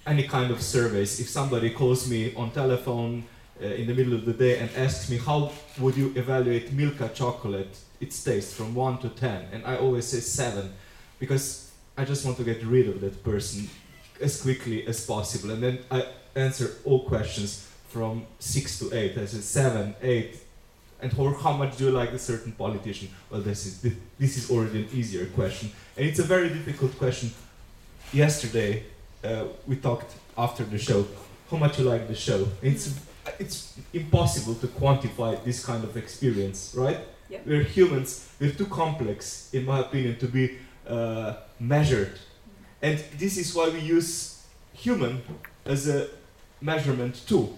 any 0.06 0.24
kind 0.24 0.50
of 0.50 0.60
surveys. 0.60 1.20
If 1.20 1.28
somebody 1.28 1.70
calls 1.70 2.08
me 2.08 2.34
on 2.34 2.50
telephone 2.50 3.24
uh, 3.62 3.66
in 3.66 3.86
the 3.86 3.94
middle 3.94 4.14
of 4.14 4.24
the 4.24 4.32
day 4.32 4.58
and 4.58 4.70
asks 4.76 5.08
me 5.10 5.18
how 5.18 5.52
would 5.78 5.96
you 5.96 6.12
evaluate 6.16 6.72
Milka 6.72 7.10
chocolate, 7.14 7.76
its 8.00 8.22
taste 8.24 8.54
from 8.54 8.74
one 8.74 8.98
to 8.98 9.08
ten, 9.08 9.46
and 9.52 9.64
I 9.64 9.76
always 9.76 10.06
say 10.06 10.20
seven, 10.20 10.72
because 11.20 11.70
I 11.96 12.04
just 12.04 12.24
want 12.24 12.36
to 12.38 12.44
get 12.44 12.64
rid 12.64 12.88
of 12.88 13.00
that 13.00 13.22
person 13.22 13.68
as 14.20 14.40
quickly 14.40 14.86
as 14.86 15.06
possible, 15.06 15.50
and 15.50 15.62
then 15.62 15.78
I 15.90 16.06
answer 16.34 16.70
all 16.84 17.04
questions 17.04 17.68
from 17.88 18.26
six 18.38 18.78
to 18.78 18.92
eight. 18.92 19.18
I 19.18 19.26
say 19.26 19.40
seven, 19.40 19.94
eight, 20.02 20.38
and 21.00 21.12
or 21.18 21.34
how 21.34 21.52
much 21.52 21.76
do 21.76 21.84
you 21.84 21.90
like 21.90 22.10
a 22.12 22.18
certain 22.18 22.52
politician? 22.52 23.08
Well, 23.30 23.42
this 23.42 23.66
is 23.66 23.78
thi- 23.78 23.96
this 24.18 24.36
is 24.36 24.50
already 24.50 24.82
an 24.84 24.88
easier 24.92 25.26
question, 25.26 25.70
and 25.96 26.06
it's 26.06 26.18
a 26.18 26.24
very 26.24 26.48
difficult 26.48 26.96
question. 26.98 27.30
Yesterday, 28.12 28.84
uh, 29.24 29.44
we 29.66 29.77
talked 29.77 30.15
after 30.36 30.65
the 30.65 30.78
show 30.78 31.07
how 31.53 31.59
much 31.59 31.78
you 31.78 31.85
like 31.85 32.09
the 32.09 32.15
show. 32.15 32.49
It's 32.62 32.99
it's 33.39 33.78
impossible 33.93 34.55
to 34.57 34.66
quantify 34.66 35.43
this 35.44 35.65
kind 35.65 35.85
of 35.85 35.97
experience, 35.97 36.74
right? 36.77 36.99
Yeah. 37.28 37.40
We're 37.47 37.62
humans. 37.62 38.28
We're 38.40 38.53
too 38.53 38.66
complex, 38.66 39.51
in 39.53 39.65
my 39.65 39.81
opinion, 39.81 40.19
to 40.19 40.27
be 40.27 40.59
uh, 40.89 41.35
measured, 41.61 42.19
and 42.81 42.99
this 43.19 43.36
is 43.36 43.55
why 43.55 43.69
we 43.69 43.81
use 43.81 44.43
human 44.73 45.23
as 45.65 45.89
a 45.89 46.09
measurement 46.61 47.23
tool. 47.27 47.57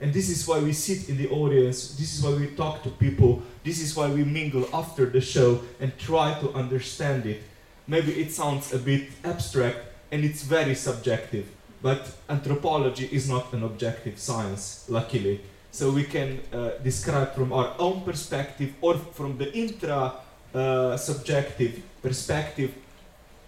And 0.00 0.14
this 0.14 0.30
is 0.30 0.48
why 0.48 0.58
we 0.60 0.72
sit 0.72 1.10
in 1.10 1.18
the 1.18 1.28
audience, 1.28 1.94
this 1.98 2.16
is 2.16 2.24
why 2.24 2.34
we 2.34 2.46
talk 2.56 2.82
to 2.84 2.88
people, 2.88 3.42
this 3.62 3.82
is 3.82 3.94
why 3.94 4.08
we 4.08 4.24
mingle 4.24 4.66
after 4.72 5.04
the 5.04 5.20
show 5.20 5.60
and 5.78 5.92
try 5.98 6.40
to 6.40 6.50
understand 6.54 7.26
it. 7.26 7.42
Maybe 7.86 8.12
it 8.12 8.32
sounds 8.32 8.72
a 8.72 8.78
bit 8.78 9.10
abstract 9.24 9.89
and 10.12 10.24
it's 10.24 10.42
very 10.42 10.74
subjective, 10.74 11.46
but 11.82 12.12
anthropology 12.28 13.08
is 13.12 13.28
not 13.28 13.52
an 13.52 13.62
objective 13.62 14.18
science, 14.18 14.84
luckily. 14.88 15.40
So 15.72 15.90
we 15.90 16.04
can 16.04 16.40
uh, 16.52 16.70
describe 16.82 17.34
from 17.34 17.52
our 17.52 17.74
own 17.78 18.02
perspective 18.02 18.74
or 18.80 18.94
from 18.94 19.38
the 19.38 19.52
intra 19.54 20.14
uh, 20.52 20.96
subjective 20.96 21.82
perspective 22.02 22.74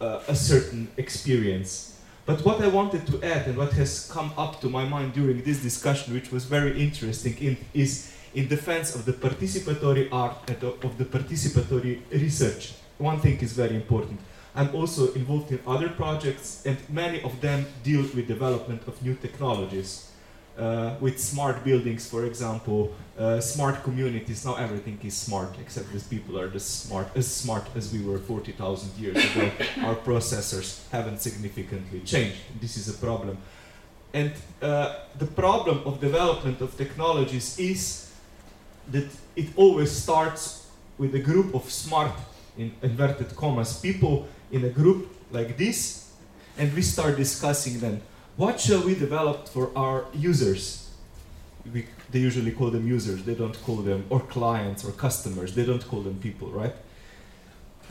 uh, 0.01 0.21
a 0.29 0.35
certain 0.35 0.89
experience. 0.97 1.99
But 2.25 2.45
what 2.45 2.61
I 2.61 2.69
wanted 2.69 3.07
to 3.09 3.23
add 3.25 3.49
and 3.49 3.57
what 3.57 3.73
has 3.73 4.09
come 4.13 4.33
up 4.39 4.61
to 4.61 4.69
my 4.69 4.85
mind 4.85 5.15
during 5.15 5.43
this 5.43 5.61
discussion, 5.61 6.15
which 6.15 6.31
was 6.31 6.45
very 6.45 6.81
interesting, 6.81 7.37
in, 7.39 7.57
is 7.75 8.13
in 8.35 8.47
defense 8.47 8.95
of 8.95 9.05
the 9.05 9.13
participatory 9.13 10.09
art 10.13 10.37
and 10.49 10.63
of 10.63 10.85
of 10.85 10.99
the 10.99 11.05
participatory 11.05 12.01
research. 12.13 12.75
One 12.99 13.19
thing 13.19 13.41
is 13.41 13.53
very 13.53 13.75
important. 13.75 14.21
I'm 14.55 14.75
also 14.75 15.13
involved 15.15 15.51
in 15.51 15.61
other 15.67 15.89
projects, 15.89 16.63
and 16.67 16.77
many 16.89 17.23
of 17.23 17.41
them 17.41 17.67
deal 17.83 18.03
with 18.03 18.29
development 18.29 18.83
of 18.87 19.03
new 19.03 19.15
technologies. 19.15 20.09
Uh, 20.59 20.95
with 21.01 21.19
smart 21.19 21.65
buildings, 21.65 22.07
for 22.07 22.27
example, 22.27 22.93
uh, 23.19 23.41
smart 23.41 23.83
communities. 23.83 24.45
Now 24.45 24.57
everything 24.57 24.99
is 25.03 25.17
smart, 25.17 25.57
except 25.59 25.91
that 25.95 26.11
people 26.11 26.39
are 26.39 26.51
as 26.55 26.63
smart 26.63 27.09
as 27.17 27.27
smart 27.27 27.65
as 27.75 27.91
we 27.91 28.03
were 28.03 28.19
40,000 28.19 28.99
years 28.99 29.17
ago. 29.17 29.51
Our 29.87 29.97
processors 29.97 30.87
haven't 30.91 31.21
significantly 31.21 32.01
changed. 32.01 32.37
This 32.61 32.77
is 32.77 32.91
a 32.91 32.99
problem. 32.99 33.39
And 34.13 34.33
uh, 34.61 34.97
the 35.19 35.27
problem 35.27 35.81
of 35.87 36.01
development 36.03 36.61
of 36.61 36.77
technologies 36.77 37.59
is 37.59 38.11
that 38.91 39.09
it 39.35 39.49
always 39.57 39.91
starts 39.91 40.67
with 40.99 41.15
a 41.15 41.19
group 41.19 41.55
of 41.55 41.71
smart, 41.71 42.13
in 42.57 42.73
inverted 42.83 43.35
commas, 43.37 43.79
people 43.79 44.27
in 44.51 44.65
a 44.65 44.71
group 44.71 45.09
like 45.31 45.57
this, 45.57 46.11
and 46.59 46.73
we 46.75 46.83
start 46.83 47.17
discussing 47.17 47.81
then 47.81 48.03
what 48.37 48.59
shall 48.59 48.83
we 48.83 48.95
develop 48.95 49.49
for 49.49 49.71
our 49.77 50.07
users? 50.15 50.91
We, 51.71 51.87
they 52.11 52.19
usually 52.19 52.53
call 52.53 52.71
them 52.71 52.89
users, 52.89 53.25
they 53.25 53.35
don't 53.35 53.61
call 53.63 53.77
them, 53.77 54.07
or 54.11 54.21
clients 54.21 54.85
or 54.85 54.93
customers, 54.93 55.55
they 55.55 55.65
don't 55.65 55.87
call 55.87 56.01
them 56.01 56.19
people, 56.19 56.49
right? 56.49 56.75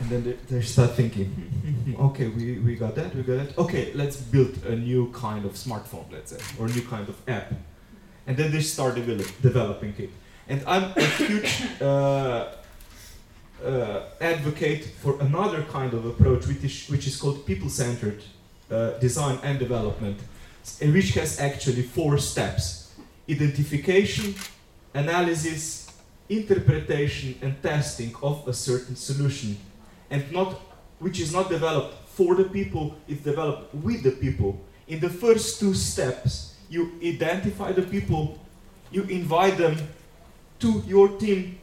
And 0.00 0.10
then 0.10 0.24
they, 0.24 0.32
they 0.50 0.62
start 0.62 0.90
thinking, 0.92 1.26
"Hmm, 1.26 1.96
okay, 2.06 2.26
we, 2.28 2.58
we 2.58 2.74
got 2.74 2.94
that, 2.96 3.14
we 3.14 3.22
got 3.22 3.46
that. 3.46 3.58
Okay, 3.58 3.92
let's 3.94 4.16
build 4.16 4.64
a 4.64 4.74
new 4.74 5.12
kind 5.12 5.44
of 5.44 5.52
smartphone, 5.52 6.10
let's 6.10 6.32
say, 6.32 6.40
or 6.58 6.66
a 6.66 6.70
new 6.70 6.82
kind 6.82 7.08
of 7.08 7.16
app. 7.28 7.52
And 8.26 8.36
then 8.36 8.50
they 8.50 8.60
start 8.60 8.96
develop, 8.96 9.26
developing 9.40 9.94
it. 9.98 10.10
And 10.48 10.62
I'm 10.66 10.92
a 10.96 11.02
huge 11.02 11.62
uh, 11.80 12.48
uh, 13.64 14.02
advocate 14.20 14.84
for 15.00 15.20
another 15.20 15.62
kind 15.64 15.94
of 15.94 16.04
approach, 16.04 16.46
which 16.46 16.64
is, 16.64 16.88
which 16.88 17.06
is 17.06 17.16
called 17.16 17.46
people-centered 17.46 18.22
uh, 18.70 18.90
design 18.98 19.38
and 19.42 19.58
development, 19.58 20.18
and 20.80 20.92
which 20.92 21.14
has 21.14 21.40
actually 21.40 21.82
four 21.82 22.18
steps: 22.18 22.94
identification, 23.30 24.34
analysis, 24.94 25.92
interpretation, 26.28 27.34
and 27.42 27.60
testing 27.62 28.14
of 28.22 28.46
a 28.48 28.52
certain 28.52 28.96
solution, 28.96 29.56
and 30.10 30.30
not 30.32 30.60
which 30.98 31.20
is 31.20 31.32
not 31.32 31.48
developed 31.48 32.08
for 32.08 32.34
the 32.34 32.44
people; 32.44 32.94
it's 33.08 33.22
developed 33.22 33.74
with 33.74 34.02
the 34.02 34.12
people. 34.12 34.60
In 34.88 35.00
the 35.00 35.08
first 35.08 35.60
two 35.60 35.74
steps, 35.74 36.56
you 36.68 36.92
identify 37.04 37.72
the 37.72 37.82
people, 37.82 38.38
you 38.90 39.02
invite 39.04 39.56
them 39.58 39.76
to 40.58 40.82
your 40.86 41.08
team 41.18 41.58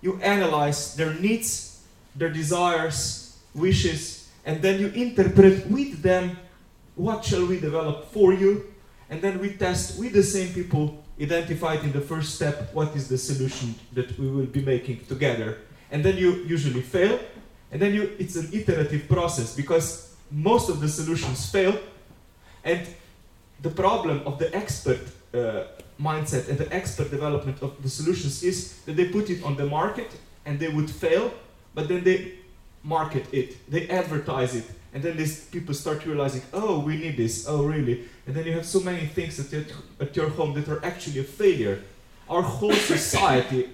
you 0.00 0.20
analyze 0.22 0.94
their 0.94 1.14
needs, 1.14 1.82
their 2.14 2.30
desires, 2.30 3.38
wishes, 3.54 4.28
and 4.44 4.62
then 4.62 4.80
you 4.80 4.88
interpret 4.88 5.66
with 5.66 6.02
them 6.02 6.38
what 6.94 7.24
shall 7.24 7.44
we 7.46 7.60
develop 7.60 8.10
for 8.12 8.32
you, 8.32 8.64
and 9.10 9.20
then 9.20 9.38
we 9.38 9.50
test 9.54 9.98
with 9.98 10.12
the 10.12 10.22
same 10.22 10.52
people 10.52 11.04
identified 11.20 11.82
in 11.84 11.92
the 11.92 12.00
first 12.00 12.34
step 12.34 12.72
what 12.74 12.94
is 12.94 13.08
the 13.08 13.18
solution 13.18 13.74
that 13.92 14.18
we 14.18 14.28
will 14.28 14.46
be 14.46 14.62
making 14.62 15.04
together. 15.06 15.58
And 15.90 16.04
then 16.04 16.16
you 16.16 16.44
usually 16.44 16.82
fail, 16.82 17.18
and 17.70 17.80
then 17.80 17.94
you 17.94 18.14
it's 18.18 18.36
an 18.36 18.48
iterative 18.52 19.08
process 19.08 19.54
because 19.54 20.14
most 20.30 20.68
of 20.68 20.80
the 20.80 20.88
solutions 20.88 21.50
fail, 21.50 21.78
and 22.64 22.86
the 23.62 23.70
problem 23.70 24.22
of 24.26 24.38
the 24.38 24.54
expert 24.54 25.00
uh, 25.34 25.64
mindset 26.00 26.48
and 26.48 26.58
the 26.58 26.72
expert 26.74 27.10
development 27.10 27.62
of 27.62 27.82
the 27.82 27.88
solutions 27.88 28.42
is 28.42 28.80
that 28.86 28.96
they 28.96 29.08
put 29.08 29.30
it 29.30 29.42
on 29.44 29.56
the 29.56 29.66
market 29.66 30.10
and 30.44 30.58
they 30.58 30.68
would 30.68 30.90
fail, 30.90 31.32
but 31.74 31.88
then 31.88 32.04
they 32.04 32.34
market 32.82 33.26
it, 33.32 33.68
they 33.70 33.88
advertise 33.88 34.54
it, 34.54 34.64
and 34.94 35.02
then 35.02 35.16
these 35.16 35.44
people 35.46 35.74
start 35.74 36.06
realizing, 36.06 36.42
oh, 36.52 36.78
we 36.78 36.96
need 36.96 37.16
this, 37.16 37.46
oh, 37.48 37.64
really? 37.64 38.04
And 38.26 38.34
then 38.34 38.46
you 38.46 38.52
have 38.52 38.64
so 38.64 38.80
many 38.80 39.06
things 39.06 39.38
at 39.38 39.52
your, 39.52 39.64
at 40.00 40.16
your 40.16 40.28
home 40.30 40.54
that 40.54 40.68
are 40.68 40.84
actually 40.84 41.20
a 41.20 41.24
failure. 41.24 41.82
Our 42.30 42.42
whole 42.42 42.72
society 42.72 43.68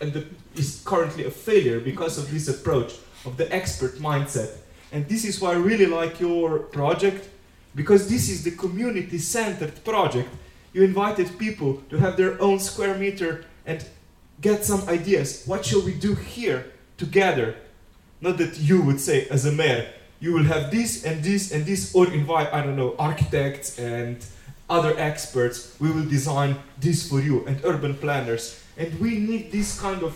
the, 0.00 0.26
is 0.56 0.82
currently 0.84 1.26
a 1.26 1.30
failure 1.30 1.78
because 1.78 2.18
of 2.18 2.30
this 2.30 2.48
approach 2.48 2.94
of 3.24 3.36
the 3.36 3.52
expert 3.54 3.98
mindset. 3.98 4.56
And 4.90 5.08
this 5.08 5.24
is 5.24 5.40
why 5.40 5.52
I 5.52 5.56
really 5.56 5.86
like 5.86 6.18
your 6.18 6.58
project, 6.58 7.28
because 7.74 8.08
this 8.08 8.28
is 8.28 8.42
the 8.42 8.50
community 8.50 9.18
centered 9.18 9.84
project. 9.84 10.28
You 10.72 10.82
invited 10.82 11.38
people 11.38 11.82
to 11.90 11.98
have 11.98 12.16
their 12.16 12.40
own 12.40 12.58
square 12.58 12.96
meter 12.96 13.44
and 13.66 13.84
get 14.40 14.64
some 14.64 14.88
ideas. 14.88 15.44
What 15.46 15.66
shall 15.66 15.82
we 15.82 15.94
do 15.94 16.14
here 16.14 16.72
together? 16.96 17.56
Not 18.20 18.38
that 18.38 18.58
you 18.58 18.80
would 18.82 19.00
say, 19.00 19.26
as 19.28 19.44
a 19.44 19.52
mayor, 19.52 19.92
you 20.20 20.32
will 20.32 20.44
have 20.44 20.70
this 20.70 21.04
and 21.04 21.22
this 21.22 21.52
and 21.52 21.66
this, 21.66 21.94
or 21.94 22.06
invite, 22.12 22.52
I 22.54 22.62
don't 22.62 22.76
know, 22.76 22.94
architects 22.98 23.78
and 23.78 24.24
other 24.70 24.94
experts. 24.96 25.76
We 25.78 25.90
will 25.90 26.08
design 26.08 26.56
this 26.78 27.08
for 27.08 27.20
you, 27.20 27.44
and 27.46 27.60
urban 27.64 27.94
planners. 27.94 28.58
And 28.78 28.98
we 28.98 29.18
need 29.18 29.52
this 29.52 29.78
kind 29.78 30.02
of 30.02 30.14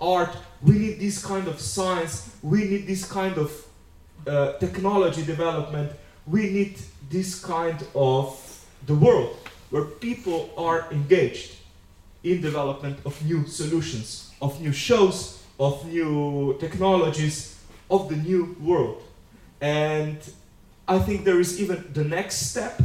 art, 0.00 0.34
we 0.62 0.78
need 0.78 1.00
this 1.00 1.24
kind 1.24 1.48
of 1.48 1.60
science, 1.60 2.34
we 2.42 2.64
need 2.64 2.86
this 2.86 3.04
kind 3.04 3.36
of 3.36 3.52
uh, 4.26 4.52
technology 4.54 5.24
development, 5.24 5.92
we 6.26 6.50
need 6.50 6.78
this 7.10 7.44
kind 7.44 7.84
of 7.94 8.38
the 8.86 8.94
world 8.94 9.36
where 9.70 9.84
people 9.84 10.50
are 10.56 10.86
engaged 10.90 11.56
in 12.24 12.40
development 12.40 12.98
of 13.04 13.24
new 13.24 13.46
solutions, 13.46 14.32
of 14.40 14.60
new 14.60 14.72
shows, 14.72 15.42
of 15.58 15.86
new 15.86 16.56
technologies, 16.58 17.58
of 17.90 18.08
the 18.08 18.16
new 18.16 18.56
world. 18.60 19.02
And 19.60 20.18
I 20.86 20.98
think 20.98 21.24
there 21.24 21.40
is 21.40 21.60
even 21.60 21.84
the 21.92 22.04
next 22.04 22.50
step, 22.50 22.80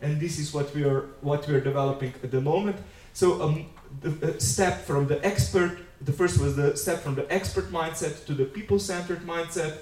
and 0.00 0.20
this 0.20 0.38
is 0.38 0.54
what 0.54 0.74
we 0.74 0.84
are 0.84 1.06
what 1.20 1.46
we 1.48 1.54
are 1.54 1.60
developing 1.60 2.14
at 2.22 2.30
the 2.30 2.40
moment. 2.40 2.76
So 3.14 3.42
um, 3.42 3.66
the 4.00 4.36
uh, 4.36 4.38
step 4.38 4.84
from 4.84 5.06
the 5.08 5.24
expert, 5.24 5.78
the 6.00 6.12
first 6.12 6.38
was 6.40 6.54
the 6.54 6.76
step 6.76 7.00
from 7.00 7.14
the 7.14 7.26
expert 7.32 7.72
mindset 7.72 8.26
to 8.26 8.34
the 8.34 8.44
people-centered 8.44 9.22
mindset, 9.26 9.78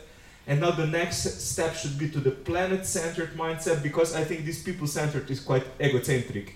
and 0.46 0.60
now 0.60 0.70
the 0.70 0.86
next 0.86 1.24
step 1.40 1.74
should 1.74 1.98
be 1.98 2.08
to 2.10 2.20
the 2.20 2.30
planet-centered 2.30 3.34
mindset 3.34 3.82
because 3.82 4.14
I 4.14 4.22
think 4.24 4.44
this 4.44 4.62
people-centered 4.62 5.28
is 5.30 5.40
quite 5.40 5.64
egocentric. 5.80 6.54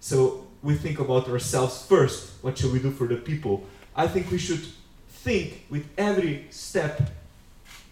So 0.00 0.46
we 0.62 0.74
think 0.74 0.98
about 0.98 1.28
ourselves 1.28 1.84
first. 1.86 2.42
What 2.42 2.56
shall 2.56 2.70
we 2.70 2.78
do 2.78 2.90
for 2.90 3.06
the 3.06 3.16
people? 3.16 3.64
I 3.94 4.06
think 4.06 4.30
we 4.30 4.38
should 4.38 4.64
think 5.08 5.66
with 5.68 5.86
every 5.98 6.46
step, 6.50 7.10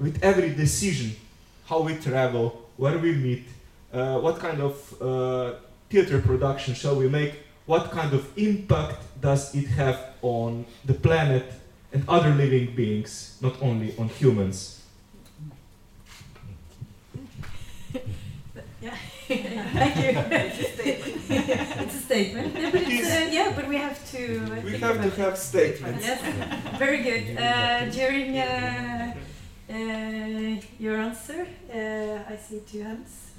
with 0.00 0.22
every 0.22 0.54
decision, 0.54 1.16
how 1.66 1.82
we 1.82 1.96
travel, 1.96 2.68
where 2.76 2.98
we 2.98 3.12
meet, 3.12 3.44
uh, 3.92 4.18
what 4.18 4.38
kind 4.38 4.60
of 4.60 5.02
uh, 5.02 5.54
theater 5.90 6.20
production 6.20 6.74
shall 6.74 6.96
we 6.96 7.08
make, 7.08 7.40
what 7.66 7.90
kind 7.90 8.12
of 8.14 8.26
impact 8.38 9.02
does 9.20 9.54
it 9.54 9.66
have 9.66 10.14
on 10.22 10.64
the 10.84 10.94
planet 10.94 11.44
and 11.92 12.04
other 12.08 12.30
living 12.30 12.74
beings, 12.74 13.38
not 13.40 13.60
only 13.62 13.96
on 13.98 14.08
humans. 14.08 14.83
Yeah. 18.80 18.96
Thank 19.28 19.96
you. 19.96 20.12
it's 21.30 21.94
a 21.94 21.98
statement. 21.98 22.54
Yeah, 22.54 22.70
but 22.70 22.82
it's, 22.82 23.08
uh, 23.10 23.28
yeah, 23.32 23.52
but 23.56 23.66
we 23.68 23.76
have 23.76 23.98
to. 24.12 24.22
Uh, 24.44 24.60
We 24.62 24.78
have 24.78 25.00
to 25.00 25.06
about 25.08 25.18
have 25.18 25.38
statements. 25.38 26.04
Yes, 26.04 26.20
very 26.78 27.02
good. 27.02 27.24
Uh, 27.38 27.86
during 27.90 28.36
uh, 28.38 29.14
uh, 29.70 30.60
your 30.78 30.96
answer, 30.98 31.46
uh, 31.72 32.32
I 32.32 32.36
see 32.36 32.60
two 32.70 32.82
hands. 32.82 33.32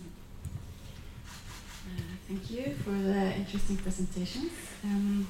Uh, 1.87 2.01
Thank 2.27 2.49
you 2.49 2.73
for 2.83 2.91
the 2.91 3.35
interesting 3.35 3.77
presentations. 3.77 4.51
Um, 4.83 5.27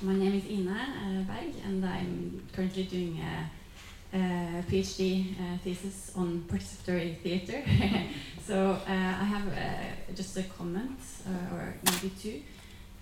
my 0.00 0.14
name 0.14 0.34
is 0.34 0.46
Ina 0.50 0.80
uh, 0.80 1.22
Berg, 1.28 1.52
and 1.66 1.84
I'm 1.84 2.42
currently 2.54 2.84
doing 2.84 3.20
a, 3.20 3.50
a 4.12 4.64
PhD 4.68 5.34
uh, 5.34 5.58
thesis 5.58 6.12
on 6.16 6.44
participatory 6.48 7.16
theatre. 7.18 7.62
so 8.46 8.72
uh, 8.72 8.90
I 8.90 9.24
have 9.24 9.48
uh, 9.48 10.14
just 10.14 10.36
a 10.36 10.42
comment, 10.42 10.98
uh, 11.26 11.54
or 11.54 11.74
maybe 11.84 12.12
two. 12.20 12.42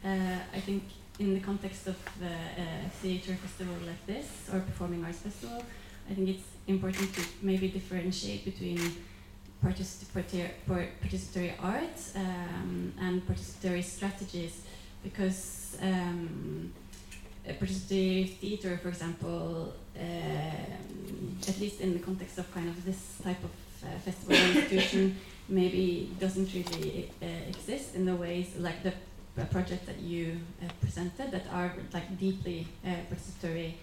Uh, 0.05 0.39
I 0.55 0.61
think 0.61 0.83
in 1.19 1.35
the 1.35 1.41
context 1.41 1.87
of 1.87 1.97
the 2.21 2.27
uh, 2.27 2.89
theatre 3.03 3.35
festival 3.35 3.75
like 3.87 4.07
this, 4.07 4.27
or 4.53 4.61
performing 4.61 5.05
arts 5.05 5.19
festival, 5.19 5.65
I 6.11 6.15
think 6.15 6.29
it's 6.29 6.49
important 6.67 7.15
to 7.15 7.23
maybe 7.43 7.69
differentiate 7.69 8.45
between 8.45 8.79
participatory, 9.65 10.51
participatory 10.67 11.53
art 11.61 11.99
um, 12.15 12.93
and 13.01 13.27
participatory 13.27 13.83
strategies 13.83 14.63
because 15.03 15.77
um, 15.83 16.73
uh, 17.49 17.53
participatory 17.53 18.37
theater, 18.37 18.79
for 18.79 18.89
example, 18.89 19.75
at 19.99 21.59
least 21.61 21.81
in 21.81 21.93
the 21.93 21.99
context 21.99 22.39
of 22.39 22.53
kind 22.53 22.69
of 22.69 22.85
this 22.85 23.19
type 23.23 23.43
of 23.43 23.51
uh, 23.85 23.99
festival 23.99 24.37
institution, 24.37 25.17
maybe 25.49 26.11
doesn't 26.19 26.53
really 26.53 27.11
uh, 27.23 27.27
exist 27.49 27.95
in 27.95 28.05
the 28.05 28.15
ways 28.15 28.55
like 28.59 28.83
the 28.83 28.93
project 29.53 29.87
that 29.87 29.99
you 30.01 30.41
uh, 30.61 30.69
presented 30.81 31.31
that 31.31 31.47
are 31.53 31.73
like 31.93 32.19
deeply 32.19 32.67
participatory 32.85 33.75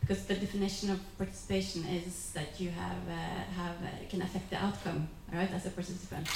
because 0.00 0.24
the 0.24 0.34
definition 0.34 0.90
of 0.90 0.98
participation 1.18 1.84
is 1.86 2.30
that 2.32 2.58
you 2.58 2.70
have 2.70 3.06
have 3.54 3.76
can 4.08 4.22
affect 4.22 4.50
the 4.50 4.56
outcome, 4.56 5.08
right, 5.32 5.50
as 5.52 5.66
a 5.66 5.70
participant. 5.70 6.26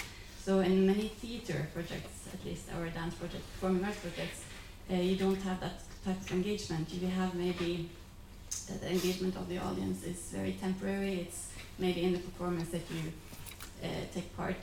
So 0.49 0.61
in 0.61 0.87
many 0.87 1.09
theater 1.09 1.69
projects, 1.75 2.29
at 2.33 2.45
least, 2.45 2.69
or 2.75 2.89
dance 2.89 3.15
projects, 3.15 3.45
performing 3.53 3.85
arts 3.85 3.99
projects, 3.99 4.45
uh, 4.91 4.95
you 4.95 5.17
don't 5.17 5.41
have 5.43 5.61
that 5.61 5.83
type 6.05 6.21
of 6.21 6.33
engagement. 6.33 6.89
You 6.91 7.09
have 7.09 7.35
maybe 7.35 7.91
the 8.81 8.91
engagement 8.91 9.37
of 9.37 9.49
the 9.49 9.59
audience 9.59 10.05
is 10.05 10.19
very 10.33 10.53
temporary. 10.53 11.21
It's 11.21 11.49
maybe 11.79 12.03
in 12.03 12.13
the 12.13 12.19
performance 12.19 12.69
that 12.71 12.83
you 12.91 13.13
uh, 13.83 13.87
take 14.13 14.37
part 14.37 14.57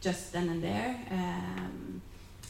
just 0.00 0.32
then 0.32 0.48
and 0.48 0.62
there. 0.62 0.96
Um, 1.10 2.02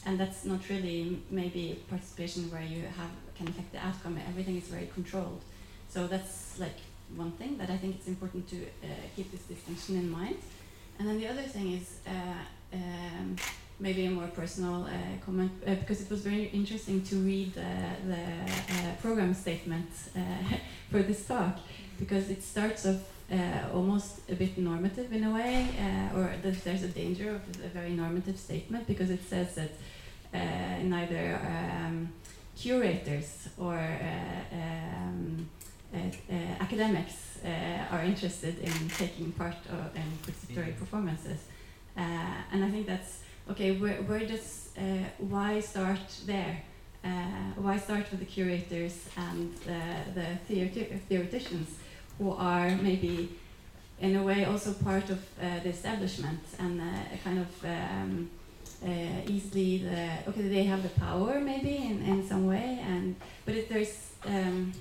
and 0.05 0.19
that's 0.19 0.43
not 0.45 0.67
really 0.69 1.21
maybe 1.29 1.81
participation 1.89 2.51
where 2.51 2.61
you 2.61 2.83
have 2.97 3.11
can 3.37 3.47
affect 3.47 3.71
the 3.71 3.79
outcome. 3.79 4.19
Everything 4.27 4.57
is 4.57 4.67
very 4.67 4.89
controlled. 4.93 5.41
So 5.89 6.07
that's 6.07 6.59
like 6.59 6.77
one 7.15 7.31
thing 7.31 7.57
that 7.57 7.69
I 7.69 7.77
think 7.77 7.95
it's 7.95 8.07
important 8.07 8.47
to 8.49 8.57
uh, 8.57 8.87
keep 9.15 9.31
this 9.31 9.41
distinction 9.41 9.95
in 9.95 10.09
mind. 10.09 10.37
And 10.99 11.07
then 11.07 11.17
the 11.17 11.27
other 11.27 11.41
thing 11.41 11.73
is 11.73 11.99
uh, 12.07 12.11
um, 12.73 13.35
maybe 13.83 14.05
a 14.05 14.13
more 14.19 14.29
personal 14.41 14.77
uh, 14.85 14.89
comment 15.25 15.51
uh, 15.67 15.75
because 15.81 15.99
it 16.03 16.09
was 16.09 16.21
very 16.21 16.45
interesting 16.59 16.97
to 17.09 17.15
read 17.31 17.51
uh, 17.57 17.61
the 18.11 18.23
uh, 18.23 18.95
program 19.01 19.33
statement 19.45 19.89
uh, 20.15 20.19
for 20.91 21.01
this 21.09 21.21
talk 21.25 21.55
because 21.99 22.29
it 22.35 22.41
starts 22.53 22.85
off 22.85 23.01
uh, 23.31 23.77
almost 23.77 24.11
a 24.29 24.35
bit 24.35 24.57
normative 24.57 25.11
in 25.17 25.23
a 25.23 25.31
way, 25.39 25.67
uh, 25.85 26.17
or 26.17 26.25
that 26.43 26.63
there's 26.63 26.83
a 26.83 26.93
danger 27.01 27.29
of 27.37 27.41
a 27.67 27.69
very 27.79 27.93
normative 28.03 28.37
statement 28.37 28.85
because 28.87 29.09
it 29.09 29.23
says 29.33 29.49
that 29.59 29.71
uh, 30.33 30.83
neither 30.83 31.39
um, 31.53 32.09
curators 32.55 33.49
or 33.57 33.77
uh, 33.77 34.55
um, 34.61 35.49
uh, 35.93 35.97
uh, 35.97 36.33
academics 36.59 37.17
uh, 37.45 37.93
are 37.93 38.03
interested 38.03 38.55
in 38.59 38.89
taking 38.89 39.31
part 39.31 39.57
in 39.95 40.07
participatory 40.23 40.77
performances. 40.77 41.39
Uh, 41.95 42.01
and 42.51 42.63
I 42.65 42.69
think 42.71 42.87
that's 42.87 43.19
okay. 43.51 43.71
Where, 43.77 44.01
where 44.03 44.25
does 44.25 44.69
uh, 44.77 44.81
why 45.17 45.59
start 45.59 45.99
there? 46.25 46.63
Uh, 47.03 47.09
why 47.57 47.77
start 47.77 48.09
with 48.11 48.21
the 48.21 48.25
curators 48.25 49.09
and 49.17 49.53
the 50.15 50.25
theoreti- 50.47 50.99
theoreticians 51.09 51.77
who 52.17 52.31
are 52.31 52.69
maybe 52.77 53.29
in 53.99 54.15
a 54.15 54.23
way 54.23 54.45
also 54.45 54.73
part 54.73 55.09
of 55.09 55.19
uh, 55.41 55.59
the 55.63 55.69
establishment 55.69 56.39
and 56.59 56.81
uh, 56.81 56.85
kind 57.23 57.39
of 57.39 57.65
um, 57.65 58.29
uh, 58.85 58.87
easily 59.27 59.77
the 59.77 60.09
okay 60.27 60.41
they 60.41 60.63
have 60.63 60.83
the 60.83 60.89
power 60.99 61.39
maybe 61.39 61.77
in, 61.77 62.01
in 62.03 62.27
some 62.27 62.45
way 62.47 62.79
and 62.85 63.15
but 63.45 63.55
if 63.55 63.69
there's 63.69 64.11
um, 64.25 64.71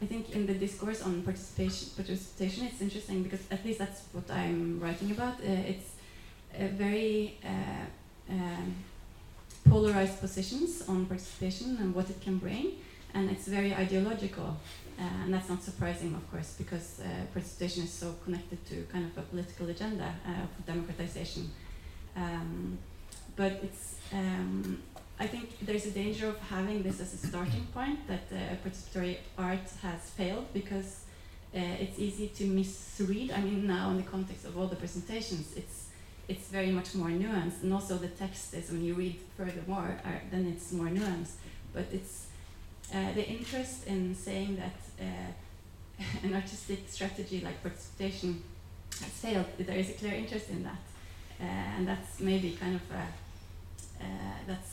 I 0.00 0.06
think 0.06 0.30
in 0.30 0.46
the 0.46 0.54
discourse 0.54 1.02
on 1.02 1.22
participation 1.22 1.88
participation 1.96 2.66
it's 2.66 2.80
interesting 2.80 3.22
because 3.22 3.40
at 3.50 3.64
least 3.64 3.78
that's 3.78 4.02
what 4.12 4.30
I'm 4.30 4.78
writing 4.80 5.10
about 5.10 5.34
uh, 5.40 5.70
it's 5.72 5.91
very 6.58 7.38
uh, 7.44 8.32
um, 8.32 8.74
polarized 9.68 10.20
positions 10.20 10.82
on 10.88 11.06
participation 11.06 11.76
and 11.80 11.94
what 11.94 12.10
it 12.10 12.20
can 12.20 12.38
bring 12.38 12.72
and 13.14 13.30
it's 13.30 13.46
very 13.46 13.74
ideological 13.74 14.56
uh, 14.98 15.02
and 15.24 15.32
that's 15.32 15.48
not 15.48 15.62
surprising 15.62 16.14
of 16.14 16.30
course 16.30 16.54
because 16.58 17.00
uh, 17.00 17.08
participation 17.32 17.84
is 17.84 17.92
so 17.92 18.14
connected 18.24 18.64
to 18.66 18.82
kind 18.92 19.04
of 19.04 19.16
a 19.18 19.22
political 19.22 19.68
agenda 19.68 20.12
for 20.56 20.62
democratization 20.62 21.50
um, 22.16 22.78
but 23.36 23.52
it's 23.62 23.96
um, 24.12 24.82
I 25.18 25.26
think 25.26 25.58
there's 25.62 25.86
a 25.86 25.90
danger 25.90 26.26
of 26.28 26.38
having 26.40 26.82
this 26.82 27.00
as 27.00 27.14
a 27.14 27.26
starting 27.28 27.66
point 27.72 28.06
that 28.08 28.24
uh, 28.32 28.56
participatory 28.66 29.18
art 29.38 29.68
has 29.80 30.10
failed 30.10 30.46
because 30.52 31.04
uh, 31.54 31.60
it's 31.78 31.98
easy 31.98 32.28
to 32.28 32.44
misread. 32.46 33.30
I 33.30 33.40
mean, 33.40 33.66
now 33.66 33.90
in 33.90 33.98
the 33.98 34.02
context 34.02 34.44
of 34.44 34.58
all 34.58 34.66
the 34.66 34.76
presentations, 34.76 35.54
it's 35.56 35.90
it's 36.32 36.48
very 36.48 36.72
much 36.78 36.94
more 36.94 37.08
nuanced, 37.08 37.62
and 37.62 37.72
also 37.74 37.98
the 37.98 38.12
text 38.24 38.54
is 38.54 38.70
when 38.70 38.82
you 38.82 38.94
read 38.94 39.16
furthermore, 39.36 39.90
uh, 40.04 40.08
then 40.30 40.46
it's 40.52 40.72
more 40.72 40.86
nuanced. 40.86 41.36
But 41.74 41.86
it's 41.92 42.26
uh, 42.94 43.12
the 43.12 43.24
interest 43.36 43.86
in 43.86 44.14
saying 44.14 44.56
that 44.56 44.78
uh, 45.06 45.30
an 46.26 46.34
artistic 46.34 46.80
strategy 46.88 47.42
like 47.44 47.62
participation 47.62 48.42
has 49.02 49.12
failed, 49.24 49.46
there 49.58 49.76
is 49.76 49.90
a 49.90 49.92
clear 49.92 50.14
interest 50.14 50.48
in 50.48 50.62
that, 50.62 50.84
uh, 51.40 51.76
and 51.76 51.86
that's 51.86 52.20
maybe 52.20 52.52
kind 52.52 52.76
of 52.76 52.84
a, 53.02 53.04
uh, 54.04 54.38
that's 54.46 54.72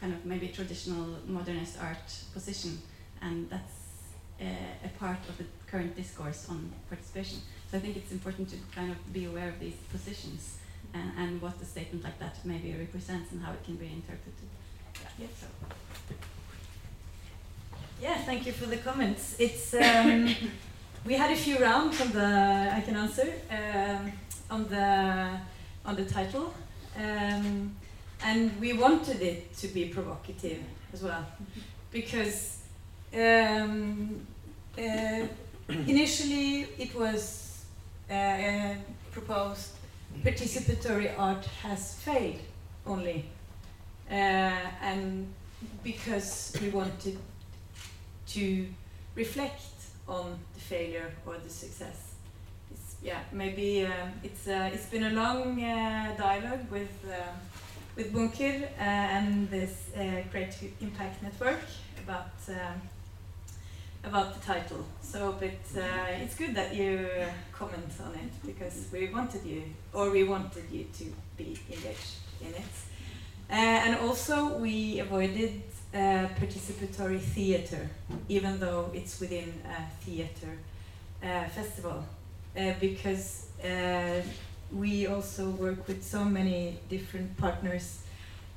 kind 0.00 0.12
of 0.12 0.24
maybe 0.24 0.48
traditional 0.48 1.06
modernist 1.26 1.76
art 1.80 2.08
position, 2.32 2.78
and 3.20 3.48
that's 3.50 3.78
a 4.40 4.90
part 4.98 5.20
of 5.28 5.38
the 5.38 5.44
current 5.70 5.94
discourse 5.94 6.48
on 6.48 6.72
participation. 6.88 7.38
So 7.72 7.78
I 7.78 7.80
think 7.80 7.96
it's 7.96 8.12
important 8.12 8.50
to 8.50 8.56
kind 8.74 8.90
of 8.90 9.12
be 9.14 9.24
aware 9.24 9.48
of 9.48 9.58
these 9.58 9.76
positions 9.90 10.58
and, 10.92 11.10
and 11.16 11.40
what 11.40 11.54
a 11.62 11.64
statement 11.64 12.04
like 12.04 12.18
that 12.18 12.36
maybe 12.44 12.76
represents 12.78 13.32
and 13.32 13.40
how 13.42 13.50
it 13.52 13.64
can 13.64 13.76
be 13.76 13.86
interpreted. 13.86 14.46
Yeah, 15.18 15.26
so. 15.40 15.46
Yeah, 17.98 18.18
thank 18.26 18.44
you 18.44 18.52
for 18.52 18.66
the 18.66 18.76
comments. 18.76 19.36
It's 19.38 19.72
um, 19.72 20.28
we 21.06 21.14
had 21.14 21.30
a 21.30 21.36
few 21.36 21.58
rounds 21.60 21.98
on 22.02 22.12
the 22.12 22.68
I 22.74 22.82
can 22.82 22.94
answer 22.94 23.32
um, 23.50 24.12
on 24.50 24.68
the 24.68 25.30
on 25.86 25.96
the 25.96 26.04
title, 26.04 26.52
um, 26.98 27.74
and 28.22 28.60
we 28.60 28.74
wanted 28.74 29.22
it 29.22 29.56
to 29.56 29.68
be 29.68 29.86
provocative 29.86 30.60
as 30.92 31.02
well, 31.02 31.24
because 31.90 32.58
um, 33.14 34.26
uh, 34.76 35.26
initially 35.68 36.68
it 36.76 36.94
was 36.94 37.41
uh, 38.10 38.14
uh, 38.14 38.74
proposed 39.10 39.70
participatory 40.24 41.12
art 41.18 41.44
has 41.62 41.94
failed 41.94 42.40
only, 42.86 43.24
uh, 44.10 44.14
and 44.14 45.26
because 45.82 46.54
we 46.60 46.68
wanted 46.68 47.18
to 48.26 48.66
reflect 49.14 49.62
on 50.08 50.38
the 50.54 50.60
failure 50.60 51.10
or 51.26 51.36
the 51.38 51.48
success. 51.50 52.14
It's, 52.70 52.96
yeah, 53.02 53.20
maybe 53.32 53.86
um, 53.86 54.12
it's 54.22 54.48
uh, 54.48 54.70
it's 54.72 54.86
been 54.86 55.04
a 55.04 55.10
long 55.10 55.62
uh, 55.62 56.14
dialogue 56.18 56.70
with 56.70 56.94
um, 57.06 57.36
with 57.96 58.12
Bunker 58.12 58.68
uh, 58.78 58.82
and 58.82 59.50
this 59.50 59.90
Create 60.30 60.52
to 60.52 60.66
Impact 60.80 61.22
Network 61.22 61.60
about 62.04 62.32
um, 62.48 62.80
about 64.04 64.34
the 64.34 64.40
title. 64.40 64.84
So, 65.00 65.36
but 65.38 65.80
uh, 65.80 66.22
it's 66.22 66.34
good 66.34 66.54
that 66.54 66.74
you 66.74 67.08
comment 67.52 67.92
on 68.04 68.14
it 68.14 68.32
because 68.46 68.88
we 68.92 69.08
wanted 69.08 69.44
you, 69.44 69.62
or 69.92 70.10
we 70.10 70.24
wanted 70.24 70.64
you 70.70 70.86
to 70.98 71.04
be 71.36 71.58
engaged 71.70 72.16
in 72.40 72.48
it. 72.48 72.74
Uh, 73.50 73.54
and 73.54 73.96
also, 73.96 74.56
we 74.56 74.98
avoided 75.00 75.62
uh, 75.94 76.26
participatory 76.40 77.20
theater, 77.20 77.90
even 78.28 78.58
though 78.58 78.90
it's 78.94 79.20
within 79.20 79.52
a 79.66 80.04
theater 80.04 80.58
uh, 81.22 81.44
festival, 81.48 82.04
uh, 82.56 82.72
because 82.80 83.48
uh, 83.62 84.22
we 84.72 85.06
also 85.06 85.50
work 85.50 85.86
with 85.86 86.02
so 86.02 86.24
many 86.24 86.78
different 86.88 87.36
partners 87.36 87.98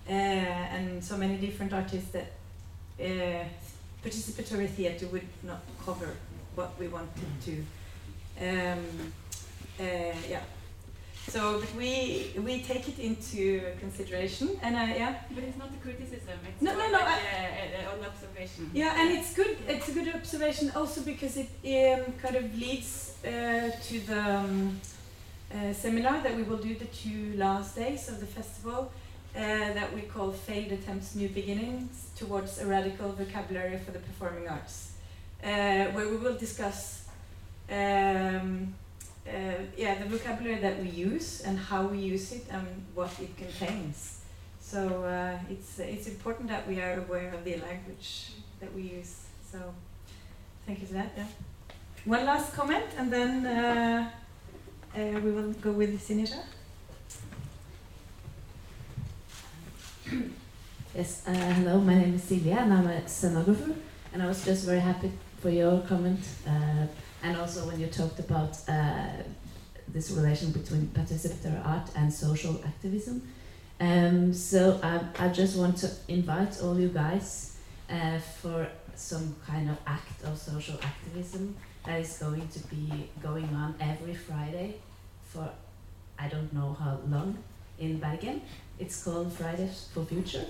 and 0.08 1.04
so 1.04 1.18
many 1.18 1.36
different 1.36 1.74
artists 1.74 2.12
that 2.12 2.32
participatory 4.06 4.70
theater 4.70 5.08
would 5.08 5.28
not 5.44 5.62
cover 5.86 6.10
what 6.56 6.72
we 6.80 6.88
wanted 6.88 7.30
to. 7.46 7.56
Um, 8.40 9.14
yeah. 10.30 10.42
So, 11.28 11.60
but 11.60 11.74
we 11.76 12.32
we 12.48 12.62
take 12.62 12.88
it 12.88 13.00
into 13.00 13.62
consideration, 13.80 14.48
and 14.62 14.76
uh, 14.76 14.94
yeah. 14.96 15.16
But 15.34 15.44
it's 15.44 15.58
not 15.58 15.70
a 15.74 15.80
criticism. 15.82 16.38
It's 16.48 16.62
No, 16.62 16.72
no, 16.74 16.86
no, 16.86 16.92
Like 16.92 17.08
I- 17.08 17.20
a, 17.36 17.88
a, 17.90 17.98
an 17.98 18.06
observation. 18.06 18.70
Yeah, 18.74 18.94
and 19.02 19.10
it's 19.18 19.34
good. 19.34 19.58
It's 19.68 19.90
a 19.90 19.92
good 19.92 20.14
observation 20.14 20.72
also 20.76 21.02
because 21.02 21.36
it 21.38 21.50
um, 21.66 22.14
kind 22.22 22.36
of 22.36 22.56
leads 22.56 23.16
uh, 23.26 23.72
to 23.88 24.00
the 24.12 24.22
um, 24.22 24.80
uh, 25.52 25.74
seminar 25.74 26.22
that 26.22 26.36
we 26.36 26.44
will 26.44 26.58
do 26.70 26.76
the 26.76 26.86
two 26.86 27.34
last 27.38 27.76
days 27.76 28.08
of 28.08 28.20
the 28.20 28.28
festival 28.28 28.92
uh, 29.36 29.40
that 29.74 29.94
we 29.96 30.02
call 30.02 30.32
"Failed 30.32 30.72
Attempts, 30.74 31.16
New 31.16 31.30
Beginnings" 31.30 32.05
towards 32.16 32.60
a 32.60 32.66
radical 32.66 33.12
vocabulary 33.12 33.78
for 33.78 33.92
the 33.92 34.00
performing 34.00 34.48
arts, 34.48 34.94
uh, 35.44 35.86
where 35.94 36.08
we 36.08 36.18
will 36.18 36.38
discuss. 36.38 37.06
Um, 37.70 38.74
uh, 39.28 39.58
yeah, 39.76 39.96
the 40.04 40.06
vocabulary 40.06 40.60
that 40.62 40.80
we 40.80 40.90
use 40.90 41.42
and 41.42 41.58
how 41.58 41.88
we 41.88 41.98
use 41.98 42.32
it 42.32 42.46
and 42.52 42.68
what 42.94 43.12
it 43.20 43.36
contains. 43.36 44.22
So 44.62 45.04
uh, 45.04 45.38
it's 45.50 45.80
it's 45.80 46.08
important 46.08 46.50
that 46.50 46.68
we 46.68 46.80
are 46.80 47.00
aware 47.00 47.34
of 47.34 47.44
the 47.44 47.56
language 47.58 48.34
that 48.60 48.74
we 48.74 48.84
use. 48.84 49.26
So 49.52 49.74
thank 50.66 50.82
you 50.82 50.88
for 50.88 50.94
that. 50.94 51.12
Yeah. 51.18 51.28
One 52.06 52.26
last 52.26 52.54
comment, 52.54 52.86
and 52.98 53.12
then 53.12 53.46
uh, 53.48 54.10
uh, 54.96 55.20
we 55.24 55.32
will 55.32 55.54
go 55.54 55.72
with 55.72 56.00
Sinira. 56.00 56.44
Yes, 60.96 61.24
uh, 61.28 61.34
hello, 61.34 61.82
my 61.82 61.94
name 61.94 62.14
is 62.14 62.22
Silja 62.22 62.56
and 62.56 62.74
I'm 62.74 62.88
a 62.88 63.02
scenographer. 63.02 63.76
And 64.14 64.24
I 64.24 64.28
was 64.28 64.46
just 64.46 64.66
very 64.66 64.80
happy 64.80 65.12
for 65.42 65.50
your 65.50 65.82
comment 65.82 66.22
uh, 66.48 66.88
and 67.22 67.36
also 67.36 67.68
when 67.68 67.82
you 67.82 67.88
talked 67.88 68.18
about 68.20 68.58
uh, 68.70 69.08
this 69.90 70.10
relation 70.12 70.54
between 70.54 70.88
participatory 70.88 71.62
art 71.68 71.90
and 71.98 72.14
social 72.14 72.62
activism. 72.64 73.28
Um, 73.82 74.34
so 74.34 74.80
I, 74.82 75.02
I 75.20 75.28
just 75.28 75.58
want 75.58 75.76
to 75.80 75.92
invite 76.08 76.62
all 76.62 76.80
you 76.80 76.88
guys 76.88 77.58
uh, 77.90 78.18
for 78.20 78.66
some 78.96 79.36
kind 79.46 79.70
of 79.70 79.78
act 79.86 80.24
of 80.24 80.38
social 80.38 80.80
activism 80.82 81.58
that 81.86 82.00
is 82.00 82.18
going 82.20 82.48
to 82.48 82.60
be 82.74 83.10
going 83.22 83.54
on 83.54 83.76
every 83.82 84.16
Friday 84.16 84.76
for 85.28 85.50
I 86.18 86.30
don't 86.30 86.54
know 86.54 86.72
how 86.80 87.00
long 87.10 87.38
in 87.80 88.00
Bergen. 88.00 88.44
It's 88.80 89.04
called 89.04 89.34
Fridays 89.34 89.90
for 89.94 90.06
Future. 90.06 90.46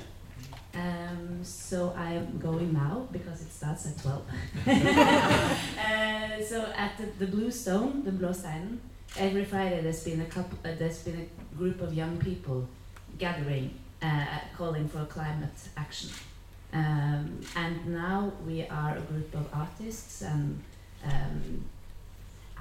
Um, 0.73 1.43
so 1.43 1.93
I 1.97 2.13
am 2.13 2.37
going 2.37 2.73
now 2.73 3.07
because 3.11 3.41
it 3.41 3.51
starts 3.51 3.87
at 3.87 3.97
12. 4.01 4.23
uh, 4.67 6.43
so 6.43 6.73
at 6.75 6.97
the, 6.97 7.05
the 7.25 7.27
Blue 7.27 7.49
Stone, 7.49 8.03
the 8.03 8.11
Blå 8.11 8.35
Steinen, 8.35 8.79
every 9.17 9.45
Friday 9.45 9.81
there's 9.81 10.03
been 10.03 10.21
a 10.21 10.25
couple, 10.25 10.57
uh, 10.65 10.75
there's 10.77 11.01
been 11.03 11.29
a 11.29 11.57
group 11.57 11.81
of 11.81 11.93
young 11.93 12.17
people 12.17 12.67
gathering, 13.17 13.73
uh, 14.01 14.25
calling 14.57 14.89
for 14.89 15.05
climate 15.05 15.55
action. 15.77 16.09
Um, 16.73 17.39
and 17.55 17.87
now 17.87 18.33
we 18.45 18.67
are 18.67 18.97
a 18.97 19.01
group 19.01 19.33
of 19.33 19.47
artists 19.53 20.21
and 20.21 20.61
um, 21.05 21.63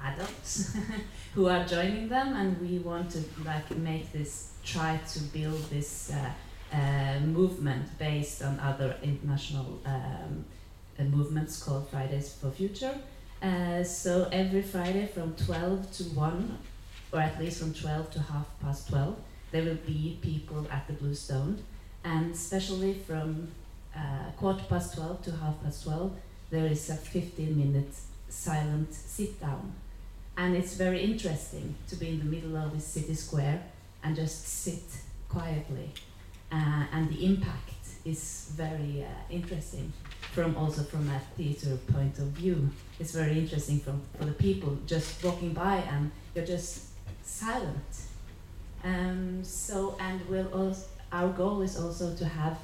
adults 0.01 0.77
who 1.33 1.47
are 1.47 1.65
joining 1.65 2.07
them, 2.07 2.33
and 2.33 2.59
we 2.61 2.79
want 2.79 3.11
to 3.11 3.23
like 3.43 3.69
make 3.77 4.11
this 4.13 4.53
try 4.63 4.99
to 5.11 5.19
build 5.19 5.61
this. 5.69 6.13
Uh, 6.75 7.19
movement 7.21 7.97
based 7.97 8.41
on 8.41 8.59
other 8.59 8.97
international 9.01 9.79
um, 9.85 10.43
uh, 10.99 11.03
movements 11.03 11.63
called 11.63 11.87
Fridays 11.87 12.33
for 12.33 12.51
Future. 12.51 12.93
Uh, 13.41 13.81
so 13.81 14.27
every 14.29 14.61
Friday 14.61 15.05
from 15.05 15.33
12 15.35 15.89
to 15.93 16.03
1, 16.03 16.57
or 17.13 17.19
at 17.21 17.39
least 17.39 17.59
from 17.59 17.73
12 17.73 18.11
to 18.11 18.19
half 18.19 18.47
past 18.59 18.89
12, 18.89 19.15
there 19.51 19.63
will 19.63 19.81
be 19.87 20.17
people 20.21 20.67
at 20.69 20.85
the 20.87 20.93
Blue 20.93 21.13
Stone. 21.13 21.63
And 22.03 22.33
especially 22.33 22.93
from 22.93 23.47
uh, 23.95 24.31
quarter 24.35 24.65
past 24.67 24.95
12 24.95 25.21
to 25.23 25.31
half 25.31 25.63
past 25.63 25.83
12, 25.83 26.11
there 26.49 26.65
is 26.65 26.89
a 26.89 26.95
15 26.95 27.57
minute 27.57 27.93
silent 28.27 28.93
sit 28.93 29.39
down. 29.39 29.75
And 30.35 30.57
it's 30.57 30.73
very 30.73 31.01
interesting 31.03 31.75
to 31.87 31.95
be 31.95 32.09
in 32.09 32.19
the 32.19 32.25
middle 32.25 32.57
of 32.57 32.73
this 32.73 32.85
city 32.85 33.13
square 33.13 33.63
and 34.03 34.13
just 34.13 34.45
sit 34.45 34.83
quietly 35.29 35.91
uh, 36.51 36.85
and 36.91 37.09
the 37.09 37.25
impact 37.25 37.71
is 38.03 38.51
very 38.55 39.03
uh, 39.03 39.07
interesting 39.29 39.91
from 40.31 40.55
also 40.57 40.83
from 40.83 41.09
a 41.09 41.19
theater 41.35 41.77
point 41.91 42.19
of 42.19 42.25
view. 42.25 42.69
It's 42.99 43.11
very 43.11 43.39
interesting 43.39 43.79
from 43.79 44.01
for 44.17 44.25
the 44.25 44.33
people 44.33 44.77
just 44.85 45.23
walking 45.23 45.53
by 45.53 45.77
and 45.77 46.11
you're 46.33 46.45
just 46.45 46.89
silent. 47.23 48.01
Um, 48.83 49.43
so 49.43 49.97
and 49.99 50.21
we'll 50.29 50.53
also, 50.53 50.85
our 51.11 51.29
goal 51.29 51.61
is 51.61 51.79
also 51.79 52.13
to 52.15 52.25
have 52.25 52.59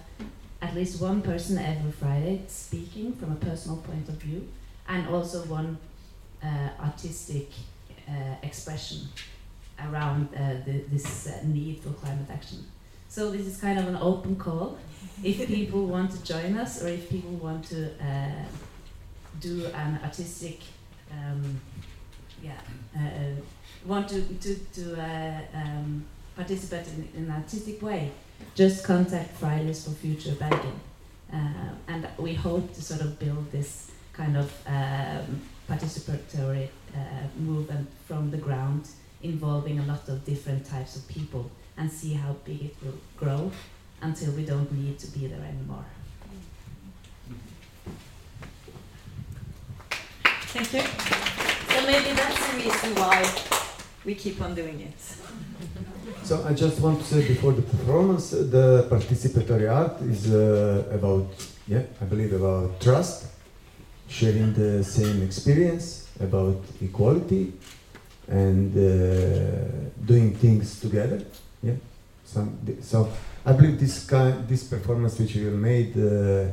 at 0.61 0.75
least 0.75 1.01
one 1.01 1.21
person 1.21 1.57
every 1.57 1.91
Friday 1.91 2.43
speaking 2.47 3.13
from 3.13 3.31
a 3.31 3.35
personal 3.35 3.77
point 3.77 4.07
of 4.09 4.15
view, 4.15 4.47
and 4.87 5.07
also 5.07 5.43
one 5.45 5.77
uh, 6.43 6.69
artistic 6.79 7.49
uh, 8.07 8.35
expression 8.43 9.07
around 9.79 10.29
uh, 10.35 10.53
the, 10.65 10.83
this 10.91 11.27
uh, 11.27 11.39
need 11.45 11.79
for 11.79 11.89
climate 11.89 12.29
action. 12.29 12.59
So 13.11 13.29
this 13.29 13.45
is 13.45 13.57
kind 13.57 13.77
of 13.77 13.89
an 13.89 13.97
open 13.97 14.37
call. 14.37 14.77
If 15.21 15.45
people 15.55 15.85
want 15.85 16.11
to 16.11 16.23
join 16.23 16.57
us, 16.57 16.81
or 16.81 16.87
if 16.87 17.09
people 17.09 17.31
want 17.31 17.65
to 17.65 17.89
uh, 18.01 18.45
do 19.41 19.65
an 19.65 19.99
artistic, 20.01 20.61
um, 21.11 21.59
yeah, 22.41 22.61
uh, 22.95 23.35
want 23.85 24.07
to 24.07 24.21
to 24.21 24.55
to 24.55 24.83
uh, 24.95 25.41
um, 25.53 26.05
participate 26.37 26.87
in, 26.87 27.09
in 27.13 27.23
an 27.25 27.31
artistic 27.31 27.81
way, 27.81 28.11
just 28.55 28.85
contact 28.85 29.35
Fridays 29.35 29.83
for 29.83 29.91
Future 29.91 30.35
Bergen, 30.39 30.79
uh, 31.33 31.73
and 31.89 32.07
we 32.17 32.33
hope 32.33 32.73
to 32.75 32.81
sort 32.81 33.01
of 33.01 33.19
build 33.19 33.51
this 33.51 33.91
kind 34.13 34.37
of 34.37 34.49
um, 34.65 35.41
participatory 35.69 36.69
uh, 36.95 37.27
movement 37.37 37.89
from 38.07 38.31
the 38.31 38.37
ground 38.37 38.87
involving 39.21 39.79
a 39.79 39.83
lot 39.83 40.07
of 40.07 40.23
different 40.23 40.65
types 40.65 40.95
of 40.95 41.05
people 41.09 41.51
and 41.81 41.91
see 41.91 42.13
how 42.13 42.33
big 42.45 42.61
it 42.69 42.75
will 42.83 42.99
grow 43.17 43.51
until 44.03 44.31
we 44.33 44.43
don't 44.45 44.71
need 44.71 44.99
to 44.99 45.07
be 45.07 45.25
there 45.25 45.45
anymore. 45.53 45.85
Thank 50.53 50.73
you. 50.75 50.83
So 51.71 51.77
maybe 51.91 52.11
that's 52.19 52.41
the 52.47 52.55
reason 52.63 52.89
why 53.01 53.17
we 54.05 54.13
keep 54.13 54.39
on 54.41 54.53
doing 54.53 54.77
it. 54.89 54.99
So 56.23 56.43
I 56.49 56.53
just 56.53 56.79
want 56.79 56.99
to 56.99 57.05
say 57.05 57.27
before 57.27 57.53
the 57.53 57.63
performance, 57.63 58.29
the 58.29 58.85
participatory 58.87 59.67
art 59.79 60.01
is 60.01 60.31
uh, 60.31 60.97
about, 60.97 61.27
yeah, 61.67 61.83
I 61.99 62.05
believe 62.05 62.33
about 62.33 62.79
trust, 62.79 63.25
sharing 64.07 64.53
the 64.53 64.83
same 64.83 65.23
experience, 65.23 66.09
about 66.19 66.61
equality, 66.79 67.53
and 68.27 68.69
uh, 68.77 68.83
doing 70.05 70.35
things 70.35 70.79
together. 70.79 71.23
Yeah. 71.63 71.73
Some, 72.25 72.57
so 72.81 73.11
I 73.45 73.53
believe 73.53 73.79
this 73.79 74.05
kind, 74.05 74.47
this 74.47 74.63
performance 74.63 75.19
which 75.19 75.35
we 75.35 75.41
made, 75.49 75.97
uh, 75.97 76.47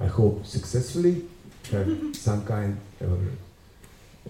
I 0.00 0.06
hope 0.06 0.44
successfully, 0.46 1.24
have 1.72 1.88
some 2.16 2.44
kind 2.44 2.78
of 3.00 3.18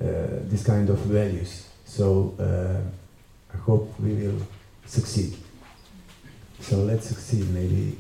uh, 0.01 0.43
this 0.49 0.65
kind 0.65 0.89
of 0.91 0.99
values. 0.99 1.69
So 1.85 2.35
uh, 2.39 3.55
I 3.55 3.59
hope 3.59 3.99
we 4.01 4.15
will 4.15 4.41
succeed. 4.87 5.37
So 6.61 6.77
let's 6.79 7.07
succeed 7.07 7.49
maybe 7.51 7.99